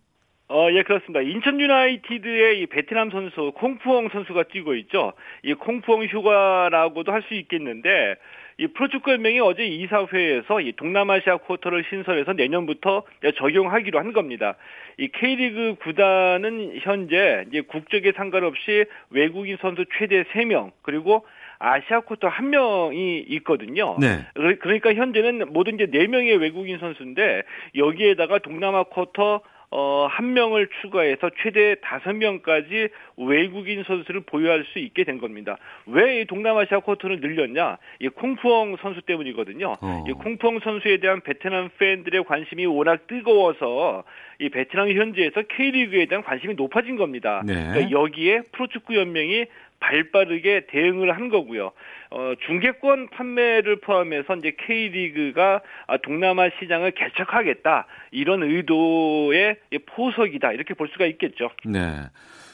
어, 0.48 0.68
예, 0.74 0.84
그렇습니다. 0.84 1.22
인천 1.22 1.60
유나이티드의 1.60 2.62
이 2.62 2.68
베트남 2.68 3.10
선수 3.10 3.52
콩푸엉 3.56 4.10
선수가 4.10 4.44
뛰고 4.44 4.76
있죠. 4.76 5.14
이 5.42 5.56
콩푸엉 5.56 6.04
휴가라고도 6.04 7.12
할 7.12 7.24
수 7.24 7.34
있겠는데 7.34 8.14
이 8.60 8.68
프로축구 8.68 9.12
연맹이 9.12 9.40
어제 9.40 9.66
이사회에서 9.66 10.62
이 10.62 10.74
동남아시아 10.74 11.38
쿼터를 11.38 11.84
신설해서 11.90 12.34
내년부터 12.34 13.02
적용하기로 13.38 13.98
한 13.98 14.14
겁니다. 14.14 14.56
이 15.00 15.08
K리그 15.08 15.78
구단은 15.82 16.78
현재 16.82 17.44
이제 17.50 17.62
국적에 17.62 18.12
상관없이 18.16 18.86
외국인 19.10 19.58
선수 19.60 19.84
최대 19.98 20.24
3명 20.26 20.74
그리고 20.84 21.26
아시아 21.60 22.02
쿼터 22.02 22.28
한 22.28 22.50
명이 22.50 23.26
있거든요. 23.30 23.98
네. 24.00 24.26
그러니까 24.60 24.94
현재는 24.94 25.54
모든 25.54 25.76
이제 25.76 25.86
4명의 25.88 26.40
외국인 26.40 26.78
선수인데 26.80 27.44
여기에다가 27.76 28.40
동남아 28.40 28.84
쿼터 28.84 29.42
어, 29.72 30.08
한 30.10 30.34
명을 30.34 30.70
추가해서 30.82 31.32
최대 31.42 31.76
다섯 31.82 32.14
명까지 32.14 32.88
외국인 33.18 33.84
선수를 33.84 34.22
보유할 34.22 34.64
수 34.72 34.80
있게 34.80 35.04
된 35.04 35.18
겁니다. 35.18 35.58
왜 35.88 36.22
이 36.22 36.26
동남아시아 36.26 36.80
쿼터를 36.80 37.20
늘렸냐? 37.20 37.78
이 38.00 38.08
콩푸엉 38.08 38.78
선수 38.82 39.02
때문이거든요. 39.02 39.74
어. 39.82 40.06
이 40.08 40.14
콩푸엉 40.14 40.60
선수에 40.60 40.98
대한 40.98 41.20
베트남 41.20 41.70
팬들의 41.78 42.24
관심이 42.24 42.66
워낙 42.68 43.08
뜨거워서 43.08 44.04
이 44.40 44.48
베트남 44.50 44.90
현지에서 44.90 45.42
K리그에 45.42 46.06
대한 46.06 46.24
관심이 46.24 46.54
높아진 46.56 46.96
겁니다. 46.96 47.42
네. 47.46 47.54
그러니까 47.54 47.92
여기에 47.92 48.44
프로축구 48.54 48.96
연맹이 48.96 49.46
발빠르게 49.80 50.68
대응을 50.68 51.16
한 51.16 51.30
거고요. 51.30 51.72
어, 52.12 52.34
중계권 52.46 53.10
판매를 53.10 53.82
포함해서 53.82 54.36
이제 54.36 54.56
K리그가 54.66 55.62
동남아 56.04 56.50
시장을 56.60 56.92
개척하겠다 56.92 57.88
이런 58.12 58.44
의도의 58.44 59.58
포석이다 59.86 60.52
이렇게 60.54 60.74
볼 60.74 60.88
수가 60.90 61.06
있겠죠. 61.06 61.50
네. 61.66 62.04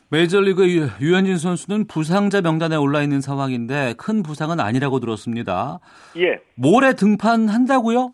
메이저리그 0.10 0.68
유현진 1.00 1.38
선수는 1.38 1.88
부상자 1.88 2.42
명단에 2.42 2.76
올라 2.76 3.02
있는 3.02 3.22
상황인데 3.22 3.94
큰 3.98 4.24
부상은 4.24 4.60
아니라고 4.60 5.00
들었습니다. 5.00 5.80
예. 6.18 6.42
모레 6.56 6.96
등판한다고요? 6.96 8.14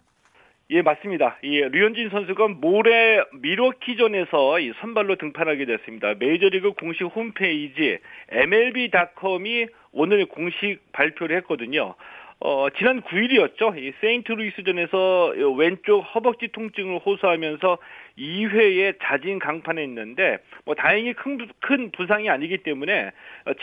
예, 0.69 0.81
맞습니다. 0.81 1.37
예, 1.43 1.69
류현진 1.69 2.09
선수가 2.09 2.49
모레 2.49 3.23
미러키전에서 3.41 4.59
이 4.59 4.73
선발로 4.81 5.15
등판하게 5.15 5.65
됐습니다. 5.65 6.13
메이저리그 6.15 6.73
공식 6.73 7.05
홈페이지 7.05 7.99
MLB.com이 8.29 9.67
오늘 9.93 10.25
공식 10.25 10.79
발표를 10.91 11.37
했거든요. 11.37 11.95
어, 12.39 12.67
지난 12.77 13.01
9일이었죠. 13.01 13.77
이 13.77 13.93
세인트루이스전에서 13.99 15.33
왼쪽 15.57 16.01
허벅지 16.01 16.49
통증을 16.51 16.99
호소하면서 16.99 17.79
2회에 18.17 18.97
자진 19.01 19.39
강판했는데 19.39 20.37
뭐 20.65 20.75
다행히 20.75 21.13
큰, 21.13 21.47
큰 21.61 21.91
부상이 21.91 22.29
아니기 22.29 22.59
때문에 22.59 23.11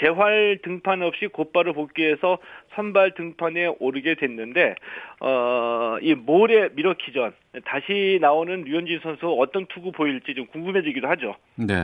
재활 0.01 0.59
등판 0.63 1.03
없이 1.03 1.29
곧바로 1.29 1.73
복귀해서 1.73 2.39
선발 2.75 3.15
등판에 3.15 3.77
오르게 3.79 4.17
됐는데 4.17 4.75
어, 5.21 5.97
이 6.03 6.15
모레 6.15 6.71
미러키전 6.75 7.33
다시 7.65 8.19
나오는 8.21 8.63
류현진 8.63 9.01
선수 9.03 9.29
어떤 9.39 9.67
투구 9.67 9.93
보일지 9.93 10.35
좀 10.35 10.47
궁금해지기도 10.49 11.07
하죠. 11.09 11.37
네. 11.57 11.75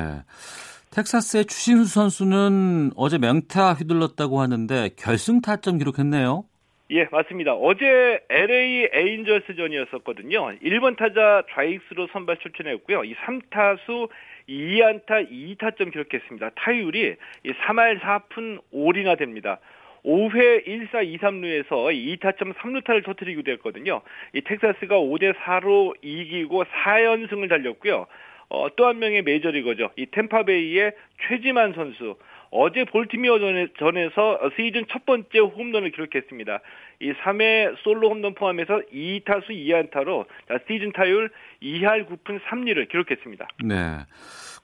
텍사스의 0.90 1.44
추신수 1.44 1.94
선수는 1.94 2.90
어제 2.96 3.16
맹타 3.16 3.74
휘둘렀다고 3.74 4.40
하는데 4.40 4.90
결승 4.96 5.40
타점 5.40 5.78
기록했네요. 5.78 6.44
예, 6.92 7.06
맞습니다. 7.12 7.54
어제 7.54 8.20
LA 8.28 8.88
에인절스전이었었거든요. 8.92 10.58
1번 10.58 10.96
타자 10.96 11.44
좌익수로 11.50 12.08
선발 12.08 12.38
출전했고요. 12.38 13.04
이 13.04 13.14
3타수 13.14 14.08
2안타 14.48 15.30
2타점 15.30 15.92
기록했습니다. 15.92 16.50
타율이 16.56 17.14
3할 17.44 18.00
4푼 18.00 18.60
5리나 18.74 19.16
됩니다. 19.16 19.60
5회 20.04 20.66
1사 20.66 21.06
2, 21.06 21.18
3루에서 21.18 21.68
2타점 21.68 22.54
3루타를 22.54 23.04
터뜨리기도 23.04 23.52
했거든요. 23.52 24.00
이 24.32 24.40
텍사스가 24.40 24.96
5대 24.96 25.34
4로 25.36 25.94
이기고 26.02 26.64
4연승을 26.64 27.48
달렸고요. 27.48 28.06
어, 28.48 28.74
또 28.74 28.86
한 28.86 28.98
명의 28.98 29.22
메이저리거죠. 29.22 29.90
이 29.94 30.06
템파베이의 30.06 30.92
최지만 31.28 31.72
선수. 31.74 32.16
어제 32.50 32.84
볼티미어 32.84 33.38
전에서 33.78 34.38
시즌 34.56 34.84
첫 34.90 35.06
번째 35.06 35.38
홈런을 35.38 35.92
기록했습니다. 35.92 36.58
이 37.00 37.12
3회 37.12 37.76
솔로 37.84 38.10
홈런 38.10 38.34
포함해서 38.34 38.82
2타수 38.92 39.50
2안타로 39.50 40.26
시즌 40.66 40.92
타율 40.92 41.30
2할 41.62 42.08
9푼 42.08 42.40
3리를 42.40 42.88
기록했습니다. 42.90 43.46
네. 43.64 43.98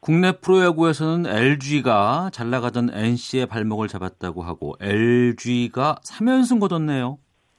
국내 0.00 0.32
프로야구에서는 0.32 1.26
LG가 1.30 2.30
잘 2.32 2.50
나가던 2.50 2.90
NC의 2.92 3.46
발목을 3.46 3.88
잡았다고 3.88 4.42
하고 4.42 4.74
LG가 4.80 5.96
3연승 6.04 6.60
거뒀네요. 6.60 7.18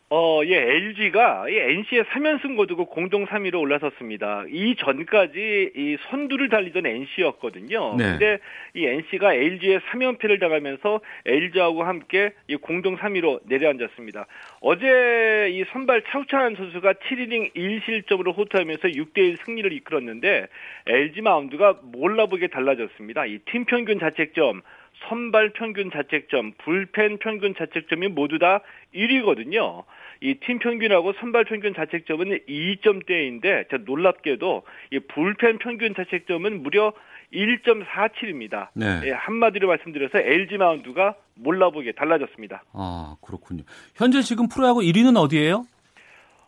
어, 0.10 0.40
예, 0.46 0.56
LG가 0.56 1.50
이 1.50 1.58
NC의 1.58 2.06
3연승 2.06 2.56
거두고 2.56 2.86
공동 2.86 3.26
3위로 3.26 3.60
올라섰습니다. 3.60 4.46
이 4.50 4.78
전까지 4.78 5.72
이 5.76 5.98
선두를 6.10 6.48
달리던 6.48 6.86
NC였거든요. 6.86 7.96
네. 7.98 8.04
근데 8.12 8.38
이 8.74 8.86
NC가 8.86 9.34
LG의 9.34 9.82
3연패를 9.82 10.40
당하면서 10.40 11.02
LG하고 11.26 11.84
함께 11.84 12.32
이 12.48 12.56
공동 12.56 12.96
3위로 12.96 13.42
내려앉았습니다. 13.50 14.28
어제 14.62 15.50
이 15.52 15.66
선발 15.74 16.04
차우찬 16.08 16.56
선수가 16.56 16.94
7이닝 16.94 17.54
1실점으로 17.54 18.34
호투하면서 18.38 18.88
6대1 18.88 19.44
승리를 19.44 19.74
이끌었는데 19.74 20.48
LG 20.86 21.20
마운드가 21.20 21.80
몰라보게 21.84 22.48
달라졌습니다. 22.48 23.26
이 23.26 23.40
팀 23.44 23.66
평균 23.66 24.00
자책점 24.00 24.62
선발 25.07 25.52
평균 25.53 25.91
자책점, 25.91 26.53
불펜 26.57 27.18
평균 27.18 27.53
자책점이 27.56 28.07
모두 28.10 28.40
다 28.40 28.61
1위거든요. 28.95 29.84
이 30.22 30.34
팀 30.40 30.57
평균하고 30.60 31.14
선발 31.19 31.45
평균 31.45 31.74
자책점은 31.76 32.40
2점대인데 32.49 33.65
저 33.69 33.78
놀랍게도 33.78 34.64
이 34.91 34.99
불펜 34.99 35.60
평균 35.60 35.94
자책점은 35.94 36.64
무려 36.64 36.91
1.47입니다. 37.34 38.69
네. 38.74 39.02
예, 39.06 39.11
한마디로 39.11 39.68
말씀드려서 39.68 40.19
LG 40.19 40.57
마운드가 40.57 41.15
몰라보게 41.36 41.91
달라졌습니다. 41.91 42.64
아 42.74 43.15
그렇군요. 43.22 43.64
현재 43.95 44.22
지금 44.22 44.48
프로야구 44.48 44.80
1위는 44.80 45.18
어디예요? 45.18 45.65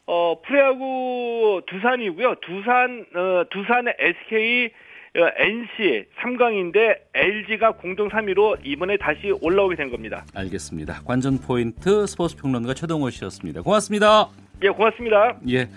어 0.07 0.41
프로야구 0.41 1.61
두산이고요. 1.67 2.35
두산 2.41 3.05
어, 3.15 3.43
두산의 3.51 3.95
SK 3.99 4.69
NC 5.15 6.05
3강인데 6.21 6.97
LG가 7.13 7.73
공동 7.73 8.09
3위로 8.09 8.57
이번에 8.63 8.97
다시 8.97 9.31
올라오게 9.41 9.75
된 9.75 9.89
겁니다. 9.89 10.23
알겠습니다. 10.35 11.01
관전 11.05 11.39
포인트 11.39 12.05
스포츠 12.07 12.35
평론가 12.37 12.73
최동호 12.73 13.09
씨였습니다. 13.09 13.61
고맙습니다. 13.61 14.29
예, 14.63 14.69
고맙습니다. 14.69 15.37
예. 15.49 15.69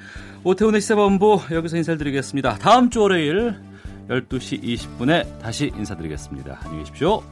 오태훈의 0.45 0.81
시사본부 0.81 1.41
여기서 1.53 1.77
인사드리겠습니다. 1.77 2.59
다음 2.59 2.91
주 2.91 3.03
월요일 3.03 3.55
12시 4.09 4.63
20분에 4.63 5.41
다시 5.41 5.71
인사드리겠습니다. 5.77 6.59
안녕히 6.65 6.81
계십시오. 6.81 7.23